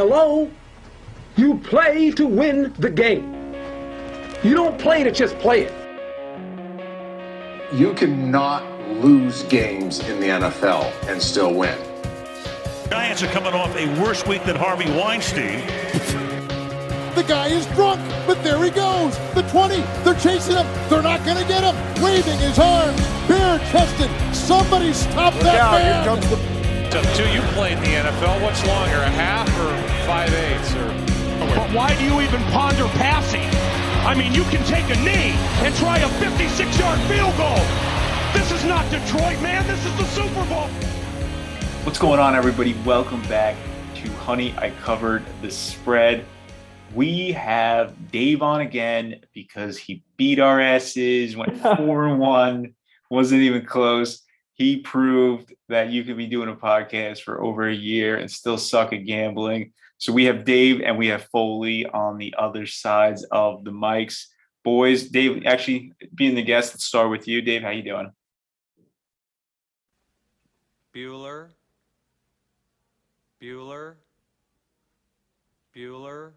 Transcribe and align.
Hello? 0.00 0.50
You 1.36 1.58
play 1.58 2.10
to 2.12 2.26
win 2.26 2.72
the 2.78 2.88
game. 2.88 3.52
You 4.42 4.54
don't 4.54 4.78
play 4.78 5.04
to 5.04 5.10
just 5.10 5.38
play 5.40 5.68
it. 5.68 5.72
You 7.74 7.92
cannot 7.92 8.64
lose 8.88 9.42
games 9.42 9.98
in 10.08 10.18
the 10.18 10.28
NFL 10.28 10.90
and 11.06 11.20
still 11.20 11.52
win. 11.52 11.76
Giants 12.88 13.22
are 13.22 13.26
coming 13.26 13.52
off 13.52 13.76
a 13.76 14.00
worse 14.00 14.26
week 14.26 14.42
than 14.44 14.56
Harvey 14.56 14.90
Weinstein. 14.90 15.66
The 17.14 17.24
guy 17.28 17.48
is 17.48 17.66
drunk, 17.74 18.00
but 18.26 18.42
there 18.42 18.64
he 18.64 18.70
goes. 18.70 19.18
The 19.34 19.42
20, 19.50 19.82
they're 20.02 20.14
chasing 20.14 20.56
him. 20.56 20.66
They're 20.88 21.02
not 21.02 21.22
going 21.26 21.36
to 21.36 21.46
get 21.46 21.62
him. 21.62 21.76
Waving 22.02 22.38
his 22.38 22.58
arms, 22.58 22.98
bare 23.28 23.58
chested. 23.70 24.10
Somebody 24.34 24.94
stop 24.94 25.34
Look 25.34 25.42
that 25.42 25.60
out, 25.60 25.72
man. 25.72 26.04
here 26.04 26.14
comes 26.14 26.30
the 26.30 26.59
Up 26.90 27.04
to 27.14 27.32
you 27.32 27.40
played 27.54 27.78
in 27.78 27.84
the 27.84 27.90
NFL. 27.90 28.42
What's 28.42 28.66
longer, 28.66 28.96
a 28.96 29.08
half 29.10 29.46
or 29.60 29.70
five 30.08 30.28
eighths? 30.34 30.74
Or 30.74 30.88
But 31.54 31.70
why 31.72 31.96
do 31.96 32.02
you 32.02 32.20
even 32.20 32.42
ponder 32.50 32.82
passing? 32.98 33.48
I 34.04 34.12
mean, 34.16 34.34
you 34.34 34.42
can 34.44 34.64
take 34.66 34.84
a 34.86 35.00
knee 35.00 35.30
and 35.64 35.72
try 35.76 35.98
a 35.98 36.08
56-yard 36.18 36.98
field 37.02 37.36
goal. 37.36 37.62
This 38.34 38.50
is 38.50 38.64
not 38.64 38.90
Detroit, 38.90 39.40
man. 39.40 39.64
This 39.68 39.86
is 39.86 39.96
the 39.98 40.04
Super 40.06 40.44
Bowl. 40.46 40.66
What's 41.84 42.00
going 42.00 42.18
on, 42.18 42.34
everybody? 42.34 42.74
Welcome 42.84 43.22
back 43.28 43.54
to 43.94 44.10
Honey. 44.14 44.52
I 44.58 44.70
covered 44.82 45.24
the 45.42 45.50
spread. 45.52 46.26
We 46.92 47.30
have 47.30 48.10
Dave 48.10 48.42
on 48.42 48.62
again 48.62 49.20
because 49.32 49.78
he 49.78 50.02
beat 50.16 50.40
our 50.40 50.60
asses, 50.60 51.36
went 51.36 51.56
four 51.56 52.08
and 52.08 52.18
one, 52.18 52.74
wasn't 53.10 53.42
even 53.42 53.64
close. 53.64 54.22
He 54.54 54.78
proved 54.78 55.54
that 55.70 55.90
you 55.90 56.04
could 56.04 56.16
be 56.16 56.26
doing 56.26 56.48
a 56.48 56.54
podcast 56.54 57.22
for 57.22 57.42
over 57.42 57.68
a 57.68 57.74
year 57.74 58.16
and 58.16 58.30
still 58.30 58.58
suck 58.58 58.92
at 58.92 59.06
gambling. 59.06 59.72
So 59.98 60.12
we 60.12 60.24
have 60.24 60.44
Dave 60.44 60.80
and 60.80 60.98
we 60.98 61.08
have 61.08 61.24
Foley 61.24 61.86
on 61.86 62.18
the 62.18 62.34
other 62.38 62.66
sides 62.66 63.24
of 63.30 63.64
the 63.64 63.70
mics. 63.70 64.26
Boys, 64.64 65.08
Dave, 65.08 65.44
actually 65.46 65.92
being 66.14 66.34
the 66.34 66.42
guest, 66.42 66.74
let's 66.74 66.84
start 66.84 67.10
with 67.10 67.26
you. 67.28 67.40
Dave, 67.40 67.62
how 67.62 67.70
you 67.70 67.82
doing? 67.82 68.10
Bueller, 70.94 71.50
Bueller, 73.40 73.94
Bueller. 75.74 76.32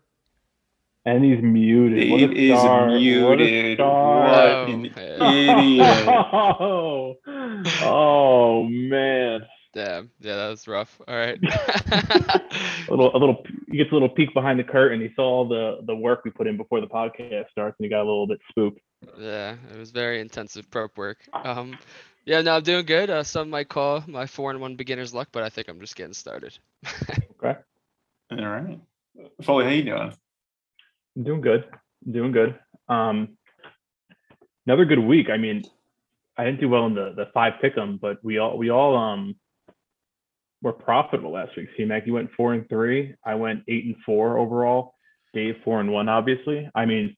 And 1.05 1.23
he's 1.25 1.41
muted. 1.41 2.09
What 2.09 2.21
a 2.21 2.27
Dave 2.27 2.37
is 2.53 2.59
star. 2.59 2.85
What 2.87 2.95
a 2.95 2.99
muted. 2.99 3.77
star. 3.77 4.19
What 4.29 4.69
an 4.69 4.85
idiot. 4.85 6.07
Oh, 6.07 7.15
oh 7.83 8.63
man. 8.69 9.41
Damn. 9.73 10.11
Yeah, 10.21 10.35
that 10.35 10.49
was 10.49 10.67
rough. 10.67 11.01
All 11.07 11.15
right. 11.15 11.37
A 12.87 12.91
little, 12.91 13.15
a 13.15 13.17
little. 13.17 13.43
He 13.71 13.77
gets 13.77 13.89
a 13.91 13.93
little 13.93 14.09
peek 14.09 14.33
behind 14.33 14.59
the 14.59 14.63
curtain. 14.63 14.99
He 15.01 15.09
saw 15.15 15.23
all 15.23 15.47
the 15.47 15.79
the 15.87 15.95
work 15.95 16.23
we 16.25 16.31
put 16.31 16.47
in 16.47 16.57
before 16.57 16.79
the 16.81 16.87
podcast 16.87 17.49
starts, 17.49 17.75
and 17.79 17.85
he 17.85 17.89
got 17.89 17.99
a 18.01 18.05
little 18.05 18.27
bit 18.27 18.39
spooked. 18.49 18.79
yeah, 19.17 19.55
it 19.73 19.77
was 19.79 19.89
very 19.91 20.19
intensive 20.19 20.69
prep 20.69 20.95
work. 20.97 21.17
Um, 21.33 21.77
yeah, 22.25 22.41
no, 22.41 22.57
I'm 22.57 22.61
doing 22.63 22.85
good. 22.85 23.09
Uh, 23.09 23.23
some 23.23 23.49
might 23.49 23.69
call 23.69 24.03
my 24.05 24.27
four 24.27 24.51
and 24.51 24.59
one 24.59 24.75
beginner's 24.75 25.13
luck, 25.13 25.29
but 25.31 25.43
I 25.43 25.49
think 25.49 25.69
I'm 25.69 25.79
just 25.79 25.95
getting 25.95 26.13
started. 26.13 26.57
Okay, 27.41 27.55
All 28.31 28.37
right. 28.45 28.79
Foley, 29.41 29.63
how 29.65 29.71
you 29.71 29.83
doing? 29.83 30.13
I'm 31.15 31.23
doing 31.23 31.41
good. 31.41 31.65
I'm 32.05 32.11
doing 32.11 32.31
good. 32.31 32.59
Um, 32.87 33.37
another 34.65 34.85
good 34.85 34.99
week. 34.99 35.29
I 35.29 35.37
mean, 35.37 35.63
I 36.37 36.45
didn't 36.45 36.59
do 36.59 36.69
well 36.69 36.85
in 36.85 36.95
the 36.95 37.13
the 37.15 37.27
five 37.33 37.53
pick'em, 37.63 37.99
but 37.99 38.23
we 38.23 38.39
all 38.39 38.57
we 38.57 38.69
all 38.69 38.97
um 38.97 39.35
were 40.61 40.73
profitable 40.73 41.31
last 41.33 41.55
week. 41.55 41.69
See, 41.77 41.85
Mac, 41.85 42.07
you 42.07 42.13
went 42.13 42.31
four 42.35 42.53
and 42.53 42.67
three. 42.69 43.15
I 43.25 43.35
went 43.35 43.63
eight 43.67 43.85
and 43.85 43.95
four 44.05 44.37
overall. 44.37 44.95
Dave 45.33 45.55
four 45.63 45.79
and 45.79 45.91
one, 45.91 46.09
obviously. 46.09 46.69
I 46.73 46.85
mean, 46.85 47.15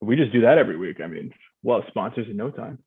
we 0.00 0.16
just 0.16 0.32
do 0.32 0.42
that 0.42 0.58
every 0.58 0.76
week. 0.76 1.00
I 1.00 1.06
mean, 1.06 1.32
we'll 1.62 1.80
have 1.80 1.88
sponsors 1.88 2.26
in 2.28 2.36
no 2.36 2.50
time. 2.50 2.78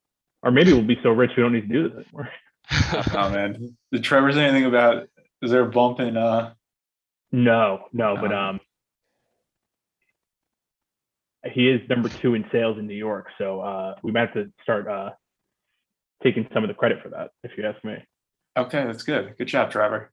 Or 0.43 0.51
maybe 0.51 0.73
we'll 0.73 0.83
be 0.83 0.99
so 1.01 1.09
rich 1.09 1.31
we 1.35 1.43
don't 1.43 1.53
need 1.53 1.67
to 1.67 1.73
do 1.73 1.89
this 1.89 2.05
anymore. 2.05 2.29
Oh 3.13 3.29
man. 3.29 3.77
Did 3.91 4.03
Trevor 4.03 4.31
say 4.31 4.43
anything 4.45 4.65
about 4.65 5.07
is 5.41 5.51
there 5.51 5.61
a 5.61 5.69
bump 5.69 5.99
in 5.99 6.17
uh 6.17 6.53
No, 7.31 7.87
no, 7.93 8.15
but 8.19 8.33
um 8.33 8.59
he 11.51 11.69
is 11.69 11.81
number 11.89 12.09
two 12.09 12.33
in 12.33 12.45
sales 12.51 12.77
in 12.77 12.87
New 12.87 12.95
York. 12.95 13.27
So 13.37 13.61
uh 13.61 13.95
we 14.03 14.11
might 14.11 14.21
have 14.21 14.33
to 14.33 14.51
start 14.63 14.87
uh 14.87 15.11
taking 16.23 16.47
some 16.53 16.63
of 16.63 16.67
the 16.69 16.73
credit 16.73 17.01
for 17.03 17.09
that, 17.09 17.31
if 17.43 17.51
you 17.57 17.65
ask 17.65 17.83
me. 17.83 17.95
okay, 18.57 18.85
that's 18.85 19.03
good. 19.03 19.35
Good 19.37 19.47
job, 19.47 19.71
Trevor. 19.71 20.11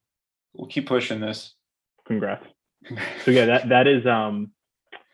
We'll 0.54 0.69
keep 0.69 0.87
pushing 0.87 1.20
this. 1.20 1.54
Congrats. 2.06 2.44
So 3.25 3.31
yeah, 3.31 3.44
that 3.47 3.69
that 3.69 3.87
is 3.87 4.04
um 4.06 4.50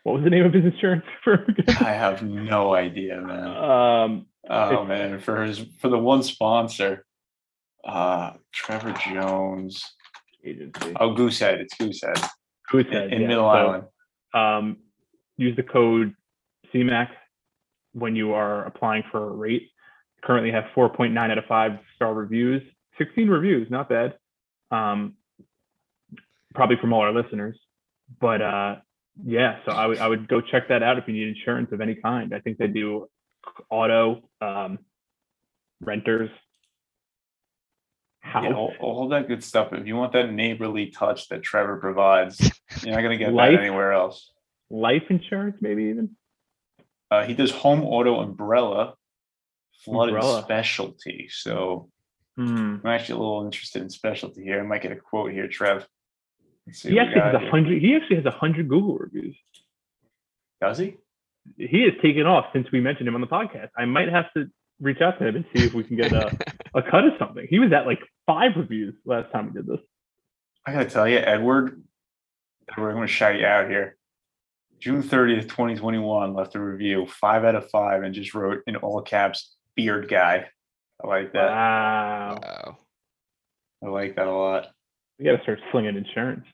what 0.04 0.14
was 0.14 0.24
the 0.24 0.30
name 0.30 0.46
of 0.46 0.54
his 0.54 0.64
insurance 0.64 1.04
again? 1.26 1.76
I 1.80 1.92
have 1.92 2.22
no 2.22 2.74
idea, 2.74 3.20
man. 3.20 3.46
Um 3.48 4.26
Oh 4.50 4.84
man, 4.86 5.18
for 5.20 5.44
his 5.44 5.58
for 5.80 5.88
the 5.90 5.98
one 5.98 6.22
sponsor, 6.22 7.04
uh 7.84 8.32
Trevor 8.52 8.92
Jones. 8.94 9.84
agency. 10.44 10.94
Oh 10.98 11.10
Goosehead, 11.14 11.58
it's 11.60 11.74
Goosehead 11.76 12.26
Who 12.70 12.78
in, 12.78 12.86
in 12.86 13.20
yeah, 13.22 13.28
Middle 13.28 13.44
so, 13.44 13.48
Island. 13.48 13.84
Um 14.32 14.76
use 15.38 15.56
the 15.56 15.62
code 15.62 16.14
CMAC 16.74 17.08
when 17.92 18.14
you 18.14 18.34
are 18.34 18.64
applying 18.66 19.02
for 19.10 19.24
a 19.26 19.30
rate. 19.30 19.70
Currently 20.22 20.50
have 20.50 20.64
4.9 20.76 21.16
out 21.18 21.38
of 21.38 21.44
5 21.46 21.78
star 21.96 22.12
reviews. 22.12 22.62
16 22.98 23.28
reviews, 23.28 23.70
not 23.70 23.88
bad. 23.88 24.18
Um 24.70 25.14
probably 26.54 26.76
from 26.76 26.92
all 26.92 27.00
our 27.00 27.12
listeners. 27.12 27.58
But 28.20 28.42
uh 28.42 28.76
yeah, 29.24 29.58
so 29.64 29.72
I 29.72 29.86
would 29.86 30.00
would 30.00 30.28
go 30.28 30.40
check 30.40 30.68
that 30.68 30.82
out 30.82 30.98
if 30.98 31.08
you 31.08 31.14
need 31.14 31.28
insurance 31.28 31.72
of 31.72 31.80
any 31.80 31.94
kind. 31.94 32.34
I 32.34 32.40
think 32.40 32.58
they 32.58 32.68
do 32.68 33.08
auto, 33.70 34.28
um, 34.40 34.78
renters, 35.80 36.30
house, 38.20 38.44
Yeah, 38.44 38.54
all, 38.54 38.72
all 38.80 39.08
that 39.08 39.28
good 39.28 39.42
stuff. 39.42 39.72
If 39.72 39.86
you 39.86 39.96
want 39.96 40.12
that 40.12 40.32
neighborly 40.32 40.90
touch 40.90 41.28
that 41.28 41.42
Trevor 41.42 41.78
provides, 41.78 42.38
you're 42.82 42.94
not 42.94 43.02
gonna 43.02 43.16
get 43.16 43.32
Life. 43.32 43.52
that 43.52 43.60
anywhere 43.60 43.92
else. 43.92 44.30
Life 44.70 45.04
insurance, 45.10 45.56
maybe 45.60 45.84
even. 45.84 46.16
Uh, 47.10 47.24
he 47.24 47.34
does 47.34 47.50
home 47.50 47.82
auto 47.82 48.20
umbrella, 48.20 48.94
flood 49.84 50.10
and 50.10 50.44
specialty. 50.44 51.28
So 51.30 51.90
Hmm. 52.38 52.76
I'm 52.84 52.86
actually 52.86 53.16
a 53.16 53.18
little 53.18 53.44
interested 53.44 53.82
in 53.82 53.90
specialty 53.90 54.44
here. 54.44 54.60
I 54.60 54.62
might 54.62 54.80
get 54.80 54.92
a 54.92 54.96
quote 54.96 55.32
here, 55.32 55.48
Trev. 55.48 55.84
He 56.66 56.96
actually 57.00 57.20
has 57.20 57.34
a 57.34 57.50
hundred. 57.50 57.82
He 57.82 57.96
actually 57.96 58.14
has 58.16 58.26
a 58.26 58.30
hundred 58.30 58.68
Google 58.68 58.96
reviews. 58.96 59.36
Does 60.60 60.78
he? 60.78 60.98
He 61.56 61.82
has 61.82 61.94
taken 62.00 62.26
off 62.26 62.46
since 62.52 62.70
we 62.70 62.80
mentioned 62.80 63.08
him 63.08 63.16
on 63.16 63.22
the 63.22 63.26
podcast. 63.26 63.70
I 63.76 63.86
might 63.86 64.08
have 64.08 64.32
to 64.34 64.48
reach 64.80 65.00
out 65.00 65.18
to 65.18 65.26
him 65.26 65.34
and 65.34 65.44
see 65.52 65.64
if 65.64 65.74
we 65.74 65.82
can 65.82 65.96
get 65.96 66.12
a, 66.12 66.28
a 66.74 66.82
cut 66.82 67.06
of 67.06 67.14
something. 67.18 67.44
He 67.50 67.58
was 67.58 67.72
at 67.72 67.86
like 67.86 67.98
five 68.24 68.52
reviews 68.54 68.94
last 69.04 69.32
time 69.32 69.46
we 69.48 69.52
did 69.54 69.66
this. 69.66 69.80
I 70.64 70.72
gotta 70.74 70.88
tell 70.88 71.08
you, 71.08 71.18
Edward. 71.18 71.82
Edward, 72.70 72.90
I'm 72.90 72.96
gonna 72.98 73.08
shout 73.08 73.36
you 73.40 73.46
out 73.46 73.68
here. 73.68 73.96
June 74.80 75.02
30th, 75.02 75.42
2021, 75.42 76.34
left 76.34 76.54
a 76.54 76.60
review, 76.60 77.06
five 77.06 77.44
out 77.44 77.54
of 77.54 77.68
five, 77.70 78.02
and 78.02 78.14
just 78.14 78.34
wrote 78.34 78.62
in 78.66 78.76
all 78.76 79.02
caps, 79.02 79.56
beard 79.74 80.08
guy. 80.08 80.46
I 81.02 81.06
like 81.06 81.32
that. 81.32 81.50
Wow. 81.50 82.38
Wow. 82.42 82.78
I 83.84 83.88
like 83.88 84.16
that 84.16 84.26
a 84.26 84.32
lot. 84.32 84.68
We 85.18 85.24
got 85.24 85.36
to 85.36 85.42
start 85.42 85.60
slinging 85.70 85.96
insurance. 85.96 86.44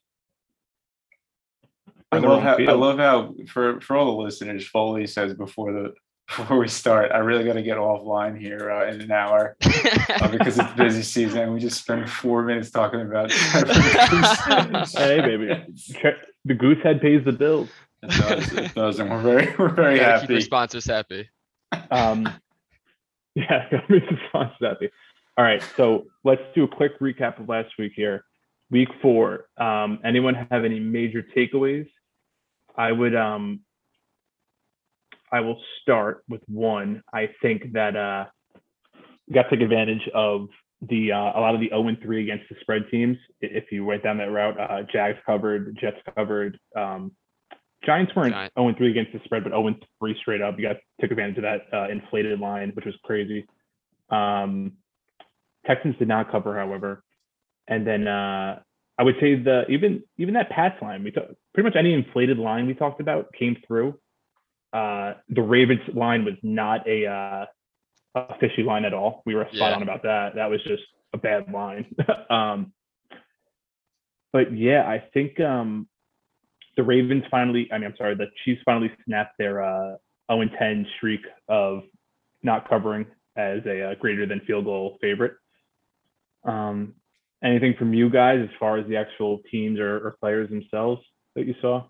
I 2.12 2.18
love 2.18 2.24
wrong 2.24 2.42
how 2.42 2.56
I 2.56 2.72
love 2.72 2.98
how 2.98 3.34
for 3.48 3.80
for 3.80 3.96
all 3.96 4.16
the 4.16 4.22
listeners, 4.22 4.66
Foley 4.66 5.06
says 5.06 5.34
before 5.34 5.72
the 5.72 5.94
before 6.36 6.58
we 6.58 6.68
start, 6.68 7.10
I 7.12 7.18
really 7.18 7.44
got 7.44 7.54
to 7.54 7.62
get 7.62 7.76
offline 7.76 8.38
here 8.38 8.70
uh, 8.70 8.90
in 8.90 9.00
an 9.00 9.10
hour 9.10 9.56
uh, 9.64 10.28
because 10.30 10.58
it's 10.58 10.72
busy 10.72 11.02
season. 11.02 11.52
We 11.52 11.60
just 11.60 11.80
spent 11.82 12.08
four 12.08 12.42
minutes 12.42 12.70
talking 12.70 13.02
about. 13.02 13.30
hey, 13.32 15.20
baby. 15.20 15.64
The 16.46 16.54
Goosehead 16.54 17.02
pays 17.02 17.24
the 17.24 17.32
bills. 17.32 17.68
It 18.04 18.10
does, 18.10 18.52
it 18.52 18.74
does, 18.74 18.98
and 18.98 19.10
we're 19.10 19.22
very 19.22 19.54
we're 19.58 19.68
very 19.68 19.98
Gotta 19.98 20.20
keep 20.20 20.30
your 20.30 20.38
happy. 20.38 20.44
sponsors 20.44 20.84
happy. 20.86 21.28
Um, 21.90 22.28
yeah, 23.34 23.68
got 23.70 23.88
me 23.88 24.00
some 24.08 24.18
sponsors 24.28 24.56
happy. 24.60 24.90
All 25.36 25.44
right, 25.44 25.62
so 25.76 26.06
let's 26.22 26.42
do 26.54 26.64
a 26.64 26.68
quick 26.68 27.00
recap 27.00 27.40
of 27.40 27.48
last 27.48 27.70
week 27.78 27.92
here. 27.96 28.24
Week 28.70 28.88
four. 29.02 29.46
Um, 29.58 29.98
anyone 30.04 30.34
have 30.50 30.64
any 30.64 30.80
major 30.80 31.24
takeaways? 31.36 31.88
I 32.76 32.92
would 32.92 33.14
um, 33.14 33.60
I 35.32 35.40
will 35.40 35.60
start 35.82 36.22
with 36.28 36.42
one. 36.46 37.02
I 37.12 37.30
think 37.42 37.72
that 37.72 37.96
uh, 37.96 38.26
we 39.28 39.34
got 39.34 39.44
to 39.44 39.50
take 39.50 39.62
advantage 39.62 40.08
of 40.14 40.48
the 40.82 41.12
uh, 41.12 41.16
a 41.34 41.40
lot 41.40 41.54
of 41.54 41.60
the 41.60 41.68
0 41.70 41.88
and 41.88 42.00
3 42.00 42.22
against 42.22 42.48
the 42.48 42.56
spread 42.60 42.82
teams. 42.90 43.16
If 43.40 43.72
you 43.72 43.84
went 43.84 44.02
down 44.02 44.18
that 44.18 44.30
route, 44.30 44.58
uh, 44.58 44.82
Jags 44.92 45.18
covered, 45.26 45.76
Jets 45.80 45.96
covered. 46.16 46.58
Um, 46.76 47.12
Giants 47.84 48.14
weren't 48.14 48.32
Giant- 48.34 48.52
0 48.58 48.68
and 48.68 48.76
3 48.76 48.90
against 48.90 49.12
the 49.12 49.20
spread, 49.24 49.44
but 49.44 49.50
0 49.50 49.66
and 49.68 49.84
3 50.00 50.16
straight 50.20 50.40
up. 50.42 50.58
You 50.58 50.66
guys 50.68 50.76
took 51.00 51.10
advantage 51.10 51.36
of 51.38 51.42
that 51.42 51.62
uh, 51.72 51.88
inflated 51.90 52.40
line, 52.40 52.70
which 52.74 52.84
was 52.84 52.94
crazy. 53.04 53.46
Um, 54.10 54.72
Texans 55.66 55.96
did 55.98 56.08
not 56.08 56.30
cover, 56.30 56.56
however. 56.56 57.02
And 57.68 57.86
then 57.86 58.06
uh, 58.06 58.60
I 58.98 59.02
would 59.02 59.16
say 59.20 59.34
the 59.36 59.64
even 59.70 60.02
even 60.18 60.34
that 60.34 60.50
Pats 60.50 60.80
line, 60.82 61.02
we 61.04 61.10
talk, 61.10 61.24
pretty 61.54 61.68
much 61.68 61.76
any 61.76 61.94
inflated 61.94 62.38
line 62.38 62.66
we 62.66 62.74
talked 62.74 63.00
about 63.00 63.32
came 63.32 63.56
through. 63.66 63.98
Uh, 64.72 65.14
the 65.28 65.40
Ravens 65.42 65.80
line 65.94 66.24
was 66.24 66.34
not 66.42 66.86
a 66.86 67.06
uh, 67.06 67.46
a 68.16 68.38
fishy 68.38 68.62
line 68.62 68.84
at 68.84 68.92
all. 68.92 69.22
We 69.24 69.34
were 69.34 69.44
spot 69.46 69.70
Yeah. 69.70 69.76
on 69.76 69.82
about 69.82 70.02
that. 70.02 70.34
That 70.34 70.50
was 70.50 70.62
just 70.64 70.82
a 71.14 71.18
bad 71.18 71.50
line. 71.52 71.86
um, 72.30 72.72
but 74.32 74.54
yeah, 74.56 74.82
I 74.86 75.02
think 75.14 75.40
um, 75.40 75.88
the 76.76 76.82
Ravens 76.82 77.24
finally. 77.30 77.68
I 77.72 77.78
mean, 77.78 77.86
I'm 77.86 77.96
sorry, 77.96 78.14
the 78.14 78.26
Chiefs 78.44 78.60
finally 78.64 78.90
snapped 79.04 79.38
their 79.38 79.62
uh, 79.62 79.96
0 80.30 80.48
10 80.58 80.86
streak 80.96 81.20
of 81.48 81.82
not 82.42 82.68
covering 82.68 83.06
as 83.36 83.60
a 83.66 83.90
uh, 83.90 83.94
greater 83.96 84.26
than 84.26 84.40
field 84.40 84.64
goal 84.64 84.98
favorite. 85.00 85.34
Um, 86.44 86.94
anything 87.42 87.74
from 87.78 87.94
you 87.94 88.10
guys 88.10 88.40
as 88.42 88.50
far 88.58 88.78
as 88.78 88.86
the 88.86 88.96
actual 88.96 89.40
teams 89.50 89.78
or, 89.78 90.06
or 90.06 90.16
players 90.20 90.50
themselves 90.50 91.02
that 91.34 91.46
you 91.46 91.54
saw? 91.60 91.84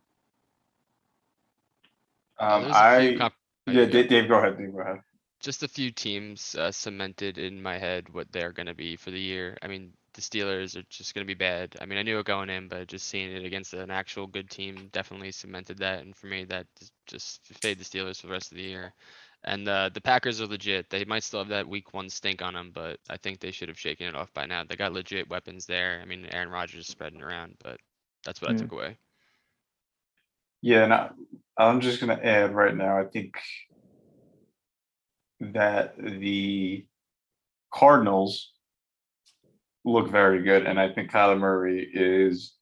Um, 2.39 2.63
There's 2.63 2.77
a 2.77 3.01
few 3.01 3.15
I 3.15 3.17
comp- 3.19 3.35
yeah. 3.67 3.85
Dave, 3.87 4.09
Dave, 4.09 4.29
go 4.29 4.39
ahead. 4.39 4.59
Dave, 4.59 4.73
go 4.73 4.81
ahead. 4.81 5.01
just 5.41 5.63
a 5.63 5.69
few 5.69 5.91
teams 5.91 6.55
uh, 6.57 6.71
cemented 6.71 7.39
in 7.39 7.63
my 7.63 7.79
head 7.79 8.09
what 8.13 8.31
they're 8.33 8.53
going 8.53 8.67
to 8.67 8.75
be 8.75 8.97
for 8.97 9.11
the 9.11 9.21
year. 9.21 9.57
I 9.63 9.69
mean, 9.69 9.93
the 10.15 10.23
Steelers 10.23 10.77
are 10.77 10.85
just 10.89 11.15
going 11.15 11.25
to 11.25 11.31
be 11.31 11.35
bad. 11.35 11.77
I 11.81 11.87
mean, 11.87 11.99
I 11.99 12.03
knew 12.03 12.19
it 12.19 12.27
going 12.27 12.49
in, 12.49 12.69
but 12.69 12.89
just 12.89 13.09
seeing 13.09 13.33
it 13.33 13.45
against 13.45 13.75
an 13.75 13.91
actual 13.91 14.27
good 14.27 14.49
team 14.49 14.89
definitely 14.93 15.33
cemented 15.33 15.79
that. 15.79 16.01
And 16.01 16.17
for 16.17 16.29
me, 16.29 16.45
that 16.45 16.67
just, 16.79 16.93
just 17.07 17.41
fade 17.61 17.79
the 17.79 17.85
Steelers 17.85 18.21
for 18.21 18.29
the 18.29 18.33
rest 18.33 18.53
of 18.53 18.57
the 18.57 18.63
year. 18.63 18.95
And 19.45 19.69
uh, 19.69 19.91
the 19.93 20.01
Packers 20.01 20.41
are 20.41 20.47
legit. 20.47 20.89
They 20.89 21.05
might 21.05 21.23
still 21.23 21.41
have 21.41 21.49
that 21.49 21.69
week 21.69 21.93
one 21.93 22.09
stink 22.09 22.41
on 22.41 22.55
them, 22.55 22.71
but 22.73 22.99
I 23.11 23.19
think 23.19 23.41
they 23.41 23.51
should 23.51 23.69
have 23.69 23.79
shaken 23.79 24.07
it 24.07 24.15
off 24.15 24.33
by 24.33 24.47
now. 24.47 24.65
They 24.65 24.77
got 24.77 24.95
legit 24.95 25.29
weapons 25.29 25.67
there. 25.67 26.01
I 26.01 26.07
mean, 26.07 26.27
Aaron 26.31 26.49
Rodgers 26.49 26.87
is 26.87 26.87
spreading 26.87 27.23
around, 27.23 27.57
but 27.63 27.79
that's 28.25 28.41
what 28.41 28.53
I 28.53 28.55
took 28.55 28.73
away. 28.73 28.97
Yeah, 30.63 30.85
and 30.85 30.95
I, 30.95 31.11
I'm 31.59 31.83
just 31.83 32.01
gonna 32.01 32.19
add 32.23 32.55
right 32.55 32.75
now. 32.75 32.99
I 32.99 33.05
think 33.05 33.37
that 35.41 35.95
the 35.99 36.87
Cardinals 37.71 38.54
look 39.85 40.11
very 40.11 40.43
good, 40.43 40.67
and 40.67 40.81
I 40.81 40.93
think 40.93 41.11
Kyler 41.11 41.39
Murray 41.39 41.89
is. 41.93 42.55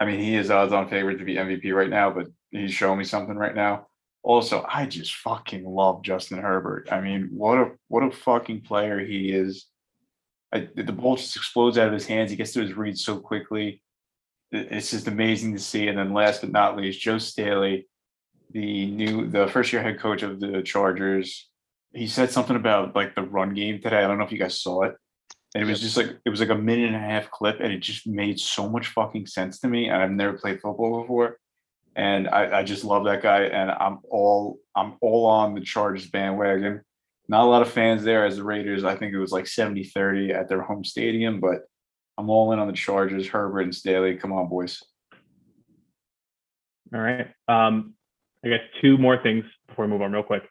I 0.00 0.04
mean, 0.04 0.18
he 0.18 0.34
is 0.34 0.50
odds-on 0.50 0.88
favorite 0.88 1.18
to 1.18 1.24
be 1.24 1.36
MVP 1.36 1.72
right 1.72 1.88
now, 1.88 2.10
but 2.10 2.26
he's 2.50 2.72
showing 2.72 2.98
me 2.98 3.04
something 3.04 3.36
right 3.36 3.54
now. 3.54 3.86
Also, 4.24 4.64
I 4.68 4.86
just 4.86 5.14
fucking 5.16 5.64
love 5.64 6.02
Justin 6.02 6.38
Herbert. 6.38 6.88
I 6.90 7.00
mean, 7.00 7.28
what 7.32 7.58
a 7.58 7.70
what 7.88 8.02
a 8.02 8.10
fucking 8.10 8.62
player 8.62 9.00
he 9.00 9.30
is. 9.30 9.66
I, 10.52 10.68
the 10.74 10.92
ball 10.92 11.16
just 11.16 11.36
explodes 11.36 11.78
out 11.78 11.88
of 11.88 11.94
his 11.94 12.06
hands. 12.06 12.30
He 12.30 12.36
gets 12.36 12.52
to 12.52 12.60
his 12.60 12.76
reads 12.76 13.04
so 13.04 13.18
quickly. 13.18 13.82
It's 14.50 14.90
just 14.90 15.08
amazing 15.08 15.54
to 15.54 15.58
see. 15.58 15.88
And 15.88 15.96
then 15.96 16.12
last 16.12 16.42
but 16.42 16.52
not 16.52 16.76
least, 16.76 17.00
Joe 17.00 17.18
Staley, 17.18 17.88
the 18.50 18.86
new 18.86 19.28
the 19.28 19.48
first 19.48 19.72
year 19.72 19.82
head 19.82 19.98
coach 19.98 20.22
of 20.22 20.40
the 20.40 20.62
Chargers. 20.62 21.48
He 21.94 22.06
said 22.06 22.30
something 22.30 22.56
about 22.56 22.94
like 22.94 23.14
the 23.14 23.22
run 23.22 23.54
game 23.54 23.80
today. 23.80 23.98
I 23.98 24.06
don't 24.06 24.18
know 24.18 24.24
if 24.24 24.32
you 24.32 24.38
guys 24.38 24.60
saw 24.60 24.82
it. 24.82 24.94
And 25.54 25.62
it 25.62 25.66
was 25.66 25.80
just 25.80 25.96
like 25.96 26.16
it 26.24 26.30
was 26.30 26.40
like 26.40 26.48
a 26.48 26.54
minute 26.54 26.86
and 26.86 26.96
a 26.96 27.00
half 27.00 27.30
clip, 27.30 27.60
and 27.60 27.72
it 27.72 27.80
just 27.80 28.06
made 28.06 28.40
so 28.40 28.68
much 28.68 28.88
fucking 28.88 29.26
sense 29.26 29.58
to 29.60 29.68
me. 29.68 29.88
And 29.88 30.02
I've 30.02 30.10
never 30.10 30.38
played 30.38 30.60
football 30.60 31.02
before. 31.02 31.36
And 31.94 32.26
I, 32.28 32.60
I 32.60 32.62
just 32.62 32.84
love 32.84 33.04
that 33.04 33.22
guy. 33.22 33.42
And 33.42 33.70
I'm 33.70 33.98
all 34.10 34.58
I'm 34.74 34.94
all 35.02 35.26
on 35.26 35.54
the 35.54 35.60
Chargers 35.60 36.08
bandwagon. 36.08 36.80
Not 37.28 37.44
a 37.44 37.50
lot 37.50 37.62
of 37.62 37.70
fans 37.70 38.02
there 38.02 38.24
as 38.24 38.36
the 38.36 38.44
Raiders. 38.44 38.84
I 38.84 38.96
think 38.96 39.12
it 39.12 39.18
was 39.18 39.30
like 39.30 39.44
70-30 39.44 40.34
at 40.34 40.48
their 40.48 40.60
home 40.60 40.84
stadium, 40.84 41.38
but 41.38 41.60
I'm 42.18 42.28
all 42.28 42.52
in 42.52 42.58
on 42.58 42.66
the 42.66 42.72
Chargers, 42.72 43.28
Herbert 43.28 43.60
and 43.60 43.74
Staley. 43.74 44.16
Come 44.16 44.32
on, 44.32 44.48
boys. 44.48 44.82
All 46.94 47.00
right. 47.00 47.28
Um, 47.48 47.94
I 48.44 48.48
guess 48.48 48.60
two 48.80 48.98
more 48.98 49.22
things 49.22 49.44
before 49.68 49.86
we 49.86 49.92
move 49.92 50.02
on 50.02 50.12
real 50.12 50.22
quick. 50.22 50.42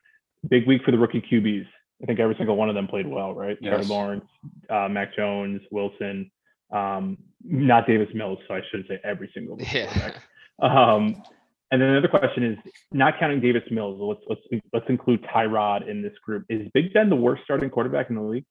Big 0.48 0.66
week 0.66 0.84
for 0.84 0.92
the 0.92 0.98
rookie 0.98 1.22
QBs. 1.22 1.68
I 2.02 2.06
think 2.06 2.20
every 2.20 2.36
single 2.36 2.56
one 2.56 2.70
of 2.70 2.76
them 2.76 2.88
played 2.88 3.08
well, 3.08 3.34
right? 3.34 3.58
Trevor 3.62 3.78
Yes. 3.82 3.90
Lawrence, 3.90 4.26
uh, 4.70 4.88
Mac 4.90 5.16
Jones, 5.16 5.62
Wilson, 5.72 6.32
um, 6.74 7.18
not 7.44 7.86
Davis 7.86 8.08
Mills, 8.14 8.40
so 8.48 8.56
I 8.56 8.62
shouldn't 8.70 8.88
say 8.90 9.00
every 9.04 9.30
single 9.34 9.58
Yeah. 9.74 9.86
quarterback. 9.86 10.22
Um, 10.62 11.24
and 11.72 11.82
then 11.82 11.90
another 11.90 12.08
question 12.08 12.44
is 12.44 12.58
not 12.92 13.20
counting 13.20 13.40
Davis 13.40 13.64
Mills. 13.72 13.98
Let's 14.02 14.22
let's 14.28 14.64
let's 14.74 14.86
include 14.90 15.24
Tyrod 15.24 15.88
in 15.88 16.02
this 16.02 16.14
group. 16.26 16.46
Is 16.50 16.68
Big 16.74 16.94
Ben 16.94 17.10
the 17.10 17.16
worst 17.16 17.44
starting 17.46 17.70
quarterback 17.70 18.10
in 18.10 18.16
the 18.16 18.22
league? 18.22 18.46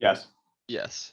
Yes. 0.00 0.28
yes. 0.68 1.12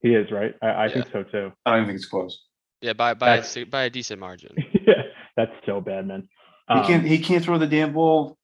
He 0.00 0.14
is, 0.14 0.30
right? 0.30 0.54
I, 0.62 0.66
I 0.68 0.86
Yeah. 0.86 0.94
think 0.94 1.06
so 1.12 1.22
too. 1.24 1.52
I 1.66 1.70
don't 1.72 1.78
even 1.82 1.86
think 1.88 1.96
it's 1.96 2.06
close. 2.06 2.44
Yeah, 2.80 2.92
by 2.92 3.14
by 3.14 3.36
a, 3.38 3.64
by 3.64 3.84
a 3.84 3.90
decent 3.90 4.20
margin. 4.20 4.54
yeah, 4.86 5.02
that's 5.36 5.52
so 5.66 5.80
bad, 5.80 6.06
man. 6.06 6.28
He 6.68 6.80
can't 6.82 7.02
Um, 7.02 7.04
he 7.04 7.18
can't 7.18 7.44
throw 7.44 7.58
the 7.58 7.66
damn 7.66 7.92
ball. 7.92 8.38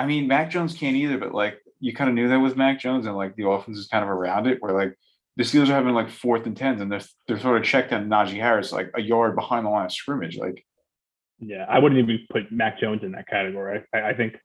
I 0.00 0.06
mean, 0.06 0.26
Mac 0.26 0.50
Jones 0.50 0.74
can't 0.74 0.96
either, 0.96 1.18
but 1.18 1.34
like 1.34 1.58
you 1.78 1.92
kind 1.94 2.08
of 2.08 2.14
knew 2.14 2.28
that 2.28 2.38
with 2.40 2.56
Mac 2.56 2.80
Jones 2.80 3.06
and 3.06 3.14
like 3.16 3.36
the 3.36 3.48
offense 3.48 3.78
is 3.78 3.86
kind 3.86 4.02
of 4.02 4.10
around 4.10 4.46
it 4.46 4.62
where 4.62 4.72
like 4.72 4.94
the 5.36 5.44
Steelers 5.44 5.68
are 5.68 5.74
having 5.74 5.94
like 5.94 6.10
fourth 6.10 6.46
and 6.46 6.56
tens 6.56 6.80
and 6.80 6.90
they're 6.90 7.02
they're 7.28 7.38
sort 7.38 7.58
of 7.58 7.64
checked 7.64 7.92
on 7.92 8.08
Najee 8.08 8.40
Harris 8.40 8.72
like 8.72 8.90
a 8.96 9.00
yard 9.00 9.34
behind 9.36 9.66
the 9.66 9.70
line 9.70 9.84
of 9.84 9.92
scrimmage. 9.92 10.36
Like 10.38 10.64
Yeah, 11.38 11.66
I 11.68 11.78
wouldn't 11.78 12.00
even 12.00 12.26
put 12.30 12.50
Mac 12.50 12.80
Jones 12.80 13.02
in 13.02 13.12
that 13.12 13.28
category. 13.28 13.82
I, 13.94 14.00
I 14.00 14.14
think, 14.14 14.36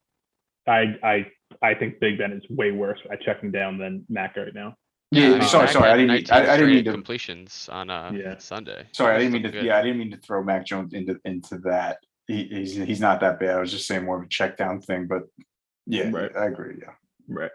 I 0.67 0.95
I 1.03 1.15
I 1.61 1.73
think 1.73 1.99
Big 1.99 2.17
Ben 2.17 2.33
is 2.33 2.43
way 2.49 2.71
worse 2.71 2.99
at 3.11 3.21
checking 3.21 3.51
down 3.51 3.77
than 3.77 4.05
Mac 4.09 4.35
right 4.35 4.53
now. 4.53 4.75
yeah, 5.11 5.27
I 5.27 5.29
mean, 5.39 5.41
sorry, 5.43 5.67
sorry, 5.69 5.89
I 5.89 5.97
didn't 5.97 6.31
I, 6.31 6.53
I 6.53 6.57
didn't 6.57 6.75
mean 6.75 6.85
to 6.85 6.91
completions 6.91 7.69
on 7.71 7.89
uh 7.89 8.11
Yeah. 8.13 8.37
Sunday. 8.39 8.87
sorry, 8.91 9.15
I 9.15 9.19
didn't 9.19 9.33
mean 9.33 9.43
to 9.43 9.51
good. 9.51 9.65
yeah, 9.65 9.77
I 9.77 9.81
didn't 9.83 9.99
mean 9.99 10.11
to 10.11 10.17
throw 10.17 10.43
Mac 10.43 10.65
Jones 10.65 10.93
into 10.93 11.17
into 11.25 11.57
that. 11.59 11.97
He, 12.27 12.43
he's 12.45 12.75
he's 12.75 12.99
not 12.99 13.19
that 13.19 13.39
bad. 13.39 13.55
I 13.57 13.59
was 13.59 13.71
just 13.71 13.87
saying 13.87 14.03
more 14.03 14.17
of 14.17 14.23
a 14.23 14.27
check 14.29 14.57
down 14.57 14.81
thing, 14.81 15.05
but 15.07 15.23
yeah, 15.85 16.09
Right. 16.09 16.35
I 16.35 16.45
agree. 16.47 16.77
Yeah. 16.81 16.93
Right. 17.27 17.51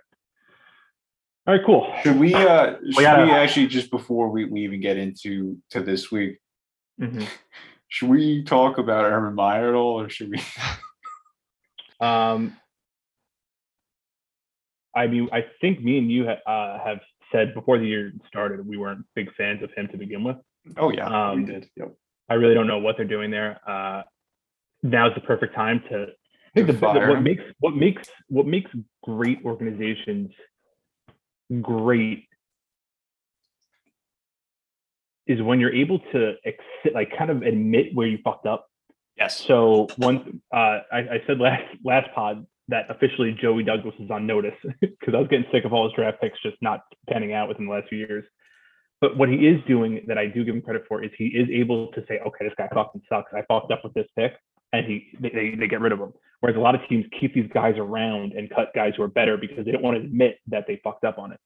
All 1.46 1.54
right, 1.54 1.64
cool. 1.66 1.92
Should 2.02 2.18
we 2.20 2.34
uh 2.34 2.74
should 2.76 2.96
we 2.96 3.02
gotta- 3.02 3.32
actually 3.32 3.66
just 3.66 3.90
before 3.90 4.28
we, 4.30 4.44
we 4.44 4.60
even 4.62 4.80
get 4.80 4.96
into 4.96 5.58
to 5.70 5.80
this 5.80 6.10
week, 6.12 6.38
Mhm. 7.00 7.26
should 7.88 8.08
we 8.08 8.44
talk 8.44 8.78
about 8.78 9.04
Urban 9.10 9.34
Meyer 9.34 9.68
at 9.70 9.74
all, 9.74 10.00
or 10.00 10.08
should 10.08 10.30
we? 10.30 10.40
Um, 12.00 12.56
I 14.96 15.06
mean, 15.06 15.28
I 15.32 15.44
think 15.60 15.82
me 15.82 15.98
and 15.98 16.10
you 16.10 16.26
ha- 16.26 16.50
uh, 16.50 16.82
have 16.82 17.00
said 17.30 17.52
before 17.52 17.78
the 17.78 17.84
year 17.86 18.12
started 18.26 18.66
we 18.66 18.78
weren't 18.78 19.04
big 19.14 19.32
fans 19.34 19.62
of 19.62 19.70
him 19.74 19.86
to 19.88 19.98
begin 19.98 20.24
with. 20.24 20.36
Oh 20.78 20.90
yeah, 20.90 21.08
we 21.08 21.14
Um, 21.40 21.44
did. 21.44 21.68
Yep. 21.76 21.92
I 22.30 22.34
really 22.34 22.54
don't 22.54 22.66
know 22.66 22.78
what 22.78 22.96
they're 22.96 23.04
doing 23.04 23.30
there. 23.30 23.60
Uh, 23.68 24.02
now's 24.82 25.14
the 25.14 25.20
perfect 25.20 25.54
time 25.54 25.82
to. 25.90 26.04
I 26.04 26.52
think 26.54 26.66
To 26.66 26.72
the, 26.72 26.86
what 26.86 27.22
makes 27.22 27.44
what 27.60 27.76
makes 27.76 28.08
what 28.28 28.46
makes 28.46 28.70
great 29.04 29.38
organizations 29.44 30.30
great 31.62 32.26
is 35.26 35.40
when 35.42 35.60
you're 35.60 35.74
able 35.74 36.00
to 36.12 36.34
accept, 36.44 36.94
like 36.94 37.16
kind 37.16 37.30
of 37.30 37.42
admit 37.42 37.94
where 37.94 38.06
you 38.06 38.18
fucked 38.24 38.46
up. 38.46 38.66
Yes. 39.16 39.36
So 39.36 39.88
one, 39.96 40.40
uh, 40.52 40.80
I, 40.90 40.98
I 40.98 41.22
said 41.26 41.38
last 41.38 41.64
last 41.84 42.08
pod 42.14 42.46
that 42.68 42.86
officially 42.88 43.36
Joey 43.40 43.62
Douglas 43.62 43.94
is 44.00 44.10
on 44.10 44.26
notice 44.26 44.54
because 44.80 45.14
I 45.14 45.18
was 45.18 45.28
getting 45.28 45.46
sick 45.52 45.64
of 45.64 45.72
all 45.72 45.84
his 45.84 45.92
draft 45.94 46.20
picks 46.20 46.40
just 46.42 46.56
not 46.62 46.80
panning 47.08 47.32
out 47.32 47.48
within 47.48 47.66
the 47.66 47.72
last 47.72 47.88
few 47.88 47.98
years. 47.98 48.24
But 49.00 49.16
what 49.16 49.28
he 49.28 49.36
is 49.46 49.60
doing 49.66 50.04
that 50.08 50.18
I 50.18 50.26
do 50.26 50.44
give 50.44 50.54
him 50.54 50.62
credit 50.62 50.82
for 50.88 51.02
is 51.02 51.10
he 51.16 51.26
is 51.26 51.48
able 51.50 51.88
to 51.92 52.04
say, 52.06 52.18
okay, 52.26 52.44
this 52.44 52.52
guy 52.58 52.68
fucking 52.72 53.02
sucks. 53.08 53.32
I 53.32 53.42
fucked 53.48 53.72
up 53.72 53.82
with 53.82 53.94
this 53.94 54.06
pick, 54.16 54.32
and 54.72 54.86
he 54.86 55.08
they, 55.18 55.54
they, 55.58 55.66
get 55.68 55.80
rid 55.80 55.92
of 55.92 55.98
him. 55.98 56.12
Whereas 56.40 56.56
a 56.56 56.60
lot 56.60 56.74
of 56.74 56.80
teams 56.88 57.04
keep 57.18 57.34
these 57.34 57.50
guys 57.52 57.74
around 57.76 58.32
and 58.32 58.48
cut 58.50 58.70
guys 58.74 58.94
who 58.96 59.02
are 59.02 59.08
better 59.08 59.36
because 59.36 59.64
they 59.64 59.72
don't 59.72 59.82
want 59.82 59.96
to 59.98 60.02
admit 60.02 60.38
that 60.48 60.64
they 60.66 60.80
fucked 60.82 61.04
up 61.04 61.18
on 61.18 61.32
it. 61.32 61.40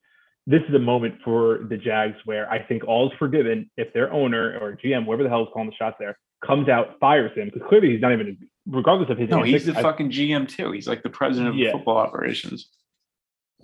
This 0.46 0.62
is 0.68 0.74
a 0.74 0.78
moment 0.78 1.14
for 1.24 1.60
the 1.68 1.76
Jags 1.76 2.16
where 2.26 2.48
I 2.50 2.62
think 2.62 2.84
all 2.86 3.10
is 3.10 3.16
forgiven 3.18 3.70
if 3.76 3.92
their 3.94 4.12
owner 4.12 4.58
or 4.60 4.76
GM, 4.76 5.04
whoever 5.06 5.22
the 5.22 5.28
hell 5.28 5.42
is 5.42 5.48
calling 5.52 5.70
the 5.70 5.74
shots 5.76 5.96
there, 5.98 6.18
comes 6.44 6.68
out, 6.68 6.98
fires 7.00 7.32
him 7.36 7.46
because 7.52 7.66
clearly 7.68 7.90
he's 7.92 8.00
not 8.02 8.12
even, 8.12 8.36
regardless 8.66 9.08
of 9.10 9.18
his. 9.18 9.30
No, 9.30 9.42
he's 9.42 9.64
the 9.64 9.76
I- 9.76 9.82
fucking 9.82 10.10
GM 10.10 10.46
too. 10.48 10.70
He's 10.72 10.86
like 10.86 11.02
the 11.02 11.10
president 11.10 11.48
of 11.48 11.56
Yeah. 11.56 11.72
football 11.72 11.96
operations. 11.96 12.68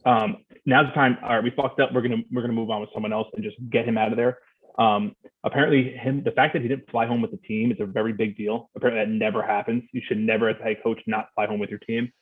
um, 0.06 0.38
now's 0.64 0.86
the 0.86 0.92
time. 0.94 1.18
All 1.22 1.34
right, 1.34 1.44
we 1.44 1.50
fucked 1.50 1.78
up. 1.80 1.92
We're 1.92 2.00
gonna 2.00 2.22
we're 2.32 2.40
gonna 2.40 2.54
move 2.54 2.70
on 2.70 2.80
with 2.80 2.90
someone 2.94 3.12
else 3.12 3.28
and 3.34 3.44
just 3.44 3.56
get 3.68 3.86
him 3.86 3.98
out 3.98 4.10
of 4.10 4.16
there. 4.16 4.38
Um, 4.78 5.14
apparently, 5.44 5.92
him 5.96 6.22
the 6.24 6.30
fact 6.30 6.52
that 6.54 6.62
he 6.62 6.68
didn't 6.68 6.90
fly 6.90 7.06
home 7.06 7.20
with 7.20 7.30
the 7.30 7.36
team 7.38 7.72
is 7.72 7.78
a 7.80 7.86
very 7.86 8.12
big 8.12 8.36
deal. 8.36 8.70
Apparently, 8.76 9.04
that 9.04 9.10
never 9.10 9.42
happens. 9.42 9.82
You 9.92 10.00
should 10.06 10.18
never, 10.18 10.48
as 10.48 10.56
a 10.60 10.64
head 10.64 10.76
coach, 10.82 11.00
not 11.06 11.28
fly 11.34 11.46
home 11.46 11.60
with 11.60 11.70
your 11.70 11.80
team. 11.80 12.12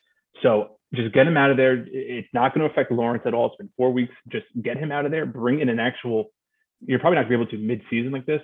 So 0.42 0.78
just 0.94 1.12
get 1.14 1.26
him 1.26 1.36
out 1.36 1.50
of 1.50 1.56
there. 1.56 1.84
It's 1.90 2.28
not 2.32 2.54
going 2.54 2.66
to 2.66 2.72
affect 2.72 2.90
Lawrence 2.92 3.22
at 3.26 3.34
all. 3.34 3.46
It's 3.46 3.56
been 3.56 3.70
four 3.76 3.92
weeks. 3.92 4.14
Just 4.28 4.46
get 4.62 4.76
him 4.76 4.92
out 4.92 5.04
of 5.04 5.10
there. 5.10 5.26
Bring 5.26 5.60
in 5.60 5.68
an 5.68 5.80
actual. 5.80 6.30
You're 6.86 6.98
probably 6.98 7.16
not 7.16 7.28
going 7.28 7.40
to 7.40 7.46
be 7.46 7.50
able 7.50 7.50
to 7.58 7.66
mid-season 7.66 8.12
like 8.12 8.24
this, 8.24 8.40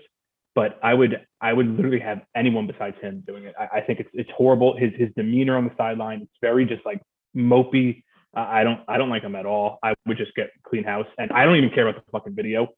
but 0.54 0.78
I 0.82 0.92
would 0.92 1.24
I 1.40 1.52
would 1.52 1.66
literally 1.68 2.00
have 2.00 2.22
anyone 2.34 2.66
besides 2.66 2.96
him 3.00 3.22
doing 3.26 3.44
it. 3.44 3.54
I, 3.58 3.78
I 3.78 3.80
think 3.80 4.00
it's 4.00 4.10
it's 4.12 4.30
horrible. 4.36 4.76
His 4.76 4.90
his 4.96 5.08
demeanor 5.16 5.56
on 5.56 5.64
the 5.64 5.72
sideline. 5.76 6.22
It's 6.22 6.38
very 6.40 6.64
just 6.64 6.84
like 6.84 7.00
mopey. 7.36 8.02
I 8.34 8.60
I 8.60 8.64
don't 8.64 8.80
I 8.88 8.98
don't 8.98 9.10
like 9.10 9.22
him 9.22 9.36
at 9.36 9.46
all. 9.46 9.78
I 9.82 9.94
would 10.06 10.16
just 10.16 10.34
get 10.34 10.50
clean 10.64 10.84
house, 10.84 11.06
and 11.16 11.30
I 11.32 11.44
don't 11.44 11.56
even 11.56 11.70
care 11.70 11.86
about 11.86 12.04
the 12.04 12.10
fucking 12.10 12.34
video. 12.34 12.68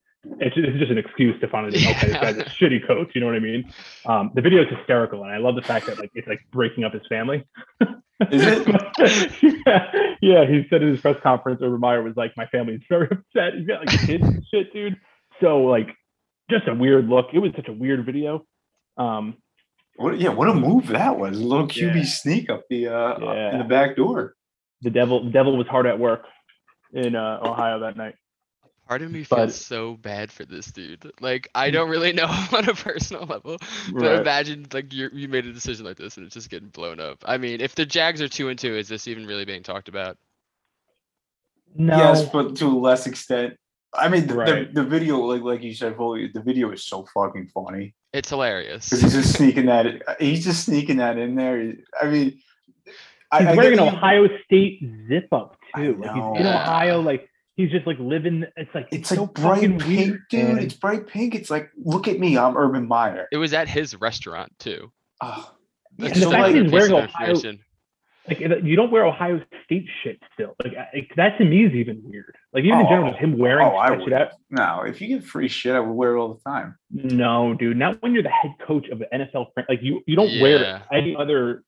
It's 0.41 0.55
just, 0.55 0.69
it's 0.69 0.79
just 0.79 0.91
an 0.91 0.99
excuse 0.99 1.39
to 1.41 1.49
finally 1.49 1.79
say, 1.79 1.91
okay, 1.91 2.07
this 2.09 2.17
guy's 2.17 2.37
a 2.39 2.45
shitty 2.45 2.87
coach. 2.87 3.11
You 3.15 3.21
know 3.21 3.27
what 3.27 3.37
I 3.37 3.41
mean? 3.41 3.73
Um, 4.07 4.31
the 4.35 4.43
video 4.43 4.63
is 4.63 4.69
hysterical, 4.77 5.23
and 5.23 5.33
I 5.33 5.39
love 5.39 5.55
the 5.55 5.63
fact 5.63 5.87
that 5.87 5.99
like 5.99 6.11
it's 6.15 6.27
like 6.29 6.41
breaking 6.53 6.85
up 6.85 6.93
his 6.93 7.03
family. 7.09 7.45
Is 8.31 8.43
it? 8.47 8.67
yeah, 9.67 9.93
yeah, 10.23 10.47
he 10.47 10.65
said 10.71 10.83
in 10.83 10.89
his 10.89 11.01
press 11.01 11.17
conference, 11.23 11.61
Urban 11.63 11.81
Meyer 11.81 12.03
was 12.03 12.17
like, 12.17 12.33
"My 12.37 12.47
family's 12.47 12.81
very 12.89 13.07
upset. 13.11 13.55
He's 13.59 13.67
got 13.67 13.87
like 13.87 14.07
kids 14.07 14.25
and 14.27 14.45
shit, 14.53 14.73
dude." 14.73 14.97
So 15.41 15.59
like, 15.65 15.89
just 16.51 16.67
a 16.69 16.75
weird 16.75 17.09
look. 17.09 17.27
It 17.35 17.39
was 17.41 17.53
such 17.57 17.69
a 17.69 17.73
weird 17.73 18.05
video. 18.07 18.45
Um, 18.97 19.37
What? 19.97 20.19
Yeah, 20.19 20.31
what 20.31 20.49
a 20.49 20.55
move 20.55 20.87
that 20.89 21.19
was! 21.19 21.39
A 21.39 21.45
little 21.45 21.67
QB 21.69 21.95
Yeah. 21.97 22.05
sneak 22.05 22.49
up 22.51 22.63
the 22.71 22.89
uh 22.89 22.93
up 22.93 23.53
in 23.53 23.59
the 23.59 23.65
back 23.69 23.97
door. 23.97 24.35
the 24.83 24.91
devil, 24.91 25.25
the 25.25 25.31
devil 25.31 25.57
was 25.57 25.67
hard 25.67 25.87
at 25.87 25.99
work 25.99 26.23
in 26.95 27.15
uh, 27.17 27.41
Ohio 27.43 27.81
that 27.81 27.97
night. 27.99 28.15
Part 28.89 29.03
of 29.03 29.11
me 29.11 29.25
feels 29.25 29.39
But- 29.41 29.53
so 29.53 29.95
bad 29.97 30.31
for 30.31 30.45
this 30.45 30.67
dude. 30.67 31.11
Like 31.21 31.49
I 31.55 31.71
don't 31.71 31.89
really 31.91 32.13
know 32.13 32.29
him 32.29 32.49
on 32.55 32.69
a 32.69 32.75
personal 32.75 33.25
level, 33.27 33.57
but 33.93 34.03
Right. 34.03 34.21
imagine 34.21 34.67
like 34.73 34.93
you 34.93 35.11
you 35.13 35.27
made 35.29 35.45
a 35.47 35.53
decision 35.53 35.85
like 35.85 35.97
this 35.97 36.17
and 36.17 36.25
it's 36.27 36.35
just 36.35 36.51
getting 36.51 36.69
blown 36.69 37.01
up. 37.01 37.19
I 37.25 37.37
mean, 37.37 37.61
if 37.61 37.75
the 37.75 37.85
Jags 37.87 38.23
are 38.23 38.29
two 38.29 38.49
and 38.49 38.59
two, 38.59 38.77
is 38.77 38.89
this 38.89 39.09
even 39.09 39.27
really 39.27 39.45
being 39.45 39.63
talked 39.65 39.89
about? 39.89 40.17
No, 41.75 41.97
Yes, 41.97 42.25
but 42.29 42.57
to 42.57 42.67
a 42.67 42.79
less 42.79 43.07
extent. 43.07 43.55
I 43.95 44.09
mean, 44.09 44.27
the, 44.27 44.35
Right. 44.35 44.73
the, 44.75 44.83
the 44.83 44.89
video, 44.89 45.19
like 45.21 45.43
like 45.43 45.63
you 45.63 45.75
said, 45.75 45.97
Foley, 45.97 46.29
the 46.33 46.41
video 46.43 46.71
is 46.71 46.85
so 46.85 47.07
fucking 47.15 47.49
funny 47.49 47.95
It's 48.13 48.29
hilarious. 48.31 48.91
he's 48.91 49.13
just 49.13 49.35
sneaking 49.37 49.67
that. 49.67 49.87
Uh, 50.07 50.15
he's 50.19 50.45
just 50.45 50.65
sneaking 50.65 50.99
that 50.99 51.19
in 51.19 51.35
there. 51.35 51.73
I 52.01 52.07
mean, 52.07 52.41
he's 52.85 52.95
I 53.33 53.55
wearing 53.55 53.77
get 53.77 53.81
an 53.81 53.85
you- 53.87 53.97
Ohio 53.97 54.29
State 54.45 54.81
zip 55.09 55.29
up 55.33 55.57
too. 55.75 55.97
Like 55.99 56.11
he's 56.15 56.25
in 56.25 56.35
Yeah. 56.47 56.63
Ohio, 56.63 57.01
like 57.01 57.29
he's 57.57 57.71
just 57.71 57.87
like 57.87 57.99
living. 57.99 58.45
It's 58.57 58.75
like 58.75 58.89
It's 58.93 59.09
so 59.09 59.23
like 59.23 59.35
bright 59.35 59.61
pink, 59.61 59.85
weird, 59.87 60.21
dude. 60.31 60.45
man. 60.49 60.59
It's 60.59 60.75
bright 60.75 61.07
pink. 61.07 61.35
It's 61.35 61.51
like, 61.51 61.71
look 61.77 62.09
at 62.09 62.19
me, 62.19 62.37
I'm 62.39 62.57
Urban 62.57 62.87
Meyer. 62.87 63.29
It 63.33 63.39
was 63.39 63.53
at 63.55 63.69
his 63.69 63.95
restaurant 64.01 64.53
too. 64.59 64.93
Oh, 65.21 65.53
That's 65.99 66.15
the 66.15 66.21
so 66.23 66.31
fact 66.31 66.53
much 66.55 66.63
he's 66.63 66.73
wearing 66.73 66.93
Ohio- 66.93 67.35
like 68.29 68.41
you 68.41 68.75
don't 68.75 68.91
wear 68.91 69.07
Ohio 69.07 69.41
State 69.65 69.87
shit 70.03 70.21
still. 70.35 70.57
Like 70.63 70.75
I- 70.77 71.07
that 71.17 71.39
to 71.39 71.45
me 71.45 71.65
is 71.65 71.73
even 71.75 72.03
weird. 72.05 72.35
Like 72.53 72.65
even 72.65 72.81
in 72.81 72.87
general, 72.87 73.07
Oh, 73.09 73.11
just 73.13 73.23
him 73.23 73.39
wearing 73.39 73.65
oh, 73.65 73.77
I 73.77 73.91
that 73.91 73.95
shit 73.99 74.05
would. 74.05 74.13
out. 74.13 74.29
No, 74.51 74.83
if 74.83 75.01
you 75.01 75.07
get 75.09 75.23
free 75.25 75.47
shit, 75.49 75.75
I 75.77 75.81
would 75.81 75.93
wear 75.95 76.17
it 76.17 76.19
all 76.21 76.35
the 76.35 76.41
time. 76.51 76.77
No, 76.91 77.55
dude, 77.55 77.77
not 77.77 78.03
when 78.03 78.15
you're 78.15 78.25
the 78.25 78.29
head 78.31 78.51
coach 78.67 78.89
of 78.89 78.99
the 78.99 79.07
NFL. 79.15 79.53
fran- 79.55 79.67
Like 79.69 79.79
you, 79.81 80.03
you 80.07 80.17
don't 80.17 80.41
wear 80.41 80.83
any 80.93 81.15
other. 81.15 81.63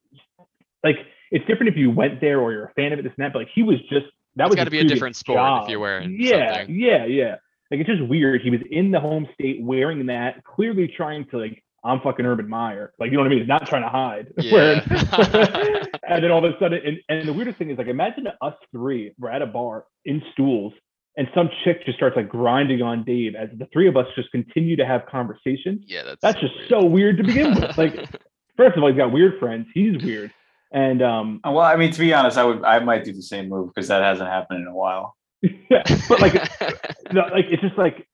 Like 0.83 0.97
it's 1.31 1.45
different 1.47 1.69
if 1.71 1.77
you 1.77 1.91
went 1.93 2.21
there 2.21 2.41
or 2.41 2.53
you're 2.53 2.65
a 2.67 2.73
fan 2.75 2.93
of 2.93 2.99
it. 2.99 3.03
This 3.03 3.13
and 3.17 3.25
that, 3.25 3.33
but 3.33 3.39
like 3.41 3.51
he 3.55 3.63
was 3.63 3.79
just 3.89 4.07
that 4.37 4.45
It's 4.45 4.51
was 4.51 4.57
gotta 4.57 4.71
be 4.71 4.79
a 4.81 4.85
different 4.85 5.17
sport 5.17 5.63
if 5.65 5.69
you're 5.71 5.81
wearing 5.81 6.17
Yeah, 6.19 6.59
something. 6.59 6.77
yeah, 6.79 7.05
yeah. 7.07 7.37
Like 7.71 7.81
it's 7.81 7.89
just 7.89 8.07
weird. 8.07 8.41
He 8.43 8.51
was 8.51 8.61
in 8.71 8.91
the 8.91 9.01
home 9.01 9.27
state 9.35 9.61
wearing 9.63 10.07
that, 10.07 10.45
clearly 10.45 10.89
trying 10.89 11.27
to 11.31 11.39
like. 11.39 11.63
I'm 11.85 12.01
fucking 12.01 12.27
Urban 12.27 12.49
Meyer. 12.49 12.93
Like, 12.99 13.13
you 13.13 13.17
know 13.17 13.23
what 13.23 13.29
I 13.29 13.31
mean? 13.31 13.39
He's 13.39 13.49
not 13.49 13.65
trying 13.69 13.83
to 13.83 13.89
hide. 13.89 14.33
Yeah. 14.39 14.81
and 16.09 16.25
then 16.25 16.31
all 16.33 16.45
of 16.45 16.53
a 16.53 16.59
sudden, 16.59 16.81
and, 16.85 16.99
and 17.09 17.29
the 17.29 17.33
weirdest 17.33 17.57
thing 17.59 17.71
is 17.71 17.79
like, 17.79 17.87
imagine 17.87 18.27
us 18.43 18.55
three, 18.73 19.13
we're 19.19 19.31
at 19.31 19.43
a 19.43 19.47
bar 19.47 19.85
in 20.05 20.21
stools, 20.33 20.73
and 21.17 21.29
some 21.35 21.49
chick 21.65 21.85
just 21.87 21.97
starts 21.97 22.17
like 22.17 22.29
grinding 22.29 22.83
on 22.83 23.05
Dave 23.05 23.35
as 23.37 23.49
the 23.57 23.67
three 23.73 23.87
of 23.89 23.97
us 23.97 24.07
just 24.17 24.31
continue 24.33 24.75
to 24.77 24.85
have 24.85 25.07
conversations. 25.07 25.85
yeah, 25.87 26.03
that's 26.03 26.21
That's 26.21 26.41
so 26.41 26.47
just 26.49 26.55
weird. 26.59 26.69
so 26.71 26.85
weird 26.87 27.17
to 27.19 27.23
begin 27.23 27.55
with. 27.55 27.79
Like, 27.79 27.95
first 28.57 28.77
of 28.77 28.83
all, 28.83 28.89
he's 28.89 28.99
got 28.99 29.13
weird 29.13 29.39
friends. 29.39 29.69
He's 29.73 30.03
weird. 30.03 30.33
And 30.71 31.03
um, 31.03 31.41
Uh, 31.47 31.53
Well, 31.53 31.65
I 31.65 31.77
mean, 31.77 31.93
to 31.93 31.99
be 31.99 32.13
honest, 32.13 32.37
I 32.37 32.45
would, 32.45 32.65
I 32.65 32.79
might 32.81 33.05
do 33.05 33.13
the 33.13 33.23
same 33.23 33.49
move 33.49 33.73
because 33.75 33.89
that 33.89 34.03
hasn't 34.03 34.29
happened 34.29 34.61
in 34.63 34.67
a 34.67 34.75
while. 34.75 35.17
yeah, 35.43 35.85
but 36.09 36.21
like, 36.21 36.35
no, 37.13 37.23
like 37.33 37.47
it's 37.49 37.63
just 37.63 37.79
like 37.79 38.07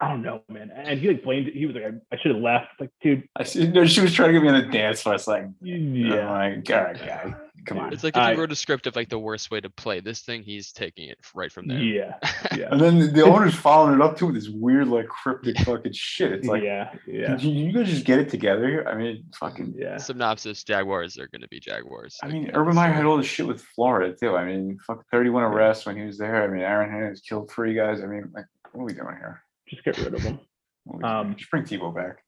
I 0.00 0.08
don't 0.08 0.22
know, 0.22 0.42
man. 0.48 0.70
And 0.74 0.98
he 1.00 1.08
like 1.08 1.22
blamed 1.24 1.48
it. 1.48 1.54
He 1.54 1.64
was 1.64 1.74
like, 1.74 1.84
I, 1.84 2.14
I 2.14 2.18
should 2.18 2.34
have 2.34 2.42
left. 2.42 2.68
Like, 2.78 2.90
dude, 3.00 3.26
I 3.34 3.44
see, 3.44 3.66
no, 3.66 3.86
she 3.86 4.00
was 4.02 4.12
trying 4.12 4.28
to 4.28 4.32
get 4.34 4.42
me 4.42 4.48
on 4.48 4.60
the 4.60 4.70
dance 4.70 5.00
floor. 5.00 5.14
It's 5.14 5.26
like, 5.26 5.46
yeah. 5.62 6.28
I'm 6.28 6.56
like, 6.56 6.70
all 6.70 6.84
right, 6.84 6.98
guy, 6.98 7.34
come 7.64 7.78
on. 7.78 7.92
It's 7.92 8.04
like 8.04 8.16
if 8.16 8.22
I- 8.22 8.32
you 8.32 8.38
wrote 8.38 8.52
a 8.52 8.56
script 8.56 8.86
of 8.86 8.94
like 8.96 9.08
the 9.08 9.18
worst 9.18 9.50
way 9.50 9.60
to 9.60 9.70
play 9.70 10.00
this 10.00 10.20
thing, 10.22 10.42
he's 10.42 10.72
taking 10.72 11.08
it 11.08 11.18
right 11.34 11.50
from 11.50 11.66
there. 11.68 11.78
Yeah, 11.78 12.14
yeah, 12.56 12.68
And 12.70 12.80
then 12.80 12.98
the, 12.98 13.06
the 13.06 13.22
owner's 13.24 13.54
following 13.54 13.94
it 13.94 14.00
up 14.02 14.16
too 14.18 14.26
with 14.26 14.34
this 14.34 14.48
weird, 14.48 14.88
like, 14.88 15.08
cryptic 15.08 15.58
fucking 15.60 15.92
shit. 15.92 16.32
It's 16.32 16.46
like, 16.48 16.62
yeah, 16.62 16.92
yeah, 17.06 17.36
you, 17.38 17.50
you 17.50 17.72
guys 17.72 17.88
just 17.88 18.04
get 18.04 18.18
it 18.18 18.28
together 18.28 18.68
here. 18.68 18.84
I 18.88 18.94
mean, 18.94 19.24
fucking. 19.38 19.74
yeah. 19.76 19.96
Synopsis: 19.96 20.62
Jaguars 20.64 21.18
are 21.18 21.28
going 21.28 21.42
to 21.42 21.48
be 21.48 21.60
Jaguars. 21.60 22.18
I 22.22 22.28
mean, 22.28 22.46
end 22.46 22.56
Urban 22.56 22.74
Meyer 22.74 22.92
had 22.92 23.04
all 23.06 23.16
this 23.16 23.26
shit 23.26 23.46
with 23.46 23.62
Florida 23.62 24.14
too. 24.14 24.36
I 24.36 24.44
mean, 24.44 24.78
fuck, 24.86 25.04
31 25.10 25.42
arrests 25.44 25.86
when 25.86 25.96
he 25.96 26.04
was 26.04 26.18
there. 26.18 26.42
I 26.42 26.46
mean, 26.48 26.62
Aaron 26.62 26.90
Hernandez 26.90 27.20
killed 27.20 27.50
three 27.50 27.74
guys. 27.74 28.02
I 28.02 28.06
mean, 28.06 28.30
like, 28.34 28.46
what 28.72 28.82
are 28.82 28.84
we 28.84 28.92
doing 28.92 29.16
here? 29.16 29.42
Just 29.68 29.84
get 29.84 29.96
rid 29.98 30.14
of 30.14 30.20
him. 30.20 30.38
What 30.84 30.94
are 30.94 30.96
we 30.98 31.02
doing? 31.02 31.30
Um, 31.32 31.36
just 31.36 31.50
bring 31.50 31.64
Tebow 31.64 31.94
back. 31.94 32.18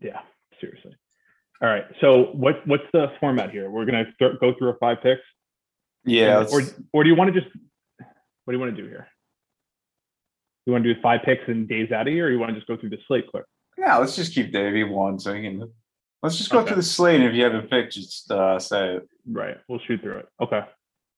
Yeah, 0.00 0.20
seriously. 0.60 0.94
All 1.60 1.68
right. 1.68 1.84
So 2.00 2.26
what 2.32 2.66
what's 2.66 2.84
the 2.92 3.12
format 3.20 3.50
here? 3.50 3.70
We're 3.70 3.84
gonna 3.84 4.04
go 4.20 4.54
through 4.56 4.68
our 4.68 4.76
five 4.78 5.02
picks. 5.02 5.22
Yeah, 6.04 6.44
Or 6.50 6.62
or 6.92 7.02
do 7.02 7.10
you 7.10 7.16
want 7.16 7.34
to 7.34 7.40
just 7.40 7.52
what 8.44 8.52
do 8.52 8.56
you 8.56 8.60
want 8.60 8.74
to 8.76 8.82
do 8.82 8.88
here? 8.88 9.08
You 10.66 10.72
want 10.72 10.84
to 10.84 10.94
do 10.94 11.00
five 11.00 11.20
picks 11.24 11.42
and 11.48 11.68
days 11.68 11.90
out 11.92 12.06
of 12.06 12.12
here, 12.14 12.26
or 12.26 12.30
you 12.30 12.38
want 12.38 12.50
to 12.50 12.54
just 12.54 12.66
go 12.68 12.76
through 12.76 12.90
the 12.90 12.98
slate 13.06 13.26
quick? 13.28 13.44
yeah, 13.76 13.96
let's 13.96 14.16
just 14.16 14.34
keep 14.34 14.52
Davey 14.52 14.84
one 14.84 15.18
so 15.18 15.32
he 15.34 15.42
can. 15.42 15.70
Let's 16.22 16.36
just 16.36 16.50
go 16.50 16.58
Okay. 16.58 16.68
through 16.68 16.76
the 16.76 16.82
slate. 16.82 17.20
And 17.20 17.28
if 17.28 17.34
you 17.34 17.44
have 17.44 17.54
a 17.54 17.62
pick, 17.62 17.90
just 17.92 18.28
uh, 18.30 18.58
say 18.58 18.96
it. 18.96 19.08
Right. 19.30 19.56
We'll 19.68 19.78
shoot 19.86 20.00
through 20.00 20.18
it. 20.18 20.26
Okay. 20.42 20.60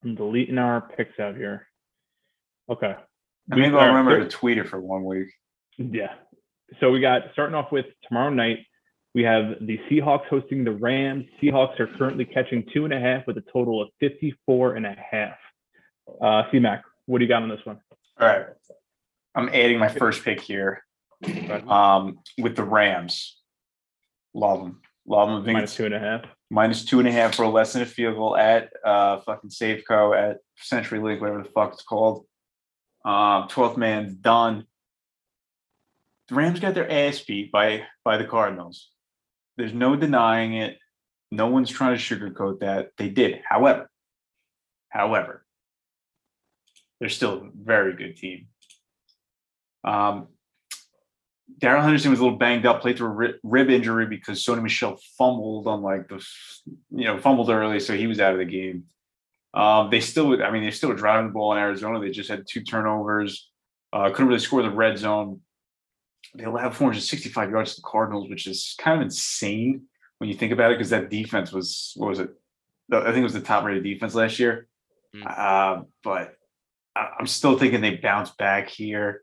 I'm 0.05 0.15
deleting 0.15 0.59
our 0.59 0.83
picks 0.83 1.19
out 1.19 1.37
here. 1.37 1.67
Okay. 2.71 2.95
And 3.51 3.55
We- 3.57 3.63
maybe 3.63 3.77
I'll 3.77 3.89
remember 3.89 4.19
to 4.19 4.29
tweet 4.29 4.59
it 4.59 4.69
for 4.69 4.79
one 4.79 5.05
week. 5.05 5.29
Yeah. 5.79 6.13
So 6.81 6.91
we 6.91 7.01
got 7.01 7.23
starting 7.33 7.55
off 7.55 7.73
with 7.73 7.87
tomorrow 8.07 8.29
night. 8.31 8.59
We 9.15 9.23
have 9.25 9.57
the 9.61 9.79
Seahawks 9.91 10.27
hosting 10.27 10.63
the 10.65 10.73
Rams. 10.73 11.27
Seahawks 11.43 11.81
are 11.81 11.89
currently 11.89 12.25
catching 12.25 12.65
two 12.73 12.85
and 12.85 12.95
a 12.95 13.01
half 13.01 13.27
with 13.27 13.37
a 13.39 13.45
total 13.53 13.83
of 13.83 13.89
54 13.99 14.77
and 14.77 14.87
a 14.87 14.97
half. 15.11 15.37
Uh, 16.21 16.45
C-Mac, 16.51 16.85
what 17.07 17.19
do 17.19 17.25
you 17.25 17.29
got 17.29 17.43
on 17.43 17.49
this 17.49 17.65
one? 17.65 17.81
All 18.21 18.29
right. 18.29 18.47
I'm 19.35 19.49
adding 19.49 19.79
my 19.79 19.89
first 19.89 20.25
pick 20.25 20.41
here 20.41 20.85
um, 21.69 22.19
with 22.39 22.57
the 22.57 22.65
Rams. 22.65 23.37
Love 24.35 24.61
them. 24.61 24.81
Love 25.07 25.45
them. 25.45 25.57
I 25.57 25.61
think 25.61 25.71
two 25.71 25.87
and 25.87 25.95
a 25.95 25.99
half. 25.99 26.25
minus 26.51 26.85
two 26.85 27.01
and 27.01 27.09
a 27.09 27.13
half 27.13 27.35
for 27.35 27.47
less 27.47 27.73
than 27.73 27.83
a 27.83 27.87
field 27.87 28.17
goal 28.17 28.37
at 28.37 28.71
uh, 28.85 29.21
fucking 29.21 29.51
Safeco 29.51 30.17
at 30.17 30.39
CenturyLink, 30.63 31.21
whatever 31.21 31.43
the 31.43 31.49
fuck 31.49 31.73
it's 31.73 31.83
called. 31.83 32.27
Um, 33.05 33.49
12th 33.49 33.77
man's 33.77 34.15
done. 34.15 34.67
The 36.29 36.35
Rams 36.37 36.61
got 36.61 36.75
their 36.75 36.91
ass 36.91 37.21
beat 37.21 37.51
by 37.51 37.85
by 38.05 38.19
the 38.19 38.25
Cardinals. 38.25 38.89
There's 39.57 39.75
no 39.75 39.97
denying 39.97 40.55
it. 40.55 40.79
No 41.31 41.47
one's 41.47 41.71
trying 41.71 41.97
to 41.97 42.03
sugarcoat 42.03 42.61
that. 42.61 42.91
They 42.97 43.09
did. 43.09 43.41
However, 43.49 43.91
however, 44.89 45.45
they're 46.99 47.09
still 47.09 47.35
a 47.35 47.51
very 47.55 47.95
good 47.95 48.17
team. 48.17 48.49
Um, 49.85 50.29
Darrell 51.59 51.83
Henderson 51.83 52.11
was 52.11 52.21
a 52.21 52.23
little 52.23 52.39
banged 52.39 52.67
up, 52.67 52.81
played 52.81 52.97
through 52.97 53.27
a 53.27 53.33
rib 53.43 53.71
injury 53.71 54.07
because 54.07 54.45
Sony 54.45 54.63
Michel 54.63 54.99
fumbled 55.19 55.67
on 55.67 55.83
like 55.83 56.09
the, 56.09 56.25
you 56.91 57.05
know, 57.05 57.19
fumbled 57.19 57.51
early, 57.51 57.81
so 57.81 57.97
he 57.97 58.07
was 58.07 58.21
out 58.21 58.33
of 58.33 58.39
the 58.39 58.45
game. 58.45 58.85
Um, 59.53 59.91
they 59.91 60.01
still, 60.01 60.43
I 60.43 60.51
mean, 60.51 60.63
they're 60.63 60.71
still 60.73 60.95
driving 60.95 61.27
the 61.27 61.33
ball 61.33 61.53
in 61.53 61.59
Arizona. 61.59 62.01
They 62.01 62.11
just 62.11 62.31
had 62.31 62.47
two 62.49 62.63
turnovers. 62.63 63.51
Uh, 63.93 64.11
couldn't 64.11 64.29
really 64.29 64.41
score 64.41 64.63
the 64.63 64.71
red 64.71 64.97
zone. 64.99 65.41
They 66.35 66.45
allowed 66.45 66.77
465 66.77 67.51
yards 67.51 67.75
to 67.75 67.81
the 67.81 67.87
Cardinals, 67.87 68.29
which 68.31 68.47
is 68.47 68.75
kind 68.79 68.97
of 69.01 69.05
insane 69.05 69.83
when 70.19 70.29
you 70.31 70.37
think 70.37 70.53
about 70.53 70.71
it, 70.71 70.79
because 70.79 70.91
that 70.91 71.11
defense 71.11 71.53
was 71.53 71.93
what 71.97 72.09
was 72.09 72.21
it? 72.21 72.31
I 72.93 73.05
think 73.07 73.19
it 73.19 73.23
was 73.23 73.33
the 73.33 73.41
top 73.41 73.65
rated 73.65 73.85
defense 73.85 74.15
last 74.15 74.39
year. 74.39 74.69
Mm. 75.15 75.27
Uh, 75.27 75.83
but 76.03 76.37
I- 76.95 77.11
I'm 77.19 77.27
still 77.27 77.59
thinking 77.59 77.81
they 77.81 77.97
bounce 77.97 78.31
back 78.31 78.69
here. 78.69 79.23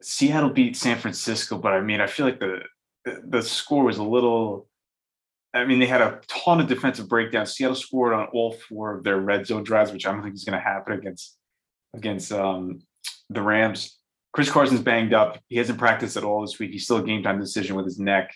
Seattle 0.00 0.50
beat 0.50 0.76
San 0.76 0.98
Francisco, 0.98 1.58
but 1.58 1.72
I 1.72 1.80
mean, 1.80 2.00
I 2.00 2.06
feel 2.06 2.26
like 2.26 2.40
the 2.40 2.62
the- 3.04 3.22
the 3.26 3.42
score 3.42 3.84
was 3.84 3.98
a 3.98 4.02
little. 4.04 4.68
I 5.54 5.64
mean, 5.64 5.80
they 5.80 5.86
had 5.86 6.00
a 6.00 6.20
ton 6.28 6.60
of 6.60 6.68
defensive 6.68 7.08
breakdowns. 7.08 7.52
Seattle 7.54 7.74
scored 7.76 8.14
on 8.14 8.26
all 8.28 8.52
four 8.52 8.94
of 8.96 9.04
their 9.04 9.18
red 9.20 9.46
zone 9.46 9.64
drives, 9.64 9.92
which 9.92 10.06
I 10.06 10.12
don't 10.12 10.22
think 10.22 10.34
is 10.34 10.44
going 10.44 10.58
to 10.58 10.64
happen 10.64 10.94
against 10.94 11.36
against 11.94 12.32
um, 12.32 12.80
the 13.28 13.42
Rams. 13.42 13.98
Chris 14.32 14.50
Carson's 14.50 14.80
banged 14.80 15.12
up. 15.12 15.38
He 15.48 15.58
hasn't 15.58 15.78
practiced 15.78 16.16
at 16.16 16.24
all 16.24 16.40
this 16.40 16.58
week. 16.58 16.72
He's 16.72 16.84
still 16.84 16.98
a 16.98 17.02
game 17.02 17.22
time 17.22 17.38
decision 17.38 17.76
with 17.76 17.84
his 17.84 17.98
neck. 17.98 18.34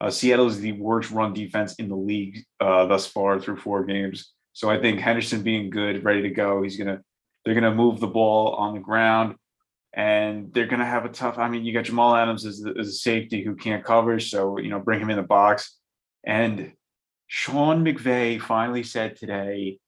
Uh, 0.00 0.10
Seattle 0.10 0.48
is 0.48 0.60
the 0.60 0.72
worst 0.72 1.10
run 1.10 1.32
defense 1.32 1.74
in 1.74 1.88
the 1.88 1.96
league 1.96 2.44
uh, 2.60 2.86
thus 2.86 3.06
far 3.06 3.40
through 3.40 3.58
four 3.58 3.84
games. 3.84 4.32
So 4.52 4.70
I 4.70 4.80
think 4.80 5.00
Henderson 5.00 5.42
being 5.42 5.70
good, 5.70 6.04
ready 6.04 6.22
to 6.22 6.30
go, 6.30 6.62
he's 6.62 6.76
gonna 6.76 7.00
they're 7.44 7.54
gonna 7.54 7.74
move 7.74 8.00
the 8.00 8.06
ball 8.06 8.54
on 8.54 8.74
the 8.74 8.80
ground, 8.80 9.36
and 9.92 10.52
they're 10.52 10.66
gonna 10.66 10.84
have 10.84 11.04
a 11.04 11.08
tough. 11.08 11.38
I 11.38 11.48
mean, 11.48 11.64
you 11.64 11.72
got 11.72 11.84
Jamal 11.84 12.14
Adams 12.16 12.46
as, 12.46 12.64
as 12.78 12.88
a 12.88 12.92
safety 12.92 13.42
who 13.42 13.54
can't 13.54 13.84
cover, 13.84 14.18
so 14.20 14.58
you 14.58 14.70
know 14.70 14.80
bring 14.80 15.00
him 15.00 15.10
in 15.10 15.16
the 15.16 15.22
box. 15.22 15.78
And 16.24 16.72
Sean 17.26 17.84
McVay 17.84 18.40
finally 18.40 18.82
said 18.82 19.16
today, 19.16 19.78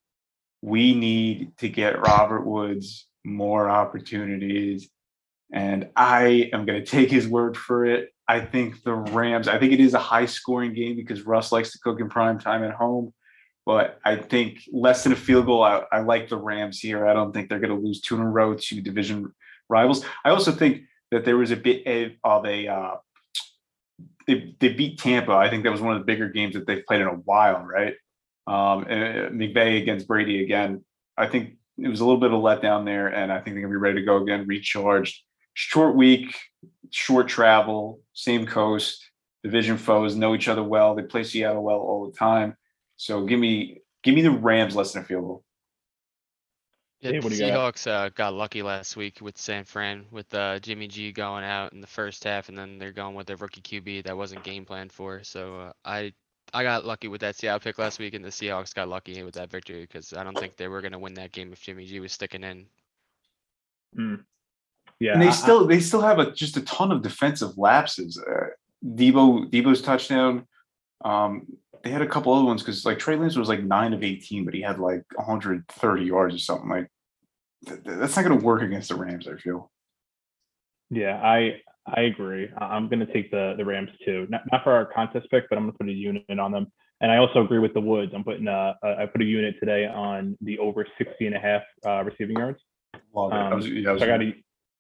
we 0.63 0.95
need 0.95 1.57
to 1.59 1.69
get 1.69 2.01
Robert 2.01 2.45
Woods 2.45 3.07
more 3.25 3.69
opportunities. 3.69 4.91
And 5.53 5.89
I 5.97 6.51
am 6.53 6.67
going 6.67 6.83
to 6.83 6.87
take 6.87 7.11
his 7.11 7.29
word 7.29 7.57
for 7.57 7.87
it. 7.87 8.11
I 8.29 8.41
think 8.41 8.83
the 8.83 8.95
Rams. 8.95 9.49
I 9.49 9.59
think 9.59 9.73
it 9.73 9.81
is 9.81 9.95
a 9.95 9.99
high 9.99 10.27
scoring 10.27 10.75
game 10.75 10.97
because 10.97 11.23
Russ 11.23 11.53
likes 11.53 11.73
to 11.73 11.79
cook 11.79 12.01
in 12.01 12.09
prime 12.09 12.39
time 12.39 12.65
at 12.65 12.73
home. 12.73 13.15
But 13.65 13.99
I 14.05 14.17
think 14.17 14.61
less 14.73 15.03
than 15.03 15.13
a 15.13 15.17
field 15.17 15.47
goal. 15.47 15.63
I, 15.63 15.83
I 15.91 16.01
like 16.01 16.29
the 16.29 16.37
Rams 16.37 16.79
here. 16.81 17.07
I 17.07 17.15
don't 17.15 17.33
think 17.33 17.49
they're 17.49 17.61
going 17.61 17.77
to 17.77 17.85
lose 17.85 18.01
two 18.01 18.17
in 18.17 18.23
a 18.23 18.29
row 18.29 18.55
to 18.55 18.81
division 18.81 19.33
rivals. 19.69 20.05
I 20.25 20.31
also 20.31 20.53
think 20.53 20.83
that 21.11 21.25
there 21.25 21.37
was 21.37 21.51
a 21.51 21.57
bit 21.57 21.87
of 22.25 22.47
a 22.47 22.69
uh, 22.69 22.97
they, 24.27 24.55
they 24.59 24.71
beat 24.71 24.99
Tampa. 24.99 25.33
I 25.33 25.49
think 25.49 25.63
that 25.65 25.73
was 25.73 25.81
one 25.81 25.95
of 25.95 26.01
the 26.01 26.05
bigger 26.05 26.29
games 26.29 26.55
that 26.55 26.67
they've 26.67 26.85
played 26.85 27.01
in 27.01 27.07
a 27.07 27.13
while, 27.13 27.63
right? 27.63 27.95
Um, 28.47 28.85
and 28.89 29.41
McVay 29.41 29.81
against 29.81 30.09
Brady 30.09 30.43
again. 30.43 30.85
I 31.17 31.27
think 31.29 31.55
it 31.79 31.89
was 31.89 32.01
a 32.01 32.05
little 32.05 32.21
bit 32.21 32.33
of 32.33 32.39
a 32.39 32.43
letdown 32.43 32.85
there, 32.85 33.09
and 33.09 33.33
I 33.33 33.41
think 33.41 33.55
they're 33.55 33.63
gonna 33.63 33.73
be 33.73 33.77
ready 33.77 34.01
to 34.01 34.07
go 34.07 34.19
again, 34.19 34.47
recharged. 34.47 35.23
Short 35.59 35.97
week, 35.97 36.37
short 36.91 37.29
travel, 37.29 38.03
same 38.13 38.45
coast, 38.47 39.11
division 39.43 39.79
foes 39.79 40.15
know 40.15 40.35
each 40.35 40.49
other 40.49 40.63
well. 40.63 40.95
They 40.95 41.03
play 41.03 41.25
Seattle 41.25 41.63
well 41.63 41.79
all 41.79 42.11
the 42.11 42.15
time. 42.15 42.55
So 42.97 43.25
give 43.25 43.41
me 43.41 43.81
give 44.03 44.15
me 44.15 44.21
the 44.21 44.33
Rams 44.33 44.77
less 44.77 44.93
than 44.93 45.03
a 45.03 45.07
field 45.07 45.25
goal. 45.25 45.45
Yeah, 47.01 47.13
Dave, 47.13 47.23
the 47.23 47.27
what 47.27 47.33
do 47.33 47.43
you 47.43 47.51
got? 47.51 47.75
Seahawks 47.75 47.91
uh, 47.91 48.11
got 48.11 48.35
lucky 48.35 48.63
last 48.63 48.99
week 48.99 49.21
with 49.23 49.39
San 49.39 49.65
Fran 49.65 50.05
with 50.11 50.33
uh, 50.35 50.59
Jimmy 50.59 50.89
G 50.89 51.11
going 51.11 51.43
out 51.43 51.73
in 51.73 51.81
the 51.81 51.87
first 51.87 52.23
half, 52.25 52.51
and 52.51 52.59
then 52.59 52.77
they're 52.77 52.93
going 52.93 53.15
with 53.15 53.27
their 53.27 53.37
rookie 53.37 53.63
QB 53.63 54.05
that 54.05 54.15
wasn't 54.15 54.45
game 54.45 54.67
planned 54.67 54.93
for. 54.93 55.25
So 55.25 55.59
uh, 55.59 55.73
I 55.87 56.13
I 56.53 56.65
got 56.65 56.85
lucky 56.85 57.09
with 57.09 57.23
that 57.23 57.35
Seattle 57.35 57.61
pick 57.61 57.79
last 57.79 57.99
week, 57.99 58.13
and 58.13 58.23
the 58.23 58.29
Seahawks 58.29 58.75
got 58.75 58.89
lucky 58.89 59.23
with 59.23 59.37
that 59.37 59.51
victory 59.51 59.81
because 59.81 60.13
I 60.13 60.23
don't 60.23 60.37
think 60.37 60.59
they 60.59 60.69
were 60.69 60.83
gonna 60.83 60.99
win 60.99 61.15
that 61.15 61.33
game 61.33 61.51
if 61.51 61.63
Jimmy 61.63 61.87
G 61.87 61.99
was 61.99 62.13
sticking 62.13 62.45
in. 62.45 62.67
Mm. 63.99 64.25
Yeah, 65.01 65.13
and 65.13 65.23
they 65.23 65.27
I- 65.27 65.31
I- 65.31 65.33
still 65.33 65.67
they 65.67 65.81
still 65.81 66.01
have 66.01 66.19
a 66.19 66.33
just 66.33 66.57
a 66.57 66.63
ton 66.63 66.93
of 66.93 67.03
defensive 67.03 67.57
lapses. 67.59 68.19
Uh, 68.19 68.49
Deebo 68.85 69.51
Deebo's 69.51 69.83
touchdown. 69.83 70.47
Um, 71.05 71.47
they 71.83 71.91
had 71.91 72.03
a 72.03 72.07
couple 72.07 72.33
other 72.33 72.45
ones 72.45 72.63
because 72.63 72.85
like 72.85 72.99
Trey 72.99 73.17
Lance 73.17 73.37
was 73.37 73.49
like 73.49 73.63
nine 73.63 73.93
of 73.93 74.03
eighteen, 74.03 74.45
but 74.45 74.55
he 74.55 74.61
had 74.63 74.79
like 74.79 75.05
130 75.17 76.05
yards 76.05 76.35
or 76.35 76.39
something. 76.39 76.69
Like 76.69 76.91
th- 77.67 77.83
th- 77.85 77.99
that's 77.99 78.17
not 78.17 78.25
going 78.25 78.39
to 78.39 78.45
work 78.45 78.63
against 78.63 78.89
the 78.89 78.97
Rams. 78.97 79.29
I 79.29 79.37
feel. 79.37 79.71
Yeah, 80.91 81.21
I 81.23 81.61
I 81.87 82.03
agree. 82.03 82.49
I- 82.57 82.77
I'm 82.77 82.89
going 82.89 83.01
to 83.07 83.13
take 83.13 83.31
the 83.31 83.55
the 83.57 83.65
Rams 83.65 83.91
too. 84.05 84.27
Not, 84.31 84.43
not 84.51 84.65
for 84.65 84.73
our 84.73 84.87
contest 84.87 85.31
pick, 85.31 85.49
but 85.49 85.57
I'm 85.59 85.65
going 85.65 85.73
to 85.73 85.79
put 85.79 85.89
a 85.89 85.93
unit 85.93 86.25
on 86.41 86.53
them. 86.53 86.67
And 87.03 87.13
I 87.13 87.19
also 87.19 87.45
agree 87.45 87.59
with 87.59 87.75
the 87.75 87.81
Woods. 87.81 88.13
I'm 88.15 88.25
putting 88.25 88.49
uh 88.49 88.73
I 88.83 89.05
put 89.07 89.21
a 89.21 89.25
unit 89.25 89.57
today 89.61 89.87
on 89.87 90.37
the 90.41 90.59
over 90.59 90.87
60 90.97 91.27
and 91.27 91.37
a 91.37 91.39
half 91.39 91.63
uh, 91.85 92.03
receiving 92.05 92.39
yards. 92.39 92.61
Well, 93.13 93.33
I 93.33 93.49
Um, 93.49 93.57
was, 93.57 93.69
yeah, 93.69 93.91
I 93.91 93.93
was, 93.93 94.01
So 94.01 94.07
I 94.07 94.09
got 94.09 94.23
a 94.23 94.33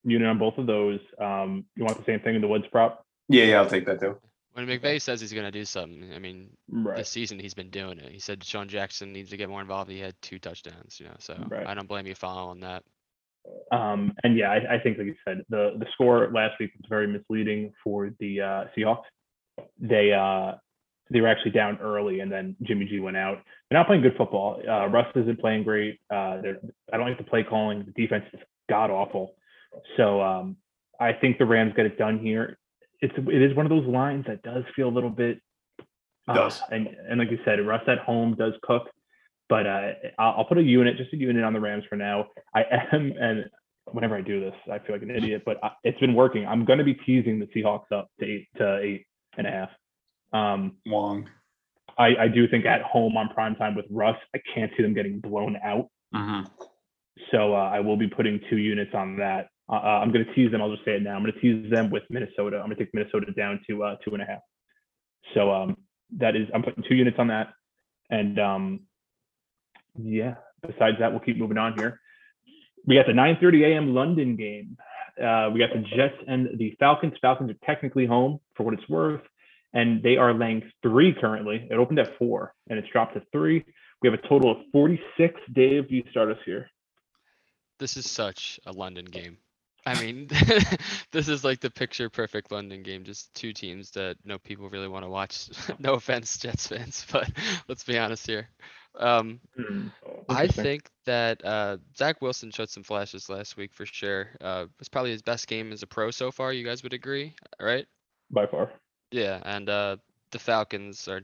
unit 0.07 0.29
on 0.29 0.39
both 0.39 0.57
of 0.57 0.67
those. 0.67 1.01
Um, 1.21 1.65
you 1.77 1.85
want 1.85 1.99
the 1.99 2.05
same 2.05 2.21
thing 2.21 2.35
in 2.37 2.41
the 2.41 2.49
Woods 2.49 2.65
prop? 2.71 3.05
yeah, 3.29 3.45
yeah, 3.45 3.61
I'll 3.61 3.69
take 3.69 3.85
that 3.87 4.01
too. 4.01 4.17
When 4.53 4.67
McVay 4.67 5.03
says 5.03 5.21
he's 5.21 5.33
gonna 5.35 5.51
do 5.51 5.65
something, 5.67 6.13
I 6.15 6.19
mean, 6.19 6.49
Right. 6.71 6.97
this 6.97 7.11
season 7.11 7.39
he's 7.39 7.53
been 7.53 7.69
doing 7.69 7.99
it. 7.99 8.11
He 8.11 8.19
said 8.19 8.43
Sean 8.43 8.69
Jackson 8.69 9.13
needs 9.13 9.29
to 9.31 9.37
get 9.37 9.51
more 9.51 9.61
involved. 9.61 9.91
He 9.91 9.99
had 10.01 10.15
two 10.23 10.39
touchdowns, 10.39 10.99
you 10.99 11.07
know. 11.07 11.17
So 11.19 11.37
Right. 11.49 11.67
I 11.67 11.75
don't 11.75 11.89
blame 11.89 12.07
you 12.07 12.15
following 12.15 12.61
that. 12.61 12.83
Um, 13.71 14.15
and 14.25 14.37
yeah, 14.37 14.51
I, 14.51 14.77
I 14.77 14.79
think, 14.81 14.99
like 14.99 15.07
you 15.09 15.15
said, 15.27 15.43
the 15.51 15.75
the 15.79 15.87
score 15.93 16.31
last 16.33 16.59
week 16.59 16.73
was 16.77 16.87
very 16.89 17.07
misleading 17.07 17.73
for 17.85 18.11
the 18.19 18.41
uh, 18.41 18.65
Seahawks. 18.77 19.05
They 19.79 20.13
uh, 20.13 20.55
they 21.11 21.21
were 21.21 21.29
actually 21.29 21.53
down 21.53 21.79
early, 21.83 22.21
and 22.21 22.33
then 22.33 22.57
Jimmy 22.63 22.87
G 22.87 22.99
went 22.99 23.17
out. 23.17 23.39
They're 23.69 23.79
not 23.79 23.87
playing 23.87 24.03
good 24.03 24.17
football. 24.17 24.61
Uh, 24.67 24.87
Russ 24.89 25.07
isn't 25.15 25.39
playing 25.39 25.65
great. 25.65 26.01
Uh, 26.11 26.41
I 26.93 26.97
don't 26.97 27.09
like 27.09 27.19
the 27.19 27.25
play 27.25 27.45
calling. 27.45 27.85
The 27.85 27.93
defense 28.03 28.25
is 28.33 28.41
god 28.69 28.91
awful. 28.91 29.35
So 29.97 30.21
um, 30.21 30.57
I 31.01 31.13
think 31.13 31.39
the 31.39 31.47
Rams 31.47 31.73
get 31.77 31.87
it 31.87 31.99
done 31.99 32.19
here. 32.19 32.59
It's 33.01 33.15
it 33.17 33.43
is 33.43 33.55
one 33.57 33.67
of 33.67 33.71
those 33.71 33.87
lines 33.87 34.25
that 34.27 34.43
does 34.43 34.65
feel 34.75 34.89
a 34.89 34.95
little 34.95 35.11
bit. 35.11 35.41
uh, 36.29 36.35
Does. 36.35 36.63
and 36.71 36.89
and 37.09 37.19
like 37.19 37.31
you 37.31 37.39
said, 37.45 37.65
Russ 37.67 37.83
at 37.87 37.99
home 37.99 38.35
does 38.35 38.55
cook. 38.63 38.89
But 39.49 39.67
uh, 39.67 39.93
I'll, 40.19 40.35
I'll 40.39 40.45
put 40.45 40.59
a 40.59 40.63
unit, 40.63 40.97
just 40.97 41.13
a 41.13 41.17
unit 41.17 41.45
on 41.45 41.53
the 41.53 41.61
Rams 41.61 41.85
for 41.89 41.97
now. 41.97 42.27
I 42.55 42.65
am, 42.93 43.13
and 43.19 43.45
whenever 43.93 44.17
I 44.17 44.21
do 44.21 44.41
this, 44.41 44.55
I 44.71 44.79
feel 44.81 44.97
like 44.97 45.03
an 45.03 45.11
idiot, 45.11 45.43
but 45.47 45.63
I, 45.63 45.71
it's 45.85 46.01
been 46.01 46.15
working. 46.15 46.47
I'm 46.47 46.65
going 46.65 46.79
to 46.79 46.85
be 46.85 46.95
teasing 46.95 47.39
the 47.39 47.47
Seahawks 47.47 47.93
up 47.93 48.09
to 48.21 48.27
eight 48.27 48.49
to 48.57 48.79
eight 48.79 49.07
and 49.39 49.47
a 49.47 49.51
half. 49.51 49.69
Um, 50.33 50.77
Wong. 50.87 51.29
I, 51.99 52.17
I 52.17 52.29
do 52.29 52.47
think 52.49 52.67
at 52.67 52.83
home 52.83 53.17
on 53.17 53.29
prime 53.29 53.55
time 53.55 53.75
with 53.75 53.87
Russ, 53.91 54.17
I 54.35 54.41
can't 54.55 54.71
see 54.77 54.83
them 54.83 54.93
getting 54.93 55.21
blown 55.21 55.57
out. 55.65 55.89
Mm-hmm. 56.15 56.47
So 57.31 57.55
uh, 57.55 57.71
I 57.71 57.81
will 57.81 57.97
be 57.97 58.09
putting 58.09 58.41
two 58.51 58.59
units 58.59 58.93
on 58.95 59.17
that. 59.19 59.49
Uh, 59.69 59.75
uh, 59.75 60.01
I'm 60.03 60.13
going 60.13 60.25
to 60.25 60.35
tease 60.35 60.53
them. 60.53 60.63
I'll 60.63 60.73
just 60.73 60.85
say 60.85 60.93
it 60.93 61.03
now. 61.03 61.15
I'm 61.17 61.23
going 61.23 61.33
to 61.33 61.41
tease 61.41 61.71
them 61.71 61.91
with 61.91 62.05
Minnesota. 62.09 62.59
I'm 62.59 62.67
going 62.67 62.77
to 62.77 62.85
take 62.85 62.95
Minnesota 62.95 63.33
down 63.33 63.61
to 63.69 63.83
uh, 63.83 63.97
two 64.05 64.15
and 64.15 64.23
a 64.23 64.27
half. 64.27 64.41
So 65.35 65.53
um, 65.53 65.77
that 66.19 66.37
is, 66.37 66.49
I'm 66.55 66.63
putting 66.63 66.85
two 66.89 66.95
units 66.95 67.17
on 67.19 67.29
that. 67.29 67.49
And 68.11 68.39
um, 68.39 68.81
yeah, 69.99 70.35
besides 70.63 70.99
that, 71.01 71.11
we'll 71.11 71.21
keep 71.21 71.37
moving 71.37 71.59
on 71.59 71.77
here. 71.77 72.01
We 72.87 72.95
got 72.95 73.07
the 73.07 73.13
9:30 73.13 73.73
a.m. 73.73 73.95
London 73.95 74.37
game. 74.37 74.77
Uh, 75.21 75.51
we 75.53 75.59
got 75.59 75.71
the 75.73 75.85
Jets 75.97 76.15
and 76.29 76.59
the 76.59 76.77
Falcons. 76.79 77.15
Falcons 77.21 77.51
are 77.51 77.67
technically 77.67 78.07
home 78.07 78.39
for 78.55 78.63
what 78.63 78.75
it's 78.75 78.89
worth, 78.89 79.23
and 79.73 80.03
they 80.03 80.17
are 80.17 80.33
laying 80.33 80.63
three 80.83 81.13
currently. 81.13 81.67
It 81.69 81.75
opened 81.75 81.99
at 81.99 82.17
four, 82.19 82.55
and 82.69 82.79
it's 82.79 82.89
dropped 82.93 83.15
to 83.15 83.23
three. 83.33 83.65
We 84.03 84.11
have 84.11 84.19
a 84.19 84.29
total 84.29 84.53
of 84.53 84.59
46. 84.73 85.41
Dave, 85.53 85.91
you 85.91 86.05
start 86.11 86.31
us 86.31 86.39
here. 86.45 86.71
This 87.79 87.97
is 87.97 88.09
such 88.09 88.61
a 88.67 88.73
London 88.73 89.07
game. 89.07 89.39
I 89.87 89.95
mean, 90.03 90.29
this 91.13 91.29
is 91.29 91.45
like 91.45 91.61
the 91.61 91.71
picture 91.71 92.11
perfect 92.11 92.53
London 92.53 92.83
game. 92.83 93.05
Just 93.05 93.35
two 93.35 93.53
teams 93.53 93.93
that 93.93 94.17
no 94.25 94.39
people 94.39 94.69
really 94.69 94.89
want 94.89 95.05
to 95.05 95.11
watch. 95.11 95.49
no 95.79 95.95
offense, 95.95 96.39
Jets 96.39 96.67
fans, 96.69 97.07
but 97.13 97.31
let's 97.69 97.85
be 97.85 97.99
honest 97.99 98.27
here. 98.27 98.49
Um, 98.99 99.41
Hmm, 99.57 99.89
I 100.29 100.49
think 100.49 100.91
that 101.07 101.45
uh, 101.45 101.79
Zach 101.97 102.21
Wilson 102.23 102.51
showed 102.51 102.71
some 102.71 102.83
flashes 102.85 103.29
last 103.29 103.57
week 103.57 103.73
for 103.75 103.87
sure. 103.87 104.31
Uh, 104.41 104.65
it 104.65 104.71
was 104.79 104.89
probably 104.89 105.13
his 105.13 105.23
best 105.23 105.47
game 105.47 105.73
as 105.73 105.83
a 105.83 105.87
pro 105.87 106.11
so 106.11 106.31
far. 106.31 106.53
You 106.53 106.65
guys 106.65 106.83
would 106.83 106.95
agree, 106.95 107.35
right? 107.61 107.87
by 108.31 108.47
far. 108.47 108.73
Yeah, 109.13 109.41
and 109.45 109.69
uh, 109.69 109.97
the 110.33 110.39
Falcons 110.39 111.09
are 111.09 111.23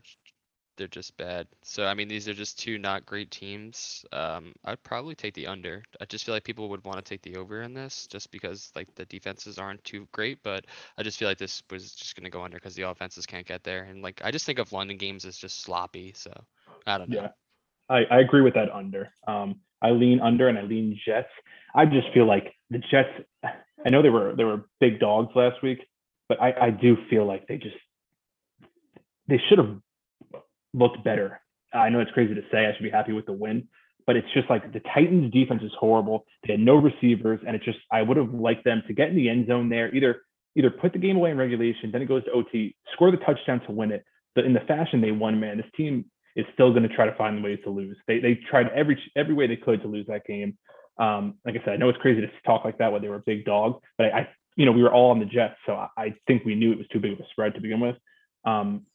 they're 0.82 0.88
just 0.88 1.16
bad. 1.16 1.46
So 1.62 1.86
I 1.86 1.94
mean, 1.94 2.08
these 2.08 2.28
are 2.28 2.34
just 2.34 2.58
two 2.58 2.76
not 2.76 3.06
great 3.06 3.30
teams. 3.30 4.04
Um, 4.10 4.52
I'd 4.64 4.82
probably 4.82 5.14
take 5.14 5.32
the 5.32 5.46
under. 5.46 5.84
I 6.00 6.06
just 6.06 6.24
feel 6.24 6.34
like 6.34 6.42
people 6.42 6.68
would 6.70 6.84
want 6.84 6.96
to 6.96 7.08
take 7.08 7.22
the 7.22 7.36
over 7.36 7.62
in 7.62 7.72
this, 7.72 8.08
just 8.08 8.32
because 8.32 8.72
like 8.74 8.92
the 8.96 9.04
defenses 9.04 9.60
aren't 9.60 9.84
too 9.84 10.08
great. 10.10 10.42
But 10.42 10.64
I 10.98 11.04
just 11.04 11.20
feel 11.20 11.28
like 11.28 11.38
this 11.38 11.62
was 11.70 11.92
just 11.92 12.16
gonna 12.16 12.30
go 12.30 12.42
under 12.42 12.56
because 12.56 12.74
the 12.74 12.82
offenses 12.82 13.26
can't 13.26 13.46
get 13.46 13.62
there, 13.62 13.84
and 13.84 14.02
like 14.02 14.20
I 14.24 14.32
just 14.32 14.44
think 14.44 14.58
of 14.58 14.72
London 14.72 14.96
games 14.96 15.24
as 15.24 15.36
just 15.36 15.60
sloppy. 15.60 16.14
So 16.16 16.32
I 16.84 16.98
don't 16.98 17.10
know. 17.10 17.22
Yeah, 17.22 17.28
I, 17.88 18.02
I 18.10 18.18
agree 18.18 18.42
with 18.42 18.54
that 18.54 18.72
under. 18.72 19.10
Um, 19.28 19.60
I 19.80 19.90
lean 19.90 20.18
under 20.18 20.48
and 20.48 20.58
I 20.58 20.62
lean 20.62 20.98
Jets. 21.06 21.30
I 21.76 21.86
just 21.86 22.08
feel 22.12 22.26
like 22.26 22.54
the 22.70 22.78
Jets. 22.78 23.10
I 23.86 23.90
know 23.90 24.02
they 24.02 24.10
were 24.10 24.34
they 24.34 24.44
were 24.44 24.64
big 24.80 24.98
dogs 24.98 25.30
last 25.36 25.62
week, 25.62 25.78
but 26.28 26.42
I, 26.42 26.52
I 26.60 26.70
do 26.70 26.96
feel 27.08 27.24
like 27.24 27.46
they 27.46 27.58
just 27.58 27.76
they 29.28 29.40
should 29.48 29.58
have 29.58 29.76
looked 30.74 31.04
better. 31.04 31.40
I 31.72 31.88
know 31.88 32.00
it's 32.00 32.10
crazy 32.10 32.34
to 32.34 32.42
say. 32.50 32.66
I 32.66 32.74
should 32.74 32.82
be 32.82 32.90
happy 32.90 33.12
with 33.12 33.26
the 33.26 33.32
win, 33.32 33.68
but 34.06 34.16
it's 34.16 34.28
just 34.34 34.50
like 34.50 34.72
the 34.72 34.80
Titans' 34.94 35.32
defense 35.32 35.62
is 35.62 35.72
horrible. 35.78 36.26
They 36.46 36.54
had 36.54 36.60
no 36.60 36.74
receivers, 36.74 37.40
and 37.46 37.56
it 37.56 37.62
just 37.62 37.78
I 37.90 38.02
would 38.02 38.16
have 38.16 38.34
liked 38.34 38.64
them 38.64 38.82
to 38.86 38.94
get 38.94 39.08
in 39.08 39.16
the 39.16 39.28
end 39.28 39.46
zone 39.46 39.68
there. 39.68 39.94
Either 39.94 40.22
either 40.56 40.70
put 40.70 40.92
the 40.92 40.98
game 40.98 41.16
away 41.16 41.30
in 41.30 41.38
regulation, 41.38 41.90
then 41.90 42.02
it 42.02 42.08
goes 42.08 42.24
to 42.24 42.32
OT, 42.32 42.76
score 42.92 43.10
the 43.10 43.16
touchdown 43.18 43.60
to 43.66 43.72
win 43.72 43.90
it. 43.90 44.04
But 44.34 44.44
in 44.44 44.52
the 44.52 44.60
fashion 44.60 45.00
they 45.00 45.12
won, 45.12 45.40
man, 45.40 45.56
this 45.56 45.66
team 45.76 46.04
is 46.36 46.46
still 46.54 46.70
going 46.70 46.82
to 46.82 46.94
try 46.94 47.06
to 47.06 47.14
find 47.16 47.42
ways 47.42 47.58
to 47.64 47.70
lose. 47.70 47.96
They 48.06 48.18
they 48.18 48.38
tried 48.50 48.68
every 48.74 49.00
every 49.16 49.34
way 49.34 49.46
they 49.46 49.56
could 49.56 49.82
to 49.82 49.88
lose 49.88 50.06
that 50.08 50.26
game. 50.26 50.56
Um, 50.98 51.34
like 51.44 51.54
I 51.54 51.64
said, 51.64 51.74
I 51.74 51.76
know 51.76 51.88
it's 51.88 51.98
crazy 51.98 52.20
to 52.20 52.28
talk 52.44 52.64
like 52.64 52.78
that 52.78 52.92
when 52.92 53.02
they 53.02 53.08
were 53.08 53.16
a 53.16 53.24
big 53.24 53.44
dog, 53.44 53.80
but 53.96 54.06
I, 54.06 54.20
I 54.20 54.28
you 54.56 54.66
know 54.66 54.72
we 54.72 54.82
were 54.82 54.92
all 54.92 55.10
on 55.10 55.18
the 55.18 55.24
Jets, 55.26 55.56
so 55.66 55.74
I, 55.74 55.88
I 55.96 56.14
think 56.26 56.44
we 56.44 56.54
knew 56.54 56.72
it 56.72 56.78
was 56.78 56.86
too 56.88 57.00
big 57.00 57.12
of 57.12 57.20
a 57.20 57.26
spread 57.30 57.54
to 57.54 57.60
begin 57.60 57.80
with. 57.80 57.96
Um, 58.44 58.86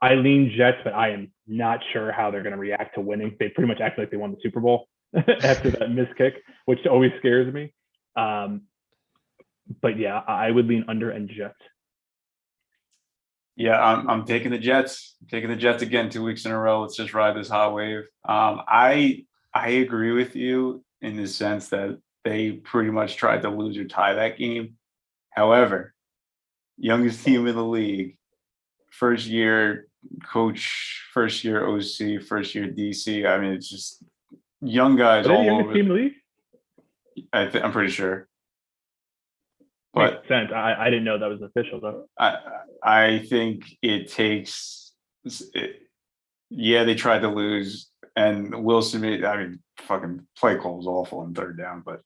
I- 0.00 0.14
lean 0.14 0.52
Jets, 0.56 0.78
but 0.84 0.94
I 0.94 1.10
am 1.10 1.32
not 1.46 1.80
sure 1.92 2.12
how 2.12 2.30
they're 2.30 2.42
going 2.42 2.54
to 2.54 2.58
react 2.58 2.94
to 2.94 3.00
winning. 3.00 3.36
They 3.38 3.48
pretty 3.48 3.68
much 3.68 3.80
act 3.80 3.98
like 3.98 4.10
they 4.10 4.16
won 4.16 4.32
the 4.32 4.38
Super 4.42 4.60
Bowl 4.60 4.88
after 5.14 5.70
that 5.70 5.90
missed 5.90 6.16
kick, 6.16 6.34
which 6.66 6.86
always 6.86 7.12
scares 7.18 7.52
me. 7.52 7.72
Um, 8.16 8.62
but 9.80 9.98
yeah, 9.98 10.22
I 10.26 10.48
I 10.48 10.50
would 10.50 10.66
lean 10.66 10.84
under 10.88 11.10
and 11.10 11.28
Jets. 11.28 11.54
Yeah, 13.56 13.80
I'm, 13.80 14.08
I'm 14.08 14.24
taking 14.24 14.50
the 14.50 14.58
Jets. 14.58 15.16
I'm 15.20 15.28
taking 15.28 15.50
the 15.50 15.56
Jets 15.56 15.82
again 15.82 16.08
two 16.08 16.22
weeks 16.22 16.46
in 16.46 16.52
a 16.52 16.58
row. 16.58 16.82
Let's 16.82 16.96
just 16.96 17.12
ride 17.14 17.36
this 17.36 17.48
hot 17.48 17.74
wave. 17.74 18.04
Um, 18.26 18.62
I 18.66 19.24
I 19.54 19.68
agree 19.70 20.12
with 20.12 20.36
you 20.36 20.84
in 21.00 21.16
the 21.16 21.26
sense 21.26 21.68
that 21.68 21.98
they 22.24 22.52
pretty 22.52 22.90
much 22.90 23.16
tried 23.16 23.42
to 23.42 23.50
lose 23.50 23.76
or 23.76 23.84
tie 23.84 24.14
that 24.14 24.38
game. 24.38 24.76
However, 25.30 25.94
youngest 26.78 27.24
team 27.24 27.46
in 27.46 27.56
the 27.56 27.64
league, 27.64 28.16
first 28.92 29.26
year 29.26 29.88
coach, 30.24 31.02
first 31.12 31.44
year 31.44 31.66
OC, 31.66 32.22
first 32.22 32.54
year 32.54 32.68
DC. 32.68 33.26
I 33.26 33.38
mean, 33.38 33.52
it's 33.54 33.68
just 33.68 34.04
young 34.60 34.96
guys 34.96 35.26
all 35.26 35.60
over. 35.60 35.72
team 35.72 35.82
in 35.82 35.88
the 35.88 35.94
league? 35.94 36.12
I 37.32 37.46
th- 37.46 37.64
I'm 37.64 37.72
pretty 37.72 37.90
sure. 37.90 38.28
But 39.94 40.14
Makes 40.14 40.28
sense. 40.28 40.52
I, 40.54 40.74
I 40.78 40.84
didn't 40.86 41.04
know 41.04 41.18
that 41.18 41.26
was 41.26 41.42
official 41.42 41.80
though. 41.80 42.06
I 42.18 42.38
I 42.82 43.18
think 43.28 43.76
it 43.82 44.10
takes. 44.10 44.92
It, 45.24 45.80
yeah, 46.50 46.84
they 46.84 46.94
tried 46.94 47.20
to 47.20 47.28
lose, 47.28 47.90
and 48.16 48.64
Wilson 48.64 49.02
made. 49.02 49.24
I 49.24 49.36
mean, 49.36 49.62
fucking 49.78 50.26
play 50.38 50.56
call 50.56 50.78
was 50.78 50.86
awful 50.86 51.20
on 51.20 51.34
third 51.34 51.58
down, 51.58 51.82
but 51.84 52.00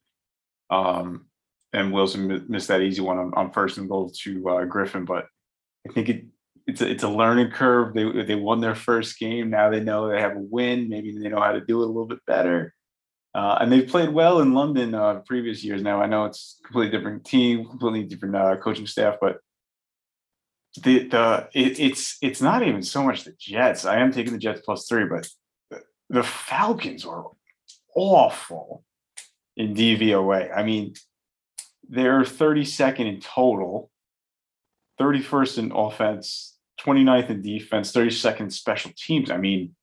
um, 0.70 1.26
and 1.72 1.92
Wilson 1.92 2.44
missed 2.48 2.68
that 2.68 2.80
easy 2.80 3.02
one 3.02 3.18
on, 3.18 3.34
on 3.34 3.52
first 3.52 3.78
and 3.78 3.88
goal 3.88 4.10
to 4.22 4.48
uh, 4.48 4.64
Griffin. 4.64 5.04
But 5.04 5.26
I 5.88 5.92
think 5.92 6.08
it 6.08 6.24
it's 6.66 6.80
a, 6.80 6.90
it's 6.90 7.02
a 7.04 7.08
learning 7.08 7.50
curve. 7.50 7.94
They 7.94 8.22
they 8.22 8.34
won 8.34 8.60
their 8.60 8.74
first 8.74 9.18
game. 9.18 9.50
Now 9.50 9.70
they 9.70 9.80
know 9.80 10.08
they 10.08 10.20
have 10.20 10.36
a 10.36 10.40
win. 10.40 10.88
Maybe 10.88 11.16
they 11.16 11.28
know 11.28 11.40
how 11.40 11.52
to 11.52 11.60
do 11.60 11.80
it 11.82 11.84
a 11.84 11.86
little 11.86 12.06
bit 12.06 12.24
better. 12.26 12.74
Uh, 13.34 13.58
and 13.60 13.70
they've 13.70 13.88
played 13.88 14.08
well 14.08 14.40
in 14.40 14.54
London 14.54 14.94
uh, 14.94 15.20
previous 15.26 15.62
years. 15.62 15.82
Now 15.82 16.00
I 16.00 16.06
know 16.06 16.24
it's 16.24 16.58
a 16.60 16.66
completely 16.66 16.96
different 16.96 17.24
team, 17.24 17.66
completely 17.66 18.04
different 18.04 18.34
uh, 18.34 18.56
coaching 18.56 18.86
staff, 18.86 19.16
but 19.20 19.38
the 20.82 21.06
the 21.08 21.48
it, 21.54 21.78
it's 21.78 22.18
it's 22.20 22.42
not 22.42 22.66
even 22.66 22.82
so 22.82 23.02
much 23.02 23.24
the 23.24 23.34
Jets. 23.38 23.84
I 23.84 23.98
am 23.98 24.12
taking 24.12 24.32
the 24.32 24.38
Jets 24.38 24.62
plus 24.64 24.88
three, 24.88 25.04
but 25.04 25.28
the, 25.70 25.82
the 26.08 26.22
Falcons 26.22 27.04
are 27.04 27.26
awful 27.94 28.84
in 29.56 29.74
DVOA. 29.74 30.54
I 30.54 30.62
mean, 30.62 30.94
they're 31.88 32.22
32nd 32.22 33.06
in 33.06 33.20
total, 33.20 33.90
31st 35.00 35.58
in 35.58 35.72
offense, 35.72 36.55
29th 36.80 37.30
in 37.30 37.42
defense, 37.42 37.92
32nd 37.92 38.52
special 38.52 38.92
teams. 38.96 39.30
I 39.30 39.36
mean, 39.36 39.74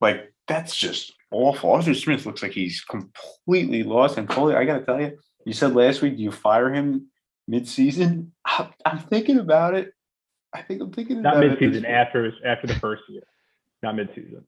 like 0.00 0.32
that's 0.46 0.76
just 0.76 1.12
awful. 1.30 1.72
Arthur 1.72 1.94
Smith 1.94 2.24
looks 2.26 2.42
like 2.42 2.52
he's 2.52 2.82
completely 2.82 3.82
lost. 3.82 4.18
And 4.18 4.28
Coley, 4.28 4.54
I 4.54 4.64
gotta 4.64 4.84
tell 4.84 5.00
you, 5.00 5.18
you 5.44 5.52
said 5.52 5.74
last 5.74 6.02
week, 6.02 6.16
do 6.16 6.22
you 6.22 6.30
fire 6.30 6.72
him 6.72 7.08
mid-season? 7.46 8.32
I'm, 8.44 8.68
I'm 8.84 8.98
thinking 8.98 9.38
about 9.38 9.74
it. 9.74 9.92
I 10.52 10.62
think 10.62 10.80
I'm 10.80 10.92
thinking 10.92 11.22
Not 11.22 11.36
about 11.36 11.44
it. 11.44 11.52
at 11.52 11.58
this 11.58 11.82
midseason, 11.82 11.88
after 11.88 12.32
after 12.44 12.66
the 12.66 12.74
first 12.76 13.02
year. 13.08 13.22
Not 13.82 13.96
midseason. 13.96 14.44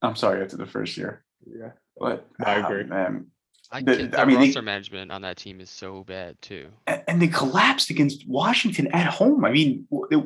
I'm 0.00 0.16
sorry, 0.16 0.42
after 0.42 0.56
the 0.56 0.66
first 0.66 0.96
year. 0.96 1.24
Yeah. 1.46 1.70
But 1.98 2.28
I 2.44 2.56
agree. 2.56 2.84
Ah, 2.84 2.94
man. 2.94 3.26
I, 3.74 3.82
The- 3.82 3.96
can't- 3.96 4.14
I 4.14 4.20
the 4.20 4.26
mean, 4.26 4.38
they- 4.40 4.46
roster 4.46 4.62
management 4.62 5.10
on 5.10 5.22
that 5.22 5.36
team 5.36 5.60
is 5.60 5.68
so 5.68 6.04
bad 6.04 6.40
too. 6.40 6.68
And, 6.86 7.02
and 7.08 7.22
they 7.22 7.26
collapsed 7.28 7.90
against 7.90 8.26
Washington 8.28 8.86
at 8.94 9.06
home. 9.06 9.44
I 9.44 9.50
mean, 9.50 9.86
they- 10.10 10.22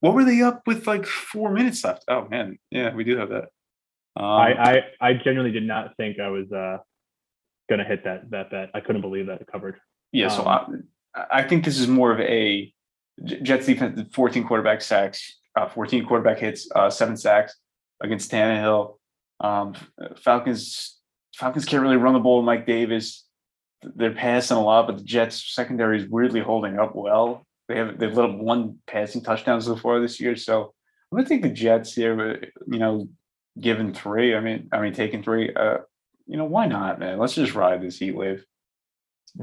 what 0.00 0.14
were 0.14 0.24
they 0.24 0.40
up 0.42 0.66
with 0.66 0.86
like 0.86 1.06
four 1.06 1.52
minutes 1.52 1.82
left? 1.84 2.04
Oh 2.08 2.26
man, 2.28 2.58
yeah, 2.70 2.94
we 2.94 3.04
do 3.04 3.16
have 3.18 3.30
that. 3.30 3.44
Um, 4.16 4.24
I, 4.24 4.52
I 5.00 5.08
I 5.08 5.12
genuinely 5.14 5.52
did 5.52 5.66
not 5.66 5.96
think 5.96 6.18
I 6.20 6.28
was 6.28 6.50
uh 6.52 6.78
gonna 7.68 7.84
hit 7.84 8.04
that 8.04 8.30
that 8.30 8.50
bet. 8.50 8.70
I 8.74 8.80
couldn't 8.80 9.02
believe 9.02 9.26
that 9.26 9.40
it 9.40 9.46
covered. 9.50 9.78
Yeah, 10.12 10.28
so 10.28 10.46
Um, 10.46 10.84
I, 11.14 11.24
I 11.32 11.42
think 11.42 11.64
this 11.64 11.78
is 11.78 11.86
more 11.86 12.12
of 12.12 12.20
a 12.20 12.72
J- 13.24 13.40
Jets 13.42 13.66
defense, 13.66 14.00
14 14.14 14.44
quarterback 14.46 14.80
sacks, 14.80 15.38
uh, 15.56 15.68
14 15.68 16.04
quarterback 16.06 16.38
hits, 16.38 16.68
uh, 16.74 16.88
seven 16.90 17.16
sacks 17.16 17.56
against 18.02 18.30
Tannehill. 18.30 18.96
Um, 19.40 19.74
Falcons 20.16 20.98
Falcons 21.34 21.64
can't 21.64 21.82
really 21.82 21.96
run 21.96 22.14
the 22.14 22.20
ball 22.20 22.38
with 22.38 22.46
Mike 22.46 22.66
Davis. 22.66 23.24
They're 23.82 24.12
passing 24.12 24.56
a 24.56 24.62
lot, 24.62 24.86
but 24.86 24.98
the 24.98 25.04
Jets 25.04 25.54
secondary 25.54 25.98
is 25.98 26.08
weirdly 26.08 26.40
holding 26.40 26.78
up 26.78 26.94
well. 26.94 27.46
They 27.68 27.76
have 27.76 27.98
they've 27.98 28.12
let 28.12 28.30
up 28.30 28.36
one 28.36 28.78
passing 28.86 29.22
touchdown 29.22 29.60
so 29.62 29.76
far 29.76 30.00
this 30.00 30.20
year. 30.20 30.36
So 30.36 30.74
I'm 31.10 31.16
gonna 31.16 31.28
take 31.28 31.42
the 31.42 31.48
Jets 31.48 31.94
here, 31.94 32.14
but 32.16 32.50
you 32.66 32.78
know, 32.78 33.08
given 33.58 33.94
three, 33.94 34.34
I 34.34 34.40
mean, 34.40 34.68
I 34.72 34.80
mean 34.80 34.92
taking 34.92 35.22
three, 35.22 35.54
uh, 35.54 35.78
you 36.26 36.36
know, 36.36 36.44
why 36.44 36.66
not, 36.66 36.98
man? 36.98 37.18
Let's 37.18 37.34
just 37.34 37.54
ride 37.54 37.80
this 37.80 37.98
heat 37.98 38.14
wave. 38.14 38.44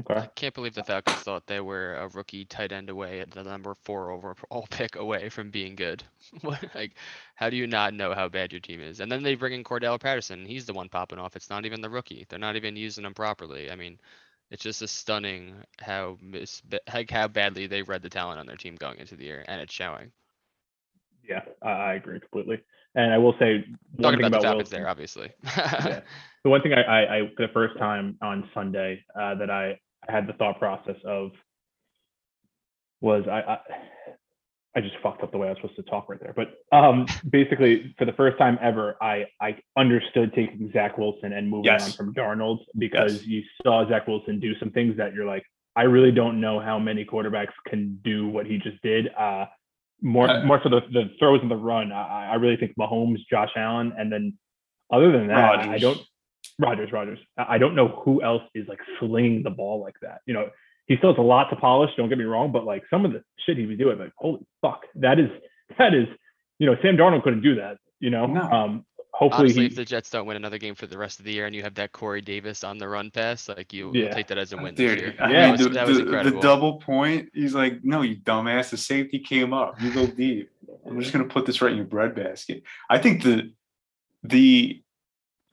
Okay. 0.00 0.14
I 0.14 0.26
can't 0.34 0.54
believe 0.54 0.74
the 0.74 0.84
Falcons 0.84 1.16
thought 1.18 1.46
they 1.46 1.60
were 1.60 1.94
a 1.94 2.08
rookie 2.08 2.44
tight 2.44 2.72
end 2.72 2.90
away 2.90 3.20
at 3.20 3.30
the 3.30 3.42
number 3.42 3.74
four 3.74 4.10
overall 4.10 4.66
pick 4.70 4.96
away 4.96 5.28
from 5.28 5.50
being 5.50 5.74
good. 5.76 6.02
What 6.42 6.62
like 6.74 6.94
how 7.36 7.48
do 7.48 7.56
you 7.56 7.66
not 7.66 7.94
know 7.94 8.12
how 8.14 8.28
bad 8.28 8.52
your 8.52 8.60
team 8.60 8.80
is? 8.80 9.00
And 9.00 9.10
then 9.10 9.22
they 9.22 9.34
bring 9.34 9.54
in 9.54 9.64
Cordarrelle 9.64 10.00
Patterson. 10.00 10.44
He's 10.44 10.66
the 10.66 10.74
one 10.74 10.88
popping 10.88 11.18
off. 11.18 11.36
It's 11.36 11.50
not 11.50 11.64
even 11.64 11.80
the 11.80 11.88
rookie. 11.88 12.26
They're 12.28 12.38
not 12.38 12.56
even 12.56 12.76
using 12.76 13.04
him 13.04 13.14
properly. 13.14 13.70
I 13.70 13.76
mean, 13.76 13.98
it's 14.50 14.62
just 14.62 14.82
a 14.82 14.88
stunning 14.88 15.54
how 15.80 16.18
mis- 16.20 16.62
like 16.92 17.10
how 17.10 17.28
badly 17.28 17.66
they 17.66 17.82
read 17.82 18.02
the 18.02 18.10
talent 18.10 18.40
on 18.40 18.46
their 18.46 18.56
team 18.56 18.76
going 18.76 18.98
into 18.98 19.16
the 19.16 19.24
year, 19.24 19.44
and 19.48 19.60
it's 19.60 19.72
showing. 19.72 20.10
Yeah, 21.28 21.42
I, 21.62 21.70
I 21.70 21.94
agree 21.94 22.20
completely. 22.20 22.60
And 22.94 23.12
I 23.12 23.18
will 23.18 23.34
say 23.38 23.64
one 23.96 24.14
Talking 24.14 24.18
thing 24.18 24.26
about 24.26 24.30
the 24.30 24.38
about 24.38 24.42
Falcons 24.42 24.56
Wilson- 24.56 24.78
there, 24.78 24.88
obviously. 24.88 25.32
yeah. 25.44 26.00
The 26.44 26.50
one 26.50 26.62
thing 26.62 26.72
I, 26.72 26.82
I, 26.82 27.16
I 27.16 27.20
the 27.36 27.48
first 27.52 27.78
time 27.78 28.16
on 28.22 28.48
Sunday 28.54 29.02
uh, 29.18 29.34
that 29.36 29.50
I, 29.50 29.78
had 30.08 30.26
the 30.28 30.32
thought 30.34 30.58
process 30.60 30.96
of 31.04 31.32
was 33.00 33.24
I, 33.28 33.40
I 33.40 33.58
I 34.76 34.80
just 34.80 34.94
fucked 35.02 35.22
up 35.24 35.32
the 35.32 35.38
way 35.38 35.48
I 35.48 35.50
was 35.50 35.58
supposed 35.60 35.76
to 35.76 35.82
talk 35.82 36.08
right 36.08 36.20
there. 36.20 36.32
But 36.34 36.54
um, 36.76 37.06
basically, 37.28 37.94
for 37.98 38.04
the 38.04 38.12
first 38.12 38.38
time 38.38 38.58
ever, 38.62 38.96
I 39.02 39.26
I 39.40 39.58
understood 39.76 40.32
taking 40.34 40.70
Zach 40.72 40.96
Wilson 40.96 41.32
and 41.32 41.50
moving 41.50 41.64
Yes. 41.64 41.84
on 41.84 41.92
from 41.92 42.14
Darnold 42.14 42.58
because 42.78 43.14
Yes. 43.14 43.26
you 43.26 43.42
saw 43.64 43.88
Zach 43.88 44.06
Wilson 44.06 44.38
do 44.40 44.56
some 44.58 44.70
things 44.70 44.96
that 44.96 45.14
you're 45.14 45.26
like, 45.26 45.42
I 45.74 45.82
really 45.82 46.12
don't 46.12 46.40
know 46.40 46.60
how 46.60 46.78
many 46.78 47.04
quarterbacks 47.04 47.52
can 47.66 47.98
do 48.04 48.28
what 48.28 48.46
he 48.46 48.58
just 48.58 48.80
did. 48.82 49.12
Uh, 49.14 49.46
more 50.00 50.30
Uh, 50.30 50.44
more 50.44 50.60
for 50.60 50.68
the, 50.68 50.80
the 50.92 51.10
throws 51.18 51.40
and 51.42 51.50
the 51.50 51.56
run. 51.56 51.90
I, 51.92 52.28
I 52.30 52.34
really 52.36 52.56
think 52.56 52.76
Mahomes, 52.78 53.18
Josh 53.28 53.50
Allen, 53.56 53.92
and 53.98 54.12
then 54.12 54.38
other 54.92 55.10
than 55.10 55.26
that, 55.26 55.58
I 55.60 55.78
don't. 55.78 55.98
Rodgers, 56.58 56.90
Rodgers. 56.92 57.18
I 57.36 57.54
I 57.54 57.58
don't 57.58 57.74
know 57.74 57.88
who 58.04 58.22
else 58.22 58.42
is 58.54 58.66
like 58.68 58.80
slinging 58.98 59.42
the 59.42 59.50
ball 59.50 59.80
like 59.80 59.96
that. 60.02 60.20
You 60.26 60.34
know, 60.34 60.50
he 60.86 60.96
still 60.96 61.10
has 61.12 61.18
a 61.18 61.22
lot 61.22 61.50
to 61.50 61.56
polish. 61.56 61.90
Don't 61.96 62.08
get 62.08 62.18
me 62.18 62.24
wrong, 62.24 62.50
but 62.52 62.64
like 62.64 62.82
some 62.90 63.04
of 63.04 63.12
the 63.12 63.22
shit 63.46 63.56
he 63.56 63.66
was 63.66 63.78
doing, 63.78 63.98
like 63.98 64.12
holy 64.16 64.46
fuck, 64.62 64.82
that 64.96 65.18
is 65.18 65.30
that 65.78 65.94
is, 65.94 66.06
you 66.58 66.66
know, 66.66 66.76
Sam 66.82 66.96
Darnold 66.96 67.22
couldn't 67.22 67.42
do 67.42 67.56
that. 67.56 67.78
You 68.00 68.10
know, 68.10 68.26
No. 68.26 68.40
um, 68.42 68.84
hopefully 69.12 69.46
Honestly, 69.46 69.60
he. 69.62 69.66
if 69.66 69.74
the 69.76 69.84
Jets 69.84 70.08
don't 70.10 70.26
win 70.26 70.36
another 70.36 70.58
game 70.58 70.74
for 70.74 70.86
the 70.86 70.96
rest 70.96 71.18
of 71.18 71.24
the 71.24 71.32
year, 71.32 71.46
and 71.46 71.54
you 71.54 71.62
have 71.62 71.74
that 71.74 71.92
Corey 71.92 72.20
Davis 72.20 72.62
on 72.64 72.78
the 72.78 72.88
run 72.88 73.10
pass, 73.10 73.48
like 73.48 73.72
you 73.72 73.90
Yeah. 73.94 74.10
take 74.14 74.28
that 74.28 74.38
as 74.38 74.52
a 74.52 74.56
win 74.56 74.74
this 74.74 74.90
Dude, 74.90 74.98
year. 75.00 75.14
Yeah. 75.18 75.28
that 75.28 75.50
was, 75.52 75.60
the, 75.60 75.68
that 75.70 75.86
was 75.86 75.98
the- 75.98 76.04
the 76.04 76.08
incredible. 76.10 76.40
double 76.40 76.72
point. 76.80 77.28
He's 77.34 77.54
like, 77.54 77.84
no, 77.84 78.02
you 78.02 78.16
dumbass. 78.16 78.70
The 78.70 78.76
safety 78.76 79.18
came 79.18 79.52
up. 79.52 79.80
You 79.80 79.92
go 79.92 80.06
deep. 80.06 80.50
I'm 80.86 80.98
just 81.00 81.12
gonna 81.12 81.24
put 81.26 81.44
this 81.46 81.60
right 81.60 81.70
in 81.72 81.76
your 81.76 81.86
breadbasket. 81.86 82.62
I 82.88 82.98
think 82.98 83.22
the 83.22 83.52
the 84.22 84.82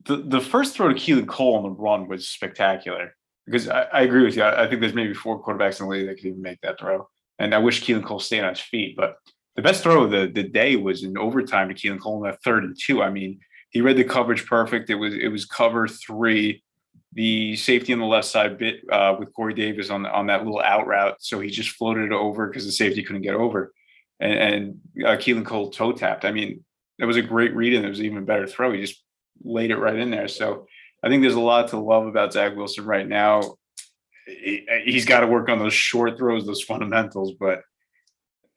the 0.05 0.17
the 0.17 0.41
first 0.41 0.75
throw 0.75 0.89
to 0.89 0.95
Keelan 0.95 1.27
Cole 1.27 1.55
on 1.55 1.63
the 1.63 1.69
run 1.69 2.07
was 2.07 2.27
spectacular 2.27 3.15
because 3.45 3.67
I, 3.69 3.83
I 3.83 4.01
agree 4.01 4.23
with 4.23 4.35
you. 4.35 4.43
I, 4.43 4.63
I 4.63 4.67
think 4.67 4.81
there's 4.81 4.93
maybe 4.93 5.13
four 5.13 5.43
quarterbacks 5.43 5.79
in 5.79 5.87
the 5.87 5.91
league 5.91 6.07
that 6.07 6.15
could 6.15 6.25
even 6.25 6.41
make 6.41 6.61
that 6.61 6.79
throw, 6.79 7.07
and 7.39 7.53
I 7.53 7.59
wish 7.59 7.83
Keelan 7.83 8.05
Cole 8.05 8.19
stayed 8.19 8.43
on 8.43 8.49
his 8.49 8.61
feet. 8.61 8.95
But 8.95 9.17
the 9.55 9.61
best 9.61 9.83
throw 9.83 10.03
of 10.03 10.11
the 10.11 10.31
the 10.33 10.43
day 10.43 10.75
was 10.75 11.03
in 11.03 11.17
overtime 11.17 11.69
to 11.69 11.75
Keelan 11.75 11.99
Cole 11.99 12.23
in 12.23 12.29
that 12.29 12.43
third 12.43 12.63
and 12.63 12.77
two. 12.79 13.01
I 13.01 13.09
mean, 13.09 13.39
he 13.69 13.81
read 13.81 13.97
the 13.97 14.03
coverage 14.03 14.45
perfect. 14.45 14.89
It 14.89 14.95
was 14.95 15.13
it 15.15 15.29
was 15.29 15.45
cover 15.45 15.87
three 15.87 16.63
the 17.13 17.55
safety 17.55 17.93
on 17.93 17.99
the 17.99 18.05
left 18.05 18.27
side 18.27 18.57
bit 18.57 18.81
uh, 18.91 19.15
with 19.17 19.33
Corey 19.33 19.53
Davis 19.53 19.89
on 19.89 20.05
on 20.05 20.27
that 20.27 20.43
little 20.43 20.61
out 20.61 20.85
route, 20.85 21.15
so 21.19 21.39
he 21.39 21.49
just 21.49 21.69
floated 21.69 22.05
it 22.05 22.11
over 22.11 22.47
because 22.47 22.65
the 22.65 22.71
safety 22.71 23.03
couldn't 23.03 23.21
get 23.21 23.35
over, 23.35 23.73
and, 24.19 24.33
and 24.33 25.05
uh, 25.05 25.15
Keelan 25.17 25.45
Cole 25.45 25.71
toe 25.71 25.93
tapped. 25.93 26.25
I 26.25 26.31
mean, 26.31 26.63
it 26.99 27.05
was 27.05 27.17
a 27.17 27.21
great 27.21 27.55
read, 27.55 27.73
and 27.73 27.85
it 27.85 27.89
was 27.89 28.01
even 28.01 28.25
better 28.25 28.45
throw. 28.45 28.73
He 28.73 28.81
just 28.81 29.01
laid 29.45 29.71
it 29.71 29.77
right 29.77 29.95
in 29.95 30.09
there. 30.11 30.27
So 30.27 30.67
I 31.03 31.09
think 31.09 31.21
there's 31.21 31.35
a 31.35 31.39
lot 31.39 31.69
to 31.69 31.77
love 31.77 32.07
about 32.07 32.33
Zach 32.33 32.55
Wilson 32.55 32.85
right 32.85 33.07
now. 33.07 33.41
He, 34.25 34.65
he's 34.85 35.05
got 35.05 35.19
to 35.19 35.27
work 35.27 35.49
on 35.49 35.59
those 35.59 35.73
short 35.73 36.17
throws, 36.17 36.45
those 36.45 36.63
fundamentals, 36.63 37.33
but 37.39 37.61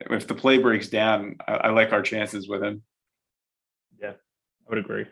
if 0.01 0.27
the 0.27 0.35
play 0.35 0.59
breaks 0.59 0.89
down, 0.89 1.37
I, 1.47 1.53
I 1.55 1.71
like 1.71 1.93
our 1.93 2.03
chances 2.03 2.49
with 2.49 2.63
him. 2.63 2.83
Yeah, 4.01 4.13
I 4.13 4.71
would 4.71 4.79
agree. 4.79 5.05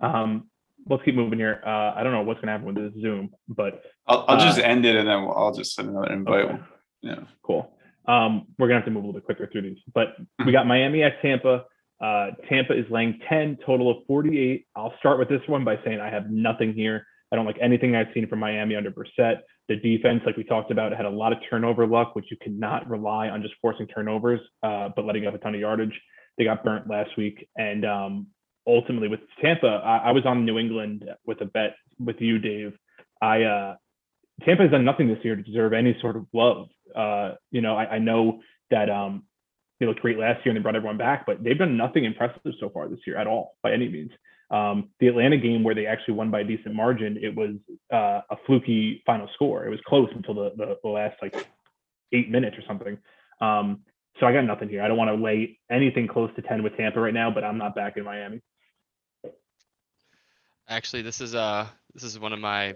Um, 0.00 0.48
let's 0.88 1.04
keep 1.04 1.14
moving 1.14 1.38
here. 1.38 1.62
Uh, 1.64 1.92
I 1.94 2.02
don't 2.02 2.12
know 2.12 2.22
what's 2.22 2.40
gonna 2.40 2.52
happen 2.52 2.66
with 2.66 2.76
this 2.76 3.00
Zoom, 3.00 3.30
but 3.48 3.82
I'll, 4.06 4.24
I'll 4.26 4.40
just 4.40 4.58
Uh, 4.58 4.62
end 4.62 4.84
it, 4.86 4.96
and 4.96 5.06
then 5.08 5.16
I'll 5.18 5.54
just 5.54 5.74
send 5.74 5.90
another 5.90 6.12
invite. 6.12 6.44
okay. 6.46 6.58
Yeah. 7.02 7.20
Cool. 7.42 7.70
Um, 8.08 8.46
we're 8.58 8.66
gonna 8.68 8.80
have 8.80 8.86
to 8.86 8.90
move 8.90 9.04
a 9.04 9.06
little 9.06 9.20
bit 9.20 9.24
quicker 9.24 9.46
through 9.46 9.62
these, 9.62 9.78
but 9.94 10.16
we 10.44 10.50
got 10.50 10.66
Miami 10.66 11.02
at 11.04 11.20
Tampa. 11.22 11.64
Uh, 12.00 12.28
Tampa 12.48 12.78
is 12.78 12.84
laying 12.90 13.18
10, 13.28 13.58
total 13.64 13.90
of 13.90 13.98
48. 14.06 14.66
I'll 14.76 14.94
start 14.98 15.18
with 15.18 15.28
this 15.28 15.40
one 15.46 15.64
by 15.64 15.76
saying 15.84 16.00
I 16.00 16.10
have 16.10 16.30
nothing 16.30 16.74
here. 16.74 17.06
I 17.32 17.36
don't 17.36 17.46
like 17.46 17.58
anything 17.60 17.96
I've 17.96 18.08
seen 18.14 18.28
from 18.28 18.38
Miami 18.38 18.76
under 18.76 18.90
Brissett. 18.90 19.38
The 19.68 19.76
defense, 19.76 20.22
like 20.24 20.36
we 20.36 20.44
talked 20.44 20.70
about, 20.70 20.92
had 20.92 21.06
a 21.06 21.10
lot 21.10 21.32
of 21.32 21.38
turnover 21.50 21.86
luck, 21.86 22.14
which 22.14 22.26
you 22.30 22.36
cannot 22.40 22.88
rely 22.88 23.28
on 23.28 23.42
just 23.42 23.54
forcing 23.60 23.86
turnovers, 23.88 24.40
uh, 24.62 24.90
but 24.94 25.04
letting 25.04 25.26
up 25.26 25.34
a 25.34 25.38
ton 25.38 25.54
of 25.54 25.60
yardage. 25.60 25.98
They 26.38 26.44
got 26.44 26.62
burnt 26.62 26.88
last 26.88 27.10
week, 27.16 27.48
and 27.56 27.84
um, 27.84 28.26
ultimately 28.66 29.08
with 29.08 29.20
Tampa, 29.42 29.66
I, 29.84 30.08
I 30.08 30.10
was 30.12 30.24
on 30.26 30.44
New 30.44 30.58
England 30.58 31.04
with 31.26 31.40
a 31.40 31.46
bet 31.46 31.74
with 31.98 32.16
you, 32.20 32.38
Dave. 32.38 32.74
I 33.20 33.42
uh, 33.42 33.76
Tampa 34.44 34.64
has 34.64 34.70
done 34.70 34.84
nothing 34.84 35.08
this 35.08 35.18
year 35.24 35.34
to 35.34 35.42
deserve 35.42 35.72
any 35.72 35.96
sort 36.00 36.16
of 36.16 36.26
love. 36.32 36.68
Uh, 36.94 37.32
you 37.50 37.60
know, 37.60 37.76
I, 37.76 37.94
I 37.94 37.98
know 37.98 38.40
that 38.70 38.90
um, 38.90 39.24
they 39.78 39.86
looked 39.86 40.00
great 40.00 40.18
last 40.18 40.44
year 40.44 40.50
and 40.50 40.56
they 40.56 40.62
brought 40.62 40.76
everyone 40.76 40.96
back, 40.96 41.26
but 41.26 41.42
they've 41.42 41.58
done 41.58 41.76
nothing 41.76 42.04
impressive 42.04 42.40
so 42.60 42.70
far 42.70 42.88
this 42.88 43.00
year 43.06 43.16
at 43.16 43.26
all 43.26 43.56
by 43.62 43.72
any 43.72 43.88
means. 43.88 44.10
Um, 44.50 44.90
the 45.00 45.08
Atlanta 45.08 45.36
game 45.36 45.64
where 45.64 45.74
they 45.74 45.86
actually 45.86 46.14
won 46.14 46.30
by 46.30 46.40
a 46.40 46.44
decent 46.44 46.74
margin, 46.74 47.18
it 47.20 47.34
was 47.34 47.56
uh, 47.92 48.20
a 48.30 48.36
fluky 48.46 49.02
final 49.04 49.28
score. 49.34 49.66
It 49.66 49.70
was 49.70 49.80
close 49.86 50.08
until 50.14 50.34
the, 50.34 50.52
the, 50.56 50.78
the 50.82 50.88
last 50.88 51.16
like 51.20 51.48
eight 52.12 52.30
minutes 52.30 52.56
or 52.56 52.62
something. 52.66 52.96
Um, 53.40 53.80
so 54.18 54.26
I 54.26 54.32
got 54.32 54.44
nothing 54.44 54.68
here. 54.68 54.82
I 54.82 54.88
don't 54.88 54.96
want 54.96 55.10
to 55.10 55.22
lay 55.22 55.58
anything 55.70 56.06
close 56.06 56.30
to 56.36 56.42
10 56.42 56.62
with 56.62 56.76
Tampa 56.76 57.00
right 57.00 57.12
now, 57.12 57.30
but 57.30 57.44
I'm 57.44 57.58
not 57.58 57.74
back 57.74 57.96
in 57.96 58.04
Miami. 58.04 58.40
Actually, 60.68 61.02
this 61.02 61.20
is 61.20 61.34
uh 61.34 61.66
this 61.94 62.02
is 62.02 62.18
one 62.18 62.32
of 62.32 62.40
my 62.40 62.74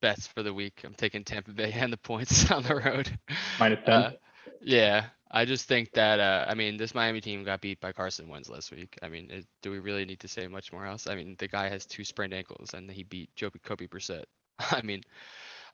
bets 0.00 0.26
for 0.26 0.42
the 0.42 0.54
week. 0.54 0.80
I'm 0.84 0.94
taking 0.94 1.22
Tampa 1.22 1.52
Bay 1.52 1.72
and 1.72 1.92
the 1.92 1.98
points 1.98 2.50
on 2.50 2.62
the 2.62 2.76
road. 2.76 3.18
Minus 3.58 3.80
10. 3.84 3.94
Uh, 3.94 4.10
yeah, 4.62 5.06
I 5.30 5.44
just 5.44 5.66
think 5.66 5.92
that 5.92 6.20
uh, 6.20 6.44
I 6.48 6.54
mean 6.54 6.76
this 6.76 6.94
Miami 6.94 7.20
team 7.20 7.44
got 7.44 7.60
beat 7.60 7.80
by 7.80 7.92
Carson 7.92 8.28
Wentz 8.28 8.48
last 8.48 8.70
week. 8.70 8.98
I 9.02 9.08
mean, 9.08 9.30
it, 9.30 9.46
do 9.62 9.70
we 9.70 9.78
really 9.78 10.04
need 10.04 10.20
to 10.20 10.28
say 10.28 10.46
much 10.46 10.72
more 10.72 10.86
else? 10.86 11.06
I 11.08 11.14
mean, 11.14 11.36
the 11.38 11.48
guy 11.48 11.68
has 11.68 11.86
two 11.86 12.04
sprained 12.04 12.34
ankles 12.34 12.74
and 12.74 12.90
he 12.90 13.02
beat 13.02 13.34
Joby 13.34 13.58
Kobe 13.58 13.86
Brissett. 13.86 14.24
I 14.58 14.82
mean, 14.82 15.02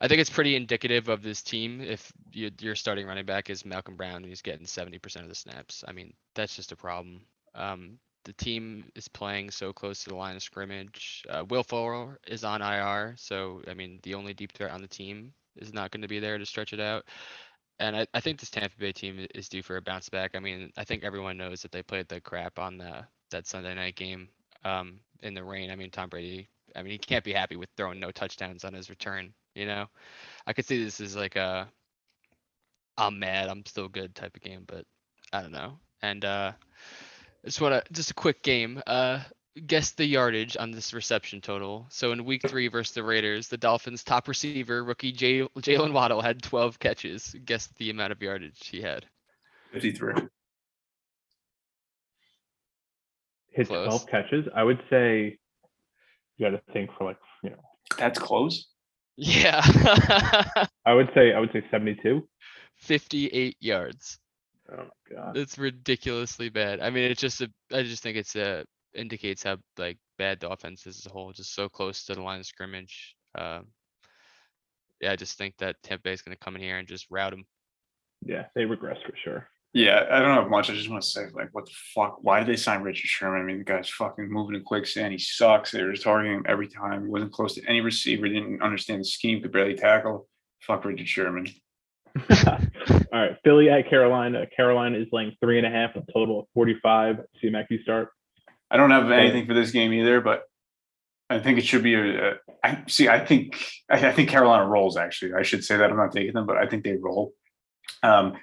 I 0.00 0.08
think 0.08 0.20
it's 0.20 0.30
pretty 0.30 0.56
indicative 0.56 1.08
of 1.08 1.22
this 1.22 1.42
team 1.42 1.80
if 1.80 2.12
you, 2.32 2.50
your 2.60 2.74
starting 2.74 3.06
running 3.06 3.26
back 3.26 3.50
is 3.50 3.64
Malcolm 3.64 3.96
Brown 3.96 4.16
and 4.16 4.26
he's 4.26 4.42
getting 4.42 4.66
70% 4.66 5.22
of 5.22 5.28
the 5.28 5.34
snaps. 5.34 5.84
I 5.86 5.92
mean, 5.92 6.12
that's 6.34 6.56
just 6.56 6.72
a 6.72 6.76
problem. 6.76 7.20
Um, 7.54 7.98
the 8.24 8.32
team 8.32 8.84
is 8.94 9.08
playing 9.08 9.50
so 9.50 9.72
close 9.72 10.02
to 10.04 10.10
the 10.10 10.16
line 10.16 10.36
of 10.36 10.42
scrimmage. 10.42 11.24
Uh, 11.28 11.44
Will 11.48 11.62
Fuller 11.62 12.18
is 12.26 12.44
on 12.44 12.62
IR, 12.62 13.14
so 13.16 13.62
I 13.68 13.74
mean 13.74 13.98
the 14.02 14.14
only 14.14 14.32
deep 14.34 14.52
threat 14.52 14.70
on 14.70 14.80
the 14.80 14.88
team 14.88 15.32
is 15.56 15.72
not 15.72 15.90
going 15.90 16.02
to 16.02 16.08
be 16.08 16.20
there 16.20 16.38
to 16.38 16.46
stretch 16.46 16.72
it 16.72 16.80
out. 16.80 17.04
And 17.82 17.96
I, 17.96 18.06
I 18.14 18.20
think 18.20 18.38
this 18.38 18.48
Tampa 18.48 18.76
Bay 18.78 18.92
team 18.92 19.26
is 19.34 19.48
due 19.48 19.60
for 19.60 19.76
a 19.76 19.82
bounce 19.82 20.08
back. 20.08 20.36
I 20.36 20.38
mean, 20.38 20.72
I 20.76 20.84
think 20.84 21.02
everyone 21.02 21.36
knows 21.36 21.62
that 21.62 21.72
they 21.72 21.82
played 21.82 22.08
the 22.08 22.20
crap 22.20 22.60
on 22.60 22.78
the 22.78 23.04
that 23.32 23.48
Sunday 23.48 23.74
night 23.74 23.96
game 23.96 24.28
um, 24.64 25.00
in 25.22 25.34
the 25.34 25.42
rain. 25.42 25.68
I 25.68 25.74
mean, 25.74 25.90
Tom 25.90 26.08
Brady. 26.08 26.48
I 26.76 26.82
mean, 26.82 26.92
he 26.92 26.98
can't 26.98 27.24
be 27.24 27.32
happy 27.32 27.56
with 27.56 27.68
throwing 27.76 27.98
no 27.98 28.12
touchdowns 28.12 28.64
on 28.64 28.72
his 28.72 28.88
return. 28.88 29.34
You 29.56 29.66
know, 29.66 29.86
I 30.46 30.52
could 30.52 30.64
see 30.64 30.82
this 30.82 31.00
as 31.00 31.16
like 31.16 31.34
a 31.34 31.68
I'm 32.96 33.18
mad, 33.18 33.48
I'm 33.48 33.66
still 33.66 33.88
good 33.88 34.14
type 34.14 34.36
of 34.36 34.42
game, 34.42 34.62
but 34.68 34.86
I 35.32 35.42
don't 35.42 35.52
know. 35.52 35.72
And 36.02 36.24
uh 36.24 36.52
just 37.44 37.60
want 37.60 37.84
to 37.84 37.92
just 37.92 38.12
a 38.12 38.14
quick 38.14 38.44
game. 38.44 38.80
Uh, 38.86 39.20
guess 39.66 39.90
the 39.92 40.04
yardage 40.04 40.56
on 40.56 40.70
this 40.70 40.94
reception 40.94 41.40
total. 41.40 41.86
So 41.90 42.12
in 42.12 42.24
week 42.24 42.42
three 42.48 42.68
versus 42.68 42.94
the 42.94 43.02
Raiders, 43.02 43.48
the 43.48 43.56
Dolphins' 43.58 44.04
top 44.04 44.28
receiver, 44.28 44.82
rookie 44.82 45.12
Jay- 45.12 45.48
Jaylen 45.58 45.92
Waddle, 45.92 46.20
had 46.20 46.42
12 46.42 46.78
catches. 46.78 47.34
Guess 47.44 47.68
the 47.76 47.90
amount 47.90 48.12
of 48.12 48.22
yardage 48.22 48.66
he 48.68 48.80
had. 48.80 49.06
53. 49.72 50.14
Hit 53.50 53.68
Close. 53.68 53.88
12 53.88 54.06
catches. 54.08 54.46
I 54.54 54.62
would 54.62 54.80
say 54.88 55.38
you 56.36 56.50
got 56.50 56.56
to 56.56 56.72
think 56.72 56.90
for 56.96 57.04
like, 57.04 57.18
you 57.42 57.50
know, 57.50 57.56
That's 57.98 58.18
close. 58.18 58.66
Yeah. 59.16 59.60
I 60.86 60.94
would 60.94 61.10
say, 61.14 61.34
I 61.34 61.38
would 61.38 61.52
say 61.52 61.62
72. 61.70 62.26
58 62.78 63.56
yards. 63.60 64.18
Oh 64.72 64.76
my 64.76 65.16
God. 65.16 65.36
It's 65.36 65.58
ridiculously 65.58 66.48
bad. 66.48 66.80
I 66.80 66.90
mean, 66.90 67.10
it's 67.10 67.20
just 67.20 67.42
a. 67.42 67.50
I 67.72 67.82
just 67.82 68.02
think 68.02 68.16
it's 68.16 68.34
a 68.36 68.64
indicates 68.94 69.42
how 69.42 69.58
like 69.78 69.98
bad 70.18 70.40
the 70.40 70.50
offense 70.50 70.86
is 70.86 70.98
as 70.98 71.06
a 71.06 71.10
whole. 71.10 71.32
Just 71.32 71.54
so 71.54 71.68
close 71.68 72.04
to 72.04 72.14
the 72.14 72.22
line 72.22 72.40
of 72.40 72.46
scrimmage. 72.46 73.16
Um, 73.34 73.66
yeah, 75.00 75.12
I 75.12 75.16
just 75.16 75.36
think 75.36 75.54
that 75.58 75.76
Tampa 75.82 76.02
Bay 76.02 76.12
is 76.12 76.22
going 76.22 76.36
to 76.36 76.44
come 76.44 76.54
in 76.54 76.62
here 76.62 76.78
and 76.78 76.86
just 76.86 77.06
route 77.10 77.32
them. 77.32 77.44
Yeah, 78.24 78.46
they 78.54 78.64
regress 78.64 78.98
for 79.04 79.14
sure. 79.22 79.48
Yeah, 79.74 80.04
I 80.10 80.20
don't 80.20 80.36
have 80.36 80.50
much. 80.50 80.68
I 80.68 80.74
just 80.74 80.90
want 80.90 81.02
to 81.02 81.08
say, 81.08 81.22
like, 81.32 81.48
what 81.52 81.64
the 81.64 81.72
fuck? 81.94 82.18
Why 82.20 82.38
did 82.38 82.48
they 82.48 82.56
sign 82.56 82.82
Richard 82.82 83.08
Sherman? 83.08 83.40
I 83.40 83.44
mean, 83.44 83.58
the 83.58 83.64
guy's 83.64 83.88
fucking 83.88 84.30
moving 84.30 84.54
in 84.54 84.62
quicksand. 84.62 85.12
He 85.12 85.18
sucks. 85.18 85.70
They 85.70 85.82
were 85.82 85.92
just 85.92 86.04
targeting 86.04 86.36
him 86.36 86.44
every 86.46 86.68
time. 86.68 87.04
He 87.04 87.08
wasn't 87.08 87.32
close 87.32 87.54
to 87.54 87.66
any 87.66 87.80
receiver. 87.80 88.28
Didn't 88.28 88.62
understand 88.62 89.00
the 89.00 89.06
scheme. 89.06 89.40
Could 89.40 89.52
barely 89.52 89.74
tackle. 89.74 90.28
Fuck 90.60 90.84
Richard 90.84 91.08
Sherman. 91.08 91.48
All 92.30 92.58
right, 93.12 93.36
Philly 93.44 93.70
at 93.70 93.88
Carolina. 93.88 94.46
Carolina 94.54 94.98
is 94.98 95.08
laying 95.10 95.34
three 95.40 95.56
and 95.56 95.66
a 95.66 95.70
half, 95.70 95.96
a 95.96 96.02
total 96.12 96.40
of 96.40 96.46
45. 96.52 97.20
See 97.40 97.48
Mac, 97.48 97.68
you 97.70 97.82
start. 97.82 98.10
I 98.72 98.78
don't 98.78 98.90
have 98.90 99.10
anything 99.10 99.46
for 99.46 99.52
this 99.52 99.70
game 99.70 99.92
either, 99.92 100.22
but 100.22 100.44
I 101.28 101.38
think 101.38 101.58
it 101.58 101.66
should 101.66 101.82
be 101.82 101.94
a. 101.94 102.32
a 102.32 102.34
I 102.64 102.82
see. 102.88 103.06
I 103.06 103.22
think 103.22 103.62
I, 103.90 104.08
I 104.08 104.12
think 104.12 104.30
Carolina 104.30 104.66
rolls. 104.66 104.96
Actually, 104.96 105.34
I 105.34 105.42
should 105.42 105.62
say 105.62 105.76
that 105.76 105.90
I'm 105.90 105.96
not 105.98 106.12
taking 106.12 106.32
them, 106.32 106.46
but 106.46 106.56
I 106.56 106.66
think 106.66 106.82
they 106.82 106.96
roll. 106.96 107.34
Um, 108.02 108.38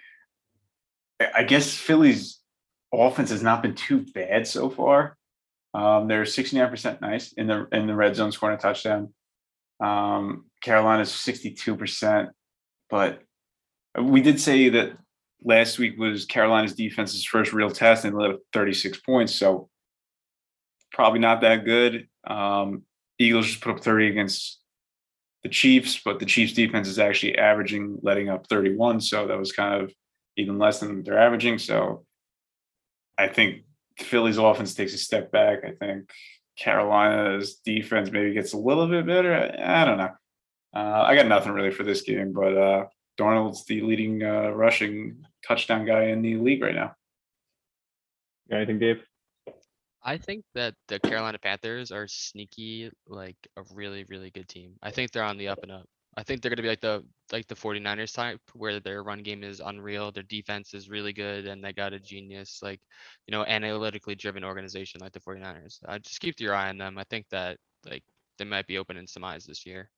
I- 1.20 1.44
guess 1.44 1.74
Philly's 1.74 2.40
offense 2.94 3.32
has 3.32 3.42
not 3.42 3.64
been 3.64 3.74
too 3.74 4.06
bad 4.14 4.46
so 4.46 4.70
far. 4.70 5.18
Um, 5.74 6.08
they're 6.08 6.24
69% 6.24 7.02
nice 7.02 7.34
in 7.34 7.48
the 7.48 7.68
in 7.72 7.88
the 7.88 7.96
red 7.96 8.16
zone 8.16 8.32
scoring 8.32 8.58
a 8.58 8.60
touchdown. 8.60 9.12
Um, 9.80 10.46
Carolina's 10.62 11.10
62%, 11.10 12.30
but 12.90 13.22
we 14.00 14.22
did 14.22 14.40
say 14.40 14.70
that 14.70 14.92
last 15.44 15.80
week 15.80 15.98
was 15.98 16.26
Carolina's 16.26 16.76
defense's 16.76 17.26
first 17.26 17.52
real 17.52 17.72
test 17.72 18.06
and 18.06 18.14
they 18.14 18.22
let 18.22 18.32
up 18.32 18.40
36 18.54 19.00
points. 19.00 19.34
So 19.34 19.70
probably 20.92 21.20
not 21.20 21.42
that 21.42 21.66
good. 21.66 22.08
Um, 22.26 22.84
Eagles 23.18 23.48
just 23.48 23.62
put 23.62 23.76
up 23.76 23.82
30 23.82 24.08
against 24.08 24.60
the 25.44 25.50
Chiefs, 25.50 26.02
but 26.04 26.20
the 26.20 26.26
Chiefs 26.26 26.54
defense 26.54 26.88
is 26.88 27.00
actually 27.00 27.38
averaging 27.38 28.00
letting 28.02 28.30
up 28.30 28.48
31. 28.48 29.02
So 29.02 29.28
that 29.28 29.38
was 29.38 29.52
kind 29.52 29.82
of 29.82 29.94
even 30.38 30.58
less 30.58 30.80
than 30.80 31.04
they're 31.04 31.20
averaging. 31.20 31.58
So 31.58 32.06
I 33.18 33.28
think 33.28 33.64
Philly's 33.98 34.38
offense 34.38 34.74
takes 34.74 34.94
a 34.94 34.98
step 34.98 35.32
back. 35.32 35.60
I 35.66 35.72
think 35.72 36.10
Carolina's 36.58 37.56
defense 37.56 38.12
maybe 38.12 38.34
gets 38.34 38.54
a 38.54 38.58
little 38.58 38.88
bit 38.88 39.06
better. 39.06 39.34
I, 39.34 39.82
I 39.82 39.86
don't 39.86 39.98
know. 39.98 40.12
Uh, 40.76 41.04
I 41.08 41.16
got 41.16 41.28
nothing 41.28 41.54
really 41.54 41.72
for 41.72 41.84
this 41.84 42.02
game, 42.02 42.32
but 42.32 42.58
uh, 42.58 42.86
Darnold's 43.20 43.66
the 43.66 43.82
leading 43.82 44.24
uh, 44.24 44.50
rushing 44.50 45.26
touchdown 45.46 45.86
guy 45.86 46.06
in 46.06 46.22
the 46.22 46.38
league 46.38 46.62
right 46.62 46.76
now. 46.76 46.94
Anything, 48.52 48.80
Dave? 48.80 49.04
I 50.04 50.18
think 50.18 50.46
that 50.56 50.76
the 50.88 51.00
Carolina 51.00 51.38
Panthers 51.40 51.92
are 51.92 52.08
sneaky, 52.08 52.90
like 53.08 53.36
a 53.58 53.64
really, 53.74 54.06
really 54.08 54.32
good 54.32 54.48
team. 54.48 54.76
I 54.82 54.92
think 54.92 55.12
they're 55.12 55.24
on 55.24 55.38
the 55.38 55.50
up 55.50 55.60
and 55.64 55.72
up. 55.72 55.86
I 56.18 56.24
think 56.24 56.42
they're 56.42 56.50
gonna 56.50 56.62
be 56.64 56.70
like 56.70 56.82
the 56.82 57.04
like 57.32 57.48
the 57.48 57.56
49ers 57.56 58.14
type 58.14 58.42
where 58.54 58.80
their 58.80 59.04
run 59.04 59.22
game 59.24 59.44
is 59.44 59.62
unreal, 59.64 60.12
their 60.12 60.24
defense 60.24 60.74
is 60.74 60.90
really 60.90 61.14
good, 61.14 61.46
and 61.46 61.64
they 61.64 61.72
got 61.72 61.94
a 61.94 62.00
genius, 62.00 62.60
like, 62.62 62.82
you 63.28 63.32
know, 63.32 63.46
analytically 63.46 64.16
driven 64.16 64.44
organization 64.44 65.00
like 65.02 65.12
the 65.12 65.20
49ers. 65.20 65.80
Uh, 65.88 66.00
just 66.00 66.20
keep 66.20 66.40
your 66.40 66.56
eye 66.56 66.70
on 66.70 66.78
them. 66.78 66.98
I 66.98 67.04
think 67.10 67.26
that 67.30 67.58
like 67.86 68.04
they 68.38 68.46
might 68.46 68.68
be 68.68 68.78
opening 68.78 69.06
some 69.08 69.24
eyes 69.24 69.46
this 69.46 69.66
year. 69.66 69.90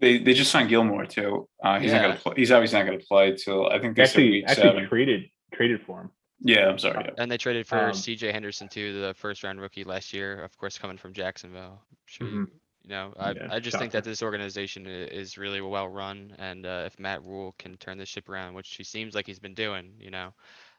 They 0.00 0.18
they 0.18 0.34
just 0.34 0.50
signed 0.50 0.68
Gilmore 0.68 1.06
too. 1.06 1.48
Uh, 1.62 1.78
he's 1.80 1.92
not 1.92 2.02
gonna 2.02 2.16
play. 2.16 2.34
He's 2.36 2.52
obviously 2.52 2.78
not 2.78 2.86
gonna 2.86 2.98
play 2.98 3.34
till 3.36 3.68
I 3.68 3.78
think 3.80 3.96
they 3.96 4.04
said 4.04 4.10
Actually, 4.10 4.30
week 4.30 4.44
actually 4.48 4.62
seven. 4.68 4.88
traded 4.88 5.24
traded 5.52 5.82
for 5.82 6.02
him. 6.02 6.10
Yeah, 6.40 6.68
I'm 6.68 6.78
sorry. 6.78 7.04
Yeah. 7.06 7.14
And 7.18 7.30
they 7.30 7.38
traded 7.38 7.66
for 7.66 7.78
Um, 7.78 7.92
CJ 7.92 8.32
Henderson 8.32 8.68
too, 8.68 9.00
the 9.00 9.14
first 9.14 9.42
round 9.44 9.60
rookie 9.60 9.84
last 9.84 10.12
year, 10.12 10.42
of 10.42 10.56
course, 10.58 10.78
coming 10.78 10.96
from 10.98 11.12
Jacksonville. 11.12 11.80
I'm 11.90 11.96
sure 12.06 12.26
you- 12.28 12.34
Mhm. 12.46 12.50
You 12.82 12.90
know, 12.90 13.14
I, 13.18 13.30
Yeah, 13.32 13.48
I 13.50 13.60
just 13.60 13.78
think 13.78 13.92
that 13.92 14.04
this 14.04 14.22
organization 14.22 14.86
i- 14.86 14.90
is 14.90 15.38
really 15.38 15.62
well 15.62 15.88
run, 15.88 16.34
and 16.38 16.66
uh, 16.66 16.82
if 16.84 16.98
Matt 16.98 17.22
Rhule 17.24 17.54
can 17.58 17.78
turn 17.78 17.96
this 17.96 18.10
ship 18.10 18.28
around, 18.28 18.52
which 18.52 18.74
he 18.76 18.84
seems 18.84 19.14
like 19.14 19.26
he's 19.26 19.38
been 19.38 19.54
doing, 19.54 19.94
you 19.98 20.10
know, 20.10 20.34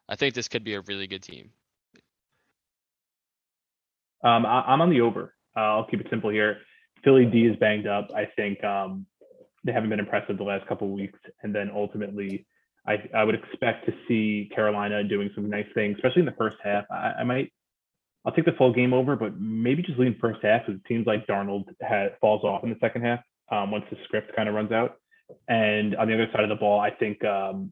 I 0.07 0.15
think 0.15 0.35
this 0.35 0.47
could 0.47 0.63
be 0.63 0.75
a 0.75 0.81
really 0.81 1.07
good 1.07 1.23
team. 1.23 1.51
Um, 4.23 4.45
I, 4.45 4.61
I'm 4.67 4.81
on 4.81 4.91
the 4.91 5.01
over. 5.01 5.33
Uh, 5.57 5.61
I'll 5.61 5.85
keep 5.87 5.99
it 5.99 6.07
simple 6.11 6.29
here. 6.29 6.61
Philly 7.03 7.25
D 7.25 7.45
is 7.45 7.55
banged 7.57 7.87
up. 7.87 8.09
I 8.15 8.25
think 8.35 8.63
um, 8.63 9.07
they 9.63 9.71
haven't 9.71 9.89
been 9.89 9.99
impressive 9.99 10.37
the 10.37 10.43
last 10.43 10.67
couple 10.67 10.87
of 10.87 10.93
weeks, 10.93 11.17
and 11.41 11.55
then 11.55 11.71
ultimately, 11.73 12.45
I, 12.87 12.97
I 13.15 13.23
would 13.23 13.35
expect 13.35 13.85
to 13.87 13.93
see 14.07 14.49
Carolina 14.53 15.03
doing 15.03 15.29
some 15.33 15.49
nice 15.49 15.65
things, 15.73 15.95
especially 15.97 16.21
in 16.21 16.25
the 16.25 16.35
first 16.37 16.57
half. 16.63 16.85
I, 16.91 17.13
I 17.19 17.23
might, 17.23 17.51
I'll 18.25 18.33
take 18.33 18.45
the 18.45 18.51
full 18.53 18.73
game 18.73 18.93
over, 18.93 19.15
but 19.15 19.39
maybe 19.39 19.81
just 19.81 19.99
lean 19.99 20.17
first 20.19 20.39
half 20.43 20.65
because 20.65 20.79
it 20.79 20.87
seems 20.87 21.07
like 21.07 21.25
Darnold 21.27 21.65
ha 21.81 22.07
falls 22.21 22.43
off 22.43 22.63
in 22.63 22.69
the 22.69 22.77
second 22.79 23.03
half 23.03 23.19
um, 23.51 23.71
once 23.71 23.85
the 23.89 23.97
script 24.05 24.35
kind 24.35 24.47
of 24.49 24.55
runs 24.55 24.71
out. 24.71 24.95
And 25.47 25.95
on 25.95 26.07
the 26.07 26.13
other 26.13 26.27
side 26.31 26.43
of 26.43 26.49
the 26.49 26.55
ball, 26.55 26.79
I 26.79 26.91
think 26.91 27.23
um, 27.25 27.71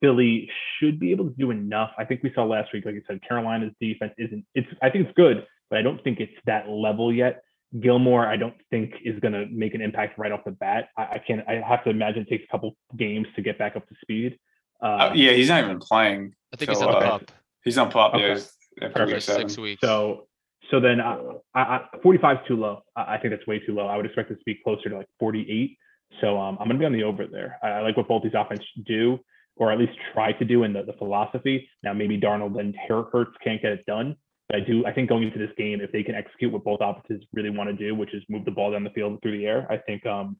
Philly 0.00 0.48
should 0.78 0.98
be 0.98 1.10
able 1.10 1.26
to 1.26 1.34
do 1.36 1.50
enough. 1.50 1.90
I 1.98 2.04
think 2.04 2.22
we 2.22 2.32
saw 2.34 2.44
last 2.44 2.72
week, 2.72 2.86
like 2.86 2.94
you 2.94 3.02
said, 3.06 3.20
Carolina's 3.26 3.72
defense 3.80 4.12
isn't. 4.18 4.44
It's. 4.54 4.68
I 4.82 4.90
think 4.90 5.06
it's 5.06 5.16
good, 5.16 5.46
but 5.68 5.78
I 5.78 5.82
don't 5.82 6.02
think 6.02 6.20
it's 6.20 6.32
that 6.46 6.68
level 6.68 7.12
yet. 7.12 7.42
Gilmore, 7.80 8.26
I 8.26 8.36
don't 8.36 8.54
think 8.70 8.94
is 9.04 9.18
going 9.20 9.32
to 9.32 9.46
make 9.46 9.74
an 9.74 9.80
impact 9.80 10.18
right 10.18 10.32
off 10.32 10.44
the 10.44 10.52
bat. 10.52 10.88
I, 10.96 11.02
I 11.02 11.22
can't. 11.26 11.42
I 11.48 11.62
have 11.66 11.84
to 11.84 11.90
imagine 11.90 12.22
it 12.22 12.28
takes 12.28 12.44
a 12.44 12.50
couple 12.50 12.76
games 12.96 13.26
to 13.36 13.42
get 13.42 13.58
back 13.58 13.76
up 13.76 13.86
to 13.88 13.94
speed. 14.00 14.38
Uh, 14.82 14.86
Uh, 14.86 15.12
yeah, 15.14 15.32
he's 15.32 15.48
not 15.48 15.64
even 15.64 15.78
playing. 15.78 16.34
I 16.52 16.56
think 16.56 16.70
he's 16.70 16.80
on 16.80 16.92
the 16.92 16.98
uh, 16.98 17.18
pup 17.18 17.30
He's 17.66 17.78
on 17.78 17.90
pop. 17.90 18.14
Okay. 18.14 18.28
Yeah, 18.28 18.34
he's 18.34 18.52
week 18.80 18.92
Perfect. 18.94 19.22
six 19.22 19.58
weeks. 19.58 19.80
So, 19.82 20.28
so 20.70 20.78
then 20.78 21.00
I, 21.00 21.18
I, 21.54 21.60
I 21.60 21.80
45 22.00 22.36
is 22.36 22.42
too 22.46 22.56
low. 22.56 22.82
I, 22.94 23.14
I 23.14 23.18
think 23.18 23.34
that's 23.34 23.46
way 23.46 23.58
too 23.58 23.74
low. 23.74 23.88
I 23.88 23.96
would 23.96 24.06
expect 24.06 24.30
it 24.30 24.36
to 24.36 24.44
be 24.46 24.56
closer 24.62 24.88
to 24.88 24.98
like 24.98 25.08
48. 25.18 25.76
So 26.20 26.38
um, 26.38 26.56
I'm 26.60 26.68
going 26.68 26.76
to 26.76 26.78
be 26.78 26.84
on 26.86 26.92
the 26.92 27.02
over 27.02 27.26
there. 27.26 27.58
I, 27.64 27.68
I 27.68 27.80
like 27.80 27.96
what 27.96 28.06
both 28.06 28.22
these 28.22 28.34
offenses 28.36 28.66
do, 28.86 29.18
or 29.56 29.72
at 29.72 29.78
least 29.78 29.92
try 30.14 30.30
to 30.30 30.44
do 30.44 30.62
in 30.62 30.72
the, 30.72 30.84
the 30.84 30.92
philosophy. 30.92 31.68
Now 31.82 31.92
maybe 31.92 32.20
Darnold 32.20 32.60
and 32.60 32.74
Hurts 32.88 33.32
can't 33.42 33.60
get 33.60 33.72
it 33.72 33.84
done, 33.86 34.14
I 34.52 34.60
do. 34.60 34.86
I 34.86 34.92
think 34.92 35.08
going 35.08 35.24
into 35.24 35.38
this 35.38 35.50
game, 35.56 35.80
if 35.80 35.90
they 35.90 36.02
can 36.02 36.14
execute 36.14 36.52
what 36.52 36.64
both 36.64 36.78
offenses 36.80 37.26
really 37.32 37.50
want 37.50 37.68
to 37.68 37.76
do, 37.76 37.94
which 37.94 38.14
is 38.14 38.22
move 38.28 38.44
the 38.44 38.52
ball 38.52 38.72
down 38.72 38.84
the 38.84 38.90
field 38.90 39.18
through 39.22 39.38
the 39.38 39.46
air, 39.46 39.66
I 39.70 39.78
think 39.78 40.06
um, 40.06 40.36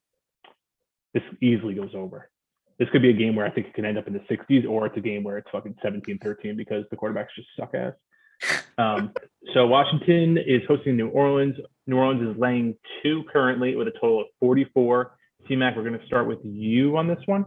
this 1.13 1.25
easily 1.43 1.75
goes 1.75 1.91
over. 1.95 2.31
This 2.79 2.89
could 2.91 3.03
be 3.03 3.11
a 3.11 3.15
game 3.15 3.35
where 3.35 3.47
I 3.47 3.51
think 3.51 3.69
it 3.69 3.75
can 3.75 3.85
end 3.85 3.99
up 3.99 4.07
in 4.07 4.13
the 4.13 4.21
60s, 4.21 4.69
or 4.69 4.87
it's 4.87 4.97
a 4.97 5.01
game 5.01 5.25
where 5.25 5.39
it's 5.39 5.49
fucking 5.51 5.77
17-13 5.85 6.57
because 6.57 6.85
the 6.91 6.97
quarterbacks 6.97 7.29
just 7.35 7.49
suck 7.59 7.75
ass. 7.75 7.95
Um, 8.79 9.13
so 9.55 9.67
Washington 9.67 10.37
is 10.37 10.61
hosting 10.69 10.99
New 10.99 11.09
Orleans. 11.09 11.57
New 11.87 11.97
Orleans 11.97 12.35
is 12.35 12.39
laying 12.39 12.77
two 13.03 13.25
currently 13.33 13.75
with 13.75 13.89
a 13.89 13.93
total 13.93 14.21
of 14.21 14.27
44. 14.39 15.17
T-Mac, 15.49 15.75
we're 15.75 15.83
going 15.83 15.99
to 15.99 16.05
start 16.05 16.29
with 16.29 16.41
you 16.45 16.95
on 16.99 17.09
this 17.09 17.23
one. 17.25 17.47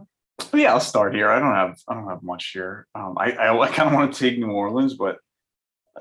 Yeah, 0.52 0.72
I'll 0.72 0.80
start 0.80 1.14
here. 1.14 1.30
I 1.30 1.38
don't 1.38 1.54
have 1.54 1.78
I 1.86 1.94
don't 1.94 2.08
have 2.08 2.24
much 2.24 2.50
here. 2.52 2.88
Um, 2.96 3.14
I 3.16 3.30
I, 3.30 3.56
I 3.60 3.68
kind 3.68 3.88
of 3.88 3.94
want 3.94 4.12
to 4.12 4.18
take 4.18 4.40
New 4.40 4.50
Orleans, 4.50 4.94
but 4.94 5.18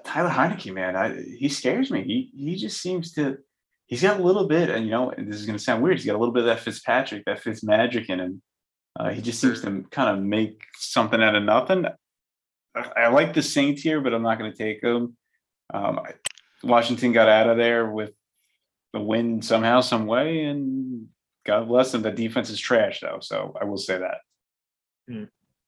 Taylor 0.03 0.29
Heinicke, 0.29 0.73
man, 0.73 0.95
I, 0.95 1.21
he 1.21 1.49
scares 1.49 1.91
me. 1.91 2.03
He 2.03 2.31
he 2.35 2.55
just 2.55 2.81
seems 2.81 3.13
to. 3.13 3.37
He's 3.87 4.03
got 4.03 4.19
a 4.19 4.23
little 4.23 4.47
bit, 4.47 4.69
and 4.69 4.85
you 4.85 4.91
know, 4.91 5.09
and 5.09 5.31
this 5.31 5.39
is 5.39 5.45
going 5.45 5.57
to 5.57 5.63
sound 5.63 5.81
weird. 5.81 5.97
He's 5.97 6.05
got 6.05 6.15
a 6.15 6.19
little 6.19 6.33
bit 6.33 6.41
of 6.41 6.47
that 6.47 6.59
Fitzpatrick, 6.59 7.25
that 7.25 7.41
Fitz 7.41 7.63
magic 7.63 8.09
in 8.09 8.19
him. 8.19 8.41
Uh, 8.99 9.09
he 9.09 9.21
just 9.21 9.39
seems 9.39 9.61
to 9.61 9.83
kind 9.89 10.15
of 10.15 10.23
make 10.23 10.61
something 10.77 11.21
out 11.21 11.35
of 11.35 11.43
nothing. 11.43 11.85
I, 12.75 12.91
I 12.97 13.07
like 13.07 13.33
the 13.33 13.41
Saints 13.41 13.81
here, 13.81 14.01
but 14.01 14.13
I'm 14.13 14.21
not 14.21 14.37
going 14.37 14.51
to 14.51 14.57
take 14.57 14.81
them. 14.81 15.17
Um, 15.73 15.99
I, 15.99 16.13
Washington 16.63 17.13
got 17.13 17.29
out 17.29 17.49
of 17.49 17.57
there 17.57 17.89
with 17.89 18.11
the 18.93 18.99
win 18.99 19.41
somehow, 19.41 19.81
some 19.81 20.05
way, 20.05 20.43
and 20.43 21.07
God 21.45 21.67
bless 21.67 21.91
them. 21.91 22.01
The 22.01 22.11
defense 22.11 22.49
is 22.49 22.59
trash, 22.59 22.99
though, 22.99 23.19
so 23.21 23.55
I 23.59 23.65
will 23.65 23.77
say 23.77 23.97
that. 23.97 24.17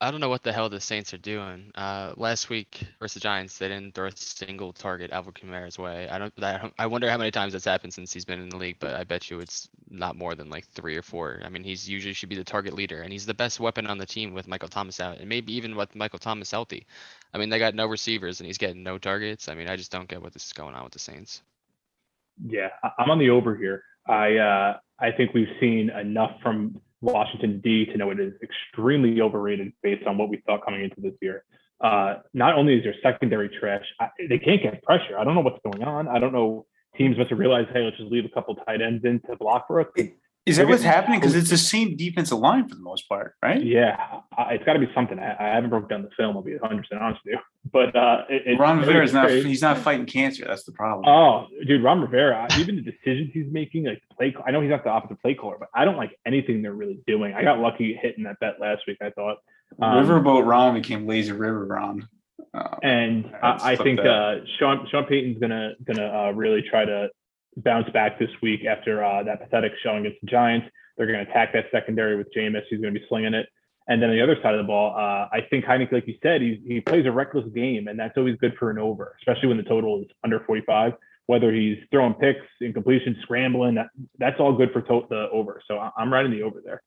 I 0.01 0.09
don't 0.09 0.19
know 0.19 0.29
what 0.29 0.41
the 0.41 0.51
hell 0.51 0.67
the 0.67 0.81
Saints 0.81 1.13
are 1.13 1.19
doing. 1.19 1.71
Uh, 1.75 2.13
last 2.17 2.49
week 2.49 2.87
versus 2.99 3.13
the 3.13 3.19
Giants, 3.19 3.59
they 3.59 3.67
didn't 3.67 3.93
throw 3.93 4.07
a 4.07 4.17
single 4.17 4.73
target 4.73 5.11
Alvin 5.11 5.33
Kamara's 5.33 5.77
way. 5.77 6.09
I 6.09 6.17
don't. 6.17 6.33
I, 6.79 6.87
wonder 6.87 7.07
how 7.07 7.19
many 7.19 7.29
times 7.29 7.53
that's 7.53 7.65
happened 7.65 7.93
since 7.93 8.11
he's 8.11 8.25
been 8.25 8.41
in 8.41 8.49
the 8.49 8.57
league, 8.57 8.77
but 8.79 8.95
I 8.95 9.03
bet 9.03 9.29
you 9.29 9.39
it's 9.39 9.69
not 9.91 10.17
more 10.17 10.33
than 10.33 10.49
like 10.49 10.65
three 10.69 10.97
or 10.97 11.03
four. 11.03 11.39
I 11.45 11.49
mean, 11.49 11.63
he's 11.63 11.87
usually 11.87 12.15
should 12.15 12.29
be 12.29 12.35
the 12.35 12.43
target 12.43 12.73
leader, 12.73 13.03
and 13.03 13.13
he's 13.13 13.27
the 13.27 13.35
best 13.35 13.59
weapon 13.59 13.85
on 13.85 13.99
the 13.99 14.05
team 14.07 14.33
with 14.33 14.47
Michael 14.47 14.69
Thomas 14.69 14.99
out, 14.99 15.19
and 15.19 15.29
maybe 15.29 15.53
even 15.53 15.75
with 15.75 15.95
Michael 15.95 16.19
Thomas 16.19 16.49
healthy. 16.49 16.87
I 17.31 17.37
mean, 17.37 17.49
they 17.49 17.59
got 17.59 17.75
no 17.75 17.85
receivers, 17.85 18.39
and 18.39 18.47
he's 18.47 18.57
getting 18.57 18.81
no 18.81 18.97
targets. 18.97 19.49
I 19.49 19.53
mean, 19.53 19.69
I 19.69 19.75
just 19.75 19.91
don't 19.91 20.09
get 20.09 20.19
what 20.19 20.33
this 20.33 20.47
is 20.47 20.53
going 20.53 20.73
on 20.73 20.83
with 20.83 20.93
the 20.93 20.99
Saints. 20.99 21.43
Yeah, 22.43 22.69
I'm 22.97 23.11
on 23.11 23.19
the 23.19 23.29
over 23.29 23.55
here. 23.55 23.83
I 24.07 24.37
uh, 24.37 24.77
I 24.99 25.11
think 25.11 25.35
we've 25.35 25.55
seen 25.59 25.91
enough 25.91 26.31
from 26.41 26.81
Washington 27.01 27.59
D 27.61 27.85
to 27.85 27.97
know 27.97 28.11
it 28.11 28.19
is 28.19 28.33
extremely 28.41 29.19
overrated 29.21 29.73
based 29.81 30.05
on 30.05 30.17
what 30.17 30.29
we 30.29 30.37
thought 30.45 30.63
coming 30.63 30.83
into 30.83 31.01
this 31.01 31.13
year. 31.21 31.43
Uh, 31.81 32.17
not 32.33 32.55
only 32.55 32.75
is 32.75 32.83
their 32.83 32.95
secondary 33.01 33.49
trash, 33.59 33.85
I, 33.99 34.09
they 34.29 34.37
can't 34.37 34.61
get 34.61 34.83
pressure. 34.83 35.17
I 35.17 35.23
don't 35.23 35.33
know 35.33 35.41
what's 35.41 35.59
going 35.63 35.83
on. 35.83 36.07
I 36.07 36.19
don't 36.19 36.33
know. 36.33 36.65
Teams 36.97 37.17
must 37.17 37.29
have 37.29 37.39
realized, 37.39 37.69
hey, 37.73 37.81
let's 37.81 37.97
just 37.97 38.11
leave 38.11 38.25
a 38.25 38.29
couple 38.29 38.53
tight 38.55 38.81
ends 38.81 39.03
in 39.05 39.19
to 39.21 39.35
block 39.37 39.67
for 39.67 39.79
us. 39.81 39.87
Is 40.47 40.57
that 40.57 40.67
what's 40.67 40.81
happening? 40.81 41.19
Because 41.19 41.35
it's 41.35 41.51
the 41.51 41.57
same 41.57 41.95
defensive 41.95 42.39
line 42.39 42.67
for 42.67 42.73
the 42.73 42.81
most 42.81 43.07
part, 43.07 43.35
right? 43.43 43.63
Yeah, 43.63 44.21
I- 44.35 44.53
it's 44.53 44.63
got 44.63 44.73
to 44.73 44.79
be 44.79 44.89
something. 44.95 45.19
I, 45.19 45.35
I 45.39 45.53
haven't 45.55 45.69
broke 45.69 45.87
down 45.87 46.01
the 46.01 46.09
film. 46.17 46.35
I'll 46.35 46.41
be 46.41 46.55
100 46.57 46.81
percent 46.81 46.99
honest 47.01 47.21
with 47.23 47.33
you. 47.35 47.39
But 47.71 47.95
uh, 47.95 48.23
it, 48.27 48.59
Ron 48.59 48.79
Rivera 48.79 49.03
is 49.03 49.13
not. 49.13 49.29
He's 49.29 49.61
not 49.61 49.77
fighting 49.77 50.07
cancer. 50.07 50.45
That's 50.47 50.63
the 50.63 50.71
problem. 50.71 51.07
Oh, 51.07 51.45
dude, 51.67 51.83
Ron 51.83 52.01
Rivera, 52.01 52.47
even 52.57 52.75
the 52.75 52.81
decisions 52.81 53.29
he's 53.33 53.45
making, 53.51 53.85
like 53.85 54.01
play, 54.17 54.35
I 54.45 54.49
know 54.49 54.61
he's 54.61 54.71
not 54.71 54.83
the 54.83 54.89
opposite 54.89 55.21
play 55.21 55.35
caller, 55.35 55.57
but 55.59 55.69
I 55.75 55.85
don't 55.85 55.97
like 55.97 56.17
anything 56.25 56.63
they're 56.63 56.73
really 56.73 56.99
doing. 57.05 57.33
I 57.35 57.43
got 57.43 57.59
lucky 57.59 57.93
hitting 58.01 58.23
that 58.23 58.39
bet 58.39 58.59
last 58.59 58.81
week, 58.87 58.97
I 58.99 59.11
thought. 59.11 59.37
Um, 59.79 60.03
Riverboat 60.03 60.45
Ron 60.47 60.73
became 60.73 61.05
Lazy 61.07 61.33
River 61.33 61.65
Ron. 61.65 62.07
Uh, 62.53 62.75
and 62.81 63.31
I, 63.43 63.73
I 63.73 63.75
think 63.75 63.99
uh, 63.99 64.37
Sean 64.57 64.87
Sean 64.89 65.05
Payton's 65.05 65.37
gonna 65.39 65.73
gonna 65.85 66.07
uh, 66.07 66.31
really 66.31 66.63
try 66.63 66.83
to 66.83 67.09
bounce 67.57 67.89
back 67.91 68.19
this 68.19 68.29
week 68.41 68.65
after 68.65 69.03
uh, 69.03 69.23
that 69.23 69.41
pathetic 69.41 69.73
showing 69.83 70.05
against 70.05 70.21
the 70.21 70.27
Giants. 70.27 70.67
They're 70.97 71.07
gonna 71.07 71.21
attack 71.23 71.53
that 71.53 71.65
secondary 71.71 72.15
with 72.15 72.27
Jameis. 72.35 72.63
He's 72.69 72.79
gonna 72.79 72.93
be 72.93 73.05
slinging 73.09 73.33
it. 73.33 73.47
And 73.87 74.01
then 74.01 74.09
on 74.09 74.15
the 74.15 74.21
other 74.21 74.37
side 74.41 74.53
of 74.53 74.59
the 74.59 74.67
ball, 74.67 74.95
uh, 74.95 75.27
I 75.31 75.41
think 75.49 75.65
Heineken, 75.65 75.91
like 75.91 76.07
you 76.07 76.15
said, 76.21 76.41
he 76.41 76.61
he 76.65 76.81
plays 76.81 77.05
a 77.05 77.11
reckless 77.11 77.45
game, 77.53 77.87
and 77.87 77.99
that's 77.99 78.17
always 78.17 78.37
good 78.37 78.55
for 78.57 78.69
an 78.69 78.77
over, 78.77 79.15
especially 79.19 79.47
when 79.47 79.57
the 79.57 79.63
total 79.63 80.01
is 80.01 80.07
under 80.23 80.39
45. 80.41 80.93
Whether 81.27 81.51
he's 81.51 81.77
throwing 81.91 82.13
picks, 82.15 82.45
incompletion, 82.59 83.15
scrambling, 83.21 83.75
that, 83.75 83.87
that's 84.17 84.39
all 84.39 84.53
good 84.53 84.71
for 84.73 84.81
to- 84.81 85.07
the 85.09 85.29
over. 85.31 85.61
So 85.67 85.77
I- 85.77 85.91
I'm 85.97 86.11
riding 86.11 86.31
the 86.31 86.43
over 86.43 86.61
there. 86.63 86.81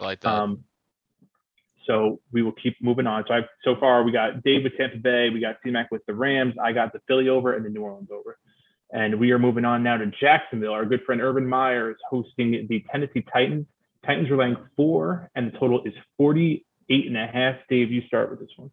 I 0.00 0.04
like 0.04 0.20
that. 0.20 0.32
Um, 0.32 0.64
so 1.86 2.20
we 2.32 2.42
will 2.42 2.52
keep 2.52 2.76
moving 2.80 3.06
on. 3.06 3.24
So 3.28 3.34
I've, 3.34 3.48
so 3.64 3.76
far 3.76 4.02
we 4.02 4.12
got 4.12 4.42
Dave 4.42 4.64
with 4.64 4.76
Tampa 4.76 4.98
Bay, 4.98 5.30
we 5.30 5.40
got 5.40 5.56
C-Mac 5.64 5.90
with 5.90 6.04
the 6.06 6.14
Rams, 6.14 6.54
I 6.62 6.72
got 6.72 6.92
the 6.92 7.00
Philly 7.06 7.28
over 7.28 7.54
and 7.54 7.64
the 7.64 7.70
New 7.70 7.82
Orleans 7.82 8.08
over. 8.10 8.38
And 8.92 9.18
we 9.18 9.30
are 9.32 9.38
moving 9.38 9.64
on 9.64 9.82
now 9.82 9.96
to 9.96 10.06
Jacksonville. 10.06 10.72
Our 10.72 10.84
good 10.84 11.02
friend 11.04 11.20
Urban 11.20 11.46
Meyer 11.46 11.90
is 11.90 11.96
hosting 12.08 12.66
the 12.68 12.84
Tennessee 12.92 13.24
Titans. 13.32 13.66
Titans 14.04 14.30
are 14.30 14.36
laying 14.36 14.56
four, 14.76 15.30
and 15.34 15.52
the 15.52 15.58
total 15.58 15.82
is 15.84 15.94
48 16.18 17.06
and 17.06 17.16
a 17.16 17.26
half. 17.26 17.56
Dave, 17.68 17.90
you 17.90 18.02
start 18.06 18.30
with 18.30 18.40
this 18.40 18.50
one. 18.56 18.70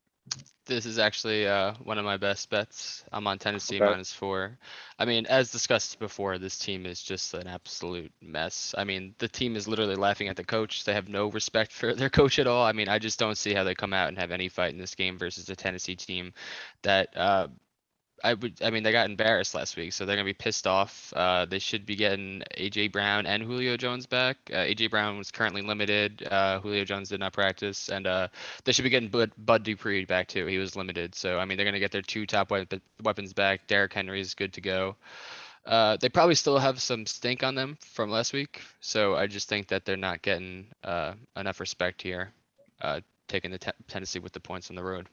This 0.65 0.85
is 0.85 0.99
actually 0.99 1.47
uh, 1.47 1.73
one 1.83 1.97
of 1.97 2.05
my 2.05 2.17
best 2.17 2.47
bets. 2.51 3.03
I'm 3.11 3.25
on 3.25 3.39
Tennessee 3.39 3.77
Okay. 3.77 3.85
minus 3.85 4.13
four. 4.13 4.59
I 4.99 5.05
mean, 5.05 5.25
as 5.25 5.51
discussed 5.51 5.97
before, 5.97 6.37
this 6.37 6.59
team 6.59 6.85
is 6.85 7.01
just 7.01 7.33
an 7.33 7.47
absolute 7.47 8.11
mess. 8.21 8.75
I 8.77 8.83
mean, 8.83 9.15
the 9.17 9.27
team 9.27 9.55
is 9.55 9.67
literally 9.67 9.95
laughing 9.95 10.27
at 10.27 10.35
the 10.35 10.43
coach. 10.43 10.83
They 10.83 10.93
have 10.93 11.09
no 11.09 11.31
respect 11.31 11.71
for 11.71 11.95
their 11.95 12.09
coach 12.09 12.37
at 12.37 12.45
all. 12.45 12.63
I 12.63 12.73
mean, 12.73 12.87
I 12.87 12.99
just 12.99 13.17
don't 13.17 13.37
see 13.37 13.53
how 13.53 13.63
they 13.63 13.73
come 13.73 13.93
out 13.93 14.09
and 14.09 14.17
have 14.19 14.31
any 14.31 14.47
fight 14.47 14.71
in 14.71 14.77
this 14.77 14.93
game 14.93 15.17
versus 15.17 15.49
a 15.49 15.55
Tennessee 15.55 15.95
team 15.95 16.33
that 16.83 17.17
uh, 17.17 17.47
I 18.23 18.33
would. 18.33 18.61
I 18.61 18.69
mean, 18.69 18.83
they 18.83 18.91
got 18.91 19.09
embarrassed 19.09 19.55
last 19.55 19.77
week, 19.77 19.93
so 19.93 20.05
they're 20.05 20.15
gonna 20.15 20.25
be 20.25 20.33
pissed 20.33 20.67
off. 20.67 21.13
Uh, 21.15 21.45
they 21.45 21.59
should 21.59 21.85
be 21.85 21.95
getting 21.95 22.43
AJ 22.57 22.91
Brown 22.91 23.25
and 23.25 23.43
Julio 23.43 23.77
Jones 23.77 24.05
back. 24.05 24.37
Uh, 24.51 24.57
AJ 24.57 24.89
Brown 24.89 25.17
was 25.17 25.31
currently 25.31 25.61
limited. 25.61 26.27
Uh, 26.29 26.59
Julio 26.59 26.83
Jones 26.83 27.09
did 27.09 27.19
not 27.19 27.33
practice, 27.33 27.89
and 27.89 28.07
uh, 28.07 28.27
they 28.63 28.71
should 28.71 28.83
be 28.83 28.89
getting 28.89 29.09
Bud, 29.09 29.31
Bud 29.37 29.63
Dupree 29.63 30.05
back 30.05 30.27
too. 30.27 30.45
He 30.45 30.57
was 30.57 30.75
limited, 30.75 31.15
so 31.15 31.39
I 31.39 31.45
mean, 31.45 31.57
they're 31.57 31.65
gonna 31.65 31.79
get 31.79 31.91
their 31.91 32.01
two 32.01 32.25
top 32.25 32.51
weapon, 32.51 32.81
weapons 33.03 33.33
back. 33.33 33.67
Derrick 33.67 33.93
Henry 33.93 34.21
is 34.21 34.33
good 34.33 34.53
to 34.53 34.61
go. 34.61 34.95
Uh, 35.65 35.97
they 35.97 36.09
probably 36.09 36.35
still 36.35 36.57
have 36.57 36.81
some 36.81 37.05
stink 37.05 37.43
on 37.43 37.55
them 37.55 37.77
from 37.81 38.09
last 38.09 38.33
week, 38.33 38.61
so 38.79 39.15
I 39.15 39.27
just 39.27 39.49
think 39.49 39.67
that 39.67 39.85
they're 39.85 39.97
not 39.97 40.21
getting 40.21 40.67
uh, 40.83 41.13
enough 41.35 41.59
respect 41.59 42.01
here, 42.01 42.31
taking 43.27 43.51
the 43.51 43.59
te- 43.59 43.71
Tennessee 43.87 44.19
with 44.19 44.33
the 44.33 44.39
points 44.39 44.69
on 44.69 44.75
the 44.75 44.83
road. 44.83 45.07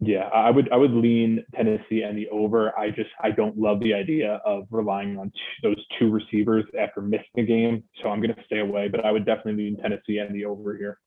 Yeah, 0.00 0.28
I 0.28 0.50
would 0.50 0.70
I 0.70 0.76
would 0.76 0.92
lean 0.92 1.44
Tennessee 1.54 2.02
and 2.02 2.16
the 2.16 2.28
over. 2.28 2.76
I 2.78 2.90
just 2.90 3.10
I 3.20 3.32
don't 3.32 3.58
love 3.58 3.80
the 3.80 3.94
idea 3.94 4.40
of 4.44 4.66
relying 4.70 5.18
on 5.18 5.30
t- 5.30 5.40
those 5.64 5.84
two 5.98 6.08
receivers 6.10 6.64
after 6.78 7.00
missing 7.00 7.26
a 7.38 7.42
game, 7.42 7.82
so 8.00 8.08
I'm 8.08 8.20
going 8.20 8.32
to 8.34 8.44
stay 8.44 8.60
away. 8.60 8.86
But 8.88 9.04
I 9.04 9.10
would 9.10 9.26
definitely 9.26 9.64
lean 9.64 9.76
Tennessee 9.76 10.18
and 10.18 10.32
the 10.34 10.44
over 10.44 10.76
here. 10.76 10.98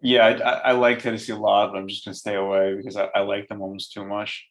yeah, 0.00 0.24
I, 0.26 0.30
I, 0.30 0.52
I 0.52 0.72
like 0.72 1.02
Tennessee 1.02 1.32
a 1.32 1.36
lot, 1.36 1.72
but 1.72 1.78
I'm 1.78 1.88
just 1.88 2.04
gonna 2.04 2.14
stay 2.14 2.34
away 2.36 2.76
because 2.76 2.96
I, 2.96 3.08
I 3.14 3.20
like 3.20 3.46
them 3.48 3.60
almost 3.60 3.92
too 3.92 4.04
much. 4.06 4.46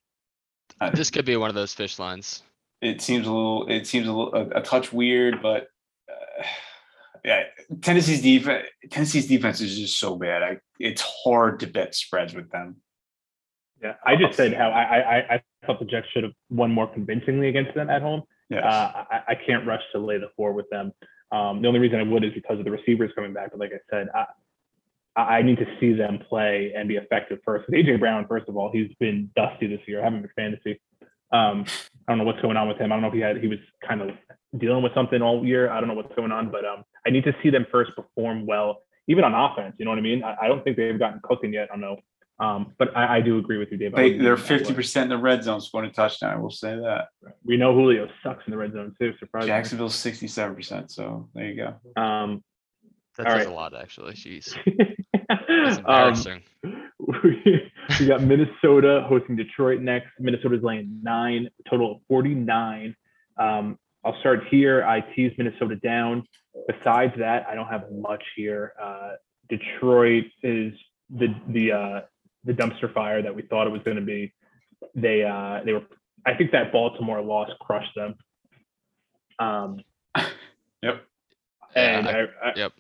I- 0.80 0.92
This 0.92 1.10
could 1.10 1.26
be 1.26 1.36
one 1.38 1.50
of 1.50 1.56
those 1.56 1.74
fish 1.74 1.98
lines. 1.98 2.44
it 2.82 3.02
seems 3.02 3.26
a 3.26 3.32
little 3.32 3.66
it 3.68 3.88
seems 3.88 4.06
a 4.08 4.14
little 4.14 4.36
a, 4.36 4.60
a 4.60 4.62
touch 4.62 4.94
weird 4.94 5.42
but 5.42 5.64
uh, 6.12 6.44
yeah 7.26 7.42
tennessee's 7.82 8.22
defense 8.22 8.68
tennessee's 8.92 9.26
defense 9.28 9.62
is 9.62 9.76
just 9.80 10.00
so 10.00 10.16
bad 10.16 10.44
i 10.44 10.58
it's 10.80 11.02
hard 11.24 11.60
to 11.62 11.66
bet 11.66 11.96
spreads 11.96 12.36
with 12.36 12.52
them 12.52 12.76
Yeah, 13.82 13.94
I 14.06 14.16
just 14.16 14.36
said 14.36 14.54
how 14.54 14.70
I 14.70 15.00
I, 15.00 15.18
I 15.36 15.42
thought 15.66 15.80
the 15.80 15.86
Jets 15.86 16.08
should 16.14 16.24
have 16.24 16.34
won 16.50 16.72
more 16.72 16.88
convincingly 16.88 17.48
against 17.50 17.76
them 17.76 17.90
at 17.90 18.02
home. 18.02 18.24
yes 18.50 18.64
Uh, 18.64 19.04
I, 19.12 19.22
I 19.30 19.36
can't 19.36 19.66
rush 19.68 19.84
to 19.94 20.00
lay 20.00 20.18
the 20.18 20.30
four 20.36 20.54
with 20.54 20.70
them. 20.70 20.94
Um, 21.32 21.62
the 21.62 21.68
only 21.68 21.80
reason 21.80 22.00
I 22.00 22.04
would 22.04 22.24
is 22.24 22.34
because 22.34 22.60
of 22.60 22.66
the 22.66 22.72
receivers 22.72 23.12
coming 23.16 23.34
back. 23.34 23.52
But 23.52 23.60
like 23.60 23.72
I 23.74 23.80
said, 23.90 24.08
I, 24.16 24.26
I 25.22 25.42
need 25.42 25.58
to 25.58 25.66
see 25.80 25.94
them 25.94 26.20
play 26.30 26.74
and 26.76 26.88
be 26.88 26.96
effective 26.96 27.40
first. 27.44 27.68
With 27.68 27.76
AJ 27.76 28.00
Brown, 28.00 28.26
first 28.28 28.48
of 28.48 28.56
all, 28.56 28.72
he's 28.72 28.92
been 29.00 29.30
dusty 29.36 29.68
this 29.68 29.82
year. 29.88 30.00
I 30.00 30.04
haven't 30.06 30.22
been 30.22 30.32
fantasy. 30.36 30.80
Um, 31.32 31.66
I 32.08 32.12
don't 32.12 32.20
know 32.20 32.24
what's 32.24 32.42
going 32.42 32.56
on 32.56 32.68
with 32.68 32.78
him. 32.78 32.92
I 32.92 32.96
don't 32.96 33.02
know 33.02 33.10
if 33.10 33.14
he 33.14 33.20
had 33.20 33.38
he 33.38 33.48
was 33.48 33.60
kind 33.86 34.02
of 34.02 34.12
dealing 34.58 34.84
with 34.84 34.94
something 34.94 35.22
all 35.22 35.46
year. 35.46 35.70
I 35.70 35.80
don't 35.80 35.90
know 35.90 35.96
what's 35.96 36.16
going 36.16 36.32
on, 36.32 36.50
but 36.50 36.64
um, 36.66 36.84
I 37.06 37.10
need 37.10 37.26
to 37.26 37.36
see 37.44 37.50
them 37.50 37.66
first 37.72 37.92
perform 37.96 38.46
well, 38.46 38.84
even 39.08 39.24
on 39.24 39.34
offense. 39.34 39.76
You 39.78 39.86
know 39.86 39.92
what 39.92 40.00
I 40.00 40.04
mean? 40.04 40.24
I, 40.24 40.36
I 40.44 40.48
don't 40.48 40.64
think 40.64 40.78
they've 40.78 40.98
gotten 40.98 41.20
cooking 41.24 41.52
yet. 41.52 41.68
I 41.70 41.76
don't 41.76 41.82
know. 41.82 41.98
Um, 42.40 42.74
but 42.78 42.96
I, 42.96 43.18
I 43.18 43.22
do 43.22 43.40
agree 43.40 43.58
with 43.58 43.72
you, 43.72 43.78
Dave. 43.78 43.96
They, 43.96 44.12
would 44.12 44.22
they're 44.22 44.36
lean 44.36 44.46
that 44.46 44.52
way. 44.52 44.58
50 44.60 44.74
percent 44.76 45.04
in 45.12 45.18
the 45.18 45.24
red 45.24 45.44
zone 45.44 45.60
scoring 45.60 45.90
a 45.90 45.94
touchdown 45.94 46.34
i 46.34 46.38
will 46.38 46.52
say 46.52 46.76
that 46.76 47.08
We 47.44 47.58
know 47.58 47.74
Julio 47.74 48.08
sucks 48.22 48.44
in 48.46 48.52
the 48.52 48.58
red 48.58 48.74
zone 48.74 48.94
too. 49.00 49.14
Surprisingly. 49.20 49.52
jacksonville's 49.52 49.96
67 49.96 50.56
percent 50.56 50.92
so 50.92 51.30
there 51.34 51.46
you 51.46 51.56
go 51.56 52.02
Um, 52.02 52.44
That 53.18 53.28
says 53.28 53.38
right. 53.38 53.48
a 53.48 53.52
lot, 53.52 53.76
actually. 53.76 54.14
Jeez, 54.14 54.56
that's 55.48 55.78
um, 55.78 55.80
embarrassing. 55.80 56.44
we, 56.64 57.72
we 58.00 58.06
got 58.06 58.22
Minnesota 58.22 59.04
hosting 59.08 59.36
Detroit 59.36 59.82
next. 59.82 60.10
Minnesota's 60.20 60.62
laying 60.62 61.00
nine, 61.02 61.50
total 61.68 61.94
of 61.94 61.98
49. 62.08 62.96
Um, 63.40 63.80
I'll 64.06 64.20
start 64.20 64.42
here. 64.50 64.86
I 64.86 65.02
tease 65.02 65.34
Minnesota 65.38 65.76
down. 65.78 66.24
Besides 66.68 67.14
that, 67.18 67.48
I 67.48 67.56
don't 67.56 67.68
have 67.68 67.92
much 67.92 68.24
here. 68.36 68.74
Uh, 68.82 69.14
Detroit 69.50 70.26
is 70.44 70.74
the 71.10 71.28
the 71.50 71.72
uh, 71.72 72.02
the 72.48 72.54
dumpster 72.54 72.92
fire 72.94 73.22
that 73.22 73.36
we 73.36 73.44
thought 73.44 73.68
it 73.68 73.72
was 73.72 73.82
going 73.84 73.98
to 73.98 74.04
be. 74.04 74.34
they 74.96 75.24
uh, 75.24 75.64
they 75.64 75.74
were. 75.74 75.84
I 76.26 76.34
think 76.34 76.52
that 76.52 76.72
Baltimore 76.72 77.22
loss 77.22 77.50
crushed 77.62 77.96
them. 77.96 78.16
Um, 79.40 79.82
Yep. 80.84 81.04
and 81.76 82.08
I, 82.08 82.22
I, 82.44 82.54
yep. 82.56 82.72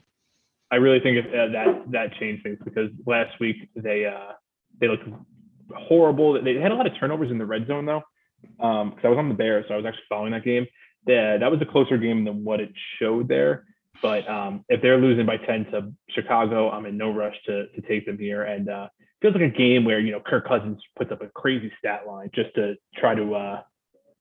I 0.71 0.75
really 0.75 0.99
think 0.99 1.17
it, 1.17 1.25
uh, 1.27 1.51
that 1.51 1.91
that 1.91 2.19
changed 2.19 2.43
things 2.43 2.59
because 2.63 2.91
last 3.07 3.39
week 3.39 3.69
they 3.75 4.05
uh, 4.05 4.33
they 4.79 4.87
looked 4.87 5.07
horrible. 5.75 6.41
They 6.41 6.55
had 6.55 6.71
a 6.71 6.75
lot 6.75 6.85
of 6.85 6.93
turnovers 6.99 7.31
in 7.31 7.37
the 7.39 7.45
red 7.45 7.67
zone 7.67 7.85
though. 7.85 8.03
Um, 8.59 8.91
because 8.91 9.03
I 9.05 9.09
was 9.09 9.17
on 9.17 9.29
the 9.29 9.35
Bears, 9.35 9.65
so 9.67 9.73
I 9.73 9.77
was 9.77 9.85
actually 9.87 10.03
following 10.09 10.31
that 10.31 10.43
game. 10.43 10.67
Yeah, 11.07 11.37
that 11.37 11.49
was 11.49 11.59
a 11.61 11.65
closer 11.65 11.97
game 11.97 12.23
than 12.23 12.43
what 12.43 12.59
it 12.59 12.71
showed 12.99 13.27
there. 13.27 13.65
But 14.01 14.29
um, 14.29 14.63
if 14.69 14.81
they're 14.81 14.97
losing 14.97 15.25
by 15.25 15.37
10 15.37 15.65
to 15.71 15.93
Chicago, 16.09 16.69
I'm 16.69 16.85
in 16.85 16.97
no 16.97 17.11
rush 17.11 17.35
to 17.45 17.67
to 17.67 17.81
take 17.81 18.05
them 18.05 18.17
here. 18.19 18.43
And 18.43 18.69
uh, 18.69 18.89
feels 19.21 19.33
like 19.33 19.43
a 19.43 19.49
game 19.57 19.85
where 19.85 19.99
you 19.99 20.11
know 20.11 20.19
Kirk 20.25 20.47
Cousins 20.47 20.79
puts 20.97 21.11
up 21.11 21.21
a 21.21 21.27
crazy 21.27 21.71
stat 21.79 22.07
line 22.07 22.29
just 22.33 22.53
to 22.55 22.75
try 22.95 23.15
to 23.15 23.35
uh, 23.35 23.61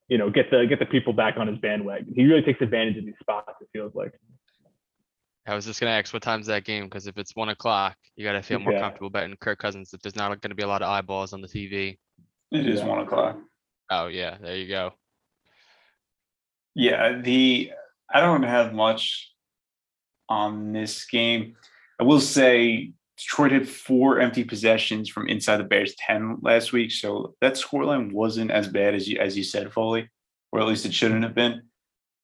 you 0.09 0.19
know 0.19 0.31
get 0.31 0.51
the 0.51 0.67
get 0.67 0.79
the 0.79 0.87
people 0.87 1.13
back 1.13 1.37
on 1.37 1.47
his 1.47 1.59
bandwagon. 1.59 2.13
He 2.15 2.25
really 2.25 2.43
takes 2.43 2.61
advantage 2.61 2.97
of 2.97 3.05
these 3.05 3.15
spots. 3.21 3.53
It 3.61 3.69
feels 3.73 3.95
like. 3.95 4.13
I 5.49 5.55
was 5.55 5.65
just 5.65 5.79
gonna 5.79 5.93
ask 5.93 6.13
what 6.13 6.23
time's 6.23 6.47
that 6.47 6.65
game 6.65 6.85
because 6.85 7.07
if 7.07 7.17
it's 7.19 7.37
one 7.37 7.51
o'clock, 7.51 7.97
you 8.17 8.25
gotta 8.25 8.43
feel 8.43 8.59
more 8.59 8.73
Yeah. 8.73 8.81
comfortable 8.81 9.11
betting 9.11 9.37
Kirk 9.37 9.61
Cousins 9.61 9.95
if 9.95 10.01
there's 10.01 10.17
not 10.17 10.41
gonna 10.41 10.57
be 10.57 10.65
a 10.65 10.67
lot 10.67 10.83
of 10.83 10.89
eyeballs 10.89 11.33
on 11.33 11.41
the 11.41 11.47
TV. 11.47 11.99
It 12.51 12.67
is 12.67 12.81
Yeah. 12.81 12.87
one 12.87 12.99
o'clock. 13.01 13.39
Oh 13.91 14.09
yeah, 14.09 14.39
there 14.41 14.57
you 14.57 14.67
go. 14.69 14.95
Yeah, 16.75 17.21
the 17.21 17.71
I 18.13 18.21
don't 18.21 18.43
have 18.43 18.75
much 18.75 19.31
on 20.29 20.73
this 20.73 21.05
game. 21.07 21.57
I 22.01 22.05
will 22.05 22.21
say 22.21 22.93
Detroit 23.17 23.53
had 23.53 23.69
four 23.69 24.21
empty 24.21 24.45
possessions 24.45 25.09
from 25.09 25.29
inside 25.29 25.57
the 25.57 25.65
Bears 25.65 25.95
10 25.99 26.39
last 26.43 26.73
week, 26.73 26.91
so 26.93 27.35
that 27.41 27.55
scoreline 27.55 28.13
wasn't 28.13 28.51
as 28.51 28.69
bad 28.69 28.95
as 28.95 29.09
you 29.09 29.19
as 29.19 29.37
you 29.37 29.45
said, 29.45 29.73
Foley, 29.73 30.09
or 30.53 30.61
at 30.61 30.67
least 30.67 30.85
it 30.85 30.93
shouldn't 30.95 31.25
have 31.25 31.35
been. 31.35 31.63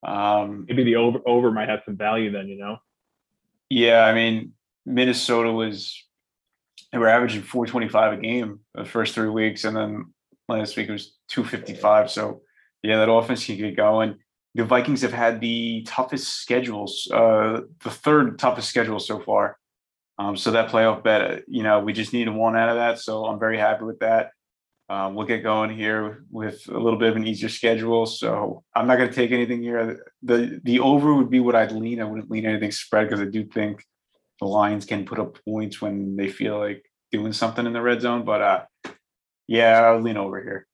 Um, 0.02 0.66
Maybe 0.68 0.84
the 0.84 0.96
over 0.96 1.20
over 1.26 1.50
might 1.50 1.68
have 1.68 1.82
some 1.84 1.96
value 1.96 2.30
then. 2.30 2.48
You 2.48 2.58
know. 2.58 2.76
yeah, 3.70 4.04
I 4.04 4.14
mean, 4.14 4.52
Minnesota 4.84 5.50
was 5.50 6.04
they 6.92 6.98
were 6.98 7.08
averaging 7.08 7.42
425 7.42 8.12
a 8.12 8.16
game 8.20 8.60
the 8.74 8.84
first 8.84 9.14
three 9.14 9.30
weeks, 9.30 9.64
and 9.64 9.76
then 9.76 10.12
last 10.48 10.76
week 10.76 10.88
it 10.88 10.92
was 10.92 11.16
255. 11.28 12.10
So 12.10 12.42
yeah, 12.82 12.98
that 12.98 13.10
offense 13.10 13.46
can 13.46 13.56
get 13.56 13.76
going. 13.76 14.18
The 14.54 14.64
Vikings 14.64 15.02
have 15.02 15.12
had 15.12 15.40
the 15.40 15.82
toughest 15.86 16.28
schedules, 16.28 17.08
uh, 17.12 17.62
the 17.82 17.90
third 17.90 18.38
toughest 18.38 18.68
schedule 18.68 19.00
so 19.00 19.18
far. 19.18 19.56
Um, 20.18 20.36
so 20.36 20.50
that 20.50 20.70
playoff 20.70 21.02
bet, 21.02 21.44
you 21.48 21.62
know, 21.62 21.80
we 21.80 21.92
just 21.92 22.12
needed 22.12 22.34
one 22.34 22.56
out 22.56 22.68
of 22.68 22.76
that. 22.76 22.98
So 22.98 23.24
I'm 23.24 23.38
very 23.38 23.58
happy 23.58 23.84
with 23.84 24.00
that. 24.00 24.30
Um, 24.88 25.14
we'll 25.14 25.26
get 25.26 25.42
going 25.42 25.74
here 25.74 26.24
with 26.30 26.68
a 26.68 26.78
little 26.78 26.98
bit 26.98 27.08
of 27.08 27.16
an 27.16 27.26
easier 27.26 27.48
schedule. 27.48 28.04
So 28.04 28.62
I'm 28.74 28.86
not 28.86 28.98
going 28.98 29.08
to 29.08 29.14
take 29.14 29.32
anything 29.32 29.62
here. 29.62 30.04
The 30.22 30.60
the 30.62 30.80
over 30.80 31.14
would 31.14 31.30
be 31.30 31.40
what 31.40 31.56
I'd 31.56 31.72
lean. 31.72 32.00
I 32.00 32.04
wouldn't 32.04 32.30
lean 32.30 32.44
anything 32.44 32.72
spread 32.72 33.08
because 33.08 33.20
I 33.20 33.30
do 33.30 33.44
think 33.44 33.82
the 34.38 34.46
Lions 34.46 34.84
can 34.84 35.06
put 35.06 35.18
up 35.18 35.38
points 35.46 35.80
when 35.80 36.16
they 36.16 36.28
feel 36.28 36.58
like 36.58 36.84
doing 37.10 37.32
something 37.32 37.64
in 37.64 37.72
the 37.72 37.80
red 37.80 38.02
zone. 38.02 38.24
But 38.24 38.42
uh, 38.42 38.64
yeah, 39.46 39.80
I'll 39.80 40.00
lean 40.00 40.18
over 40.18 40.42
here. 40.42 40.66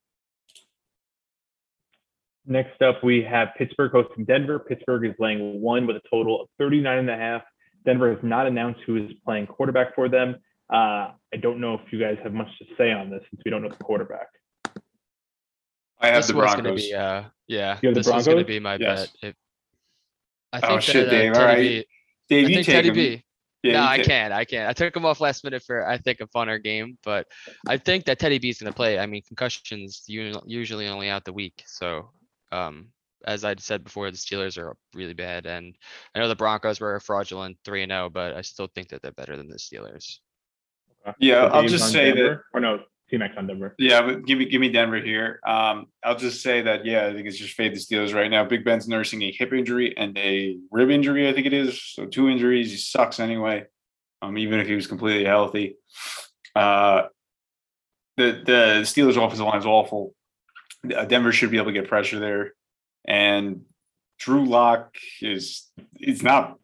Next 2.49 2.81
up, 2.81 3.05
we 3.05 3.23
have 3.23 3.49
Pittsburgh 3.59 3.93
hosting 3.93 4.25
Denver. 4.25 4.59
Pittsburgh 4.59 5.05
is 5.05 5.15
laying 5.19 5.61
one 5.61 5.87
with 5.87 5.97
a 5.97 6.01
total 6.11 6.41
of 6.41 6.49
39 6.59 6.99
and 6.99 7.11
a 7.11 7.17
half. 7.17 7.43
Denver 7.85 8.09
has 8.15 8.19
not 8.23 8.47
announced 8.47 8.81
who 8.87 8.97
is 8.97 9.11
playing 9.23 9.47
quarterback 9.47 9.95
for 9.95 10.09
them. 10.09 10.37
Uh, 10.73 11.13
I 11.33 11.37
don't 11.43 11.61
know 11.61 11.75
if 11.75 11.81
you 11.93 12.01
guys 12.01 12.17
have 12.23 12.33
much 12.33 12.49
to 12.59 12.65
say 12.79 12.91
on 12.91 13.11
this 13.11 13.21
since 13.31 13.43
we 13.45 13.51
don't 13.51 13.61
know 13.63 13.69
the 13.69 13.77
quarterback. 13.85 14.29
I 16.01 16.07
have 16.07 16.17
this 16.17 16.29
the 16.29 16.37
was 16.37 16.51
gonna 16.55 16.63
Broncos. 16.63 16.83
be 16.87 16.95
uh 16.95 17.25
yeah, 17.49 17.79
You 17.83 17.89
have 17.89 17.95
the 17.97 18.01
this 18.01 18.07
was 18.07 18.27
gonna 18.27 18.45
be 18.45 18.61
my 18.61 18.77
Yes. 18.81 19.11
bet. 19.21 19.31
If, 19.31 19.35
I 20.55 20.61
Oh, 20.67 20.69
think 20.71 20.83
shit, 20.83 20.95
that, 20.95 21.09
uh, 21.09 21.11
Dave. 21.11 21.33
Teddy 21.35 21.39
All 21.39 21.45
right. 21.47 21.59
B, 21.61 21.87
Dave, 22.31 22.45
I 22.45 22.49
you 22.49 22.55
think 22.55 22.67
take 22.67 22.75
Teddy 22.77 22.89
him. 22.89 22.95
B. 22.95 23.23
Yeah, 23.65 23.73
no, 23.73 23.83
I 23.87 23.99
can't. 23.99 24.33
I 24.33 24.45
can't. 24.45 24.71
I 24.71 24.73
took 24.73 24.97
him 24.97 25.05
off 25.05 25.21
last 25.21 25.43
minute 25.45 25.63
for 25.67 25.87
I 25.87 25.99
think 25.99 26.21
a 26.21 26.27
funner 26.29 26.63
game, 26.63 26.97
but 27.05 27.27
I 27.67 27.77
think 27.77 28.05
that 28.07 28.19
Teddy 28.21 28.39
B 28.39 28.49
is 28.49 28.59
gonna 28.59 28.73
play. 28.73 28.99
I 28.99 29.05
mean, 29.07 29.21
concussions 29.27 30.05
usually 30.07 30.87
only 30.89 31.11
out 31.11 31.25
the 31.25 31.33
week, 31.33 31.63
so 31.67 32.11
um, 32.53 32.89
as 33.27 33.45
I 33.45 33.55
said 33.57 33.85
before, 33.85 34.11
the 34.11 34.17
Steelers 34.17 34.59
are 34.59 34.77
really 34.95 35.15
bad, 35.15 35.47
and 35.47 35.75
I 36.15 36.19
know 36.19 36.29
the 36.29 36.37
Broncos 36.37 36.81
were 36.81 36.95
a 36.95 37.01
fraudulent 37.01 37.59
three 37.65 37.83
and 37.83 37.91
zero, 37.91 38.09
but 38.11 38.35
I 38.35 38.43
still 38.43 38.69
think 38.75 38.89
that 38.91 39.03
they're 39.03 39.13
better 39.13 39.37
than 39.37 39.49
the 39.49 39.57
Steelers. 39.59 40.19
Yeah, 41.19 41.49
So 41.49 41.55
I'll 41.55 41.67
just 41.69 41.85
on 41.85 41.91
say 41.91 42.13
that- 42.13 42.41
Or 42.53 42.61
no, 42.61 42.81
T-Max 43.11 43.35
on 43.39 43.47
Denver. 43.47 43.75
Yeah, 43.79 44.03
but 44.03 44.27
give 44.27 44.39
me 44.39 44.45
give 44.45 44.61
me 44.61 44.69
Denver 44.69 45.01
here. 45.01 45.41
Um, 45.47 45.87
I'll 46.05 46.17
just 46.17 46.43
say 46.43 46.61
that 46.63 46.85
yeah, 46.85 47.07
I 47.07 47.15
think 47.15 47.27
it's 47.27 47.39
just 47.39 47.55
fade 47.55 47.73
the 47.75 47.79
Steelers 47.79 48.15
right 48.15 48.31
now. 48.31 48.45
Big 48.45 48.65
Ben's 48.65 48.87
nursing 48.87 49.23
a 49.23 49.33
hip 49.33 49.53
injury 49.53 49.97
and 49.97 50.17
a 50.19 50.59
rib 50.71 50.91
injury, 50.91 51.29
I 51.29 51.33
think 51.33 51.47
it 51.47 51.55
is. 51.55 51.83
So 51.83 52.05
two 52.07 52.29
injuries. 52.29 52.71
He 52.71 52.77
sucks 52.77 53.19
anyway. 53.21 53.65
Um, 54.21 54.37
even 54.37 54.59
if 54.61 54.67
he 54.67 54.75
was 54.75 54.87
completely 54.87 55.25
healthy. 55.25 55.77
Uh, 56.55 57.05
the 58.19 58.43
the 58.45 58.81
Steelers 58.83 59.17
offensive 59.17 59.47
line 59.47 59.59
is 59.61 59.67
awful. 59.67 60.15
Uh, 60.95 61.05
Denver 61.05 61.33
should 61.33 61.51
be 61.51 61.57
able 61.57 61.67
to 61.67 61.73
get 61.73 61.89
pressure 61.89 62.19
there, 62.19 62.53
and 63.07 63.63
Drew 64.19 64.45
Lock 64.47 64.95
is 65.21 65.71
is 66.01 66.23
not 66.23 66.59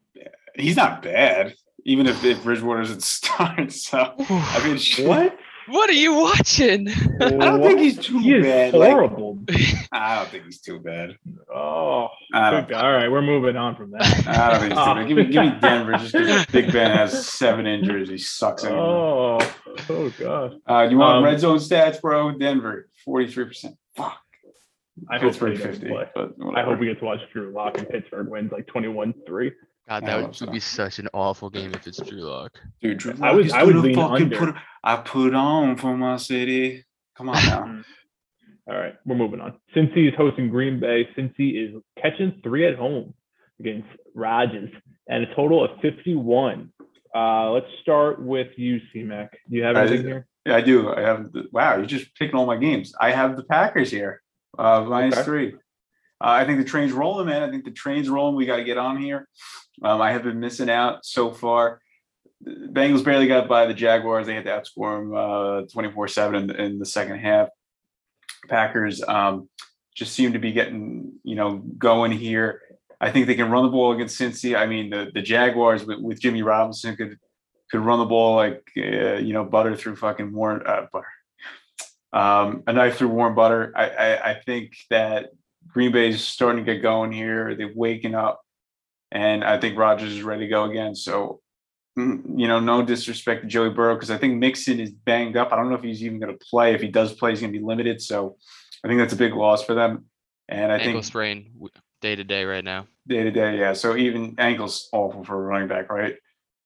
he's 0.54 0.76
not 0.76 1.02
bad. 1.02 1.54
Even 1.86 2.06
if, 2.06 2.24
if 2.24 2.42
Bridgewater 2.42 2.80
doesn't 2.80 3.02
start, 3.18 3.70
so 3.72 4.14
I 4.18 4.62
mean, 4.64 4.78
What? 5.08 5.38
What 5.66 5.88
are 5.88 5.94
you 5.94 6.12
watching? 6.14 6.88
I 6.90 7.30
don't 7.30 7.62
think 7.62 7.80
he's 7.80 7.98
too 7.98 8.18
He 8.18 8.34
is 8.34 8.44
bad. 8.44 8.74
like- 8.74 8.90
horrible. 8.90 9.38
I 9.92 10.16
don't 10.16 10.28
think 10.28 10.44
he's 10.44 10.60
too 10.60 10.78
bad. 10.78 11.16
oh, 11.54 12.08
I 12.34 12.50
don't, 12.50 12.68
good- 12.68 12.76
all 12.76 12.92
right, 12.92 13.10
we're 13.10 13.22
moving 13.22 13.56
on 13.56 13.74
from 13.74 13.90
that. 13.92 14.26
I 14.28 14.50
don't 14.50 14.60
think 14.60 14.72
he's 14.74 14.84
too 14.84 14.94
bad. 14.94 15.08
Give 15.08 15.16
me, 15.16 15.24
give 15.24 15.42
me 15.54 15.58
Denver 15.60 15.92
just 15.96 16.12
because 16.12 16.44
Big 16.46 16.70
Ben 16.70 16.94
has 16.94 17.26
seven 17.28 17.66
injuries. 17.66 18.10
He 18.10 18.18
sucks 18.18 18.62
anyway. 18.64 18.78
Oh, 18.82 19.38
oh 19.88 20.12
gosh. 20.18 20.52
Uh, 20.68 20.86
you 20.90 20.98
want 20.98 21.18
Um, 21.18 21.24
red 21.24 21.40
zone 21.40 21.56
stats, 21.58 21.98
bro? 22.00 22.32
Denver, 22.36 22.88
43%. 23.08 23.74
Fuck. 23.96 24.18
I 25.10 25.18
hope 25.18 25.30
Pittsburgh 25.32 25.52
he 25.52 25.58
doesn't 25.58 25.72
50. 25.82 25.88
play. 25.88 26.04
But 26.14 26.34
I 26.56 26.62
hope 26.62 26.78
we 26.78 26.86
get 26.86 26.98
to 27.00 27.04
watch 27.04 27.20
Drew 27.32 27.52
Lock 27.52 27.78
and 27.78 27.88
Pittsburgh 27.88 28.28
wins 28.28 28.52
like 28.52 28.66
21-3. 28.66 29.50
God, 29.88 30.06
that 30.06 30.22
would, 30.22 30.34
so. 30.34 30.46
be 30.46 30.60
such 30.60 30.98
an 30.98 31.08
awful 31.12 31.50
game 31.50 31.72
if 31.74 31.86
it's 31.86 32.00
Drew 32.00 32.20
Lock. 32.22 32.58
Dude, 32.80 32.98
Drew 32.98 33.14
I 33.20 33.32
was- 33.32 33.52
I 33.52 33.64
would 33.64 33.74
gonna 33.74 33.86
lean 33.86 33.96
fucking 33.96 34.22
under. 34.34 34.38
Put, 34.52 34.54
I 34.82 34.96
put 34.96 35.34
on 35.34 35.76
for 35.76 35.96
my 35.96 36.16
city. 36.16 36.84
Come 37.16 37.28
on 37.28 37.34
now. 37.46 37.82
All 38.66 38.78
right, 38.78 38.94
we're 39.04 39.16
moving 39.16 39.40
on. 39.40 39.58
Cincy 39.76 40.08
is 40.08 40.14
hosting 40.16 40.48
Green 40.48 40.80
Bay. 40.80 41.06
Cincy 41.18 41.62
is 41.76 41.82
catching 42.00 42.40
three 42.42 42.66
at 42.66 42.76
home 42.76 43.12
against 43.60 43.88
Rodgers 44.14 44.70
and 45.06 45.22
a 45.24 45.34
total 45.34 45.62
of 45.64 45.78
51. 45.82 46.72
Uh, 47.14 47.50
let's 47.50 47.66
start 47.82 48.22
with 48.22 48.48
you, 48.56 48.80
C-Mac. 48.92 49.32
Do 49.50 49.56
you 49.56 49.64
have 49.64 49.76
I- 49.76 49.82
anything 49.86 50.06
here? 50.06 50.26
Yeah, 50.46 50.56
I 50.56 50.60
do. 50.60 50.92
I 50.92 51.00
have. 51.00 51.32
The, 51.32 51.48
wow, 51.52 51.76
you're 51.76 51.86
just 51.86 52.14
picking 52.16 52.36
all 52.36 52.46
my 52.46 52.56
games. 52.56 52.94
I 53.00 53.10
have 53.12 53.36
the 53.36 53.44
Packers 53.44 53.90
here, 53.90 54.22
uh, 54.58 54.82
minus 54.82 55.14
Okay. 55.14 55.24
three. 55.24 55.54
Uh, 56.20 56.28
I 56.40 56.44
think 56.44 56.58
the 56.58 56.64
train's 56.64 56.92
rolling, 56.92 57.26
man. 57.26 57.42
I 57.42 57.50
think 57.50 57.64
the 57.64 57.70
train's 57.70 58.08
rolling. 58.08 58.36
We 58.36 58.46
got 58.46 58.56
to 58.56 58.64
get 58.64 58.78
on 58.78 59.00
here. 59.00 59.28
Um, 59.82 60.00
I 60.00 60.12
have 60.12 60.22
been 60.22 60.40
missing 60.40 60.70
out 60.70 61.04
so 61.04 61.32
far. 61.32 61.80
The 62.40 62.68
Bengals 62.70 63.04
barely 63.04 63.26
got 63.26 63.48
by 63.48 63.66
the 63.66 63.74
Jaguars. 63.74 64.26
They 64.26 64.34
had 64.34 64.44
to 64.44 64.50
outscore 64.50 65.58
them 65.58 65.68
twenty 65.68 65.90
four 65.90 66.08
seven 66.08 66.50
in 66.50 66.78
the 66.78 66.86
second 66.86 67.18
half. 67.18 67.48
Packers 68.48 69.02
um, 69.02 69.48
just 69.94 70.12
seem 70.12 70.34
to 70.34 70.38
be 70.38 70.52
getting 70.52 71.12
you 71.22 71.36
know 71.36 71.56
going 71.78 72.12
here. 72.12 72.60
I 73.00 73.10
think 73.10 73.26
they 73.26 73.34
can 73.34 73.50
run 73.50 73.64
the 73.64 73.70
ball 73.70 73.92
against 73.92 74.20
Cincy. 74.20 74.56
I 74.56 74.66
mean, 74.66 74.90
the 74.90 75.10
the 75.12 75.22
Jaguars 75.22 75.84
with, 75.84 76.00
with 76.00 76.20
Jimmy 76.20 76.42
Robinson 76.42 76.96
could 76.96 77.18
could 77.74 77.84
run 77.84 77.98
the 77.98 78.04
ball 78.04 78.36
like 78.36 78.62
uh, 78.78 79.16
you 79.16 79.32
know 79.32 79.44
butter 79.44 79.74
through 79.74 79.96
fucking 79.96 80.32
Warren 80.32 80.62
uh, 80.64 80.86
butter, 80.92 81.06
um, 82.12 82.62
a 82.68 82.72
knife 82.72 82.98
through 82.98 83.08
warm 83.08 83.34
butter. 83.34 83.72
I, 83.74 83.88
I 83.88 84.30
I 84.30 84.34
think 84.46 84.76
that 84.90 85.30
Green 85.66 85.90
Bay 85.90 86.08
is 86.10 86.22
starting 86.22 86.64
to 86.64 86.72
get 86.72 86.82
going 86.82 87.10
here. 87.10 87.56
They're 87.56 87.72
waking 87.74 88.14
up, 88.14 88.40
and 89.10 89.42
I 89.42 89.58
think 89.58 89.76
Rodgers 89.76 90.12
is 90.12 90.22
ready 90.22 90.42
to 90.42 90.48
go 90.48 90.64
again. 90.70 90.94
So. 90.94 91.40
mm, 91.98 92.38
You 92.38 92.48
know, 92.48 92.60
no 92.60 92.84
disrespect 92.84 93.42
to 93.42 93.48
Joey 93.48 93.70
Burrow 93.70 93.94
because 93.94 94.10
I 94.10 94.18
think 94.18 94.38
Mixon 94.38 94.78
is 94.80 94.90
banged 94.90 95.36
up. 95.36 95.52
I 95.52 95.56
don't 95.56 95.68
know 95.68 95.76
if 95.76 95.82
he's 95.82 96.02
even 96.02 96.20
going 96.20 96.32
to 96.32 96.44
play. 96.50 96.74
If 96.74 96.80
he 96.80 96.88
does 96.88 97.12
play, 97.14 97.30
he's 97.30 97.40
going 97.40 97.52
to 97.52 97.58
be 97.58 97.64
limited. 97.64 98.00
So, 98.00 98.36
I 98.84 98.88
think 98.88 99.00
that's 99.00 99.12
a 99.12 99.16
big 99.16 99.34
loss 99.34 99.64
for 99.64 99.74
them. 99.74 100.06
And 100.48 100.70
I 100.70 100.76
Ankle 100.78 100.92
think 100.92 101.04
sprain 101.04 101.52
day 102.00 102.14
to 102.16 102.24
day 102.24 102.44
right 102.44 102.64
now. 102.64 102.86
day 103.08 103.22
to 103.22 103.30
day. 103.30 103.58
Yeah. 103.58 103.72
So 103.72 103.96
even 103.96 104.34
ankles 104.38 104.88
awful 104.92 105.24
for 105.24 105.36
a 105.36 105.40
running 105.40 105.68
back, 105.68 105.90
right? 105.90 106.16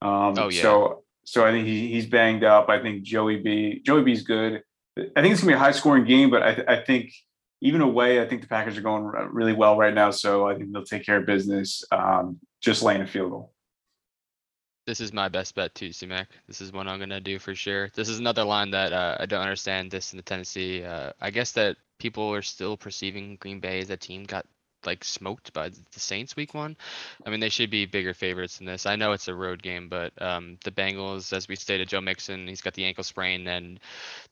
Um, 0.02 0.34
Oh, 0.38 0.48
yeah. 0.48 0.62
So 0.62 1.04
so 1.24 1.44
I 1.44 1.50
think 1.50 1.66
he, 1.66 1.88
he's 1.88 2.06
banged 2.06 2.42
up. 2.42 2.70
I 2.70 2.80
think 2.80 3.02
Joey 3.02 3.36
B. 3.36 3.82
Joey 3.84 4.02
B's 4.02 4.22
good. 4.22 4.62
I 4.96 5.20
think 5.20 5.32
it's 5.32 5.42
gonna 5.42 5.52
be 5.52 5.56
a 5.56 5.58
high 5.58 5.72
scoring 5.72 6.04
game, 6.04 6.30
but 6.30 6.42
I, 6.42 6.54
th- 6.54 6.66
I 6.66 6.82
think 6.82 7.12
even 7.60 7.82
away, 7.82 8.22
I 8.22 8.26
think 8.26 8.40
the 8.40 8.48
Packers 8.48 8.78
are 8.78 8.82
going 8.82 9.04
really 9.04 9.52
well 9.52 9.76
right 9.76 9.92
now. 9.92 10.10
So 10.10 10.48
I 10.48 10.54
think 10.56 10.72
they'll 10.72 10.84
take 10.84 11.04
care 11.04 11.18
of 11.18 11.26
business. 11.26 11.84
Um, 11.92 12.38
just 12.62 12.82
laying 12.82 13.02
a 13.02 13.06
field 13.06 13.30
goal. 13.30 13.52
This 14.86 15.02
is 15.02 15.12
my 15.12 15.28
best 15.28 15.54
bet 15.54 15.74
too, 15.74 15.92
C-Mac. 15.92 16.30
This 16.46 16.62
is 16.62 16.72
what 16.72 16.88
I'm 16.88 16.98
gonna 16.98 17.20
do 17.20 17.38
for 17.38 17.54
sure. 17.54 17.90
This 17.94 18.08
is 18.08 18.18
another 18.18 18.42
line 18.44 18.70
that 18.70 18.94
uh, 18.94 19.18
I 19.20 19.26
don't 19.26 19.42
understand 19.42 19.90
this 19.90 20.14
in 20.14 20.16
the 20.16 20.22
Tennessee. 20.22 20.82
Uh, 20.82 21.12
I 21.20 21.30
guess 21.30 21.52
that 21.52 21.76
people 21.98 22.32
are 22.32 22.40
still 22.40 22.76
perceiving 22.76 23.36
Green 23.36 23.60
Bay 23.60 23.80
as 23.80 23.90
a 23.90 23.98
team 23.98 24.24
got 24.24 24.46
like 24.88 25.04
smoked 25.04 25.52
by 25.52 25.68
the 25.68 26.00
Saints 26.00 26.34
week 26.34 26.54
one. 26.54 26.76
I 27.24 27.30
mean, 27.30 27.40
they 27.40 27.50
should 27.50 27.70
be 27.70 27.84
bigger 27.86 28.14
favorites 28.14 28.58
than 28.58 28.66
this. 28.66 28.86
I 28.86 28.96
know 28.96 29.12
it's 29.12 29.28
a 29.28 29.34
road 29.34 29.62
game, 29.62 29.88
but 29.88 30.12
um, 30.20 30.58
the 30.64 30.70
Bengals, 30.70 31.32
as 31.32 31.46
we 31.46 31.56
stated, 31.56 31.88
Joe 31.88 32.00
Mixon, 32.00 32.48
he's 32.48 32.62
got 32.62 32.74
the 32.74 32.84
ankle 32.84 33.04
sprain, 33.04 33.46
and 33.46 33.78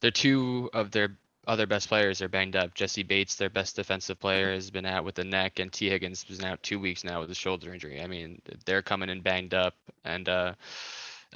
they're 0.01 0.11
two 0.11 0.71
of 0.73 0.91
their 0.91 1.17
other 1.47 1.67
best 1.67 1.89
players 1.89 2.23
are 2.23 2.29
banged 2.29 2.57
up. 2.57 2.75
Jessie 2.75 3.05
Bates, 3.05 3.37
their 3.37 3.51
best 3.51 3.77
defensive 3.77 4.19
player, 4.19 4.53
has 4.53 4.71
been 4.71 4.87
out 4.87 5.05
with 5.05 5.15
the 5.15 5.25
neck, 5.25 5.59
and 5.61 5.73
Tee 5.73 5.91
Higgins 5.91 6.25
has 6.25 6.39
been 6.39 6.47
out 6.47 6.63
two 6.63 6.81
weeks 6.81 7.05
now 7.05 7.21
with 7.21 7.31
a 7.31 7.35
shoulder 7.35 7.73
injury. 7.73 8.03
I 8.03 8.07
mean, 8.07 8.41
they're 8.65 8.83
coming 8.83 9.09
in 9.09 9.21
banged 9.21 9.55
up, 9.55 9.75
and 10.05 10.29
uh, 10.29 10.55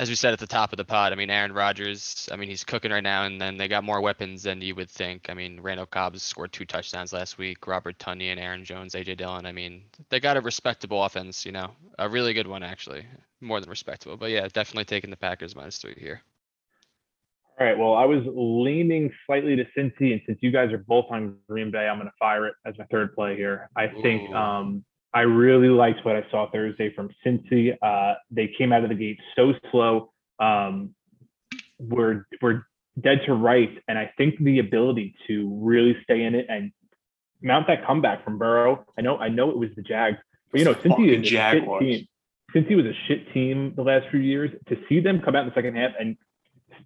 as 0.01 0.09
we 0.09 0.15
said 0.15 0.33
at 0.33 0.39
the 0.39 0.47
top 0.47 0.73
of 0.73 0.79
the 0.79 0.85
pod, 0.85 1.13
I 1.13 1.17
mean, 1.17 1.29
Aaron 1.29 1.53
Rodgers, 1.53 2.27
I 2.33 2.37
mean, 2.37 2.49
he's 2.49 2.65
cooking 2.65 2.91
right 2.91 3.03
now, 3.03 3.25
and 3.25 3.39
then 3.39 3.59
they 3.59 3.69
got 3.69 3.85
more 3.85 4.01
weapons 4.01 4.43
than 4.43 4.63
you 4.63 4.75
would 4.75 4.89
think. 4.89 5.27
I 5.29 5.35
mean, 5.35 5.61
Randall 5.61 5.85
Cobb 5.85 6.19
scored 6.19 6.55
two 6.55 6.65
touchdowns 6.65 7.13
last 7.13 7.37
week. 7.37 7.67
Robert 7.67 7.99
Tonyan 7.99 8.33
and 8.33 8.41
Aaron 8.41 8.65
Jones, 8.65 8.95
AJ 8.95 9.19
Dillon. 9.19 9.45
I 9.45 9.53
mean, 9.53 9.83
they 10.09 10.19
got 10.19 10.39
a 10.39 10.41
respectable 10.41 11.05
offense, 11.05 11.45
you 11.45 11.53
know, 11.53 11.73
a 11.99 12.09
really 12.09 12.33
good 12.33 12.47
one 12.47 12.63
actually, 12.63 13.05
more 13.43 13.61
than 13.61 13.69
respectable. 13.69 14.17
But 14.17 14.31
yeah, 14.31 14.49
definitely 14.49 14.87
taking 14.87 15.11
the 15.11 15.19
Packers 15.19 15.55
minus 15.55 15.77
three 15.77 15.97
here. 15.99 16.23
All 17.61 17.67
right. 17.67 17.77
Well, 17.77 17.93
I 17.93 18.07
was 18.07 18.23
leaning 18.25 19.13
slightly 19.27 19.55
to 19.55 19.65
Cincy, 19.77 20.13
and 20.13 20.23
since 20.25 20.39
you 20.41 20.51
guys 20.51 20.73
are 20.73 20.79
both 20.79 21.05
on 21.11 21.37
Green 21.47 21.71
Bay, 21.71 21.87
I'm 21.87 21.99
going 21.99 22.09
to 22.09 22.15
fire 22.19 22.47
it 22.47 22.55
as 22.65 22.73
my 22.79 22.87
third 22.87 23.15
play 23.15 23.37
here. 23.37 23.69
I 23.77 23.89
think 23.89 24.35
um, 24.35 24.83
I 25.13 25.23
really 25.23 25.69
liked 25.69 26.05
what 26.05 26.17
I 26.17 26.25
saw 26.31 26.51
Thursday 26.51 26.93
from 26.95 27.11
Cincy. 27.25 27.77
Uh, 27.83 28.15
they 28.31 28.53
came 28.57 28.73
out 28.73 28.85
of 28.85 28.91
the 28.91 28.95
gate 28.95 29.19
so 29.35 29.53
slow. 29.71 30.13
Um, 30.39 30.95
we're 31.79 32.27
we're 32.41 32.63
dead 33.01 33.21
to 33.27 33.35
rights, 33.35 33.77
and 33.89 33.99
I 33.99 34.13
think 34.17 34.39
the 34.39 34.61
ability 34.61 35.15
to 35.27 35.59
really 35.61 35.97
stay 36.05 36.23
in 36.23 36.35
it 36.35 36.47
and 36.49 36.73
mount 37.43 37.67
that 37.67 37.87
comeback 37.87 38.25
from 38.25 38.39
Burrow. 38.39 38.85
I 38.97 39.01
know 39.01 39.17
I 39.17 39.29
know 39.29 39.51
it 39.51 39.57
was 39.57 39.71
the 39.75 39.83
Jags, 39.83 40.19
but 40.53 40.59
you 40.59 40.65
know 40.65 40.75
Cincy 40.75 41.19
is 41.19 41.27
a 41.27 41.31
shit 41.31 41.65
team. 41.81 42.09
Cincy 42.55 42.77
was 42.77 42.87
a 42.87 42.95
shit 43.07 43.33
team 43.33 43.73
the 43.77 43.83
last 43.83 44.07
few 44.11 44.21
years. 44.21 44.51
To 44.69 44.77
see 44.89 45.01
them 45.01 45.21
come 45.21 45.35
out 45.35 45.43
in 45.43 45.49
the 45.49 45.55
second 45.55 45.77
half 45.77 45.93
and 45.99 46.17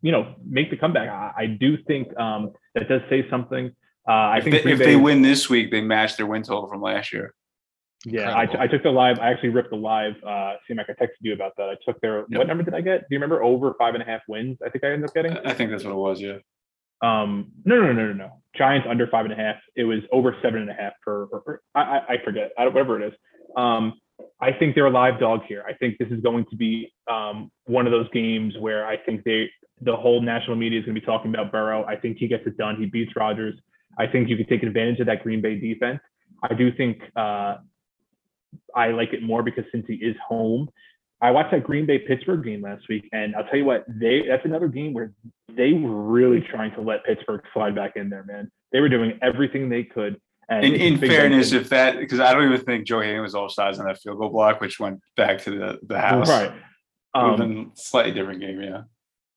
you 0.01 0.13
know 0.13 0.35
make 0.47 0.71
the 0.71 0.77
comeback, 0.77 1.09
I, 1.09 1.43
I 1.43 1.47
do 1.47 1.77
think 1.87 2.17
um, 2.19 2.53
that 2.75 2.89
does 2.89 3.03
say 3.11 3.29
something. 3.29 3.71
Uh, 4.09 4.13
I 4.13 4.39
if 4.39 4.45
think 4.45 4.65
they, 4.65 4.73
if 4.73 4.79
Bay- 4.79 4.85
they 4.85 4.97
win 4.97 5.21
this 5.21 5.51
week, 5.51 5.71
they 5.71 5.81
match 5.83 6.17
their 6.17 6.27
win 6.27 6.43
total 6.43 6.69
from 6.69 6.81
last 6.81 7.13
year. 7.13 7.35
Yeah, 8.07 8.31
I, 8.35 8.43
Incredible. 8.43 8.61
I 8.61 8.67
took 8.67 8.83
the 8.83 8.91
live. 8.91 9.19
I 9.19 9.31
actually 9.31 9.49
ripped 9.51 9.71
the 9.71 9.77
live. 9.77 10.15
Uh, 10.27 10.55
see, 10.69 10.75
Mike, 10.75 10.87
I 10.89 10.93
texted 10.93 11.21
you 11.21 11.33
about 11.33 11.53
that. 11.57 11.69
I 11.71 11.77
took 11.85 12.01
their. 12.01 12.19
Yep. 12.29 12.39
What 12.39 12.47
number 12.47 12.63
did 12.63 12.75
I 12.75 12.81
get? 12.81 13.01
Do 13.01 13.07
you 13.11 13.17
remember? 13.17 13.43
Over 13.43 13.75
five 13.79 13.95
and 13.95 14.03
a 14.03 14.07
half 14.07 14.21
wins. 14.29 14.59
I 14.65 14.69
think 14.69 14.85
I 14.85 14.89
ended 14.89 15.09
up 15.09 15.15
getting. 15.15 15.33
I 15.33 15.51
I 15.51 15.55
think 15.55 15.71
that's 15.71 15.85
what 15.85 15.93
it 15.93 15.97
was. 15.97 16.21
Yeah. 16.21 16.39
Um, 17.03 17.53
no, 17.65 17.81
no, 17.81 17.93
no, 17.93 18.07
no, 18.07 18.13
no. 18.13 18.41
Giants 18.57 18.87
under 18.89 19.07
five 19.07 19.25
and 19.25 19.33
a 19.33 19.37
half. 19.37 19.57
It 19.75 19.85
was 19.85 20.01
over 20.13 20.37
seven 20.43 20.61
and 20.61 20.71
a 20.71 20.75
half 20.75 20.93
per. 21.03 21.27
per, 21.27 21.41
per 21.41 21.61
I, 21.75 21.81
I, 21.81 21.99
I 22.15 22.25
forget. 22.25 22.53
I 22.59 22.65
don't, 22.65 22.75
whatever 22.75 23.01
it 23.03 23.09
is. 23.09 23.15
Um, 23.57 23.95
I 24.41 24.53
think 24.53 24.75
they're 24.75 24.87
a 24.87 24.91
live 24.91 25.19
dog 25.19 25.41
here. 25.49 25.65
I 25.67 25.73
think 25.75 25.99
this 25.99 26.09
is 26.11 26.21
going 26.21 26.45
to 26.51 26.57
be 26.57 26.93
um, 27.11 27.51
one 27.65 27.87
of 27.87 27.93
those 27.93 28.09
games 28.11 28.55
where 28.59 28.87
I 28.87 28.97
think 28.97 29.25
they, 29.25 29.51
the 29.81 29.97
whole 29.97 30.21
national 30.21 30.57
media 30.57 30.79
is 30.79 30.85
going 30.85 30.95
to 30.95 31.01
be 31.01 31.07
talking 31.07 31.35
about 31.35 31.51
Burrow. 31.51 31.85
I 31.85 31.97
think 31.97 32.19
he 32.19 32.29
gets 32.29 32.47
it 32.47 32.57
done. 32.57 32.77
He 32.77 32.87
beats 32.87 33.13
Rodgers. 33.17 33.55
I 33.99 34.07
think 34.07 34.29
you 34.29 34.37
could 34.37 34.49
take 34.49 34.63
advantage 34.63 35.01
of 35.01 35.07
that 35.07 35.23
Green 35.23 35.41
Bay 35.41 35.59
defense. 35.59 36.01
I 36.43 36.55
do 36.55 36.73
think 36.73 37.01
uh, 37.17 37.57
I 38.75 38.89
like 38.89 39.13
it 39.13 39.23
more 39.23 39.43
because 39.43 39.65
since 39.73 39.87
he 39.87 39.95
is 39.95 40.17
home, 40.27 40.69
I 41.21 41.31
watched 41.31 41.53
that 41.53 41.65
Green 41.65 41.87
Bay 41.87 41.99
Pittsburgh 41.99 42.45
game 42.45 42.63
last 42.63 42.89
week, 42.89 43.09
and 43.13 43.35
I'll 43.35 43.45
tell 43.45 43.57
you 43.57 43.65
what, 43.65 43.85
they 43.89 44.27
that's 44.29 44.45
another 44.45 44.69
game 44.69 44.93
where 44.93 45.13
they 45.49 45.73
were 45.73 46.03
really 46.03 46.41
trying 46.41 46.75
to 46.75 46.81
let 46.81 47.05
Pittsburgh 47.05 47.43
slide 47.53 47.75
back 47.75 47.97
in 47.97 48.11
there, 48.11 48.25
man. 48.25 48.51
They 48.73 48.81
were 48.81 48.89
doing 48.89 49.19
everything 49.23 49.69
they 49.69 49.85
could. 49.85 50.21
And 50.49 50.65
In, 50.67 50.75
in 50.75 50.99
fairness, 50.99 51.53
if 51.53 51.71
that 51.71 51.99
because 51.99 52.21
I 52.21 52.35
don't 52.35 52.45
even 52.45 52.65
think 52.65 52.87
Joe 52.87 53.01
Haden 53.01 53.23
was 53.23 53.35
all 53.35 53.49
sides 53.49 53.79
on 53.79 53.87
that 53.87 54.01
field 54.03 54.19
goal 54.19 54.29
block, 54.29 54.61
which 54.61 54.79
went 54.79 55.01
back 55.17 55.41
to 55.45 55.51
the 55.51 55.79
the 55.83 55.99
house. 55.99 56.29
right, 56.29 56.53
um, 57.15 57.37
been 57.37 57.71
slightly 57.75 58.13
different 58.13 58.41
game. 58.41 58.61
Yeah. 58.61 58.83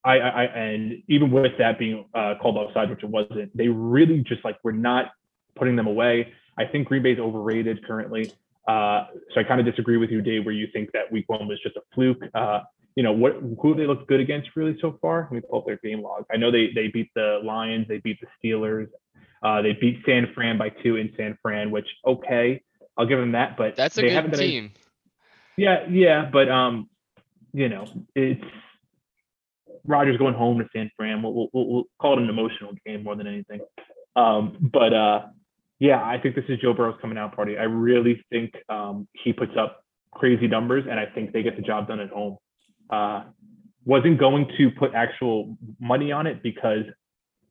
I, 0.04 0.20
I, 0.20 0.30
I 0.30 0.44
and 0.46 1.04
even 1.08 1.32
with 1.32 1.58
that 1.58 1.80
being 1.80 2.06
uh, 2.14 2.36
called 2.42 2.58
offside, 2.58 2.90
which 2.90 3.04
it 3.04 3.10
wasn't, 3.10 3.56
they 3.56 3.68
really 3.68 4.24
just 4.24 4.44
like 4.44 4.58
were 4.64 4.74
not 4.74 5.12
putting 5.56 5.76
them 5.76 5.88
away. 5.88 6.34
I 6.58 6.66
think 6.66 6.88
Green 6.88 7.04
Bay's 7.04 7.20
overrated 7.20 7.86
currently. 7.86 8.32
Uh, 8.68 9.08
so 9.34 9.40
I 9.40 9.44
kind 9.44 9.60
of 9.60 9.66
disagree 9.66 9.98
with 9.98 10.10
you, 10.10 10.22
Dave, 10.22 10.46
where 10.46 10.54
you 10.54 10.68
think 10.74 10.92
that 10.92 11.12
Week 11.12 11.26
One 11.28 11.48
was 11.48 11.60
just 11.62 11.78
a 11.78 11.82
fluke. 11.94 12.22
Uh, 12.34 12.62
you 12.96 13.04
know 13.04 13.14
what? 13.14 13.34
Who 13.62 13.70
have 13.70 13.78
they 13.78 13.86
looked 13.86 14.08
good 14.08 14.20
against 14.20 14.50
really 14.56 14.78
so 14.82 14.98
far? 15.02 15.30
Let 15.32 15.32
me 15.32 15.42
pull 15.50 15.60
up 15.60 15.66
their 15.66 15.78
game 15.78 16.02
log. 16.02 16.26
I 16.32 16.38
know 16.38 16.52
they 16.52 16.72
they 16.74 16.88
beat 16.88 17.10
the 17.16 17.40
Lions, 17.44 17.88
they 17.88 18.00
beat 18.00 18.18
the 18.20 18.28
Steelers, 18.44 18.88
uh, 19.44 19.62
they 19.62 19.74
beat 19.74 20.00
San 20.06 20.32
Fran 20.34 20.58
by 20.58 20.70
two 20.70 20.96
in 20.96 21.14
San 21.16 21.38
Fran, 21.42 21.72
which 21.72 21.88
okay, 22.06 22.62
I'll 22.98 23.06
give 23.06 23.20
them 23.20 23.34
that. 23.34 23.56
But 23.56 23.76
That's 23.76 23.98
a 23.98 24.02
they 24.02 24.10
good 24.10 24.34
team. 24.34 24.72
yeah, 25.58 25.86
yeah, 25.90 26.30
but 26.32 26.50
um, 26.50 26.90
you 27.54 27.70
know, 27.70 27.86
it's 28.16 28.44
Rodgers 29.86 30.18
going 30.18 30.34
home 30.34 30.60
to 30.60 30.66
San 30.76 30.92
Fran. 30.98 31.22
We'll, 31.22 31.50
we'll, 31.54 31.68
we'll 31.68 31.84
call 32.00 32.18
it 32.18 32.24
an 32.24 32.30
emotional 32.30 32.74
game 32.86 33.04
more 33.04 33.16
than 33.16 33.28
anything. 33.28 33.62
Um, 34.16 34.58
but 34.60 34.94
uh, 34.94 35.22
yeah, 35.80 36.04
I 36.04 36.18
think 36.20 36.36
this 36.36 36.46
is 36.50 36.60
Joe 36.60 36.74
Burrow's 36.74 36.98
coming 37.02 37.18
out 37.18 37.36
party. 37.36 37.58
I 37.58 37.64
really 37.64 38.24
think 38.32 38.54
um, 38.70 39.08
he 39.24 39.34
puts 39.34 39.54
up 39.58 39.84
crazy 40.12 40.48
numbers, 40.48 40.86
and 40.90 41.00
I 41.00 41.06
think 41.06 41.34
they 41.34 41.44
get 41.44 41.56
the 41.56 41.62
job 41.62 41.88
done 41.88 42.00
at 42.00 42.10
home. 42.10 42.38
Uh, 42.90 43.24
wasn't 43.86 44.20
going 44.20 44.50
to 44.58 44.72
put 44.72 44.94
actual 44.94 45.58
money 45.80 46.12
on 46.12 46.28
it 46.28 46.42
because 46.44 46.84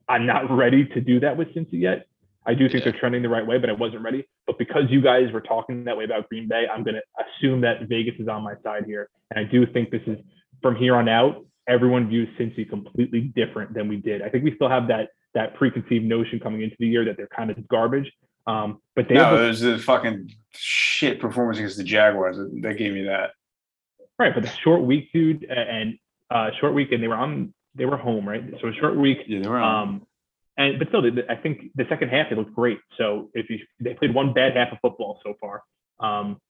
I'm 0.08 0.26
not 0.26 0.50
ready 0.54 0.84
to 0.86 1.00
do 1.00 1.20
that 1.20 1.36
with 1.36 1.48
Cincy 1.54 1.80
yet. 1.80 2.06
I 2.46 2.54
do 2.54 2.68
think 2.68 2.84
Yeah. 2.84 2.90
they're 2.92 3.00
trending 3.00 3.22
the 3.22 3.28
right 3.28 3.46
way, 3.46 3.58
but 3.58 3.70
I 3.70 3.72
wasn't 3.72 4.02
ready. 4.02 4.24
But 4.46 4.58
because 4.58 4.84
you 4.88 5.00
guys 5.00 5.32
were 5.32 5.40
talking 5.40 5.84
that 5.84 5.96
way 5.96 6.04
about 6.04 6.28
Green 6.28 6.46
Bay, 6.48 6.66
I'm 6.72 6.84
going 6.84 6.94
to 6.94 7.02
assume 7.24 7.60
that 7.62 7.88
Vegas 7.88 8.14
is 8.20 8.28
on 8.28 8.42
my 8.42 8.54
side 8.62 8.84
here. 8.86 9.08
And 9.30 9.44
I 9.44 9.50
do 9.50 9.66
think 9.66 9.90
this 9.90 10.02
is 10.06 10.18
from 10.62 10.76
here 10.76 10.94
on 10.94 11.08
out, 11.08 11.44
everyone 11.68 12.08
views 12.08 12.28
Cincy 12.38 12.68
completely 12.68 13.32
different 13.34 13.74
than 13.74 13.88
we 13.88 13.96
did. 13.96 14.22
I 14.22 14.28
think 14.28 14.44
we 14.44 14.54
still 14.54 14.68
have 14.68 14.86
that 14.88 15.08
that 15.36 15.54
preconceived 15.54 16.04
notion 16.04 16.40
coming 16.40 16.62
into 16.62 16.74
the 16.78 16.88
year 16.88 17.04
that 17.04 17.16
they're 17.18 17.28
kind 17.28 17.50
of 17.50 17.68
garbage. 17.68 18.10
Um, 18.46 18.80
but 18.94 19.06
they 19.08 19.14
No, 19.14 19.36
a- 19.36 19.44
it 19.44 19.48
was 19.48 19.60
the 19.60 19.78
fucking 19.78 20.30
shit 20.52 21.20
performance 21.20 21.58
against 21.58 21.76
the 21.76 21.84
Jaguars. 21.84 22.38
That 22.62 22.78
gave 22.78 22.92
me 22.94 23.02
that. 23.04 23.32
right, 24.18 24.32
but 24.34 24.42
the 24.44 24.50
short 24.64 24.82
week, 24.82 25.10
dude, 25.12 25.44
and 25.44 25.98
uh, 26.30 26.50
short 26.58 26.72
week, 26.74 26.90
and 26.92 27.02
they 27.02 27.08
were 27.08 27.16
on, 27.16 27.52
they 27.74 27.84
were 27.84 27.98
home, 27.98 28.26
right? 28.26 28.42
So 28.62 28.68
a 28.68 28.72
short 28.72 28.96
week, 28.96 29.18
Yeah, 29.26 29.40
they 29.42 29.48
were 29.48 29.58
on. 29.58 29.88
Um, 29.88 30.06
and 30.56 30.78
but 30.78 30.88
still, 30.88 31.04
I 31.28 31.34
think 31.34 31.70
the 31.74 31.84
second 31.90 32.08
half 32.08 32.30
they 32.30 32.36
looked 32.36 32.54
great. 32.54 32.78
So 32.96 33.30
if 33.34 33.50
you 33.50 33.58
they 33.78 33.92
played 33.92 34.14
one 34.14 34.32
bad 34.32 34.56
half 34.56 34.72
of 34.72 34.78
football 34.80 35.20
so 35.22 35.34
far, 35.38 35.62
um, 36.00 36.40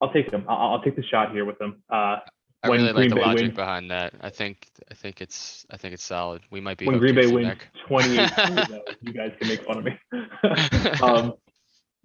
I'll 0.00 0.12
take 0.12 0.32
them. 0.32 0.44
I'll, 0.48 0.72
I'll 0.72 0.82
take 0.82 0.96
the 0.96 1.04
shot 1.04 1.30
here 1.30 1.44
with 1.44 1.58
them. 1.58 1.84
Uh, 1.88 2.16
I 2.62 2.68
when 2.68 2.80
really 2.80 2.92
like 2.92 3.08
the 3.08 3.14
Bay 3.16 3.20
logic 3.22 3.42
wins- 3.42 3.56
behind 3.56 3.90
that. 3.90 4.14
I 4.20 4.30
think 4.30 4.68
I 4.90 4.94
think 4.94 5.20
it's 5.20 5.64
I 5.70 5.76
think 5.76 5.94
it's 5.94 6.04
solid. 6.04 6.42
We 6.50 6.60
might 6.60 6.78
be 6.78 6.86
when 6.86 6.98
Green 6.98 7.14
Bay 7.14 7.26
wins 7.26 7.46
C-Mac. 7.48 7.68
28, 7.86 8.98
you 9.00 9.12
guys 9.12 9.32
can 9.38 9.48
make 9.48 9.64
fun 9.64 9.78
of 9.78 9.84
me. 9.84 9.98
um, 11.02 11.34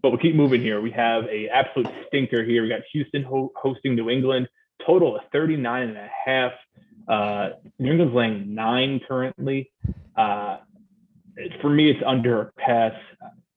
but 0.02 0.12
we'll 0.12 0.20
keep 0.20 0.36
moving 0.36 0.62
here. 0.62 0.82
We 0.82 0.92
have 0.92 1.26
a 1.26 1.50
absolute 1.50 1.92
stinker 2.08 2.44
here. 2.44 2.64
We 2.64 2.70
got 2.70 2.82
Houston 2.94 3.24
ho- 3.24 3.52
hosting 3.56 3.96
New 3.96 4.10
England. 4.10 4.48
Total 4.86 5.16
of 5.16 5.22
39 5.32 5.90
and 5.90 5.98
a 5.98 6.10
half. 6.26 6.52
Uh, 7.08 7.50
New 7.80 7.92
England's 7.92 8.14
laying 8.14 8.54
nine 8.54 9.02
currently. 9.08 9.72
Uh, 10.16 10.58
for 11.62 11.70
me, 11.70 11.90
it's 11.90 12.02
under 12.06 12.42
a 12.42 12.52
pass. 12.54 12.94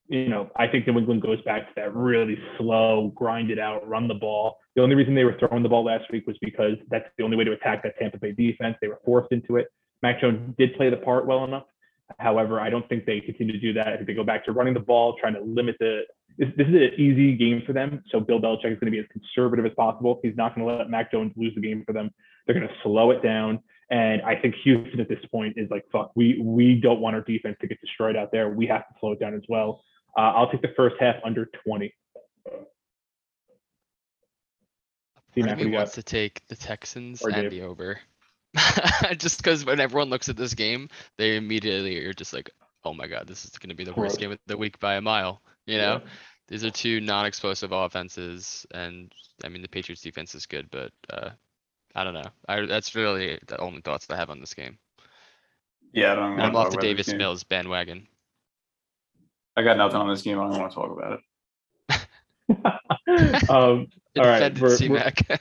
You 0.09 0.28
know, 0.28 0.51
I 0.57 0.66
think 0.68 0.86
New 0.86 0.99
England 0.99 1.22
goes 1.22 1.40
back 1.42 1.68
to 1.68 1.72
that 1.76 1.94
really 1.94 2.38
slow, 2.57 3.12
grind 3.14 3.51
it 3.51 3.59
out, 3.59 3.86
run 3.86 4.09
the 4.09 4.14
ball. 4.14 4.57
The 4.79 4.85
only 4.85 4.95
reason 4.95 5.16
they 5.16 5.24
were 5.24 5.37
throwing 5.41 5.64
the 5.64 5.68
ball 5.68 5.85
last 5.85 6.05
week 6.12 6.24
was 6.29 6.37
because 6.41 6.76
that's 6.89 7.09
the 7.18 7.24
only 7.24 7.37
way 7.37 7.43
to 7.43 7.51
attack 7.51 7.83
that 7.83 7.99
Tampa 7.99 8.16
Bay 8.16 8.31
defense. 8.31 8.76
They 8.81 8.87
were 8.87 9.01
forced 9.05 9.33
into 9.33 9.57
it. 9.57 9.66
Mac 10.05 10.20
Jones 10.20 10.55
did 10.57 10.76
play 10.76 10.89
the 10.89 10.99
part 10.99 11.26
well 11.26 11.43
enough. 11.43 11.64
However, 12.20 12.61
I 12.61 12.70
don't 12.70 12.89
think 12.89 13.05
they 13.05 13.18
continue 13.18 13.53
to 13.53 13.59
do 13.59 13.72
that. 13.72 13.89
I 13.89 13.97
think 13.97 14.07
they 14.07 14.14
go 14.14 14.22
back 14.22 14.45
to 14.45 14.53
running 14.53 14.74
the 14.74 14.81
ball, 14.81 15.16
trying 15.20 15.35
to 15.35 15.41
limit 15.41 15.74
the. 15.81 16.03
This, 16.39 16.51
this 16.57 16.68
is 16.68 16.74
an 16.74 16.93
easy 16.97 17.37
game 17.37 17.64
for 17.66 17.72
them. 17.72 18.05
So 18.12 18.20
Bill 18.20 18.39
Belichick 18.39 18.72
is 18.72 18.79
going 18.79 18.87
to 18.87 18.91
be 18.93 19.01
as 19.01 19.07
conservative 19.11 19.66
as 19.66 19.72
possible. 19.74 20.20
He's 20.22 20.37
not 20.37 20.55
going 20.55 20.64
to 20.64 20.72
let 20.72 20.89
Mac 20.89 21.11
Jones 21.11 21.33
lose 21.35 21.57
the 21.57 21.61
game 21.61 21.83
for 21.85 21.93
them. 21.93 22.12
They're 22.47 22.55
going 22.55 22.68
to 22.68 22.74
slow 22.85 23.11
it 23.11 23.20
down. 23.20 23.59
And 23.91 24.22
I 24.22 24.37
think 24.37 24.55
Houston 24.62 25.01
at 25.01 25.09
this 25.09 25.18
point 25.33 25.55
is 25.57 25.68
like, 25.72 25.87
fuck, 25.91 26.12
we 26.14 26.41
we 26.41 26.81
don't 26.81 27.01
want 27.01 27.16
our 27.16 27.22
defense 27.22 27.57
to 27.62 27.66
get 27.66 27.81
destroyed 27.81 28.14
out 28.14 28.31
there. 28.31 28.51
We 28.51 28.68
have 28.68 28.87
to 28.87 28.95
slow 29.01 29.11
it 29.11 29.18
down 29.18 29.35
as 29.35 29.43
well. 29.49 29.83
Uh, 30.16 30.35
I'll 30.37 30.49
take 30.49 30.62
the 30.62 30.72
first 30.76 30.95
half 31.01 31.16
under 31.24 31.51
20. 31.66 31.93
See, 35.28 35.28
Part 35.41 35.51
Mac, 35.51 35.59
of 35.59 35.64
what 35.64 35.70
me 35.70 35.76
wants 35.76 35.93
to 35.95 36.03
take 36.03 36.47
the 36.49 36.57
Texans 36.57 37.22
Or 37.22 37.30
and 37.30 37.36
Dave? 37.36 37.51
the 37.51 37.62
over. 37.62 38.01
just 39.18 39.39
because 39.39 39.64
when 39.64 39.80
everyone 39.80 40.11
looks 40.11 40.28
at 40.28 40.36
this 40.36 40.55
game, 40.55 40.89
they 41.18 41.36
immediately 41.36 41.99
are 42.07 42.12
just 42.14 42.32
like, 42.32 42.51
"Oh 42.84 42.95
my 42.95 43.07
god, 43.07 43.26
this 43.26 43.45
is 43.45 43.59
going 43.59 43.68
to 43.70 43.74
be 43.76 43.84
the 43.84 43.95
worst 43.95 44.18
game 44.18 44.32
of 44.32 44.39
the 44.47 44.57
week 44.57 44.78
by 44.80 44.95
a 44.97 45.01
mile." 45.01 45.43
You 45.66 45.78
know, 45.78 46.01
Yeah. 46.03 46.11
these 46.49 46.64
are 46.64 46.70
two 46.70 47.01
non-explosive 47.01 47.72
offenses, 47.72 48.66
and 48.72 49.12
I 49.45 49.49
mean 49.49 49.62
the 49.62 49.68
Patriots 49.68 50.03
defense 50.03 50.34
is 50.34 50.47
good, 50.47 50.70
but 50.70 50.93
uh, 51.11 51.30
I 51.95 52.05
don't 52.05 52.14
know. 52.14 52.30
I, 52.49 52.64
that's 52.66 52.95
really 52.95 53.39
the 53.47 53.59
only 53.61 53.80
thoughts 53.82 54.07
I 54.11 54.16
have 54.16 54.30
on 54.30 54.41
this 54.41 54.55
game. 54.55 54.78
Yeah, 55.93 56.12
I 56.12 56.14
don't. 56.16 56.24
And 56.32 56.36
wanna 56.39 56.49
I'm 56.49 56.57
off 56.57 56.70
the 56.70 56.76
this 56.76 56.82
Davis 56.82 57.07
game. 57.07 57.18
Mills 57.18 57.45
bandwagon. 57.45 58.09
I 59.57 59.62
got 59.62 59.76
nothing 59.76 59.97
on 60.01 60.09
this 60.09 60.22
game. 60.22 60.39
I 60.39 60.45
don't 60.49 60.59
want 60.59 60.70
to 60.70 60.74
talk 60.74 60.91
about 60.97 61.12
it. 61.12 61.20
um, 63.49 63.86
All 64.18 64.24
right, 64.24 64.59
we're- 64.59 64.76
C-Mac. 64.76 65.40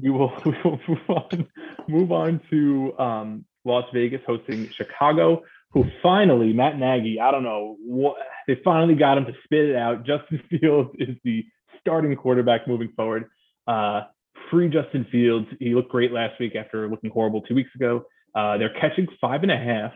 we 0.00 0.10
will 0.10 0.32
we 0.44 0.54
will 0.64 0.80
move 0.88 1.08
on 1.08 1.46
move 1.88 2.12
on 2.12 2.40
to 2.50 2.98
um, 2.98 3.44
Las 3.64 3.84
Vegas 3.92 4.20
hosting 4.26 4.68
Chicago, 4.70 5.42
who 5.72 5.84
finally 6.02 6.52
Matt 6.52 6.78
Nagy. 6.78 7.20
I 7.20 7.30
don't 7.30 7.42
know 7.44 7.76
what 7.80 8.16
they 8.46 8.58
finally 8.64 8.94
got 8.94 9.18
him 9.18 9.26
to 9.26 9.32
spit 9.44 9.70
it 9.70 9.76
out. 9.76 10.06
Justin 10.06 10.42
Fields 10.60 10.90
is 10.98 11.16
the 11.24 11.44
starting 11.80 12.14
quarterback 12.16 12.66
moving 12.68 12.92
forward. 12.96 13.26
Uh, 13.66 14.02
free 14.50 14.68
Justin 14.68 15.06
Fields. 15.10 15.46
He 15.58 15.74
looked 15.74 15.90
great 15.90 16.12
last 16.12 16.38
week 16.40 16.54
after 16.56 16.88
looking 16.88 17.10
horrible 17.10 17.42
two 17.42 17.54
weeks 17.54 17.70
ago. 17.74 18.04
Uh, 18.34 18.58
they're 18.58 18.74
catching 18.80 19.06
five 19.20 19.42
and 19.42 19.50
a 19.50 19.56
half, 19.56 19.92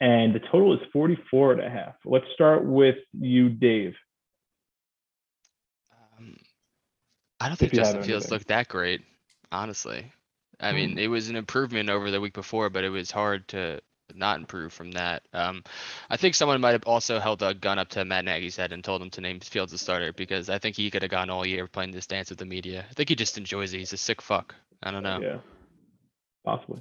and 0.00 0.34
the 0.34 0.40
total 0.50 0.72
is 0.74 0.80
44 0.92 1.52
and 1.52 1.60
a 1.60 1.68
half. 1.70 1.94
Let's 2.04 2.24
start 2.34 2.64
with 2.64 2.96
you, 3.12 3.50
Dave. 3.50 3.94
Um, 6.18 6.36
I 7.40 7.48
don't 7.48 7.56
think 7.56 7.72
you 7.72 7.80
have 7.80 7.86
Justin 7.86 8.02
Fields 8.02 8.24
anything. 8.24 8.34
looked 8.34 8.48
that 8.48 8.68
great, 8.68 9.02
honestly. 9.52 10.12
I 10.60 10.72
mean, 10.72 10.98
it 10.98 11.08
was 11.08 11.28
an 11.28 11.36
improvement 11.36 11.90
over 11.90 12.10
the 12.10 12.20
week 12.20 12.32
before, 12.32 12.70
but 12.70 12.84
it 12.84 12.88
was 12.88 13.10
hard 13.10 13.46
to 13.48 13.80
not 14.14 14.38
improve 14.38 14.72
from 14.72 14.92
that. 14.92 15.22
Um, 15.32 15.62
I 16.10 16.16
think 16.16 16.34
someone 16.34 16.60
might 16.60 16.72
have 16.72 16.84
also 16.84 17.18
held 17.18 17.42
a 17.42 17.54
gun 17.54 17.78
up 17.78 17.88
to 17.90 18.04
Matt 18.04 18.24
Nagy's 18.24 18.56
head 18.56 18.72
and 18.72 18.84
told 18.84 19.02
him 19.02 19.10
to 19.10 19.20
name 19.20 19.40
Fields 19.40 19.72
a 19.72 19.78
starter 19.78 20.12
because 20.12 20.48
I 20.48 20.58
think 20.58 20.76
he 20.76 20.90
could 20.90 21.02
have 21.02 21.10
gone 21.10 21.30
all 21.30 21.46
year 21.46 21.66
playing 21.66 21.90
this 21.90 22.06
dance 22.06 22.30
with 22.30 22.38
the 22.38 22.44
media. 22.44 22.84
I 22.88 22.94
think 22.94 23.08
he 23.08 23.14
just 23.14 23.36
enjoys 23.36 23.74
it. 23.74 23.78
He's 23.78 23.92
a 23.92 23.96
sick 23.96 24.22
fuck. 24.22 24.54
I 24.82 24.90
don't 24.90 25.02
know. 25.02 25.20
Yeah, 25.20 25.38
possibly. 26.44 26.80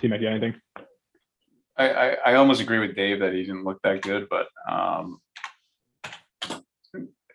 T-Mac, 0.00 0.20
you 0.20 0.26
got 0.26 0.36
anything? 0.36 0.60
I, 1.76 1.90
I, 1.90 2.16
I 2.26 2.34
almost 2.34 2.60
agree 2.60 2.80
with 2.80 2.96
Dave 2.96 3.20
that 3.20 3.32
he 3.32 3.42
didn't 3.42 3.64
look 3.64 3.80
that 3.82 4.02
good, 4.02 4.28
but 4.28 4.48
um, 4.68 5.20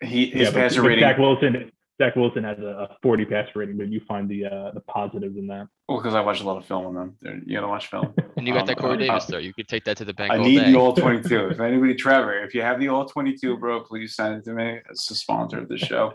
he 0.04 0.26
his 0.26 0.48
yeah, 0.48 0.54
passer 0.54 0.82
but 0.82 0.88
rating. 0.88 1.02
Zach 1.04 1.18
Wilson, 1.18 1.70
Zach 1.98 2.16
Wilson 2.16 2.42
has 2.44 2.58
a, 2.58 2.88
a 2.90 2.96
40 3.02 3.24
passer 3.26 3.52
rating, 3.56 3.76
but 3.76 3.88
you 3.88 4.00
find 4.00 4.28
the 4.28 4.46
uh, 4.46 4.70
the 4.72 4.80
positives 4.80 5.36
in 5.36 5.46
that. 5.48 5.68
Well, 5.88 5.98
because 5.98 6.14
I 6.14 6.20
watch 6.20 6.40
a 6.40 6.44
lot 6.44 6.56
of 6.56 6.66
film 6.66 6.86
on 6.86 6.94
them. 6.94 7.16
They're- 7.22 7.40
You 7.46 7.54
gotta 7.56 7.68
watch 7.68 7.86
film. 7.88 8.14
And 8.36 8.48
you 8.48 8.52
got 8.52 8.66
that 8.66 8.78
Um, 8.78 8.82
Corey 8.82 8.94
uh, 8.94 9.12
Davis 9.12 9.26
though. 9.26 9.38
You 9.38 9.54
could 9.54 9.68
take 9.68 9.84
that 9.84 9.96
to 9.98 10.04
the 10.04 10.12
bank 10.12 10.32
I 10.32 10.38
all 10.38 10.44
need 10.44 10.58
day. 10.58 10.72
the 10.72 10.78
all 10.78 10.92
22. 10.96 11.48
if 11.50 11.60
anybody, 11.60 11.94
Trevor, 11.94 12.42
if 12.42 12.52
you 12.52 12.62
have 12.62 12.80
the 12.80 12.88
all 12.88 13.06
22, 13.06 13.56
bro, 13.58 13.80
please 13.80 14.16
send 14.16 14.34
it 14.36 14.44
to 14.46 14.52
me. 14.54 14.80
It's 14.90 15.08
a 15.10 15.14
sponsor 15.14 15.58
of 15.58 15.68
the 15.68 15.78
show. 15.78 16.14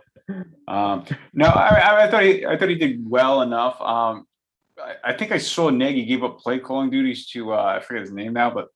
Um, 0.68 1.06
no, 1.34 1.46
I, 1.48 1.68
I, 1.70 2.04
I 2.06 2.12
thought 2.12 2.24
he, 2.24 2.46
I 2.46 2.58
thought 2.58 2.68
he 2.70 2.76
did 2.76 3.10
well 3.10 3.42
enough. 3.42 3.80
Um, 3.80 4.26
I, 4.78 5.12
I 5.12 5.14
think 5.14 5.32
I 5.32 5.38
saw 5.38 5.70
Nagy 5.70 6.04
gave 6.06 6.24
up 6.24 6.40
play 6.40 6.60
calling 6.60 6.90
duties 6.90 7.28
to, 7.30 7.54
uh, 7.54 7.78
I 7.78 7.80
forget 7.80 8.02
his 8.02 8.12
name 8.12 8.34
now, 8.34 8.50
but 8.52 8.68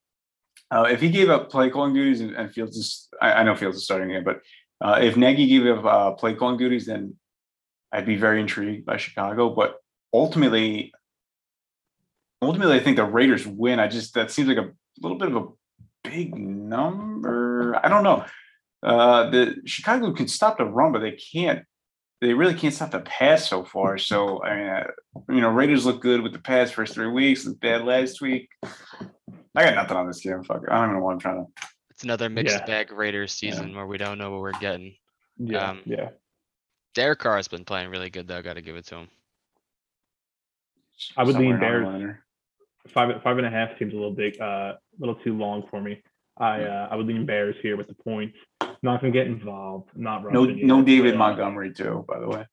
uh, 0.72 0.84
if 0.90 1.02
he 1.02 1.10
gave 1.10 1.30
up 1.30 1.52
play 1.52 1.70
calling 1.70 1.94
duties 1.94 2.22
and, 2.22 2.32
and 2.36 2.52
Fields 2.52 2.78
is, 2.78 3.10
I, 3.22 3.34
I 3.34 3.44
know 3.44 3.56
Fields 3.56 3.78
is 3.78 3.84
starting 3.84 4.10
here, 4.10 4.22
but 4.24 4.40
uh, 4.84 5.00
if 5.02 5.16
Nagy 5.16 5.48
gave 5.48 5.66
up 5.66 5.86
uh, 5.86 6.12
play 6.12 6.36
calling 6.36 6.58
duties, 6.58 6.86
then 6.86 7.16
I'd 7.92 8.06
be 8.06 8.18
very 8.18 8.42
intrigued 8.42 8.86
by 8.86 8.98
Chicago. 8.98 9.50
But 9.50 9.78
ultimately, 10.14 10.92
ultimately, 12.42 12.76
I 12.76 12.82
think 12.82 12.98
the 12.98 13.06
Raiders 13.06 13.48
win. 13.48 13.80
I 13.80 13.88
just 13.88 14.14
that 14.16 14.30
seems 14.30 14.50
like 14.50 14.58
a 14.58 14.72
little 15.02 15.18
bit 15.18 15.30
of 15.30 15.36
a 15.38 15.48
big 16.04 16.36
number. 16.36 17.80
I 17.82 17.88
don't 17.88 18.04
know. 18.04 18.26
Uh, 18.84 19.30
the 19.30 19.56
Chicago 19.66 20.12
can 20.12 20.28
stop 20.28 20.58
the 20.58 20.66
run, 20.66 20.92
but 20.92 21.00
they 21.00 21.14
can't. 21.14 21.64
They 22.20 22.34
really 22.34 22.54
can't 22.54 22.74
stop 22.74 22.92
the 22.92 23.00
pass 23.00 23.48
so 23.48 23.64
far. 23.64 23.98
So 23.98 24.44
I 24.44 24.56
mean, 24.58 24.68
uh, 24.68 24.84
you 25.30 25.40
know, 25.40 25.50
Raiders 25.50 25.86
look 25.86 26.02
good 26.02 26.22
with 26.22 26.34
the 26.34 26.40
pass 26.40 26.72
first 26.72 26.94
three 26.94 27.08
weeks, 27.08 27.46
look 27.46 27.60
bad 27.62 27.86
last 27.86 28.20
week. 28.20 28.50
I 29.56 29.64
got 29.64 29.76
nothing 29.76 29.96
on 29.96 30.08
this 30.08 30.20
game. 30.20 30.44
Fuck. 30.44 30.64
I 30.70 30.76
don't 30.76 30.86
even 30.90 30.96
know 30.98 31.06
what 31.06 31.14
I'm 31.14 31.20
trying 31.20 31.46
to. 31.46 31.73
It's 32.04 32.08
another 32.10 32.30
mixed 32.30 32.58
Yeah. 32.58 32.66
bag 32.66 32.92
Raiders 32.92 33.32
season 33.32 33.74
where 33.74 33.88
we 33.88 33.98
don't 33.98 34.18
know 34.18 34.30
what 34.30 34.42
we're 34.42 34.52
getting. 34.60 34.94
Yeah, 35.38 35.70
Um, 35.70 35.82
yeah. 35.86 36.10
Derek 36.96 37.20
Carr 37.20 37.38
has 37.38 37.48
been 37.48 37.64
playing 37.64 37.90
really 37.92 38.10
good 38.10 38.28
though. 38.28 38.42
Got 38.42 38.56
to 38.56 38.62
give 38.62 38.76
it 38.76 38.86
to 38.88 38.96
him. 38.98 39.10
I 41.16 41.24
would 41.24 41.38
lean 41.38 41.58
Bears. 41.62 41.86
down 41.86 41.94
the 41.94 42.00
line. 42.08 42.18
Five 42.90 43.24
five 43.24 43.38
and 43.38 43.48
a 43.48 43.50
half 43.50 43.80
seems 43.80 43.94
a 43.94 43.96
little 43.96 44.12
big, 44.12 44.40
uh, 44.42 44.74
a 44.76 44.80
little 45.00 45.16
too 45.16 45.38
long 45.38 45.66
for 45.70 45.80
me. 45.80 46.04
I 46.38 46.64
uh, 46.66 46.90
I 46.92 46.98
would 46.98 47.08
lean 47.08 47.26
Bears 47.26 47.56
here 47.62 47.78
with 47.78 47.88
the 47.88 47.94
points. 47.96 48.38
Not 48.82 49.00
gonna 49.00 49.12
get 49.14 49.28
involved. 49.28 49.90
Not 49.96 50.24
No, 50.34 50.46
rushing 50.46 50.68
no 50.68 50.84
David 50.84 51.14
but, 51.14 51.16
uh, 51.16 51.20
Montgomery 51.20 51.74
too, 51.74 52.04
by 52.06 52.20
the 52.20 52.28
way. 52.28 52.46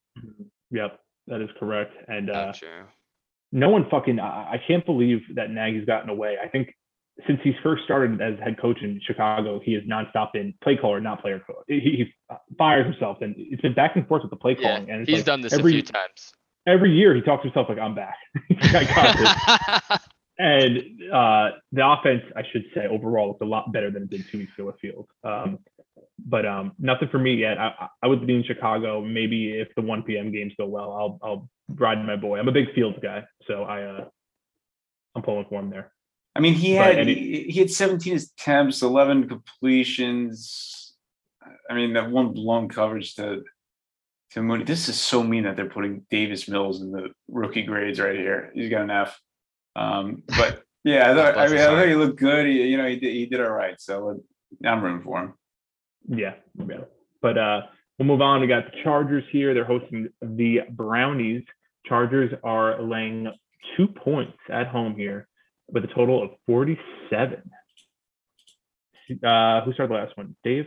Yep, 0.70 1.00
that 1.26 1.40
is 1.40 1.50
correct. 1.58 1.92
And 2.06 2.30
uh, 2.30 2.52
true. 2.52 2.84
no 3.50 3.68
one 3.68 3.90
fucking 3.90 4.20
I, 4.20 4.52
I 4.52 4.62
can't 4.64 4.86
believe 4.86 5.22
that 5.34 5.50
Nagy's 5.50 5.86
gotten 5.86 6.08
away. 6.08 6.36
I 6.40 6.46
think 6.46 6.72
since 7.26 7.40
he's 7.44 7.54
first 7.62 7.84
started 7.84 8.20
as 8.20 8.38
head 8.40 8.58
coach 8.60 8.80
in 8.82 9.00
Chicago, 9.04 9.60
he 9.62 9.74
has 9.74 9.82
nonstop 9.84 10.32
been 10.32 10.54
play 10.62 10.76
caller, 10.76 11.00
not 11.00 11.20
player 11.20 11.38
coach. 11.46 11.64
He, 11.68 11.80
he 11.80 12.14
fires 12.56 12.86
himself, 12.86 13.18
and 13.20 13.34
it's 13.36 13.60
been 13.62 13.74
back 13.74 13.96
and 13.96 14.06
forth 14.08 14.22
with 14.22 14.30
the 14.30 14.36
play 14.36 14.56
Yeah, 14.58 14.76
calling. 14.76 14.90
and 14.90 15.06
he's 15.08 15.18
like 15.18 15.24
done 15.26 15.40
this 15.42 15.52
every, 15.52 15.72
a 15.72 15.74
few 15.74 15.82
times. 15.82 16.32
Every 16.66 16.92
year, 16.92 17.14
he 17.14 17.20
talks 17.20 17.42
to 17.42 17.48
himself 17.48 17.68
like, 17.68 17.78
"I'm 17.78 17.94
back." 17.94 18.16
I 18.62 18.84
got 18.84 19.88
this. 19.88 20.00
And 20.38 20.78
uh, 21.12 21.50
the 21.70 21.86
offense, 21.86 22.22
I 22.34 22.42
should 22.50 22.64
say, 22.74 22.86
overall 22.86 23.28
looked 23.28 23.42
a 23.42 23.44
lot 23.44 23.72
better 23.72 23.90
than 23.90 24.04
it 24.04 24.08
did 24.10 24.24
two 24.32 24.38
weeks 24.38 24.52
ago 24.56 24.68
with 24.68 24.78
Fields. 24.80 25.06
Um, 25.22 25.58
but 26.18 26.46
um, 26.46 26.72
nothing 26.78 27.08
for 27.10 27.18
me 27.18 27.34
yet. 27.34 27.58
I, 27.58 27.74
I- 27.78 27.88
I 28.04 28.06
would 28.06 28.26
be 28.26 28.36
in 28.36 28.42
Chicago. 28.44 29.02
Maybe 29.02 29.50
if 29.60 29.68
the 29.76 29.82
1 29.82 30.02
p.m. 30.04 30.32
games 30.32 30.54
go 30.56 30.64
well, 30.64 30.92
I'll 30.92 31.18
I'll 31.22 31.50
ride 31.68 32.02
my 32.06 32.16
boy. 32.16 32.38
I'm 32.38 32.48
a 32.48 32.52
big 32.52 32.72
Fields 32.74 32.96
guy, 33.02 33.22
so 33.46 33.64
I 33.64 33.82
uh, 33.82 34.04
I'm 35.14 35.20
pulling 35.20 35.44
for 35.50 35.60
him 35.60 35.68
there. 35.68 35.92
I 36.36 36.40
mean, 36.40 36.54
he 36.54 36.72
had 36.72 37.06
he, 37.06 37.44
he 37.48 37.58
had 37.60 37.70
17 37.70 38.16
attempts, 38.16 38.82
11 38.82 39.28
completions. 39.28 40.94
I 41.68 41.74
mean, 41.74 41.94
that 41.94 42.10
one 42.10 42.32
blown 42.32 42.68
coverage 42.68 43.14
to 43.16 43.42
to 44.32 44.42
Mooney. 44.42 44.64
This 44.64 44.88
is 44.88 44.98
so 44.98 45.22
mean 45.22 45.44
that 45.44 45.56
they're 45.56 45.68
putting 45.68 46.06
Davis 46.10 46.48
Mills 46.48 46.82
in 46.82 46.92
the 46.92 47.10
rookie 47.28 47.62
grades 47.62 47.98
right 47.98 48.16
here. 48.16 48.50
He's 48.54 48.70
got 48.70 48.82
an 48.82 48.90
F. 48.90 49.20
Um, 49.74 50.22
but 50.28 50.62
yeah, 50.84 51.10
I 51.10 51.14
thought 51.14 51.36
I 51.36 51.48
mean, 51.48 51.58
I 51.58 51.66
thought 51.66 51.88
he 51.88 51.94
looked 51.94 52.18
good. 52.18 52.46
He, 52.46 52.62
you 52.62 52.76
know, 52.76 52.86
he 52.86 52.96
did 52.96 53.12
he 53.12 53.26
did 53.26 53.40
all 53.40 53.50
right. 53.50 53.80
So 53.80 54.10
uh, 54.10 54.68
I'm 54.68 54.82
rooting 54.82 55.02
for 55.02 55.20
him. 55.20 55.34
Yeah, 56.08 56.34
yeah. 56.68 56.84
But 57.20 57.38
uh, 57.38 57.62
we'll 57.98 58.06
move 58.06 58.22
on. 58.22 58.40
We 58.40 58.46
got 58.46 58.66
the 58.66 58.82
Chargers 58.84 59.24
here. 59.32 59.52
They're 59.52 59.64
hosting 59.64 60.08
the 60.22 60.60
Brownies. 60.70 61.42
Chargers 61.86 62.32
are 62.44 62.80
laying 62.80 63.32
two 63.76 63.88
points 63.88 64.38
at 64.48 64.68
home 64.68 64.94
here 64.94 65.26
with 65.72 65.84
a 65.84 65.88
total 65.88 66.22
of 66.22 66.30
47. 66.46 67.42
Uh, 69.24 69.60
who 69.62 69.72
started 69.72 69.90
the 69.90 69.98
last 69.98 70.16
one? 70.16 70.36
Dave? 70.44 70.66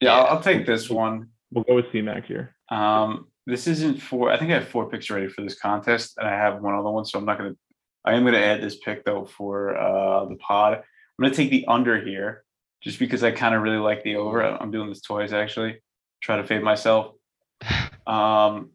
Yeah, 0.00 0.14
I'll, 0.14 0.24
Yeah. 0.24 0.30
I'll 0.30 0.42
take 0.42 0.66
this 0.66 0.88
one. 0.88 1.28
We'll 1.50 1.64
go 1.64 1.74
with 1.74 1.86
C-Mac 1.92 2.26
here. 2.26 2.54
Um, 2.70 3.28
this 3.46 3.66
isn't 3.66 4.02
for. 4.02 4.30
I 4.30 4.38
think 4.38 4.50
I 4.50 4.54
have 4.54 4.68
four 4.68 4.90
picks 4.90 5.08
ready 5.10 5.28
for 5.28 5.42
this 5.42 5.58
contest, 5.58 6.14
and 6.18 6.26
I 6.26 6.32
have 6.32 6.60
one 6.60 6.74
other 6.74 6.90
one, 6.90 7.04
so 7.04 7.18
I'm 7.18 7.24
not 7.24 7.38
gonna. 7.38 7.54
I 8.04 8.14
am 8.14 8.24
gonna 8.24 8.38
add 8.38 8.60
this 8.60 8.76
pick 8.78 9.04
though 9.04 9.24
for 9.24 9.76
uh 9.76 10.24
the 10.24 10.36
pod. 10.36 10.74
I'm 10.74 10.82
gonna 11.22 11.34
take 11.34 11.50
the 11.50 11.64
under 11.68 12.04
here, 12.04 12.42
just 12.82 12.98
because 12.98 13.22
I 13.22 13.30
kind 13.30 13.54
of 13.54 13.62
really 13.62 13.76
like 13.78 14.02
the 14.02 14.16
over. 14.16 14.42
I'm 14.42 14.72
doing 14.72 14.88
this 14.88 15.00
twice 15.00 15.30
actually. 15.32 15.80
Try 16.20 16.36
to 16.36 16.44
fade 16.44 16.62
myself. 16.62 17.14
Um, 18.06 18.70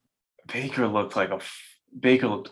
Baker 0.52 0.88
looked 0.88 1.16
like 1.16 1.30
a 1.30 1.40
Baker 1.98 2.28
looked 2.28 2.52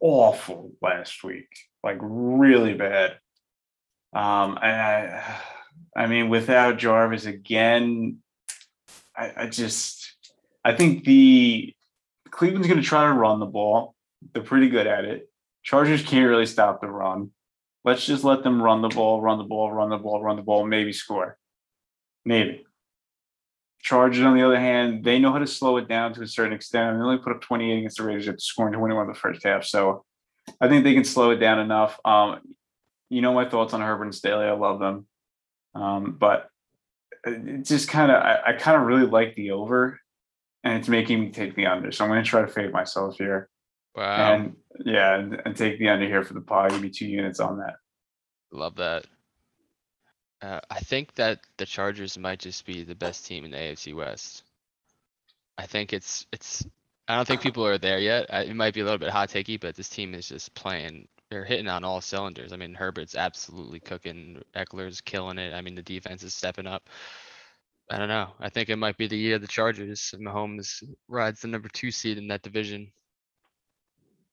awful 0.00 0.72
last 0.82 1.22
week, 1.22 1.46
like 1.86 1.98
really 2.00 2.74
bad. 2.74 3.12
Um, 4.12 4.58
and 4.60 4.80
I, 4.80 5.40
I 5.96 6.06
mean, 6.06 6.28
without 6.28 6.78
Jarvis 6.78 7.26
again, 7.26 8.18
I, 9.16 9.32
I 9.36 9.46
just, 9.46 10.16
I 10.64 10.74
think 10.74 11.04
the 11.04 11.72
Cleveland's 12.30 12.66
going 12.66 12.80
to 12.80 12.86
try 12.86 13.04
to 13.06 13.12
run 13.12 13.38
the 13.38 13.46
ball. 13.46 13.94
They're 14.34 14.42
pretty 14.42 14.68
good 14.68 14.88
at 14.88 15.04
it. 15.04 15.30
Chargers 15.62 16.02
can't 16.02 16.28
really 16.28 16.46
stop 16.46 16.80
the 16.80 16.88
run. 16.88 17.30
Let's 17.84 18.04
just 18.04 18.24
let 18.24 18.42
them 18.42 18.60
run 18.60 18.82
the 18.82 18.88
ball, 18.88 19.22
run 19.22 19.38
the 19.38 19.44
ball, 19.44 19.72
run 19.72 19.90
the 19.90 19.96
ball, 19.96 20.20
run 20.22 20.36
the 20.36 20.42
ball, 20.42 20.66
maybe 20.66 20.92
score. 20.92 21.38
Maybe. 22.24 22.66
Chargers, 23.80 24.24
on 24.24 24.36
the 24.36 24.44
other 24.44 24.58
hand, 24.58 25.04
they 25.04 25.20
know 25.20 25.32
how 25.32 25.38
to 25.38 25.46
slow 25.46 25.76
it 25.76 25.86
down 25.86 26.12
to 26.14 26.22
a 26.22 26.26
certain 26.26 26.52
extent. 26.52 26.98
They 26.98 27.02
only 27.04 27.18
put 27.18 27.32
up 27.32 27.42
28 27.42 27.78
against 27.78 27.98
the 27.98 28.02
Raiders 28.02 28.26
after 28.26 28.40
scoring 28.40 28.74
21 28.74 29.02
in 29.02 29.12
the 29.12 29.18
first 29.18 29.44
half. 29.44 29.64
So 29.64 30.04
I 30.60 30.68
think 30.68 30.84
they 30.84 30.94
can 30.94 31.04
slow 31.04 31.30
it 31.30 31.36
down 31.36 31.58
enough. 31.58 31.98
Um, 32.04 32.40
you 33.08 33.20
know 33.22 33.34
my 33.34 33.48
thoughts 33.48 33.74
on 33.74 33.80
Herbert 33.80 34.04
and 34.04 34.14
Staley. 34.14 34.46
I 34.46 34.52
love 34.52 34.80
them. 34.80 35.06
Um, 35.74 36.16
but 36.18 36.48
it 37.24 37.64
just 37.64 37.88
kind 37.88 38.10
of, 38.10 38.22
I, 38.22 38.40
I 38.46 38.52
kind 38.54 38.80
of 38.80 38.86
really 38.86 39.06
like 39.06 39.34
the 39.34 39.52
over 39.52 40.00
and 40.64 40.78
it's 40.78 40.88
making 40.88 41.20
me 41.20 41.30
take 41.30 41.54
the 41.54 41.66
under. 41.66 41.92
So 41.92 42.04
I'm 42.04 42.10
going 42.10 42.22
to 42.22 42.28
try 42.28 42.40
to 42.40 42.48
fade 42.48 42.72
myself 42.72 43.16
here. 43.16 43.48
Wow, 43.94 44.34
And 44.34 44.56
yeah, 44.84 45.14
and, 45.16 45.40
and 45.44 45.56
take 45.56 45.78
the 45.78 45.88
under 45.88 46.06
here 46.06 46.22
for 46.22 46.34
the 46.34 46.40
pod. 46.40 46.70
Give 46.70 46.82
me 46.82 46.90
two 46.90 47.06
units 47.06 47.40
on 47.40 47.58
that. 47.58 47.76
love 48.50 48.76
that. 48.76 49.06
Uh, 50.42 50.60
I 50.68 50.80
think 50.80 51.14
that 51.14 51.40
the 51.56 51.64
Chargers 51.64 52.18
might 52.18 52.40
just 52.40 52.66
be 52.66 52.82
the 52.82 52.94
best 52.94 53.26
team 53.26 53.44
in 53.44 53.52
the 53.52 53.56
AFC 53.56 53.94
West. 53.94 54.42
I 55.56 55.66
think 55.66 55.92
it's 55.92 56.26
it's 56.32 56.66
I 57.08 57.14
don't 57.16 57.26
think 57.26 57.40
people 57.40 57.64
are 57.66 57.78
there 57.78 57.98
yet. 58.00 58.26
I- 58.32 58.42
It 58.44 58.56
might 58.56 58.74
be 58.74 58.80
a 58.80 58.84
little 58.84 58.98
bit 58.98 59.10
hot 59.10 59.28
takey, 59.28 59.60
but 59.60 59.76
this 59.76 59.88
team 59.88 60.14
is 60.14 60.28
just 60.28 60.54
playing, 60.54 61.06
they're 61.30 61.44
hitting 61.44 61.68
on 61.68 61.84
all 61.84 62.00
cylinders. 62.00 62.52
I 62.52 62.56
mean, 62.56 62.74
Herbert's 62.74 63.14
absolutely 63.14 63.80
cooking. 63.80 64.42
Ekeler's 64.54 65.00
killing 65.00 65.38
it. 65.38 65.54
I 65.54 65.60
mean, 65.60 65.74
the 65.74 65.82
defense 65.82 66.22
is 66.22 66.34
stepping 66.34 66.66
up. 66.66 66.88
I 67.90 67.98
don't 67.98 68.08
know. 68.08 68.32
I 68.40 68.48
think 68.48 68.68
it 68.68 68.76
might 68.76 68.96
be 68.96 69.06
the 69.06 69.16
year 69.16 69.36
of 69.36 69.40
the 69.42 69.46
Chargers. 69.46 70.12
Mahomes 70.18 70.82
rides 71.06 71.40
the 71.42 71.48
number 71.48 71.68
two 71.68 71.92
seed 71.92 72.18
in 72.18 72.26
that 72.28 72.42
division. 72.42 72.90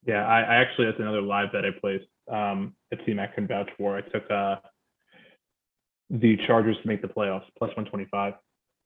Yeah, 0.06 0.26
I, 0.28 0.42
I 0.42 0.56
actually 0.56 0.86
that's 0.88 1.00
another 1.00 1.22
live 1.22 1.52
bet 1.52 1.64
I 1.64 1.70
placed. 1.80 2.06
Um, 2.32 2.76
that 2.90 3.00
C-Mac 3.06 3.36
can 3.36 3.48
vouch 3.48 3.70
for. 3.78 3.96
I 3.98 4.02
took 4.02 4.30
uh 4.32 4.56
the 6.10 6.38
Chargers 6.48 6.78
to 6.82 6.88
make 6.88 7.02
the 7.02 7.08
playoffs 7.08 7.46
plus 7.58 7.76
one 7.76 7.86
twenty 7.86 8.06
five. 8.06 8.34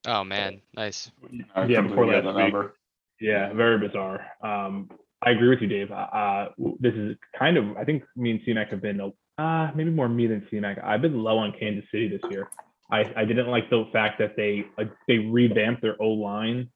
Oh, 0.06 0.24
man, 0.24 0.62
nice. 0.76 1.12
I 1.56 1.66
Yeah, 1.66 1.82
before 1.82 2.06
completely 2.06 2.16
last 2.16 2.24
get 2.24 2.24
the 2.24 2.30
week. 2.30 2.54
number. 2.54 2.74
Yeah, 3.20 3.54
very 3.54 3.80
bizarre. 3.80 4.26
Um, 4.42 4.90
I 5.26 5.32
agree 5.32 5.50
with 5.50 5.62
you, 5.62 5.68
Dave. 5.68 5.92
Uh, 5.92 5.96
Uh, 5.96 6.50
this 6.80 6.94
is 6.94 7.16
kind 7.38 7.58
of 7.58 7.76
I 7.78 7.84
think 7.84 8.04
me 8.16 8.32
and 8.32 8.42
C-Mac 8.46 8.70
have 8.70 8.82
been 8.82 9.02
uh 9.38 9.72
maybe 9.76 9.90
more 9.90 10.10
me 10.10 10.28
than 10.28 10.46
C-Mac. 10.50 10.78
I've 10.84 11.02
been 11.02 11.22
low 11.22 11.38
on 11.38 11.54
Kansas 11.60 11.86
City 11.92 12.08
this 12.08 12.32
year. 12.32 12.50
I, 12.90 13.12
I 13.18 13.26
didn't 13.26 13.48
like 13.48 13.70
the 13.70 13.86
fact 13.92 14.20
that 14.20 14.36
they 14.38 14.66
like 14.78 14.92
they 15.08 15.18
revamped 15.18 15.82
their 15.82 16.02
O 16.02 16.10
line 16.10 16.70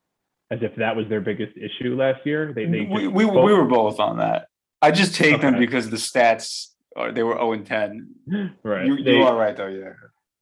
as 0.51 0.59
if 0.61 0.75
that 0.75 0.95
was 0.95 1.07
their 1.07 1.21
biggest 1.21 1.55
issue 1.57 1.95
last 1.95 2.25
year. 2.25 2.51
They 2.53 2.65
they 2.65 2.81
We, 2.81 3.07
we, 3.07 3.25
we 3.25 3.53
were 3.53 3.65
both 3.65 3.99
on 3.99 4.17
that. 4.17 4.47
I 4.81 4.91
just 4.91 5.15
take 5.15 5.41
them 5.41 5.57
because 5.57 5.89
the 5.89 5.97
stats 5.97 6.67
are 6.95 7.11
they 7.11 7.23
were 7.23 7.35
0 7.35 7.53
and 7.53 7.65
10. 7.65 8.09
right. 8.63 8.85
You, 8.85 9.03
they, 9.03 9.17
you 9.17 9.23
are 9.23 9.35
right 9.35 9.55
though, 9.55 9.67
yeah. 9.67 9.93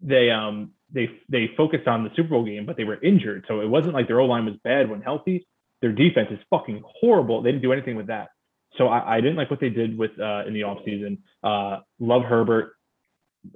they 0.01 0.31
um 0.31 0.71
they 0.91 1.09
they 1.29 1.51
focused 1.55 1.87
on 1.87 2.03
the 2.03 2.09
Super 2.15 2.29
Bowl 2.29 2.45
game, 2.45 2.65
but 2.65 2.77
they 2.77 2.83
were 2.83 2.99
injured, 3.01 3.45
so 3.47 3.61
it 3.61 3.67
wasn't 3.67 3.93
like 3.93 4.07
their 4.07 4.19
O 4.19 4.25
line 4.25 4.45
was 4.45 4.55
bad 4.63 4.89
when 4.89 5.01
healthy. 5.01 5.47
Their 5.81 5.91
defense 5.93 6.27
is 6.31 6.39
fucking 6.49 6.83
horrible. 6.85 7.41
They 7.41 7.51
didn't 7.51 7.63
do 7.63 7.71
anything 7.73 7.95
with 7.95 8.07
that. 8.07 8.29
So 8.77 8.87
I, 8.87 9.17
I 9.17 9.21
didn't 9.21 9.35
like 9.37 9.49
what 9.49 9.59
they 9.59 9.69
did 9.69 9.97
with 9.97 10.11
uh, 10.19 10.45
in 10.45 10.53
the 10.53 10.61
offseason. 10.61 11.19
Uh, 11.43 11.81
love 11.99 12.23
Herbert. 12.23 12.73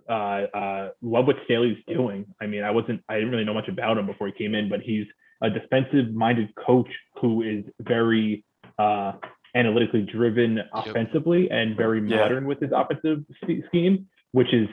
Uh, 0.09 0.13
uh, 0.13 0.89
love 1.01 1.28
what 1.28 1.36
Staley's 1.45 1.78
doing. 1.88 2.26
I 2.41 2.47
mean, 2.47 2.63
I 2.63 2.71
wasn't 2.71 3.01
I 3.09 3.15
didn't 3.15 3.32
really 3.32 3.43
know 3.43 3.53
much 3.53 3.67
about 3.67 3.97
him 3.97 4.05
before 4.05 4.28
he 4.28 4.34
came 4.34 4.55
in, 4.55 4.69
but 4.69 4.80
he's 4.82 5.05
a 5.41 5.49
defensive 5.49 6.13
minded 6.13 6.49
coach 6.55 6.88
who 7.21 7.41
is 7.41 7.65
very 7.82 8.45
uh, 8.80 9.11
analytically 9.55 10.01
driven 10.01 10.59
offensively 10.74 11.49
and 11.51 11.76
very 11.76 11.99
Yeah. 12.09 12.17
modern 12.17 12.45
with 12.45 12.61
his 12.61 12.71
offensive 12.74 13.26
sch- 13.43 13.65
scheme, 13.67 14.07
which 14.32 14.53
is 14.53 14.67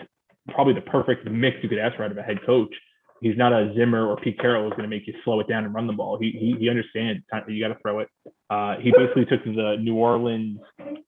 probably 0.49 0.75
the 0.75 0.81
perfect 0.83 1.29
mix 1.29 1.57
you 1.63 1.69
could 1.69 1.79
ask 1.79 1.97
for 1.97 2.05
out 2.05 2.13
of 2.13 2.19
a 2.19 2.23
head 2.23 2.39
coach. 2.47 2.73
He's 3.21 3.37
not 3.37 3.53
a 3.53 3.73
Zimmer 3.77 4.07
or 4.07 4.17
Pete 4.17 4.39
Carroll 4.39 4.65
who's 4.65 4.71
going 4.71 4.89
to 4.89 4.89
make 4.89 5.07
you 5.07 5.15
slow 5.25 5.41
it 5.41 5.49
down 5.49 5.65
and 5.65 5.75
run 5.75 5.87
the 5.87 5.93
ball. 5.93 6.19
He 6.19 6.31
he, 6.31 6.57
he 6.59 6.69
understands 6.69 7.23
you 7.49 7.63
got 7.63 7.75
to 7.75 7.81
throw 7.83 8.01
it. 8.01 8.09
Uh, 8.49 8.77
he 8.81 8.93
basically 8.93 9.27
took 9.27 9.45
the 9.45 9.77
New 9.79 9.97
Orleans 9.97 10.59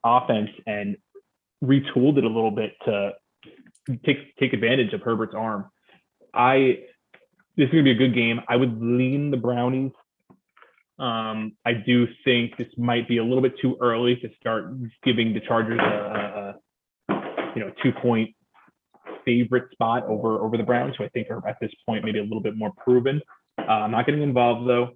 offense 0.04 0.50
and 0.66 0.96
retooled 1.64 2.18
it 2.18 2.24
a 2.24 2.28
little 2.28 2.50
bit 2.50 2.72
to 2.84 3.12
take 4.04 4.36
take 4.36 4.52
advantage 4.52 4.92
of 4.92 5.00
Herbert's 5.00 5.34
arm. 5.34 5.70
I 6.34 6.80
this 7.56 7.66
is 7.66 7.72
going 7.72 7.84
to 7.84 7.94
be 7.94 8.04
a 8.04 8.08
good 8.08 8.14
game. 8.14 8.40
I 8.48 8.56
would 8.56 8.80
lean 8.80 9.30
the 9.30 9.36
Brownies. 9.36 9.92
Um, 10.98 11.52
I 11.64 11.72
do 11.72 12.06
think 12.24 12.56
this 12.56 12.68
might 12.76 13.08
be 13.08 13.18
a 13.18 13.24
little 13.24 13.42
bit 13.42 13.54
too 13.60 13.76
early 13.80 14.16
to 14.16 14.28
start 14.38 14.72
giving 15.02 15.34
the 15.34 15.40
Chargers 15.40 15.80
a, 15.80 16.54
a 17.08 17.14
you 17.54 17.60
know 17.60 17.72
two 17.82 17.92
point 17.92 18.34
favorite 19.24 19.70
spot 19.72 20.04
over 20.06 20.40
over 20.40 20.56
the 20.56 20.62
Browns, 20.62 20.94
who 20.98 21.04
I 21.04 21.08
think 21.10 21.28
are 21.30 21.46
at 21.48 21.56
this 21.60 21.70
point 21.86 22.04
maybe 22.04 22.18
a 22.18 22.22
little 22.22 22.40
bit 22.42 22.56
more 22.56 22.72
proven. 22.76 23.20
Uh, 23.58 23.62
I'm 23.62 23.90
not 23.90 24.06
getting 24.06 24.22
involved 24.22 24.68
though. 24.68 24.90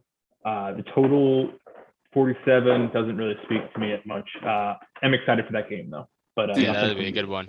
Uh, 0.44 0.72
the 0.74 0.84
total 0.94 1.50
47 2.12 2.90
doesn't 2.92 3.16
really 3.16 3.36
speak 3.44 3.72
to 3.74 3.80
me 3.80 3.92
at 3.92 4.06
much. 4.06 4.28
Uh, 4.44 4.74
I'm 5.02 5.12
excited 5.14 5.44
for 5.46 5.52
that 5.52 5.68
game 5.68 5.90
though. 5.90 6.08
But 6.34 6.50
uh, 6.50 6.54
Yeah, 6.60 6.72
that'd 6.72 6.96
be 6.96 7.06
a 7.08 7.12
good 7.12 7.28
one. 7.28 7.46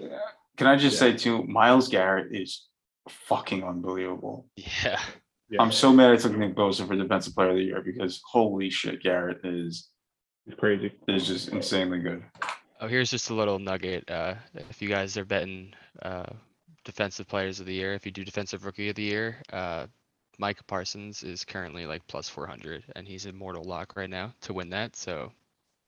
Can 0.58 0.68
I 0.68 0.76
just 0.76 0.96
Yeah. 0.96 1.12
say 1.12 1.18
too, 1.18 1.44
Myles 1.44 1.88
Garrett 1.88 2.36
is 2.36 2.68
fucking 3.10 3.64
unbelievable. 3.64 4.48
Yeah. 4.56 5.00
yeah, 5.50 5.62
I'm 5.62 5.72
so 5.72 5.94
mad 5.94 6.12
I 6.12 6.18
took 6.18 6.36
Nick 6.36 6.56
Bosa 6.56 6.86
for 6.88 6.96
defensive 6.96 7.34
player 7.36 7.52
of 7.52 7.56
the 7.56 7.64
year 7.64 7.82
because 7.82 8.22
holy 8.30 8.70
shit, 8.70 9.02
Garrett 9.02 9.40
is 9.46 9.90
it's 10.46 10.60
crazy. 10.60 10.92
is 11.08 11.28
just 11.28 11.50
insanely 11.50 12.00
good. 12.00 12.24
Oh, 12.82 12.88
here's 12.88 13.10
just 13.10 13.30
a 13.30 13.34
little 13.34 13.60
nugget. 13.60 14.10
Uh, 14.10 14.36
if 14.70 14.82
you 14.82 14.90
guys 14.90 15.18
are 15.18 15.26
betting 15.26 15.74
uh, 16.02 16.26
defensive 16.88 17.28
players 17.28 17.60
of 17.60 17.66
the 17.66 17.74
year, 17.74 17.94
if 17.94 18.06
you 18.06 18.12
do 18.12 18.24
defensive 18.24 18.66
rookie 18.66 18.88
of 18.90 18.96
the 18.96 19.04
year, 19.04 19.36
uh, 19.52 19.86
Micah 20.40 20.64
Parsons 20.64 21.22
is 21.22 21.44
currently 21.44 21.86
like 21.86 22.08
plus 22.08 22.30
400, 22.30 22.84
and 22.96 23.06
he's 23.06 23.26
a 23.26 23.34
mortal 23.34 23.64
lock 23.64 23.96
right 23.98 24.10
now 24.10 24.34
to 24.42 24.54
win 24.54 24.70
that. 24.70 24.96
So 24.96 25.32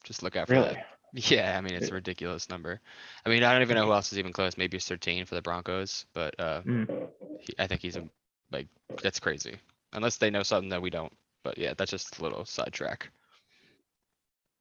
just 0.03 0.23
look 0.23 0.35
out 0.35 0.47
for 0.47 0.55
Really? 0.55 0.75
that. 0.75 0.85
Yeah, 1.13 1.55
I 1.57 1.61
mean 1.61 1.73
it's 1.73 1.89
a 1.89 1.95
ridiculous 1.95 2.49
number. 2.49 2.79
I 3.25 3.29
mean 3.29 3.43
I 3.43 3.51
don't 3.51 3.63
even 3.63 3.75
know 3.77 3.85
who 3.85 3.93
else 3.93 4.11
is 4.11 4.19
even 4.19 4.31
close. 4.31 4.57
Maybe 4.57 4.77
Surtain 4.77 5.25
for 5.25 5.33
the 5.35 5.41
Broncos, 5.41 6.05
but 6.13 6.39
uh, 6.39 6.61
Mm. 6.67 7.07
he, 7.39 7.53
I 7.57 7.65
think 7.65 7.81
he's 7.81 7.95
a 7.97 8.03
like 8.51 8.67
that's 9.01 9.19
crazy. 9.19 9.55
Unless 9.93 10.17
they 10.17 10.29
know 10.29 10.43
something 10.43 10.69
that 10.69 10.81
we 10.81 10.91
don't. 10.91 11.11
But 11.43 11.57
yeah, 11.57 11.73
that's 11.75 11.89
just 11.89 12.19
a 12.19 12.23
little 12.23 12.45
sidetrack. 12.45 13.09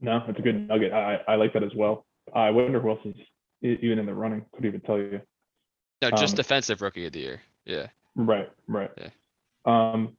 No, 0.00 0.22
it's 0.28 0.38
a 0.38 0.42
good 0.42 0.68
nugget. 0.68 0.92
I, 0.92 1.20
I 1.28 1.34
like 1.34 1.52
that 1.52 1.64
as 1.64 1.74
well. 1.74 2.06
I 2.34 2.50
wonder 2.50 2.80
who 2.80 2.90
else 2.90 3.00
is 3.04 3.16
even 3.60 3.98
in 3.98 4.06
the 4.06 4.14
running. 4.14 4.44
Couldn't 4.52 4.68
even 4.68 4.80
tell 4.80 4.96
you. 4.98 5.20
No, 6.02 6.10
just 6.10 6.34
Um, 6.34 6.36
defensive 6.36 6.80
rookie 6.82 7.06
of 7.06 7.12
the 7.12 7.20
year. 7.20 7.42
Yeah. 7.64 7.88
Right, 8.14 8.50
right. 8.66 8.90
Yeah. 8.96 9.10
Um, 9.64 10.16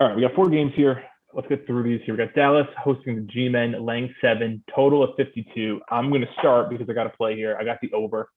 all 0.00 0.08
right, 0.08 0.16
we 0.16 0.22
got 0.22 0.34
four 0.34 0.48
games 0.48 0.72
here. 0.74 1.04
Let's 1.34 1.48
get 1.48 1.66
through 1.66 1.82
these 1.82 2.00
here. 2.04 2.14
We 2.14 2.24
got 2.24 2.34
Dallas 2.34 2.66
hosting 2.82 3.16
the 3.16 3.22
G-Men, 3.22 3.84
laying 3.84 4.14
seven, 4.20 4.62
total 4.74 5.02
of 5.02 5.10
52. 5.16 5.80
I'm 5.90 6.08
going 6.08 6.22
to 6.22 6.32
start 6.38 6.70
because 6.70 6.88
I 6.88 6.92
got 6.92 7.04
to 7.04 7.10
play 7.10 7.36
here. 7.36 7.56
I 7.60 7.64
got 7.64 7.80
the 7.80 7.92
over. 7.92 8.30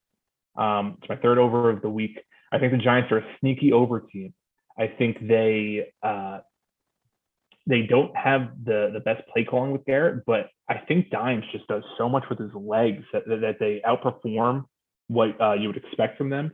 Um, 0.55 0.97
it's 0.99 1.07
my 1.07 1.15
third 1.15 1.37
over 1.37 1.69
of 1.69 1.81
the 1.81 1.89
week. 1.89 2.19
I 2.51 2.59
think 2.59 2.73
the 2.73 2.77
Giants 2.77 3.11
are 3.11 3.19
a 3.19 3.25
sneaky 3.39 3.71
over 3.71 4.01
team. 4.01 4.33
I 4.77 4.87
think 4.87 5.25
they 5.25 5.91
uh, 6.03 6.39
they 7.67 7.83
don't 7.83 8.15
have 8.15 8.49
the 8.63 8.89
the 8.93 8.99
best 8.99 9.21
play 9.29 9.45
calling 9.45 9.71
with 9.71 9.85
Garrett, 9.85 10.25
but 10.25 10.49
I 10.67 10.79
think 10.79 11.09
Dimes 11.09 11.45
just 11.51 11.67
does 11.67 11.83
so 11.97 12.09
much 12.09 12.23
with 12.29 12.39
his 12.39 12.53
legs 12.53 13.03
that, 13.13 13.27
that, 13.27 13.41
that 13.41 13.59
they 13.59 13.81
outperform 13.85 14.65
what 15.07 15.39
uh, 15.39 15.53
you 15.53 15.67
would 15.67 15.77
expect 15.77 16.17
from 16.17 16.29
them. 16.29 16.51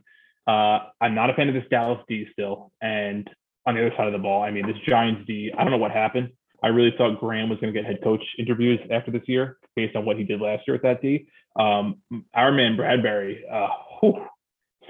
Uh, 0.48 0.78
I'm 1.00 1.14
not 1.14 1.28
a 1.28 1.34
fan 1.34 1.48
of 1.48 1.54
this 1.54 1.64
Dallas 1.70 2.00
D 2.08 2.26
still, 2.32 2.72
and 2.80 3.28
on 3.66 3.74
the 3.74 3.86
other 3.86 3.94
side 3.96 4.06
of 4.06 4.14
the 4.14 4.18
ball, 4.18 4.42
I 4.42 4.50
mean 4.50 4.66
this 4.66 4.76
Giants 4.86 5.26
D. 5.26 5.52
I 5.56 5.62
don't 5.62 5.70
know 5.70 5.78
what 5.78 5.90
happened. 5.90 6.30
I 6.62 6.68
really 6.68 6.92
thought 6.96 7.20
Graham 7.20 7.50
was 7.50 7.60
going 7.60 7.72
to 7.72 7.78
get 7.78 7.86
head 7.86 8.02
coach 8.02 8.22
interviews 8.38 8.80
after 8.90 9.10
this 9.10 9.22
year, 9.26 9.58
based 9.76 9.94
on 9.94 10.04
what 10.04 10.16
he 10.16 10.24
did 10.24 10.40
last 10.40 10.62
year 10.66 10.74
with 10.74 10.82
that 10.82 11.02
D. 11.02 11.28
Um, 11.58 11.96
our 12.34 12.50
man 12.50 12.76
Bradberry, 12.76 13.40
uh, 13.52 13.68
whew, 14.00 14.24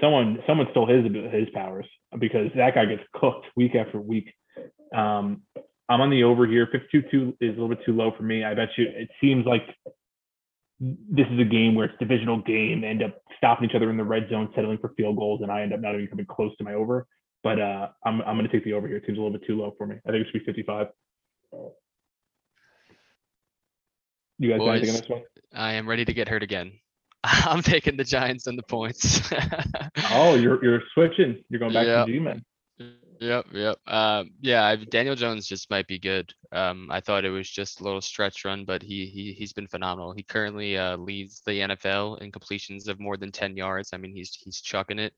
someone 0.01 0.39
someone 0.47 0.67
stole 0.71 0.87
his 0.87 1.03
his 1.31 1.49
powers 1.53 1.85
because 2.19 2.47
that 2.55 2.75
guy 2.75 2.85
gets 2.85 3.03
cooked 3.13 3.47
week 3.57 3.75
after 3.75 3.99
week. 3.99 4.31
Um, 4.95 5.43
I'm 5.89 6.01
on 6.01 6.09
the 6.09 6.23
over 6.23 6.47
here. 6.47 6.69
52 6.71 7.37
is 7.41 7.49
a 7.49 7.51
little 7.51 7.67
bit 7.67 7.79
too 7.85 7.93
low 7.93 8.11
for 8.15 8.23
me. 8.23 8.43
I 8.43 8.53
bet 8.53 8.69
you 8.77 8.85
it 8.87 9.09
seems 9.19 9.45
like 9.45 9.63
this 10.79 11.27
is 11.31 11.39
a 11.39 11.43
game 11.45 11.75
where 11.75 11.85
it's 11.85 11.95
divisional 11.99 12.41
game, 12.41 12.83
end 12.83 13.03
up 13.03 13.21
stopping 13.37 13.69
each 13.69 13.75
other 13.75 13.89
in 13.89 13.97
the 13.97 14.03
red 14.03 14.27
zone, 14.29 14.49
settling 14.55 14.77
for 14.77 14.93
field 14.95 15.17
goals, 15.17 15.41
and 15.41 15.51
I 15.51 15.61
end 15.61 15.73
up 15.73 15.81
not 15.81 15.95
even 15.95 16.07
coming 16.07 16.25
close 16.25 16.55
to 16.57 16.63
my 16.63 16.73
over. 16.73 17.05
But 17.43 17.59
uh, 17.59 17.89
I'm 18.05 18.21
I'm 18.21 18.35
going 18.37 18.47
to 18.47 18.51
take 18.51 18.63
the 18.65 18.73
over 18.73 18.87
here. 18.87 18.97
It 18.97 19.03
seems 19.05 19.17
a 19.17 19.21
little 19.21 19.37
bit 19.37 19.45
too 19.47 19.57
low 19.59 19.73
for 19.77 19.85
me. 19.87 19.95
I 20.07 20.11
think 20.11 20.25
it 20.25 20.31
should 20.31 20.45
be 20.45 20.45
55. 20.45 20.87
You 24.37 24.49
guys 24.49 24.59
got 24.59 24.69
anything 24.69 24.89
on 24.89 24.95
Boys. 24.95 25.01
this 25.01 25.09
one? 25.09 25.21
I 25.53 25.73
am 25.73 25.87
ready 25.87 26.05
to 26.05 26.13
get 26.13 26.27
hurt 26.27 26.43
again. 26.43 26.71
I'm 27.23 27.61
taking 27.61 27.97
the 27.97 28.03
Giants 28.03 28.47
and 28.47 28.57
the 28.57 28.63
points. 28.63 29.29
Oh, 30.11 30.35
you're 30.35 30.63
you're 30.63 30.81
switching. 30.93 31.43
You're 31.49 31.59
going 31.59 31.73
back 31.73 31.85
Yeah. 31.85 32.03
to 32.05 32.11
G-men. 32.11 32.43
Yep, 33.21 33.47
yep. 33.53 33.77
Um, 33.85 34.31
yeah, 34.39 34.63
I, 34.65 34.75
Daniel 34.77 35.15
Jones 35.15 35.45
just 35.45 35.69
might 35.69 35.87
be 35.87 35.99
good. 35.99 36.33
Um, 36.53 36.87
I 36.89 37.01
thought 37.01 37.25
it 37.25 37.29
was 37.29 37.49
just 37.49 37.81
a 37.81 37.83
little 37.83 37.99
stretch 38.01 38.45
run, 38.45 38.63
but 38.63 38.81
he 38.81 39.05
he 39.07 39.33
he's 39.33 39.51
been 39.51 39.67
phenomenal. 39.67 40.13
He 40.13 40.23
currently 40.23 40.77
uh, 40.77 40.95
leads 40.95 41.41
the 41.45 41.59
NFL 41.59 42.21
in 42.21 42.31
completions 42.31 42.87
of 42.87 42.99
more 42.99 43.17
than 43.17 43.31
10 43.31 43.57
yards. 43.57 43.89
I 43.93 43.97
mean, 43.97 44.13
he's 44.15 44.33
he's 44.35 44.61
chucking 44.61 44.99
it. 44.99 45.13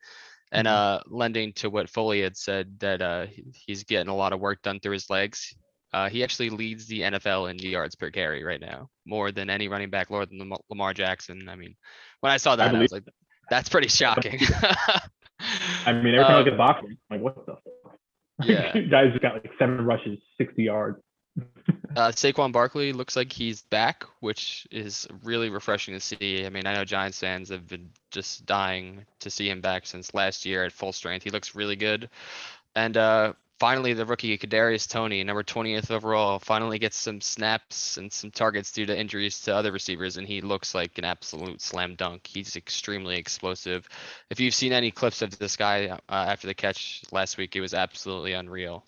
And 0.51 0.67
Mhm. 0.67 0.71
uh, 0.71 0.99
lending 1.07 1.53
to 1.53 1.69
what 1.69 1.89
Foley 1.89 2.21
had 2.21 2.35
said 2.35 2.79
that 2.79 3.01
uh, 3.03 3.27
he's 3.53 3.83
getting 3.83 4.09
a 4.09 4.15
lot 4.15 4.33
of 4.33 4.39
work 4.39 4.61
done 4.63 4.79
through 4.79 4.93
his 4.93 5.09
legs. 5.09 5.55
Uh, 5.93 6.09
he 6.09 6.23
actually 6.23 6.49
leads 6.49 6.87
the 6.87 7.01
NFL 7.01 7.51
in 7.51 7.59
yards 7.59 7.95
per 7.95 8.09
carry 8.09 8.43
right 8.43 8.59
now, 8.61 8.89
more 9.05 9.31
than 9.31 9.49
any 9.49 9.67
running 9.67 9.89
back, 9.91 10.09
more 10.09 10.25
than 10.25 10.51
Lamar 10.69 10.93
Jackson. 10.93 11.47
I 11.49 11.55
mean, 11.55 11.75
when 12.21 12.31
I 12.31 12.37
saw 12.37 12.55
that, 12.55 12.67
I, 12.69 12.71
believe- 12.71 12.81
was 12.83 12.91
like, 12.93 13.03
"That's 13.49 13.69
pretty 13.69 13.87
shocking." 14.01 14.39
I 15.85 15.93
mean, 15.93 16.13
every 16.15 16.23
time 16.23 16.31
I 16.31 16.33
Um, 16.39 16.43
look 16.43 16.47
at 16.53 16.57
boxing, 16.57 16.97
I'm 17.09 17.21
like, 17.23 17.35
what 17.35 17.45
the? 17.45 17.55
Fuck? 18.41 18.75
Yeah. 18.75 18.81
Guys 18.89 19.17
got 19.21 19.33
like 19.33 19.51
seven 19.57 19.85
rushes, 19.85 20.19
60 20.37 20.63
yards. 20.63 21.01
Uh, 21.93 22.07
Saquon 22.09 22.53
Barkley 22.53 22.93
looks 22.93 23.17
like 23.17 23.33
he's 23.33 23.63
back, 23.63 24.05
which 24.21 24.65
is 24.71 25.05
really 25.23 25.49
refreshing 25.49 25.93
to 25.93 25.99
see. 25.99 26.45
I 26.45 26.49
mean, 26.49 26.65
I 26.65 26.73
know 26.73 26.85
Giants 26.85 27.19
fans 27.19 27.49
have 27.49 27.67
been 27.67 27.89
just 28.11 28.45
dying 28.45 29.05
to 29.19 29.29
see 29.29 29.49
him 29.49 29.59
back 29.59 29.85
since 29.85 30.13
last 30.13 30.45
year 30.45 30.63
at 30.63 30.71
full 30.71 30.93
strength. 30.93 31.23
He 31.23 31.31
looks 31.31 31.53
really 31.53 31.75
good. 31.75 32.09
And 32.75 32.95
uh, 32.95 33.33
finally 33.61 33.93
the 33.93 34.07
rookie 34.07 34.35
Kadarius 34.39 34.89
Toney, 34.89 35.23
number 35.23 35.43
twentieth 35.43 35.91
overall, 35.91 36.39
finally 36.39 36.79
gets 36.79 36.97
some 36.97 37.21
snaps 37.21 37.97
and 37.97 38.11
some 38.11 38.31
targets 38.31 38.71
due 38.71 38.87
to 38.87 38.99
injuries 38.99 39.39
to 39.41 39.55
other 39.55 39.71
receivers, 39.71 40.17
and 40.17 40.27
he 40.27 40.41
looks 40.41 40.73
like 40.73 40.97
an 40.97 41.05
absolute 41.05 41.61
slam 41.61 41.93
dunk. 41.93 42.25
He's 42.25 42.55
extremely 42.55 43.17
explosive. 43.17 43.87
If 44.31 44.39
you've 44.39 44.55
seen 44.55 44.73
any 44.73 44.89
clips 44.89 45.21
of 45.21 45.37
this 45.37 45.57
guy 45.57 45.89
uh, 45.89 45.99
after 46.09 46.47
the 46.47 46.55
catch 46.55 47.03
last 47.11 47.37
week, 47.37 47.55
it 47.55 47.61
was 47.61 47.75
absolutely 47.75 48.33
unreal. 48.33 48.83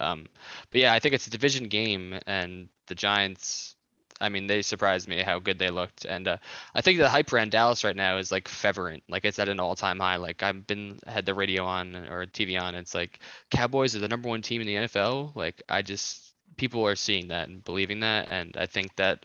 Um, 0.00 0.26
but 0.72 0.80
yeah, 0.80 0.92
I 0.92 0.98
think 0.98 1.14
it's 1.14 1.28
a 1.28 1.30
division 1.30 1.68
game, 1.68 2.18
and 2.26 2.70
the 2.88 2.96
Giants. 2.96 3.76
I 4.20 4.28
mean, 4.28 4.46
they 4.46 4.62
surprised 4.62 5.08
me 5.08 5.22
how 5.22 5.38
good 5.38 5.58
they 5.58 5.70
looked, 5.70 6.04
and 6.04 6.26
uh, 6.28 6.36
I 6.74 6.80
think 6.80 6.98
the 6.98 7.08
hype 7.08 7.32
around 7.32 7.52
Dallas 7.52 7.84
right 7.84 7.96
now 7.96 8.18
is 8.18 8.32
like 8.32 8.48
fervent, 8.48 9.02
like 9.08 9.24
it's 9.24 9.38
at 9.38 9.48
an 9.48 9.60
all-time 9.60 10.00
high. 10.00 10.16
Like 10.16 10.42
I've 10.42 10.66
been 10.66 10.98
had 11.06 11.26
the 11.26 11.34
radio 11.34 11.64
on 11.64 11.94
or 11.94 12.26
TV 12.26 12.60
on, 12.60 12.74
it's 12.74 12.94
like 12.94 13.20
Cowboys 13.50 13.94
are 13.96 14.00
the 14.00 14.08
number 14.08 14.28
one 14.28 14.42
team 14.42 14.60
in 14.60 14.66
the 14.66 14.74
NFL. 14.74 15.34
Like 15.36 15.62
I 15.68 15.82
just 15.82 16.34
people 16.56 16.86
are 16.86 16.96
seeing 16.96 17.28
that 17.28 17.48
and 17.48 17.64
believing 17.64 18.00
that, 18.00 18.28
and 18.30 18.56
I 18.56 18.66
think 18.66 18.94
that 18.96 19.24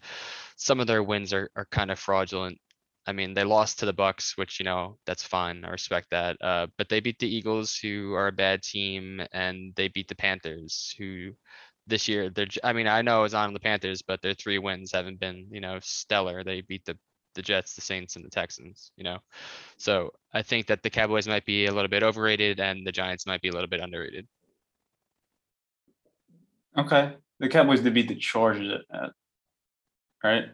some 0.57 0.79
of 0.79 0.87
their 0.87 1.03
wins 1.03 1.33
are 1.33 1.49
are 1.55 1.65
kind 1.65 1.91
of 1.91 1.99
fraudulent. 1.99 2.59
I 3.05 3.11
mean, 3.11 3.33
they 3.33 3.43
lost 3.43 3.79
to 3.79 3.85
the 3.85 3.93
Bucs, 3.93 4.37
which 4.37 4.59
you 4.59 4.65
know 4.65 4.97
that's 5.05 5.23
fine. 5.23 5.65
I 5.65 5.69
respect 5.69 6.09
that. 6.11 6.37
Uh, 6.41 6.67
but 6.77 6.89
they 6.89 6.99
beat 7.01 7.19
the 7.19 7.35
Eagles, 7.35 7.75
who 7.77 8.13
are 8.13 8.27
a 8.27 8.31
bad 8.31 8.63
team, 8.63 9.21
and 9.33 9.73
they 9.75 9.87
beat 9.89 10.07
the 10.07 10.15
Panthers, 10.15 10.95
who 10.97 11.31
this 11.87 12.07
year 12.07 12.29
they're. 12.29 12.47
I 12.63 12.73
mean, 12.73 12.87
I 12.87 13.01
know 13.01 13.23
it's 13.23 13.33
on 13.33 13.53
the 13.53 13.59
Panthers, 13.59 14.01
but 14.01 14.21
their 14.21 14.33
three 14.33 14.59
wins 14.59 14.91
haven't 14.91 15.19
been 15.19 15.47
you 15.51 15.61
know 15.61 15.79
stellar. 15.81 16.43
They 16.43 16.61
beat 16.61 16.85
the 16.85 16.97
the 17.35 17.41
Jets, 17.41 17.73
the 17.73 17.81
Saints, 17.81 18.15
and 18.15 18.23
the 18.23 18.29
Texans. 18.29 18.91
You 18.95 19.03
know, 19.03 19.19
so 19.77 20.11
I 20.33 20.41
think 20.41 20.67
that 20.67 20.83
the 20.83 20.89
Cowboys 20.89 21.27
might 21.27 21.45
be 21.45 21.65
a 21.65 21.73
little 21.73 21.89
bit 21.89 22.03
overrated, 22.03 22.59
and 22.59 22.85
the 22.85 22.91
Giants 22.91 23.25
might 23.25 23.41
be 23.41 23.49
a 23.49 23.53
little 23.53 23.67
bit 23.67 23.81
underrated. 23.81 24.27
Okay, 26.77 27.13
the 27.39 27.49
Cowboys 27.49 27.81
did 27.81 27.93
beat 27.93 28.07
the 28.07 28.15
Chargers 28.15 28.71
at, 28.71 29.03
at 29.03 29.11
right. 30.23 30.45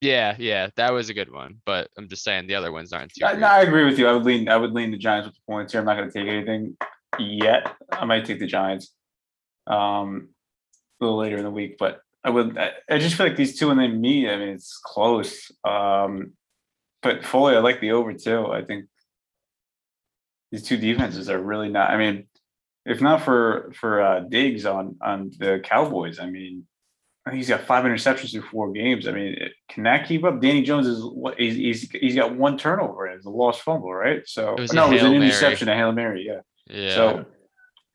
Yeah, 0.00 0.34
yeah, 0.36 0.68
that 0.74 0.92
was 0.92 1.10
a 1.10 1.14
good 1.14 1.30
one, 1.30 1.60
but 1.64 1.88
I'm 1.96 2.08
just 2.08 2.24
saying 2.24 2.48
the 2.48 2.56
other 2.56 2.72
ones 2.72 2.92
aren't 2.92 3.12
too. 3.12 3.24
I, 3.24 3.34
no, 3.34 3.46
I 3.46 3.60
agree 3.60 3.84
with 3.84 4.00
you. 4.00 4.08
I 4.08 4.12
would 4.12 4.24
lean. 4.24 4.48
I 4.48 4.56
would 4.56 4.72
lean 4.72 4.90
the 4.90 4.98
Giants 4.98 5.26
with 5.28 5.36
the 5.36 5.42
points 5.46 5.72
here. 5.72 5.80
I'm 5.80 5.86
not 5.86 5.96
going 5.96 6.10
to 6.10 6.18
take 6.18 6.28
anything 6.28 6.76
yet. 7.20 7.76
I 7.92 8.04
might 8.04 8.24
take 8.24 8.40
the 8.40 8.46
Giants 8.46 8.92
um, 9.66 10.28
a 11.02 11.04
little 11.04 11.18
later 11.18 11.36
in 11.36 11.44
the 11.44 11.50
week, 11.50 11.76
but 11.78 12.00
I 12.24 12.30
would. 12.30 12.56
I, 12.56 12.70
I 12.88 12.98
just 12.98 13.16
feel 13.16 13.26
like 13.26 13.36
these 13.36 13.58
two 13.58 13.68
when 13.68 13.78
they 13.78 13.88
meet, 13.88 14.28
I 14.28 14.36
mean, 14.36 14.50
it's 14.50 14.78
close. 14.82 15.50
Um, 15.64 16.32
but 17.02 17.24
fully, 17.24 17.56
I 17.56 17.58
like 17.58 17.80
the 17.80 17.92
over 17.92 18.12
too. 18.14 18.46
I 18.46 18.62
think 18.62 18.86
these 20.50 20.62
two 20.62 20.76
defenses 20.76 21.28
are 21.28 21.40
really 21.40 21.68
not. 21.68 21.90
I 21.90 21.96
mean, 21.96 22.26
if 22.86 23.00
not 23.00 23.22
for 23.22 23.72
for 23.74 24.00
uh, 24.00 24.20
Diggs 24.20 24.66
on 24.66 24.96
on 25.02 25.30
the 25.38 25.60
Cowboys, 25.64 26.20
I 26.20 26.26
mean, 26.30 26.66
I 27.26 27.30
think 27.30 27.38
he's 27.38 27.48
got 27.48 27.62
five 27.62 27.84
interceptions 27.84 28.30
through 28.32 28.42
four 28.42 28.70
games. 28.72 29.08
I 29.08 29.12
mean, 29.12 29.34
it- 29.38 29.52
can 29.68 29.84
that 29.84 30.06
keep 30.06 30.22
up? 30.24 30.40
Danny 30.40 30.62
Jones 30.62 30.86
is 30.86 31.02
what 31.02 31.40
he's 31.40 31.54
he's, 31.56 31.90
he's 31.90 32.14
got 32.14 32.36
one 32.36 32.58
turnover 32.58 33.06
and 33.06 33.16
it's 33.16 33.26
a 33.26 33.30
lost 33.30 33.62
fumble, 33.62 33.92
right? 33.92 34.22
So 34.26 34.54
It 34.54 34.60
was 34.60 34.72
no, 34.74 34.90
it 34.90 34.94
was 34.94 35.02
an 35.02 35.12
Mary. 35.12 35.24
interception, 35.26 35.68
a 35.68 35.74
hail 35.74 35.92
mary. 35.92 36.24
Yeah. 36.26 36.40
Yeah. 36.68 36.94
So 36.94 37.24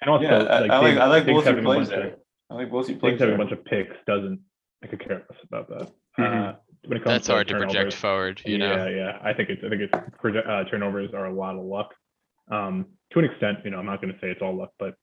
And 0.01 0.10
also, 0.10 0.24
yeah, 0.26 0.38
I, 0.43 0.58
I 0.66 0.78
like 0.80 0.97
I 0.97 1.05
like 1.08 1.26
Diggs 1.26 1.36
both 1.43 1.45
your 1.53 1.62
plays 1.64 1.82
of- 1.84 1.89
there. 1.89 2.16
I 2.50 2.56
like 2.56 2.72
both 2.72 2.88
your 2.88 2.95
Diggs 2.95 3.02
plays 3.02 3.20
having 3.20 3.36
a 3.36 3.38
bunch 3.38 3.52
of 3.52 3.64
picks 3.66 3.95
doesn't. 4.06 4.39
I 4.84 4.88
could 4.88 5.00
care 5.00 5.26
less 5.30 5.39
about 5.43 5.68
that. 5.70 5.91
Mhm. 6.18 6.50
Uh, 6.50 6.56
when 6.86 6.98
it 6.98 7.04
comes 7.04 7.16
That's 7.16 7.28
to 7.28 7.34
hard 7.34 7.48
to 7.50 7.58
project 7.58 7.93
forward, 7.93 8.41
you 8.45 8.58
know? 8.58 8.74
Yeah, 8.74 8.89
yeah. 8.89 9.20
I 9.22 9.34
think 9.34 9.50
it's. 9.50 9.64
I 9.64 9.70
think 9.70 9.82
it's 9.82 9.93
proje- 10.22 10.48
uh, 10.48 10.64
turnovers 10.70 11.14
are 11.14 11.26
a 11.26 11.34
lot 11.34 11.56
of 11.56 11.66
luck. 11.66 11.93
Um, 12.50 12.88
to 13.12 13.20
an 13.20 13.26
extent, 13.26 13.60
you 13.66 13.72
know, 13.72 13.80
I'm 13.80 13.86
not 13.86 14.02
going 14.02 14.14
to 14.14 14.20
say 14.20 14.30
it's 14.30 14.41
all 14.41 14.56
luck, 14.56 14.72
but 14.80 14.95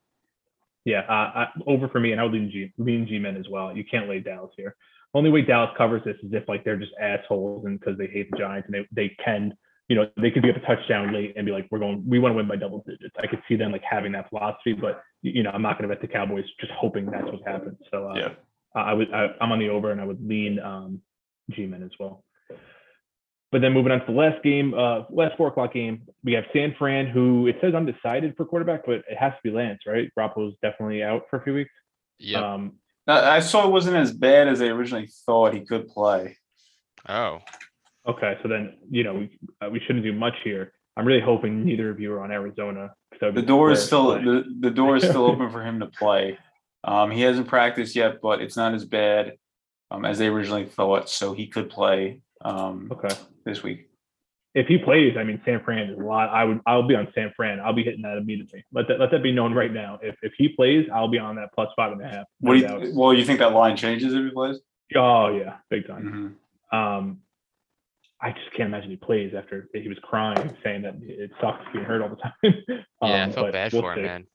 yeah, 0.85 1.01
uh, 1.01 1.13
I, 1.13 1.47
over 1.67 1.89
for 1.89 2.01
me, 2.01 2.13
and 2.13 2.21
I 2.21 2.25
would 2.25 2.33
lean 2.33 2.51
G, 2.51 2.73
lean 2.79 3.07
G-men 3.07 3.37
as 3.37 3.49
well. 3.49 3.77
You 3.77 3.85
can't 3.85 4.09
lay 4.09 4.21
Dallas 4.21 4.53
here. 4.57 4.77
Only 5.13 5.31
way 5.31 5.43
Dallas 5.43 5.71
covers 5.77 6.03
this 6.05 6.17
is 6.23 6.33
if 6.33 6.49
like 6.49 6.65
they're 6.65 6.77
just 6.77 6.93
assholes 7.01 7.67
and 7.67 7.79
because 7.79 7.99
they 7.99 8.07
hate 8.07 8.31
the 8.31 8.39
Giants 8.39 8.67
and 8.67 8.75
they 8.75 8.87
they 8.93 9.17
can, 9.23 9.55
you 9.89 9.97
know, 9.97 10.07
they 10.21 10.31
could 10.31 10.43
be 10.43 10.51
up 10.51 10.57
a 10.57 10.61
touchdown 10.61 11.13
late 11.13 11.35
and 11.37 11.45
be 11.45 11.53
like, 11.53 11.69
we're 11.71 11.79
going, 11.79 12.03
we 12.09 12.19
want 12.19 12.33
to 12.33 12.37
win 12.37 12.49
by 12.49 12.57
double 12.57 12.83
digits. 12.87 13.15
I 13.23 13.27
could 13.27 13.43
see 13.47 13.57
them 13.57 13.73
like 13.73 13.83
having 13.89 14.13
that 14.13 14.29
philosophy, 14.31 14.73
but 14.73 15.03
you 15.23 15.43
know, 15.43 15.51
I'm 15.51 15.63
not 15.63 15.79
going 15.79 15.89
to 15.89 15.95
bet 15.95 16.01
the 16.01 16.09
Cowboys 16.09 16.45
just 16.59 16.73
hoping 16.73 17.07
that's 17.07 17.25
what 17.25 17.47
happens. 17.47 17.79
So 17.91 18.11
uh, 18.11 18.15
Yeah. 18.15 18.29
I 18.75 18.81
I 18.81 18.93
would 18.95 19.13
I, 19.13 19.29
I'm 19.41 19.53
on 19.53 19.59
the 19.59 19.69
over 19.69 19.91
and 19.91 20.01
I 20.01 20.05
would 20.05 20.27
lean 20.27 20.59
um, 20.59 21.01
G-men 21.51 21.83
as 21.83 21.91
well. 22.01 22.25
But 23.53 23.61
then 23.61 23.73
moving 23.73 23.93
on 23.93 24.01
to 24.01 24.07
the 24.07 24.19
last 24.19 24.43
game, 24.43 24.75
uh, 24.75 25.03
last 25.11 25.37
four 25.37 25.47
o'clock 25.47 25.75
game, 25.75 26.03
we 26.25 26.33
have 26.33 26.45
San 26.53 26.75
Fran, 26.77 27.07
who 27.07 27.47
it 27.47 27.57
says 27.61 27.73
undecided 27.73 28.37
for 28.37 28.45
quarterback, 28.45 28.85
but 28.85 29.05
it 29.09 29.17
has 29.17 29.33
to 29.33 29.39
be 29.45 29.51
Lance, 29.51 29.79
right? 29.87 30.11
Garoppolo's 30.19 30.57
definitely 30.61 31.05
out 31.05 31.23
for 31.31 31.39
a 31.39 31.45
few 31.45 31.55
weeks. 31.55 31.71
Yep. 32.19 32.43
Um, 32.43 32.73
I 33.07 33.37
I 33.37 33.41
saw 33.41 33.67
it 33.67 33.71
wasn't 33.71 33.97
as 33.97 34.13
bad 34.13 34.49
as 34.49 34.59
they 34.59 34.71
originally 34.71 35.09
thought 35.27 35.55
he 35.55 35.61
could 35.61 35.87
play. 35.87 36.37
Oh, 37.09 37.41
okay, 38.07 38.39
so 38.43 38.49
then 38.49 38.75
you 38.91 39.05
know 39.05 39.15
we 39.15 39.39
uh, 39.61 39.71
we 39.71 39.81
shouldn't 39.81 40.05
do 40.05 40.13
much 40.13 40.35
here. 40.45 40.73
I'm 40.97 41.05
really 41.05 41.21
hoping 41.21 41.65
neither 41.65 41.91
of 41.91 41.99
you 41.99 42.13
are 42.13 42.23
on 42.23 42.31
Arizona. 42.31 42.95
The 43.21 43.43
door 43.43 43.73
is 43.73 43.85
still 43.85 44.13
the, 44.13 44.45
the 44.61 44.71
door 44.71 44.97
is 44.97 45.03
still 45.03 45.27
open 45.31 45.51
for 45.51 45.63
him 45.63 45.81
to 45.81 45.87
play. 45.87 46.39
Um, 46.85 47.11
he 47.11 47.23
hasn't 47.23 47.49
practiced 47.49 47.97
yet, 47.97 48.21
but 48.21 48.41
it's 48.41 48.57
not 48.57 48.75
as 48.75 48.85
bad 48.85 49.35
um, 49.91 50.05
as 50.05 50.19
they 50.19 50.27
originally 50.27 50.67
thought, 50.67 51.09
so 51.09 51.33
he 51.33 51.47
could 51.47 51.71
play 51.71 52.21
um, 52.45 52.91
okay. 52.93 53.15
this 53.45 53.63
week. 53.63 53.89
If 54.55 54.69
he 54.69 54.79
plays, 54.79 55.17
I 55.19 55.25
mean 55.25 55.41
San 55.45 55.65
Fran 55.65 55.91
is 55.91 55.99
a 55.99 56.03
lot. 56.03 56.29
I 56.31 56.45
would 56.45 56.61
I'll 56.65 56.87
be 56.87 56.95
on 56.95 57.09
San 57.13 57.33
Fran. 57.37 57.59
I'll 57.59 57.73
be 57.73 57.83
hitting 57.83 58.03
that 58.03 58.19
immediately. 58.19 58.65
Let 58.73 58.87
that 58.87 59.01
let 59.01 59.11
that 59.11 59.23
be 59.23 59.33
known 59.33 59.53
right 59.53 59.73
now. 59.73 59.99
If 60.01 60.15
if 60.23 60.33
he 60.39 60.49
plays, 60.49 60.87
I'll 60.95 61.09
be 61.09 61.19
on 61.19 61.35
that 61.37 61.49
plus 61.55 61.71
five 61.75 61.91
and 61.91 62.01
a 62.01 62.05
half. 62.05 62.25
no 62.41 62.51
What 62.51 62.55
do 62.55 62.61
doubt. 62.61 62.83
you, 62.83 62.93
well, 62.97 63.13
you 63.13 63.25
think 63.25 63.41
that 63.41 63.53
line 63.53 63.77
changes 63.77 64.15
if 64.15 64.25
he 64.25 64.31
plays? 64.31 64.61
Oh 64.95 65.37
yeah, 65.37 65.57
big 65.71 65.89
time. 65.89 66.39
Mhm. 66.73 66.79
Um, 66.79 67.21
I 68.25 68.31
just 68.33 68.51
can't 68.57 68.69
imagine 68.69 68.91
he 68.91 68.97
plays 68.97 69.33
after 69.37 69.69
he 69.75 69.87
was 69.89 69.99
crying, 70.03 70.57
saying 70.65 70.83
that 70.83 70.95
it 71.03 71.31
sucks 71.41 71.63
being 71.73 71.85
hurt 71.85 72.01
all 72.03 72.09
the 72.09 72.17
time. 72.51 72.55
yeah, 72.67 72.81
I 73.03 73.21
Um, 73.25 73.33
felt 73.33 73.53
bad 73.53 73.73
we'll 73.73 73.83
for 73.83 73.93
him, 73.93 73.99
see. 73.99 74.03
man. 74.03 74.27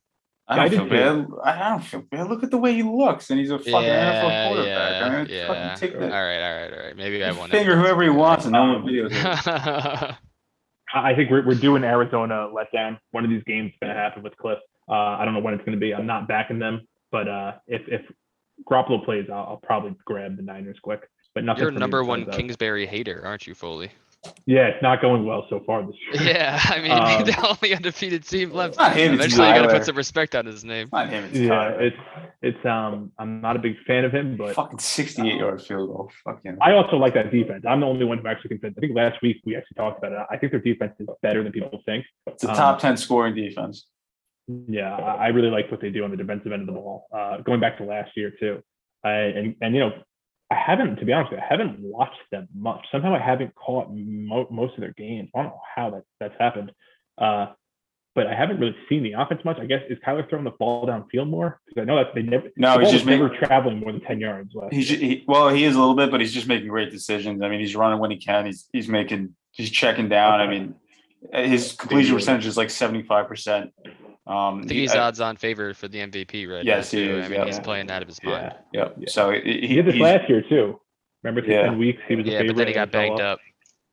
I 0.47 0.55
don't 0.55 0.69
did 0.69 0.77
feel 0.79 0.89
bad. 0.89 1.27
I 1.43 1.65
I 1.65 1.69
don't 1.69 1.83
feel 1.83 2.01
bad. 2.11 2.27
Look 2.29 2.43
at 2.43 2.49
the 2.51 2.57
way 2.57 2.73
he 2.73 2.81
looks, 2.83 3.29
and 3.29 3.39
he's 3.39 3.51
a 3.51 3.59
fucking 3.59 3.71
Yeah, 3.83 4.23
NFL 4.23 4.47
quarterback. 4.47 5.03
I 5.03 5.17
mean, 5.17 5.27
yeah, 5.29 5.47
fucking 5.47 5.61
yeah. 5.63 5.75
take 5.75 5.93
All 5.95 5.99
that 6.01 6.09
right, 6.11 6.41
all 6.43 6.61
right, 6.61 6.73
all 6.73 6.85
right. 6.85 6.95
Maybe 6.97 7.23
I 7.23 7.31
won't. 7.31 7.51
finger 7.51 7.75
whoever 7.77 8.01
he 8.03 8.09
wants, 8.09 8.45
and 8.45 8.53
no 8.53 8.61
one 8.63 8.75
Um, 8.77 8.83
videos 8.85 9.11
it. 9.11 10.15
I 10.93 11.11
I 11.11 11.15
think 11.15 11.29
we're, 11.29 11.45
we're 11.45 11.53
doing 11.55 11.83
Arizona 11.83 12.49
letdown. 12.51 12.97
One 13.11 13.23
of 13.23 13.29
these 13.29 13.43
games 13.45 13.71
is 13.73 13.77
going 13.81 13.93
to 13.93 13.99
happen 13.99 14.23
with 14.23 14.33
Kliff. 14.43 14.57
Uh, 14.89 14.93
I 14.93 15.23
don't 15.25 15.35
know 15.35 15.39
when 15.39 15.53
it's 15.53 15.63
going 15.63 15.77
to 15.77 15.79
be. 15.79 15.93
I'm 15.93 16.07
not 16.07 16.27
backing 16.27 16.57
them, 16.59 16.81
but 17.11 17.27
uh, 17.27 17.53
if 17.67 17.81
if 17.87 18.01
Garoppolo 18.69 19.05
plays, 19.05 19.27
I'll, 19.31 19.37
I'll 19.49 19.61
probably 19.63 19.95
grab 20.05 20.35
the 20.35 20.41
Niners 20.43 20.79
quick. 20.81 21.07
But 21.39 21.45
nothing. 21.45 21.61
You're 21.63 21.71
number 21.71 22.03
one 22.03 22.21
besides 22.21 22.35
that. 22.35 22.41
Kingsbury 22.41 22.85
hater, 22.85 23.21
aren't 23.25 23.47
you, 23.47 23.55
Foley? 23.55 23.91
Yeah, 24.45 24.67
it's 24.67 24.81
not 24.83 25.01
going 25.01 25.25
well 25.25 25.45
so 25.49 25.61
far 25.65 25.81
this 25.85 25.95
year. 26.21 26.33
Yeah, 26.33 26.59
I 26.65 26.81
mean 26.81 26.91
Um, 26.91 27.23
the 27.23 27.47
only 27.47 27.73
undefeated 27.73 28.25
team 28.25 28.51
left. 28.51 28.77
not 28.77 28.93
him, 28.93 29.13
it's 29.13 29.19
Eventually, 29.23 29.47
you 29.47 29.53
gotta 29.55 29.69
put 29.69 29.85
some 29.85 29.95
respect 29.95 30.35
on 30.35 30.45
his 30.45 30.65
name. 30.65 30.89
Not 30.91 31.09
him. 31.09 31.23
It's 31.23 31.35
Yeah, 31.37 31.49
Tyler. 31.49 31.81
it's 31.81 31.97
it's 32.41 32.65
um 32.65 33.13
I'm 33.17 33.39
not 33.39 33.55
a 33.55 33.59
big 33.59 33.75
fan 33.87 34.03
of 34.03 34.11
him, 34.11 34.35
but 34.35 34.55
fucking 34.55 34.79
68 34.79 35.35
yard 35.35 35.61
field 35.61 35.87
goal. 35.87 36.11
Fucking. 36.25 36.57
I 36.61 36.73
also 36.73 36.97
like 36.97 37.13
that 37.13 37.31
defense. 37.31 37.63
I'm 37.65 37.79
the 37.79 37.85
only 37.85 38.03
one 38.03 38.17
who 38.17 38.27
actually 38.27 38.49
thinks 38.49 38.63
that. 38.63 38.73
I 38.77 38.81
think 38.81 38.93
last 38.93 39.21
week 39.21 39.37
we 39.45 39.55
actually 39.55 39.75
talked 39.75 39.99
about 39.99 40.11
it. 40.11 40.19
I 40.29 40.35
think 40.35 40.51
their 40.51 40.59
defense 40.61 40.95
is 40.99 41.07
better 41.21 41.41
than 41.41 41.53
people 41.53 41.81
think. 41.85 42.03
It's 42.27 42.43
a 42.43 42.49
um, 42.49 42.55
top 42.57 42.79
10 42.79 42.97
scoring 42.97 43.35
defense. 43.35 43.85
Yeah, 44.67 44.95
I 44.95 45.25
I 45.25 45.27
really 45.27 45.49
like 45.49 45.71
what 45.71 45.79
they 45.79 45.91
do 45.91 46.03
on 46.03 46.11
the 46.11 46.17
defensive 46.17 46.51
end 46.51 46.63
of 46.63 46.67
the 46.67 46.73
ball. 46.73 47.05
Uh, 47.13 47.37
going 47.37 47.61
back 47.61 47.77
to 47.77 47.85
last 47.85 48.11
year 48.17 48.33
too, 48.37 48.61
I, 49.03 49.11
and 49.11 49.55
and 49.61 49.73
you 49.75 49.79
know, 49.79 49.93
I 50.51 50.55
haven't, 50.55 50.95
to 50.97 51.05
be 51.05 51.13
honest, 51.13 51.31
with 51.31 51.39
you, 51.39 51.45
I 51.45 51.47
haven't 51.49 51.79
watched 51.79 52.19
them 52.31 52.47
much. 52.55 52.85
Somehow 52.91 53.13
I 53.13 53.19
haven't 53.19 53.53
caught 53.55 53.87
mo- 53.93 54.47
most 54.49 54.73
of 54.75 54.81
their 54.81 54.93
games. 54.93 55.29
I 55.35 55.43
don't 55.43 55.47
know 55.51 55.61
how 55.75 55.91
that 55.91 56.03
that's 56.19 56.33
happened, 56.39 56.71
uh, 57.19 57.47
but 58.15 58.25
I 58.25 58.33
haven't 58.33 58.59
really 58.59 58.75
seen 58.89 59.03
the 59.03 59.13
offense 59.13 59.41
much. 59.45 59.59
I 59.59 59.65
guess 59.67 59.81
is 59.89 59.99
Kyler 60.05 60.27
throwing 60.27 60.45
the 60.45 60.51
ball 60.51 60.87
downfield 60.87 61.29
more 61.29 61.59
because 61.67 61.81
I 61.81 61.85
know 61.85 61.97
that 61.97 62.15
they 62.15 62.23
never. 62.23 62.49
No, 62.57 62.73
the 62.77 62.83
he's 62.85 62.91
just 62.93 63.05
never 63.05 63.29
making- 63.29 63.47
traveling 63.47 63.79
more 63.79 63.91
than 63.91 64.01
ten 64.01 64.19
yards. 64.19 64.55
Last 64.55 64.73
He's 64.73 64.89
year. 64.89 64.99
he, 64.99 65.23
well, 65.27 65.49
he 65.49 65.65
is 65.65 65.75
a 65.75 65.79
little 65.79 65.93
bit, 65.95 66.09
but 66.09 66.19
he's 66.19 66.33
just 66.33 66.47
making 66.47 66.67
great 66.67 66.89
decisions. 66.89 67.43
I 67.43 67.49
mean, 67.49 67.59
he's 67.59 67.75
running 67.75 67.99
when 67.99 68.09
he 68.09 68.17
can. 68.17 68.47
He's 68.47 68.67
he's 68.73 68.87
making 68.87 69.35
he's 69.51 69.69
checking 69.69 70.09
down. 70.09 70.41
I 70.41 70.47
mean, 70.47 70.73
his 71.31 71.73
completion 71.73 72.15
percentage 72.15 72.47
is 72.47 72.57
like 72.57 72.71
75 72.71 73.27
percent. 73.27 73.71
Um, 74.29 74.59
I 74.59 74.61
think 74.61 74.71
he's 74.79 74.93
odds-on 74.95 75.35
favorite 75.37 75.75
for 75.75 75.87
the 75.87 75.97
MVP 75.99 76.47
right 76.47 76.63
Yes, 76.63 76.93
now. 76.93 76.99
he 76.99 77.05
too. 77.07 77.17
is, 77.17 77.25
I 77.25 77.29
mean, 77.29 77.39
yeah. 77.39 77.45
he's 77.47 77.59
playing 77.59 77.89
out 77.89 78.01
of 78.03 78.07
his 78.07 78.21
mind. 78.23 78.53
yeah, 78.73 78.81
Yep. 78.81 78.95
Yeah. 78.99 79.05
So 79.09 79.31
he, 79.31 79.61
he 79.67 79.75
did 79.75 79.85
this 79.87 79.95
last 79.95 80.29
year 80.29 80.43
too. 80.47 80.79
Remember, 81.23 81.41
for 81.43 81.51
Yeah. 81.51 81.63
ten 81.63 81.79
weeks 81.79 81.99
he 82.07 82.15
was 82.15 82.25
a 82.27 82.29
Yeah, 82.29 82.37
favorite. 82.39 82.53
but 82.53 82.57
then 82.59 82.67
he 82.67 82.73
got 82.73 82.91
banged 82.91 83.19
off. 83.21 83.33
up. 83.33 83.39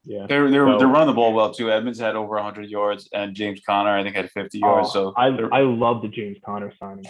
Yeah. 0.05 0.25
They're 0.29 0.49
they're 0.51 0.67
So- 0.67 0.77
they're 0.77 0.87
running 0.87 1.07
the 1.07 1.13
ball 1.13 1.33
well 1.33 1.51
too. 1.51 1.71
Edmonds 1.71 1.99
had 1.99 2.15
over 2.15 2.35
100 2.37 2.69
yards, 2.69 3.09
and 3.13 3.33
James 3.35 3.61
Conner 3.65 3.89
I 3.97 4.03
think 4.03 4.15
had 4.15 4.29
50 4.31 4.59
yards. 4.59 4.89
Oh, 4.89 4.91
so 4.91 5.13
I 5.17 5.27
I 5.51 5.61
love 5.61 6.01
the 6.03 6.07
James 6.07 6.37
Conner 6.45 6.71
signing 6.79 7.05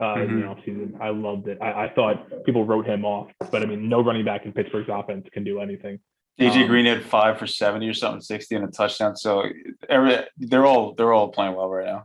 uh, 0.00 0.14
in 0.14 0.40
the 0.40 0.46
Mhm. 0.46 0.64
offseason. 0.64 1.00
I 1.00 1.10
loved 1.10 1.46
it. 1.46 1.58
I, 1.62 1.84
I 1.84 1.88
thought 1.90 2.44
people 2.44 2.64
wrote 2.64 2.84
him 2.86 3.04
off, 3.04 3.30
but 3.52 3.62
I 3.62 3.66
mean, 3.66 3.88
no 3.88 4.02
running 4.02 4.24
back 4.24 4.44
in 4.44 4.52
Pittsburgh's 4.52 4.88
offense 4.90 5.28
can 5.32 5.44
do 5.44 5.60
anything. 5.60 6.00
AJ 6.40 6.62
um, 6.62 6.66
Green 6.68 6.86
had 6.86 7.04
five 7.04 7.38
for 7.38 7.46
70 7.46 7.88
or 7.88 7.94
something, 7.94 8.20
60 8.20 8.56
and 8.56 8.64
a 8.64 8.68
touchdown. 8.68 9.14
So 9.16 9.44
every 9.88 10.16
they're 10.36 10.66
all 10.66 10.94
they're 10.94 11.12
all 11.12 11.28
playing 11.28 11.54
well 11.54 11.68
right 11.70 11.86
now. 11.86 12.04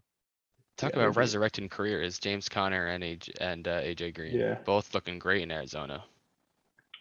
Talk 0.78 0.94
Yeah, 0.94 1.00
about 1.02 1.14
AJ. 1.14 1.18
resurrecting 1.18 1.70
careers. 1.70 2.20
James 2.20 2.48
Conner 2.48 2.88
and 2.88 3.04
AJ 3.04 3.30
and 3.42 3.68
uh, 3.68 3.82
AJ 3.82 4.14
Green. 4.16 4.36
Yeah. 4.38 4.58
Both 4.64 4.94
looking 4.94 5.18
great 5.20 5.42
in 5.42 5.52
Arizona. 5.52 6.04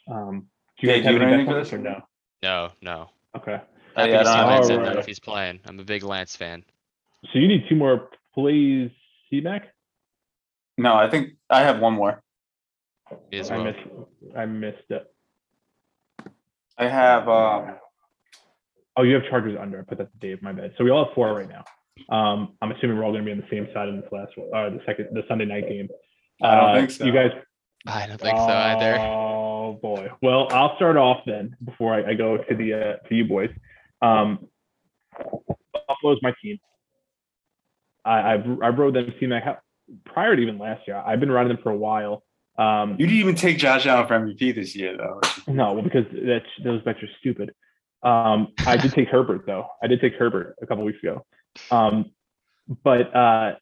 Um, 0.09 0.47
do 0.79 0.87
you 0.87 0.93
Dave, 0.93 1.05
guys 1.05 1.13
have 1.13 1.13
do 1.13 1.19
you 1.19 1.23
any 1.27 1.33
anything 1.35 1.49
on 1.55 1.61
for 1.61 1.65
this 1.65 1.73
or 1.73 1.79
no? 1.79 2.01
No, 2.43 2.71
no. 2.81 3.11
Okay. 3.37 3.61
Happy 3.97 4.11
yeah, 4.11 4.21
I 4.21 4.23
to 4.23 4.29
see 4.31 4.37
don't 4.37 4.47
Lance 4.47 4.69
in 4.69 4.77
that 4.77 4.89
Alright. 4.89 4.99
if 4.99 5.07
he's 5.07 5.19
playing. 5.21 5.61
I'm 5.67 5.79
a 5.79 5.85
big 5.85 6.03
Lance 6.03 6.35
fan. 6.37 6.65
So 7.33 7.39
you 7.39 7.49
need 7.49 7.65
two 7.69 7.77
more 7.77 8.09
plays, 8.35 8.91
C-Mac? 9.31 9.69
No, 10.79 10.95
I 10.95 11.11
think 11.11 11.35
I 11.51 11.61
have 11.63 11.81
one 11.81 11.95
more. 11.95 12.23
Me 13.31 13.39
as 13.39 13.51
I 13.51 13.57
well. 13.57 13.65
missed, 13.65 13.79
I 14.37 14.47
missed 14.47 14.91
it. 14.91 15.13
I 16.79 16.89
have 16.89 17.29
um 17.29 17.77
Oh, 18.99 19.03
you 19.03 19.15
have 19.15 19.25
Chargers 19.29 19.59
under. 19.61 19.79
I 19.79 19.83
put 19.83 19.99
that 19.99 20.11
to 20.11 20.19
Dave. 20.19 20.43
My 20.43 20.53
bad. 20.53 20.73
So 20.79 20.85
we 20.85 20.91
all 20.91 21.05
have 21.05 21.15
four 21.15 21.35
right 21.35 21.49
now. 21.49 21.65
Um, 22.11 22.55
I'm 22.63 22.73
assuming 22.73 22.97
we're 22.99 23.05
all 23.05 23.13
going 23.13 23.25
to 23.25 23.27
be 23.27 23.33
on 23.33 23.39
the 23.39 23.47
same 23.51 23.69
side 23.75 23.89
in 23.89 24.01
this 24.01 24.11
last 24.13 24.33
one, 24.37 24.49
uh, 24.55 24.71
the 24.71 24.81
second, 24.87 25.09
the 25.13 25.23
Sunday 25.29 25.45
night 25.45 25.69
game. 25.69 25.89
I 26.43 26.55
don't 26.57 26.71
Uh, 26.71 26.75
think 26.75 26.91
so. 26.91 27.05
You 27.05 27.13
guys. 27.13 27.31
I 27.87 28.07
don't 28.07 28.21
think 28.21 28.37
so 28.37 28.45
either. 28.49 28.99
Oh 28.99 29.79
boy. 29.81 30.09
Well, 30.23 30.49
I'll 30.51 30.77
start 30.77 30.97
off 30.97 31.21
then 31.27 31.57
before 31.65 31.95
I, 31.95 32.11
I 32.11 32.15
go 32.15 32.37
to 32.37 32.55
the 32.55 32.75
uh, 32.75 32.97
to 33.09 33.15
you 33.15 33.25
boys. 33.25 33.51
Um, 34.03 34.47
Buffalo's 35.89 36.19
my 36.23 36.33
team. 36.43 36.59
I 38.05 38.35
I've, 38.35 38.47
I 38.63 38.69
rode 38.69 38.95
them 38.95 39.13
team 39.19 39.31
like 39.31 39.45
prior 40.05 40.35
to 40.37 40.43
even 40.43 40.59
last 40.59 40.83
year. 40.87 41.03
I've 41.05 41.21
been 41.21 41.31
riding 41.31 41.49
them 41.53 41.63
for 41.63 41.71
a 41.71 41.77
while. 41.77 42.23
Um, 42.59 42.93
you 42.99 43.07
didn't 43.07 43.21
even 43.21 43.35
take 43.35 43.59
Josh 43.59 43.87
Allen 43.87 44.07
for 44.09 44.19
MVP 44.19 44.55
this 44.55 44.75
year 44.75 44.97
though. 44.97 45.21
no, 45.47 45.73
well, 45.75 45.83
because 45.83 46.07
that's 46.13 46.47
those 46.65 46.83
bets 46.83 47.03
are 47.03 47.09
stupid. 47.21 47.53
Um, 48.03 48.49
I 48.67 48.77
did 48.77 48.93
take 48.93 49.09
Herbert 49.09 49.45
though. 49.47 49.67
I 49.83 49.87
did 49.87 50.01
take 50.01 50.15
Herbert 50.15 50.57
a 50.63 50.67
couple 50.67 50.85
weeks 50.85 50.99
ago. 51.03 51.25
Um, 51.71 52.11
but 52.85 53.15
uh, 53.15 53.55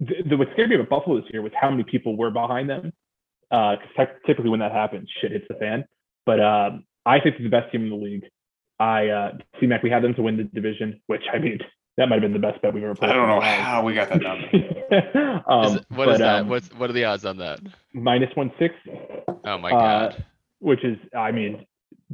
the, 0.00 0.14
the 0.28 0.36
what 0.36 0.48
scared 0.52 0.70
me 0.70 0.76
about 0.76 0.88
Buffalo 0.88 1.20
this 1.20 1.30
year 1.32 1.42
was 1.42 1.52
how 1.60 1.70
many 1.70 1.84
people 1.84 2.16
were 2.16 2.30
behind 2.30 2.68
them. 2.68 2.92
Uh 3.50 3.76
because 3.96 4.08
typically 4.26 4.50
when 4.50 4.60
that 4.60 4.72
happens, 4.72 5.08
shit 5.20 5.32
hits 5.32 5.46
the 5.48 5.54
fan. 5.54 5.84
But 6.24 6.40
um, 6.40 6.84
I 7.04 7.20
think 7.20 7.36
they're 7.36 7.44
the 7.44 7.50
best 7.50 7.70
team 7.70 7.84
in 7.84 7.90
the 7.90 7.96
league. 7.96 8.24
I 8.80 9.08
uh, 9.08 9.32
see 9.60 9.66
Mac. 9.66 9.82
We 9.82 9.90
had 9.90 10.02
them 10.02 10.14
to 10.14 10.22
win 10.22 10.36
the 10.36 10.44
division, 10.44 11.00
which 11.06 11.22
I 11.32 11.38
mean 11.38 11.60
that 11.96 12.08
might 12.08 12.16
have 12.16 12.22
been 12.22 12.32
the 12.32 12.38
best 12.38 12.60
bet 12.60 12.74
we've 12.74 12.82
ever 12.82 12.94
played. 12.94 13.12
I 13.12 13.14
don't 13.14 13.28
know 13.28 13.40
how 13.40 13.82
we 13.82 13.94
got 13.94 14.08
that 14.10 14.20
number. 14.20 15.42
um, 15.48 15.64
Is 15.64 15.74
it- 15.76 15.86
what 15.90 16.06
but, 16.06 16.12
is 16.14 16.18
that? 16.18 16.40
um, 16.40 16.48
What's 16.48 16.68
what 16.74 16.90
are 16.90 16.92
the 16.92 17.04
odds 17.04 17.24
on 17.24 17.38
that? 17.38 17.60
minus 17.94 18.34
one 18.34 18.52
sixty? 18.58 18.90
Oh 19.44 19.58
my 19.58 19.70
uh, 19.70 20.10
god. 20.10 20.24
which 20.58 20.84
is, 20.84 20.98
I 21.16 21.30
mean, 21.30 21.64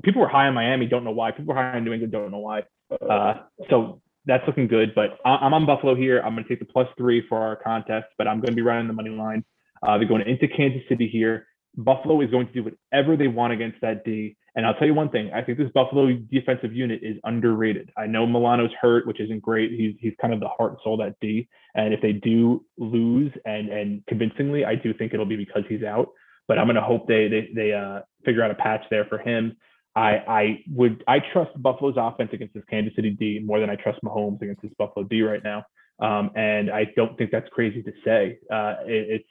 people 0.03 0.21
were 0.21 0.29
high 0.29 0.47
on 0.47 0.55
Miami, 0.55 0.87
don't 0.87 1.03
know 1.03 1.11
why. 1.11 1.31
People 1.33 1.55
were 1.55 1.61
high 1.61 1.77
on 1.77 1.85
New 1.85 1.93
England, 1.93 2.13
don't 2.13 2.31
know 2.31 2.39
why. 2.39 2.65
Uh, 3.11 3.35
so 3.71 4.01
that's 4.27 4.47
looking 4.47 4.69
good. 4.69 4.95
But 4.95 5.19
I'm 5.25 5.55
on 5.55 5.67
Buffalo 5.67 5.95
here. 5.95 6.21
I'm 6.21 6.35
going 6.35 6.45
to 6.45 6.49
take 6.49 6.61
the 6.61 6.73
plus 6.73 6.89
three 6.97 7.27
for 7.29 7.39
our 7.39 7.57
contest, 7.57 8.07
but 8.19 8.29
I'm 8.29 8.41
going 8.41 8.53
to 8.53 8.57
be 8.57 8.63
running 8.63 8.87
the 8.87 8.95
money 8.95 9.11
line. 9.11 9.45
Uh, 9.83 9.99
they're 9.99 10.09
going 10.09 10.23
into 10.27 10.47
Kansas 10.49 10.83
City 10.89 11.09
here. 11.09 11.47
Buffalo 11.77 12.21
is 12.21 12.31
going 12.31 12.47
to 12.47 12.53
do 12.53 12.65
whatever 12.65 13.17
they 13.17 13.29
want 13.29 13.53
against 13.53 13.81
that 13.81 14.05
D. 14.05 14.37
And 14.55 14.67
I'll 14.67 14.75
tell 14.75 14.87
you 14.87 14.95
one 14.95 15.09
thing: 15.09 15.31
I 15.33 15.43
think 15.43 15.57
this 15.57 15.71
Buffalo 15.73 16.13
defensive 16.13 16.75
unit 16.75 17.01
is 17.03 17.17
underrated. 17.25 17.91
I 17.97 18.07
know 18.07 18.27
Milano's 18.27 18.71
hurt, 18.81 19.07
which 19.07 19.21
isn't 19.21 19.41
great. 19.41 19.71
He's 19.73 19.95
he's 19.99 20.13
kind 20.21 20.35
of 20.35 20.41
the 20.41 20.49
heart 20.49 20.73
and 20.73 20.81
soul 20.85 21.01
of 21.01 21.07
that 21.07 21.17
D. 21.21 21.49
And 21.75 21.95
if 21.95 22.03
they 22.03 22.13
do 22.13 22.65
lose 22.77 23.33
and 23.47 23.71
and 23.71 24.07
convincingly, 24.07 24.65
I 24.65 24.75
do 24.75 24.93
think 24.93 25.15
it'll 25.15 25.25
be 25.25 25.37
because 25.37 25.63
he's 25.69 25.83
out. 25.83 26.09
But 26.49 26.59
I'm 26.59 26.67
going 26.67 26.77
to 26.77 26.83
hope 26.83 27.09
they 27.09 27.29
they 27.29 27.49
they 27.55 27.73
uh, 27.73 28.01
figure 28.27 28.45
out 28.45 28.51
a 28.51 28.55
patch 28.55 28.83
there 28.91 29.07
for 29.07 29.17
him. 29.17 29.57
I 29.95 30.11
I 30.27 30.65
would 30.71 31.05
I 31.07 31.21
trust 31.33 31.51
Buffalo's 31.61 31.97
offense 31.97 32.31
against 32.33 32.55
this 32.55 32.65
Kansas 32.71 32.95
City 32.97 33.11
D 33.11 33.41
more 33.45 33.61
than 33.61 33.71
I 33.71 33.77
trust 33.77 33.99
Mahomes 34.05 34.41
against 34.41 34.63
this 34.63 34.73
Buffalo 34.79 35.05
D 35.05 35.23
right 35.23 35.43
now. 35.43 35.65
Um, 36.01 36.31
and 36.35 36.71
I 36.71 36.87
don't 36.97 37.17
think 37.17 37.31
that's 37.31 37.49
crazy 37.51 37.83
to 37.83 37.93
say. 38.05 38.39
Uh, 38.51 38.77
it, 38.87 39.21
it's 39.21 39.29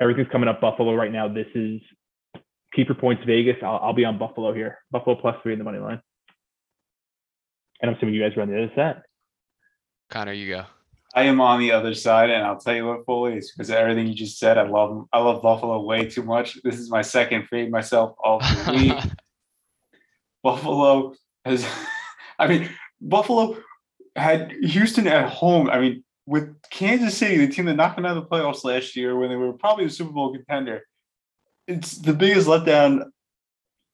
everything's 0.00 0.28
coming 0.30 0.48
up 0.48 0.60
Buffalo 0.60 0.94
right 0.94 1.12
now. 1.12 1.28
This 1.28 1.48
is 1.54 1.80
keeper 2.74 2.94
points 2.94 3.22
Vegas. 3.26 3.56
I'll, 3.62 3.78
I'll 3.82 3.92
be 3.92 4.04
on 4.04 4.18
Buffalo 4.18 4.54
here. 4.54 4.78
Buffalo 4.90 5.16
plus 5.16 5.36
three 5.42 5.52
in 5.52 5.58
the 5.58 5.64
money 5.64 5.78
line. 5.78 6.00
And 7.82 7.90
I'm 7.90 7.96
assuming 7.96 8.14
you 8.14 8.22
guys 8.22 8.36
run 8.36 8.48
the 8.48 8.62
other 8.62 8.72
side. 8.74 9.02
Connor, 10.10 10.32
you 10.32 10.48
go. 10.48 10.64
I 11.14 11.22
am 11.22 11.40
on 11.40 11.60
the 11.60 11.72
other 11.72 11.94
side, 11.94 12.28
and 12.28 12.44
I'll 12.44 12.58
tell 12.58 12.74
you 12.74 12.86
what, 12.86 13.06
Foley, 13.06 13.34
it's 13.36 13.50
because 13.50 13.70
everything 13.70 14.06
you 14.06 14.14
just 14.14 14.38
said. 14.38 14.58
I 14.58 14.68
love 14.68 15.06
I 15.12 15.18
love 15.18 15.42
Buffalo 15.42 15.80
way 15.82 16.04
too 16.04 16.22
much. 16.22 16.62
This 16.62 16.78
is 16.78 16.90
my 16.90 17.00
second 17.00 17.48
fade 17.48 17.70
myself 17.70 18.14
all 18.22 18.38
the 18.38 18.72
week. 19.04 19.12
Buffalo 20.46 21.12
has, 21.44 21.66
I 22.38 22.46
mean, 22.46 22.70
Buffalo 23.00 23.56
had 24.14 24.52
Houston 24.62 25.08
at 25.08 25.28
home. 25.28 25.68
I 25.68 25.80
mean, 25.80 26.04
with 26.24 26.54
Kansas 26.70 27.16
City, 27.16 27.44
the 27.44 27.52
team 27.52 27.64
that 27.64 27.74
knocked 27.74 27.96
them 27.96 28.06
out 28.06 28.16
of 28.16 28.22
the 28.22 28.28
playoffs 28.28 28.62
last 28.62 28.94
year 28.94 29.18
when 29.18 29.28
they 29.28 29.34
were 29.34 29.52
probably 29.52 29.86
a 29.86 29.90
Super 29.90 30.12
Bowl 30.12 30.32
contender, 30.32 30.82
it's 31.66 31.98
the 31.98 32.12
biggest 32.12 32.46
letdown 32.46 33.06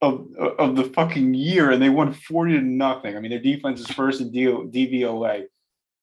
of 0.03 0.27
of 0.59 0.77
the 0.77 0.85
fucking 0.85 1.33
year, 1.33 1.71
and 1.71 1.81
they 1.81 1.89
won 1.89 2.13
forty 2.13 2.53
to 2.53 2.61
nothing. 2.61 3.17
I 3.17 3.21
mean, 3.21 3.31
their 3.31 3.41
defense 3.41 3.81
is 3.81 3.87
first 3.87 4.21
in 4.21 4.31
DVOA. 4.31 5.45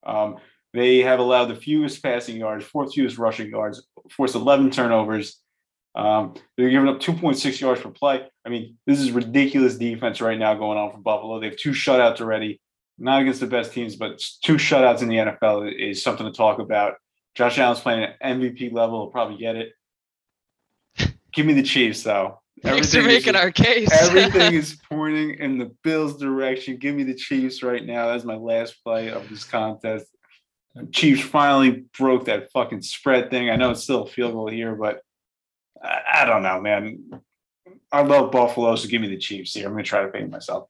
Um, 0.03 0.37
they 0.73 0.99
have 0.99 1.19
allowed 1.19 1.45
the 1.45 1.55
fewest 1.55 2.01
passing 2.01 2.37
yards, 2.37 2.65
fourth 2.65 2.93
fewest 2.93 3.19
rushing 3.19 3.49
yards, 3.49 3.85
forced 4.11 4.35
11 4.35 4.71
turnovers. 4.71 5.41
Um, 5.99 6.33
they're 6.57 6.69
giving 6.69 6.87
up 6.87 6.99
2.6 6.99 7.59
yards 7.59 7.81
per 7.81 7.89
play. 7.89 8.25
I 8.45 8.49
mean, 8.49 8.77
this 8.85 8.99
is 8.99 9.11
ridiculous 9.11 9.75
defense 9.75 10.21
right 10.21 10.37
now 10.39 10.53
going 10.55 10.77
on 10.77 10.91
for 10.91 10.97
Buffalo. 10.99 11.39
They 11.39 11.47
have 11.47 11.57
two 11.57 11.71
shutouts 11.71 12.21
already, 12.21 12.61
not 12.97 13.21
against 13.21 13.39
the 13.41 13.47
best 13.47 13.73
teams, 13.73 13.95
but 13.95 14.19
two 14.43 14.55
shutouts 14.55 15.01
in 15.01 15.09
the 15.09 15.17
NFL 15.17 15.71
is 15.77 16.01
something 16.01 16.25
to 16.25 16.31
talk 16.31 16.59
about. 16.59 16.95
Josh 17.35 17.57
Allen's 17.59 17.81
playing 17.81 18.03
at 18.03 18.19
MVP 18.21 18.71
level. 18.71 19.01
He'll 19.03 19.11
probably 19.11 19.37
get 19.37 19.55
it. 19.55 19.73
Give 21.33 21.45
me 21.45 21.53
the 21.53 21.63
Chiefs, 21.63 22.03
though. 22.03 22.41
Thanks 22.63 22.91
for 22.91 22.99
Everything 22.99 23.17
is- 23.17 23.25
making 23.25 23.35
our 23.41 23.51
case. 23.51 23.89
Everything 24.01 24.53
is 24.53 24.77
pointing 24.89 25.35
in 25.35 25.57
the 25.57 25.71
Bills' 25.83 26.17
direction. 26.17 26.77
Give 26.77 26.95
me 26.95 27.03
the 27.03 27.13
Chiefs 27.15 27.61
right 27.63 27.85
now. 27.85 28.07
That's 28.07 28.23
my 28.25 28.35
last 28.35 28.83
play 28.83 29.09
of 29.09 29.29
this 29.29 29.43
contest. 29.43 30.05
Chiefs 30.91 31.21
finally 31.21 31.85
broke 31.97 32.25
that 32.25 32.51
fucking 32.51 32.81
spread 32.81 33.29
thing. 33.29 33.49
I 33.49 33.55
know 33.55 33.71
it's 33.71 33.83
still 33.83 34.03
a 34.03 34.07
field 34.09 34.33
goal 34.33 34.49
here, 34.49 34.75
but 34.75 35.01
I, 35.84 36.25
don't 36.25 36.43
know, 36.43 36.59
man. 36.61 37.21
I 37.91 38.01
love 38.01 38.32
Buffalo, 38.32 38.75
so 38.75 38.88
give 38.88 39.01
me 39.01 39.07
the 39.07 39.17
Chiefs 39.17 39.53
here. 39.53 39.67
I'm 39.67 39.73
gonna 39.73 39.84
try 39.84 40.03
to 40.03 40.09
pay 40.09 40.23
myself. 40.25 40.69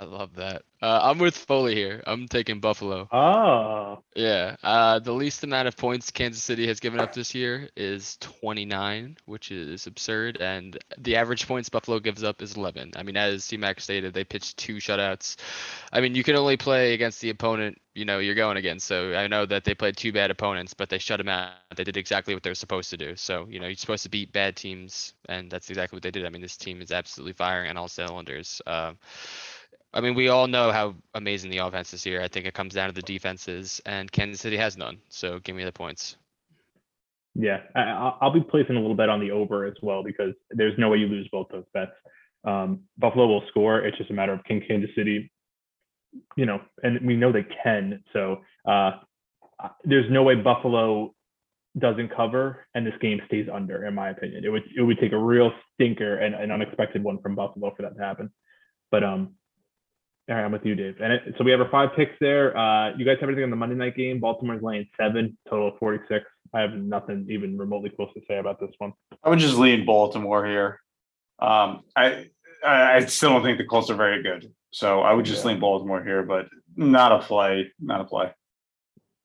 I 0.00 0.04
love 0.04 0.36
that. 0.36 0.62
Uh, 0.80 0.98
I'm 1.02 1.18
with 1.18 1.36
Foley 1.36 1.74
here. 1.74 2.02
I'm 2.06 2.26
taking 2.26 2.58
Buffalo. 2.58 3.06
Oh, 3.12 4.02
Yeah. 4.14 4.56
Uh, 4.62 4.98
the 4.98 5.12
least 5.12 5.44
amount 5.44 5.68
of 5.68 5.76
points 5.76 6.10
Kansas 6.10 6.42
City 6.42 6.66
has 6.68 6.80
given 6.80 7.00
up 7.00 7.12
this 7.12 7.34
year 7.34 7.68
is 7.76 8.16
29, 8.20 9.18
which 9.26 9.52
is 9.52 9.86
absurd. 9.86 10.38
And 10.40 10.78
the 10.96 11.16
average 11.16 11.46
points 11.46 11.68
Buffalo 11.68 12.00
gives 12.00 12.24
up 12.24 12.40
is 12.40 12.56
11. 12.56 12.92
I 12.96 13.02
mean, 13.02 13.18
as 13.18 13.44
C-Mac 13.44 13.78
stated, 13.78 14.14
they 14.14 14.24
pitched 14.24 14.56
two 14.56 14.76
shutouts. 14.76 15.36
I 15.92 16.00
mean, 16.00 16.14
you 16.14 16.24
can 16.24 16.34
only 16.34 16.56
play 16.56 16.94
against 16.94 17.20
the 17.20 17.28
opponent, 17.28 17.78
you 17.94 18.06
know, 18.06 18.20
you're 18.20 18.34
going 18.34 18.56
against. 18.56 18.86
So 18.86 19.12
I 19.12 19.26
know 19.26 19.44
that 19.44 19.64
they 19.64 19.74
played 19.74 19.98
two 19.98 20.12
bad 20.14 20.30
opponents, 20.30 20.72
but 20.72 20.88
they 20.88 20.98
shut 20.98 21.18
them 21.18 21.28
out. 21.28 21.50
They 21.76 21.84
did 21.84 21.98
exactly 21.98 22.32
what 22.32 22.42
they're 22.42 22.54
supposed 22.54 22.88
to 22.88 22.96
do. 22.96 23.16
So, 23.16 23.46
you 23.50 23.60
know, 23.60 23.66
you're 23.66 23.76
supposed 23.76 24.04
to 24.04 24.08
beat 24.08 24.32
bad 24.32 24.56
teams, 24.56 25.12
and 25.28 25.50
that's 25.50 25.68
exactly 25.68 25.96
what 25.96 26.02
they 26.02 26.10
did. 26.10 26.24
I 26.24 26.30
mean, 26.30 26.40
this 26.40 26.56
team 26.56 26.80
is 26.80 26.90
absolutely 26.90 27.34
firing 27.34 27.68
on 27.68 27.76
all 27.76 27.88
cylinders. 27.88 28.62
Um, 28.66 28.96
I 29.92 30.00
mean, 30.00 30.14
we 30.14 30.28
all 30.28 30.46
know 30.46 30.70
how 30.70 30.94
amazing 31.14 31.50
the 31.50 31.58
offense 31.58 31.92
is 31.92 32.02
here. 32.04 32.22
I 32.22 32.28
think 32.28 32.46
it 32.46 32.54
comes 32.54 32.74
down 32.74 32.88
to 32.88 32.94
the 32.94 33.02
defenses, 33.02 33.80
and 33.86 34.10
Kansas 34.10 34.40
City 34.40 34.56
has 34.56 34.76
none. 34.76 34.98
So 35.08 35.38
give 35.40 35.56
me 35.56 35.64
the 35.64 35.72
points. 35.72 36.16
yeah. 37.34 37.58
I, 37.74 37.80
I- 37.80 38.16
I'll 38.20 38.32
be 38.32 38.40
placing 38.40 38.76
a 38.76 38.80
little 38.80 38.96
bet 38.96 39.08
on 39.08 39.20
the 39.20 39.30
over 39.32 39.64
as 39.66 39.74
well 39.82 40.02
because 40.04 40.34
there's 40.50 40.78
no 40.78 40.88
way 40.90 40.98
you 40.98 41.06
lose 41.08 41.28
both 41.32 41.48
those 41.50 41.64
bets. 41.74 41.92
Um, 42.44 42.80
Buffalo 42.98 43.26
will 43.26 43.42
score. 43.48 43.80
It's 43.80 43.98
just 43.98 44.10
a 44.10 44.14
matter 44.14 44.32
of 44.32 44.42
can 44.44 44.60
Kansas 44.66 44.90
City, 44.96 45.30
you 46.36 46.46
know, 46.46 46.60
and 46.82 47.04
we 47.06 47.16
know 47.16 47.32
they 47.32 47.46
can. 47.62 48.02
So 48.12 48.38
uh, 48.66 48.92
there's 49.84 50.10
no 50.10 50.22
way 50.22 50.36
Buffalo 50.36 51.14
doesn't 51.78 52.14
cover 52.16 52.66
and 52.74 52.86
this 52.86 52.94
game 53.00 53.20
stays 53.26 53.48
under, 53.52 53.86
in 53.86 53.94
my 53.94 54.10
opinion. 54.10 54.44
It 54.44 54.48
would 54.48 54.62
it 54.76 54.82
would 54.82 54.98
take 54.98 55.12
a 55.12 55.18
real 55.18 55.52
stinker 55.74 56.16
and 56.18 56.34
an 56.34 56.50
unexpected 56.50 57.02
one 57.02 57.20
from 57.20 57.34
Buffalo 57.34 57.72
for 57.76 57.82
that 57.82 57.96
to 57.96 58.02
happen. 58.02 58.30
But 58.90 59.04
um, 59.04 59.34
all 60.30 60.36
right, 60.36 60.44
I'm 60.44 60.52
with 60.52 60.64
you, 60.64 60.74
Dave. 60.76 61.00
And 61.00 61.12
it, 61.12 61.34
so 61.36 61.44
we 61.44 61.50
have 61.50 61.60
our 61.60 61.68
five 61.70 61.90
picks 61.96 62.12
there. 62.20 62.56
Uh, 62.56 62.96
you 62.96 63.04
guys 63.04 63.16
have 63.20 63.28
anything 63.28 63.44
on 63.44 63.50
the 63.50 63.56
Monday 63.56 63.74
night 63.74 63.96
game? 63.96 64.20
Baltimore's 64.20 64.62
laying 64.62 64.86
seven, 64.96 65.36
total 65.48 65.68
of 65.68 65.78
46. 65.78 66.24
I 66.54 66.60
have 66.60 66.72
nothing 66.74 67.26
even 67.28 67.58
remotely 67.58 67.90
close 67.90 68.12
to 68.14 68.20
say 68.28 68.38
about 68.38 68.60
this 68.60 68.70
one. 68.78 68.92
I 69.24 69.28
would 69.30 69.38
just 69.40 69.56
lean 69.56 69.84
Baltimore 69.84 70.46
here. 70.46 70.80
Um, 71.40 71.82
I, 71.96 72.28
I 72.64 72.96
I 72.96 73.04
still 73.06 73.30
don't 73.30 73.42
think 73.42 73.58
the 73.58 73.64
Colts 73.64 73.90
are 73.90 73.94
very 73.96 74.22
good, 74.22 74.52
so 74.70 75.00
I 75.00 75.12
would 75.12 75.24
just 75.24 75.44
Yeah. 75.44 75.52
lean 75.52 75.60
Baltimore 75.60 76.02
here, 76.04 76.22
but 76.22 76.46
not 76.76 77.12
a 77.12 77.18
play, 77.20 77.72
not 77.80 78.00
a 78.00 78.04
play. 78.04 78.30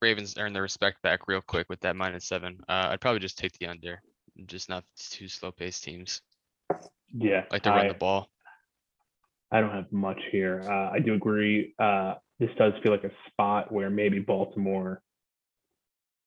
Ravens 0.02 0.36
earn 0.38 0.52
their 0.52 0.62
respect 0.62 1.02
back 1.02 1.28
real 1.28 1.40
quick 1.42 1.68
with 1.68 1.80
that 1.80 1.94
minus 1.96 2.26
seven. 2.26 2.58
Uh, 2.68 2.88
I'd 2.90 3.00
probably 3.00 3.20
just 3.20 3.38
take 3.38 3.52
the 3.58 3.66
under. 3.66 4.00
Just 4.46 4.68
not 4.68 4.84
two 4.98 5.28
slow 5.28 5.50
paced 5.52 5.84
teams. 5.84 6.20
Yeah, 7.12 7.44
Like 7.50 7.62
to 7.62 7.70
run 7.70 7.88
the 7.88 7.94
ball. 7.94 8.28
I 9.52 9.60
don't 9.60 9.70
have 9.70 9.90
much 9.92 10.20
here. 10.32 10.62
Uh, 10.64 10.90
I 10.92 10.98
do 10.98 11.14
agree. 11.14 11.74
Uh, 11.78 12.14
this 12.40 12.50
does 12.58 12.72
feel 12.82 12.92
like 12.92 13.04
a 13.04 13.10
spot 13.30 13.70
where 13.72 13.90
maybe 13.90 14.18
Baltimore 14.18 15.00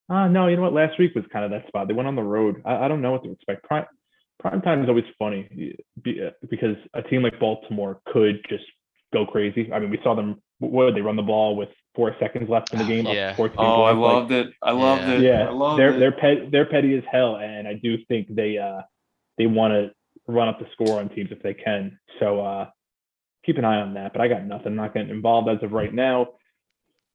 Uh, 0.10 0.28
no, 0.28 0.48
you 0.48 0.56
know 0.56 0.64
what? 0.64 0.74
Last 0.74 0.98
week 0.98 1.14
was 1.16 1.26
kind 1.32 1.46
of 1.46 1.52
that 1.52 1.68
spot. 1.68 1.88
They 1.88 1.94
went 1.94 2.08
on 2.08 2.16
the 2.16 2.24
road. 2.24 2.62
I, 2.66 2.86
I 2.86 2.88
don't 2.88 3.02
know 3.02 3.12
what 3.12 3.24
to 3.24 3.32
expect. 3.32 3.64
Prime, 3.64 3.86
prime 4.40 4.62
time 4.62 4.82
is 4.82 4.90
always 4.90 5.06
funny 5.20 5.76
uh, 6.08 6.30
because 6.50 6.78
a 6.96 7.02
team 7.04 7.22
like 7.22 7.40
Baltimore 7.40 8.00
could 8.12 8.44
just 8.50 8.64
go 9.14 9.26
crazy. 9.26 9.72
I 9.72 9.80
mean, 9.80 9.90
we 9.92 10.00
saw 10.04 10.16
them. 10.16 10.42
What 10.60 10.86
did 10.88 10.96
they 10.96 11.02
run 11.02 11.16
the 11.16 11.22
ball 11.22 11.56
with 11.56 11.70
four 11.96 12.16
seconds 12.20 12.50
left 12.50 12.74
in 12.74 12.80
the 12.80 12.86
game? 12.94 13.06
Yeah. 13.06 13.36
14 13.36 13.56
Oh, 13.60 13.84
I 13.84 13.92
points, 13.92 14.02
like- 14.02 14.14
loved 14.14 14.32
it. 14.32 14.48
I 14.64 14.72
loved 14.72 15.02
Yeah. 15.04 15.14
it. 15.14 15.22
yeah, 15.22 15.48
I 15.48 15.52
loved 15.52 15.80
they're 15.80 15.94
it. 15.96 16.00
they're 16.00 16.12
pet, 16.12 16.52
they're 16.52 16.66
petty 16.66 16.98
as 16.98 17.04
hell, 17.12 17.36
and 17.38 17.68
I 17.68 17.74
do 17.76 17.98
think 18.08 18.34
they 18.34 18.58
uh 18.58 18.82
they 19.38 19.46
want 19.46 19.74
to 19.74 19.92
run 20.28 20.48
up 20.48 20.60
the 20.60 20.68
score 20.74 21.00
on 21.00 21.10
teams 21.10 21.32
if 21.32 21.42
they 21.44 21.54
can. 21.54 22.00
So 22.20 22.42
uh 22.42 22.70
keep 23.46 23.58
an 23.58 23.66
eye 23.66 23.82
on 23.82 23.94
that. 23.96 24.14
But 24.14 24.22
I 24.22 24.28
got 24.28 24.46
nothing. 24.46 24.68
I'm 24.68 24.76
not 24.76 24.94
getting 24.94 25.10
involved 25.10 25.50
as 25.50 25.62
of 25.64 25.72
right 25.72 25.94
now. 25.94 26.30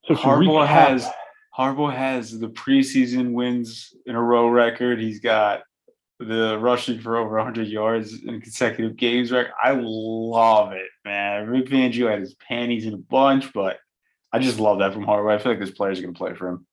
So 0.07 0.15
Harbaugh 0.15 0.67
recap- 0.67 0.67
has 0.67 1.09
Harbaugh 1.57 1.95
has 1.95 2.39
the 2.39 2.49
preseason 2.49 3.33
wins 3.33 3.95
in 4.07 4.17
a 4.17 4.23
row 4.23 4.49
record. 4.49 5.01
He's 5.01 5.21
got 5.21 5.63
the 6.19 6.59
rushing 6.59 7.01
for 7.01 7.17
over 7.17 7.37
100 7.37 7.67
yards 7.69 8.23
in 8.23 8.41
consecutive 8.41 8.97
games. 8.97 9.33
Right, 9.33 9.47
I 9.63 9.73
love 9.73 10.73
it, 10.73 10.89
man. 11.05 11.51
Vic 11.51 11.67
Fangio 11.67 12.11
had 12.11 12.21
his 12.21 12.35
panties 12.35 12.87
in 12.87 12.95
a 12.95 12.99
bunch, 12.99 13.53
but 13.53 13.79
I 14.33 14.39
just 14.39 14.59
love 14.59 14.79
that 14.81 14.93
from 14.93 15.07
Harbaugh. 15.07 15.35
I 15.35 15.39
feel 15.39 15.53
like 15.53 15.61
this 15.61 15.71
player's 15.71 16.01
going 16.01 16.13
to 16.13 16.19
play 16.19 16.35
for 16.35 16.49
him. 16.49 16.67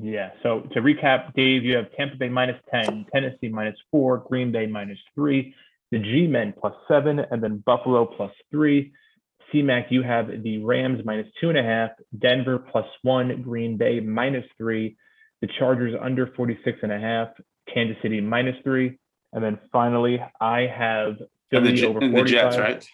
Yeah. 0.00 0.30
So 0.42 0.60
to 0.72 0.80
recap, 0.80 1.34
Dave, 1.34 1.64
you 1.64 1.76
have 1.76 1.92
Tampa 1.94 2.16
Bay 2.16 2.30
minus 2.30 2.58
10, 2.72 3.06
Tennessee 3.12 3.48
minus 3.48 3.76
four, 3.90 4.18
Green 4.18 4.50
Bay 4.50 4.66
minus 4.66 4.98
three, 5.14 5.54
the 5.92 5.98
G 5.98 6.26
Men 6.26 6.52
plus 6.58 6.74
seven, 6.88 7.20
and 7.30 7.40
then 7.40 7.62
Buffalo 7.64 8.04
plus 8.06 8.32
three. 8.50 8.92
CMAC, 9.52 9.90
you 9.90 10.02
have 10.02 10.28
the 10.42 10.64
Rams 10.64 11.04
minus 11.04 11.26
two 11.38 11.50
and 11.50 11.58
a 11.58 11.62
half, 11.62 11.90
Denver 12.18 12.58
plus 12.58 12.86
one, 13.02 13.42
Green 13.42 13.76
Bay 13.76 14.00
minus 14.00 14.46
three, 14.56 14.96
the 15.42 15.48
Chargers 15.58 15.94
under 16.00 16.28
46 16.28 16.78
and 16.82 16.90
a 16.90 16.98
half, 16.98 17.28
Kansas 17.72 17.98
City 18.00 18.22
minus 18.22 18.56
three. 18.64 18.98
And 19.34 19.44
then 19.44 19.58
finally, 19.70 20.22
I 20.40 20.60
have 20.66 21.16
And 21.50 21.66
the, 21.66 21.76
Philly 21.76 21.84
over 21.84 21.98
and 22.00 22.14
the 22.14 22.18
45. 22.18 22.26
Jets, 22.26 22.58
right? 22.58 22.88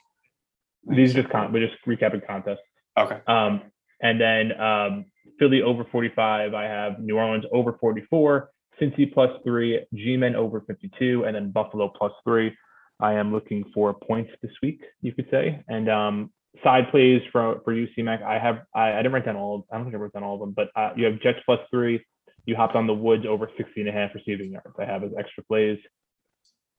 These 0.97 1.15
are 1.15 1.23
just 1.23 1.33
con- 1.33 1.53
we're 1.53 1.67
just 1.69 1.79
recapping 1.87 2.27
contests. 2.27 2.59
Okay. 2.99 3.21
Um, 3.29 3.63
and 4.03 4.21
then 4.21 4.61
um, 4.61 5.05
Philly 5.39 5.63
over 5.63 5.85
45. 5.93 6.55
I 6.55 6.65
have 6.65 6.99
New 6.99 7.17
Orleans 7.17 7.45
over 7.53 7.77
44, 7.81 8.51
Cincy 8.81 9.13
plus 9.13 9.31
three, 9.45 9.81
G-Men 9.95 10.35
over 10.35 10.63
52, 10.67 11.25
and 11.25 11.37
then 11.37 11.53
Buffalo 11.53 11.93
plus 11.97 12.13
three. 12.25 12.53
I 13.01 13.15
am 13.15 13.33
looking 13.33 13.65
for 13.73 13.95
points 13.95 14.31
this 14.43 14.53
week, 14.63 14.83
you 15.03 15.13
could 15.13 15.29
say. 15.31 15.63
And 15.69 15.89
um, 15.89 16.33
side 16.65 16.91
plays 16.91 17.23
for 17.33 17.61
for 17.65 17.73
you, 17.73 17.87
CMAC. 17.97 18.23
I 18.23 18.39
have 18.39 18.63
I, 18.75 18.93
I 18.93 18.97
didn't 18.99 19.13
write 19.13 19.25
down 19.25 19.37
all. 19.37 19.67
I 19.71 19.77
don't 19.77 19.85
think 19.85 19.95
I 19.95 19.99
wrote 19.99 20.13
down 20.13 20.25
all 20.25 20.35
of 20.35 20.41
them, 20.41 20.53
but 20.53 20.71
uh, 20.75 20.91
you 20.97 21.05
have 21.07 21.21
Jets 21.21 21.39
plus 21.47 21.61
three. 21.71 22.05
You 22.47 22.57
hopped 22.57 22.75
on 22.75 22.87
the 22.87 22.95
Woods 22.95 23.27
over 23.27 23.51
60 23.57 23.81
and 23.81 23.89
a 23.89 23.93
half 23.93 24.15
receiving 24.15 24.51
yards. 24.53 24.75
I 24.79 24.85
have 24.85 25.05
as 25.05 25.11
extra 25.19 25.45
plays. 25.45 25.79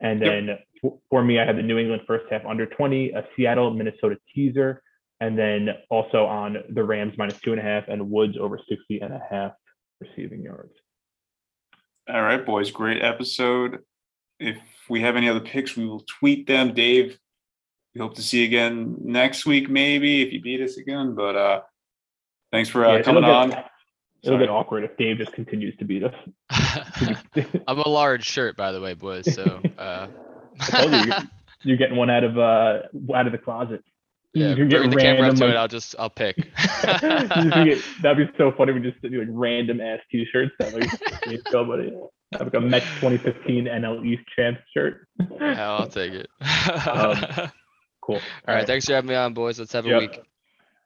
And 0.02 0.20
Yep. 0.22 0.30
then 0.30 0.58
f- 0.84 0.94
for 1.10 1.24
me, 1.24 1.40
I 1.40 1.46
had 1.46 1.58
the 1.58 1.62
New 1.62 1.78
England 1.78 2.04
first 2.08 2.26
half 2.32 2.44
under 2.46 2.66
20, 2.66 3.12
a 3.12 3.24
Seattle 3.36 3.72
Minnesota 3.72 4.18
teaser, 4.34 4.82
and 5.20 5.38
then 5.38 5.70
also 5.90 6.26
on 6.26 6.58
the 6.70 6.84
Rams 6.84 7.14
minus 7.18 7.40
two 7.42 7.52
and 7.52 7.60
a 7.60 7.64
half 7.64 7.84
and 7.88 8.10
Woods 8.10 8.36
over 8.40 8.60
60 8.68 9.00
and 9.02 9.14
a 9.14 9.22
half 9.30 9.52
receiving 10.00 10.42
yards. 10.42 10.74
All 12.12 12.22
right, 12.24 12.44
boys. 12.44 12.72
Great 12.72 13.04
episode. 13.04 13.80
If 14.40 14.58
we 14.90 15.02
have 15.02 15.16
any 15.16 15.28
other 15.30 15.40
picks, 15.42 15.76
we 15.76 15.86
will 15.86 16.04
tweet 16.20 16.48
them. 16.48 16.74
Dave, 16.74 17.18
we 17.94 18.00
hope 18.02 18.16
to 18.16 18.22
see 18.22 18.40
you 18.40 18.46
again 18.46 18.96
next 19.02 19.46
week, 19.46 19.70
maybe 19.70 20.22
if 20.22 20.32
you 20.32 20.42
beat 20.42 20.62
us 20.62 20.78
again. 20.78 21.14
But 21.16 21.36
uh 21.36 21.62
thanks 22.52 22.70
for 22.70 22.86
uh, 22.86 22.98
Yeah, 22.98 23.02
coming 23.04 23.24
on. 23.26 23.50
get, 23.50 23.70
it'll 24.24 24.36
Sorry. 24.38 24.46
get 24.48 24.50
awkward 24.52 24.84
if 24.86 24.96
Dave 24.98 25.18
just 25.18 25.34
continues 25.34 25.76
to 25.78 25.86
beat 25.86 26.04
us. 26.04 26.16
I'm 27.68 27.80
a 27.80 27.88
large 27.90 28.26
shirt, 28.26 28.56
by 28.56 28.72
the 28.72 28.80
way, 28.82 28.94
boys. 28.94 29.32
So 29.34 29.62
uh, 29.78 30.08
I 30.60 30.66
told 30.66 30.92
you, 30.94 30.98
you're, 31.00 31.18
you're 31.64 31.78
getting 31.78 31.98
one 31.98 32.10
out 32.10 32.24
of 32.24 32.38
uh 32.38 32.80
out 33.14 33.26
of 33.26 33.32
the 33.34 33.38
closet. 33.38 33.84
yeah, 34.34 34.50
you 34.50 34.56
can 34.56 34.70
get 34.70 34.78
bring 34.80 34.90
the 34.92 34.96
camera 34.98 35.28
up 35.28 35.34
random, 35.34 35.36
to 35.40 35.46
like- 35.48 35.54
it. 35.56 35.58
I'll 35.58 35.68
just 35.68 35.96
I'll 36.00 36.10
pick. 36.10 36.38
You 36.38 36.44
just 36.46 37.30
can 37.52 37.66
get- 37.66 37.84
that'd 38.02 38.28
be 38.28 38.34
so 38.38 38.52
funny. 38.58 38.72
We 38.72 38.80
just 38.80 39.02
do 39.02 39.10
like 39.20 39.28
random 39.32 39.82
ass 39.82 40.00
t-shirts 40.12 40.54
that 40.60 40.74
like 40.74 41.42
somebody 41.52 41.86
have 41.92 41.94
like 42.40 42.54
a 42.54 42.60
Mets 42.62 42.86
2015 43.02 43.66
NL 43.66 44.06
East 44.06 44.24
champ 44.36 44.60
shirt. 44.74 45.08
Hell, 45.40 45.78
I'll 45.80 45.88
take 45.88 46.14
it. 46.14 46.30
Um, 46.88 47.50
Cool. 48.02 48.16
All 48.48 48.56
right, 48.56 48.66
thanks 48.66 48.86
for 48.86 48.94
having 48.94 49.10
me 49.10 49.16
on, 49.16 49.34
boys. 49.34 49.60
Let's 49.60 49.74
have 49.74 49.86
a 49.86 49.98
week. 49.98 50.20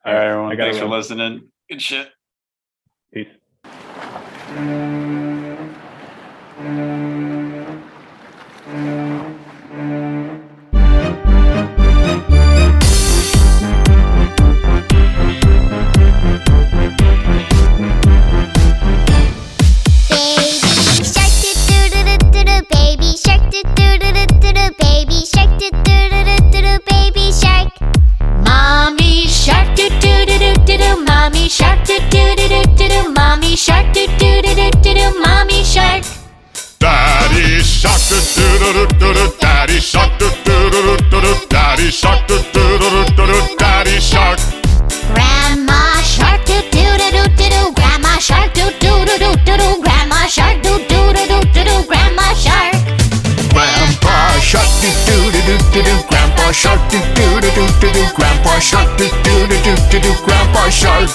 All 0.05 0.13
right, 0.13 0.25
everyone. 0.27 0.51
I 0.51 0.55
gotta 0.55 0.71
Thanks 0.71 0.77
for 0.79 0.85
run. 0.85 0.91
listening. 0.99 1.47
Good 1.69 1.81
shit. 1.81 2.09
Peace. 3.13 3.27
Do 23.53 23.61
do 23.61 23.99
do 23.99 24.11
do 24.11 24.25
do 24.41 24.51
do 24.51 24.65
baby 24.79 25.19
shark 25.31 25.51
do 25.59 25.69
do 25.69 25.97
do 26.09 26.21
do 26.25 26.35
do 26.49 26.61
do 26.65 26.75
baby 26.89 27.31
shark 27.31 27.69
Mommy 28.43 29.27
shark 29.27 29.75
do 29.75 29.89
do 30.01 30.25
do 30.25 30.39
do 30.39 30.53
do 30.65 30.77
do 30.77 31.05
mommy 31.05 31.47
shark 31.47 31.85
do 31.85 31.99
do 32.09 32.35
do 32.35 32.47
do 32.49 32.61
do 32.77 32.87
do 32.89 33.13
mommy 33.13 33.55
shark 33.55 33.93
do 33.93 34.07
do 34.17 34.41
do 34.41 34.55
do 34.55 34.71
do 34.81 34.93
do 34.95 35.19
mommy 35.21 35.63
shark 35.63 36.03
Daddy 36.79 37.61
shark 37.61 38.01
do 38.09 38.17
do 38.33 38.73
do 38.73 38.87
do 38.87 38.97
do 38.97 39.13
do 39.13 39.37
Daddy 39.39 39.79
shark 39.79 40.17
do 40.17 40.29
do 40.43 40.71
do 40.71 40.81
do 40.81 40.97
do 41.11 41.21
do 41.21 41.47
Daddy 41.47 41.91
shark 41.91 42.27
do 42.27 42.39
do 42.53 42.79
do 42.79 42.89
do 42.89 43.05
do 43.17 43.27
do 43.27 43.55
Daddy 43.59 44.01
shark 44.01 44.39
Grandma 45.13 46.01
shark 46.01 46.43
do 46.47 46.59
do 46.71 46.97
do 46.97 47.11
do 47.11 47.29
do 47.37 47.49
do 47.53 47.71
grandma 47.73 48.17
shark 48.17 48.51
do 48.55 48.65
do 48.81 49.05
do 49.05 49.19
do 49.19 49.35
do 49.45 49.57
do 49.57 49.81
grandma 49.83 50.25
shark 50.27 50.59
do 50.63 50.79
do 50.89 51.13
do 51.13 51.27
do 51.27 51.39
do 51.53 51.63
do 51.63 51.87
grandma 51.87 52.33
shark 52.33 52.72
Grandpa 52.72 52.72
shark 54.43 54.67
do 54.81 54.91
do 55.07 55.31
do 55.31 55.39
do 55.47 55.55
do 55.71 55.81
do 55.83 56.03
Grandpa 56.09 56.51
shark. 56.51 56.79
Do 56.91 56.99
do 57.15 57.39
do 57.39 57.49
do 57.55 57.63
do 57.79 57.87
do 57.95 58.03
Grandpa 58.13 58.59
shark. 58.59 58.97
Do 58.97 59.07
do 59.07 59.47
do 59.47 59.55
do 59.63 59.73
do 59.89 59.99
do 60.03 60.11
Grandpa 60.25 60.69
shark. 60.69 61.09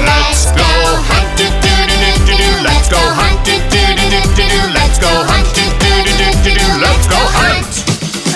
Let's 0.00 0.50
go 0.56 0.64
hunt 1.08 1.28
do 1.36 1.44
do 1.60 1.74
do 1.86 1.96
do 2.24 2.34
do 2.40 2.48
Let's 2.64 2.88
go 2.88 2.96
hunt 2.96 3.44
do 3.44 3.52
do 3.68 3.84
do 4.00 4.08
do 4.08 4.48
do 4.48 4.60
Let's 4.72 4.98
go 4.98 5.12
hunt 5.28 5.44
do 5.52 5.64
do 5.78 5.92
do 6.08 6.26
do 6.40 6.50
do 6.56 6.66
Let's 6.80 7.06
go 7.06 7.20
hunt. 7.36 7.84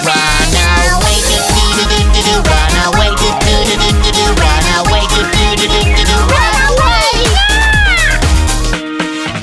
Run 0.05 0.53
away. 0.93 1.19
Do 1.25 1.41
do 1.73 1.89
do 1.89 2.05
do 2.13 2.21
do 2.29 2.35
run 2.45 2.77
away. 2.85 3.11
Do 3.17 3.29
do 3.49 3.57
do 3.65 3.89
do 4.05 4.11
do 4.13 4.25
run 4.37 4.67
away. 4.85 5.05
Do 5.09 5.25
do 5.25 5.57
do 5.57 5.81
do 5.97 6.05
do 6.05 6.17
run 6.29 6.55
away. 6.69 7.33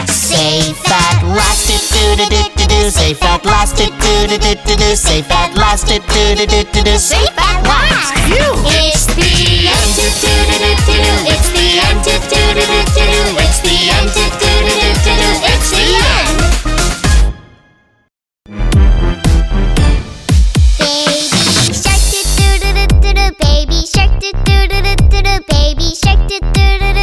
Safe 0.06 0.78
at 0.86 1.26
last. 1.26 1.74
Do 1.74 2.16
do 2.16 2.30
do 2.30 2.38
do 2.38 2.54
do 2.56 2.66
do 2.70 3.95
do 4.28 4.38
do 4.38 4.56
do 4.56 4.76
do. 4.76 4.96
Safe 4.96 5.32
at 5.32 5.56
last. 5.56 5.88
Do 5.88 6.00
do 6.00 6.36
do 6.36 6.46
do 6.46 6.64
do 6.72 6.82
do. 6.84 6.98
Safe 6.98 7.38
at 7.38 7.64
last. 7.64 8.14
You. 8.30 8.48
It's 8.66 9.06
the 9.14 9.68
end. 9.70 9.92
Do 9.96 10.06
do 10.22 10.32
do 10.50 10.58
do 10.60 10.94
do. 11.04 11.14
It's 11.32 11.50
the 11.54 11.66
end. 11.86 12.00
Do 12.06 12.14
do 12.30 12.42
do 12.54 12.64
do 12.66 13.04
do. 13.12 13.22
It's 13.44 13.60
the 13.62 13.76
end. 13.96 14.10
Do 14.16 14.24
do 14.40 14.50
do 14.66 14.74
do 14.82 14.90
do 15.04 15.14
do. 15.22 15.30
It's 15.52 15.70
the 15.72 15.84
end. 16.06 16.46
Baby 23.40 23.86
shark 23.86 24.20
do 24.20 24.30
do 24.32 24.82
do 24.82 24.94
do 25.10 25.22
do 25.22 25.36
baby 25.50 25.90
shark 25.96 26.20
do 26.28 26.40
do 26.40 26.78
do 26.80 26.95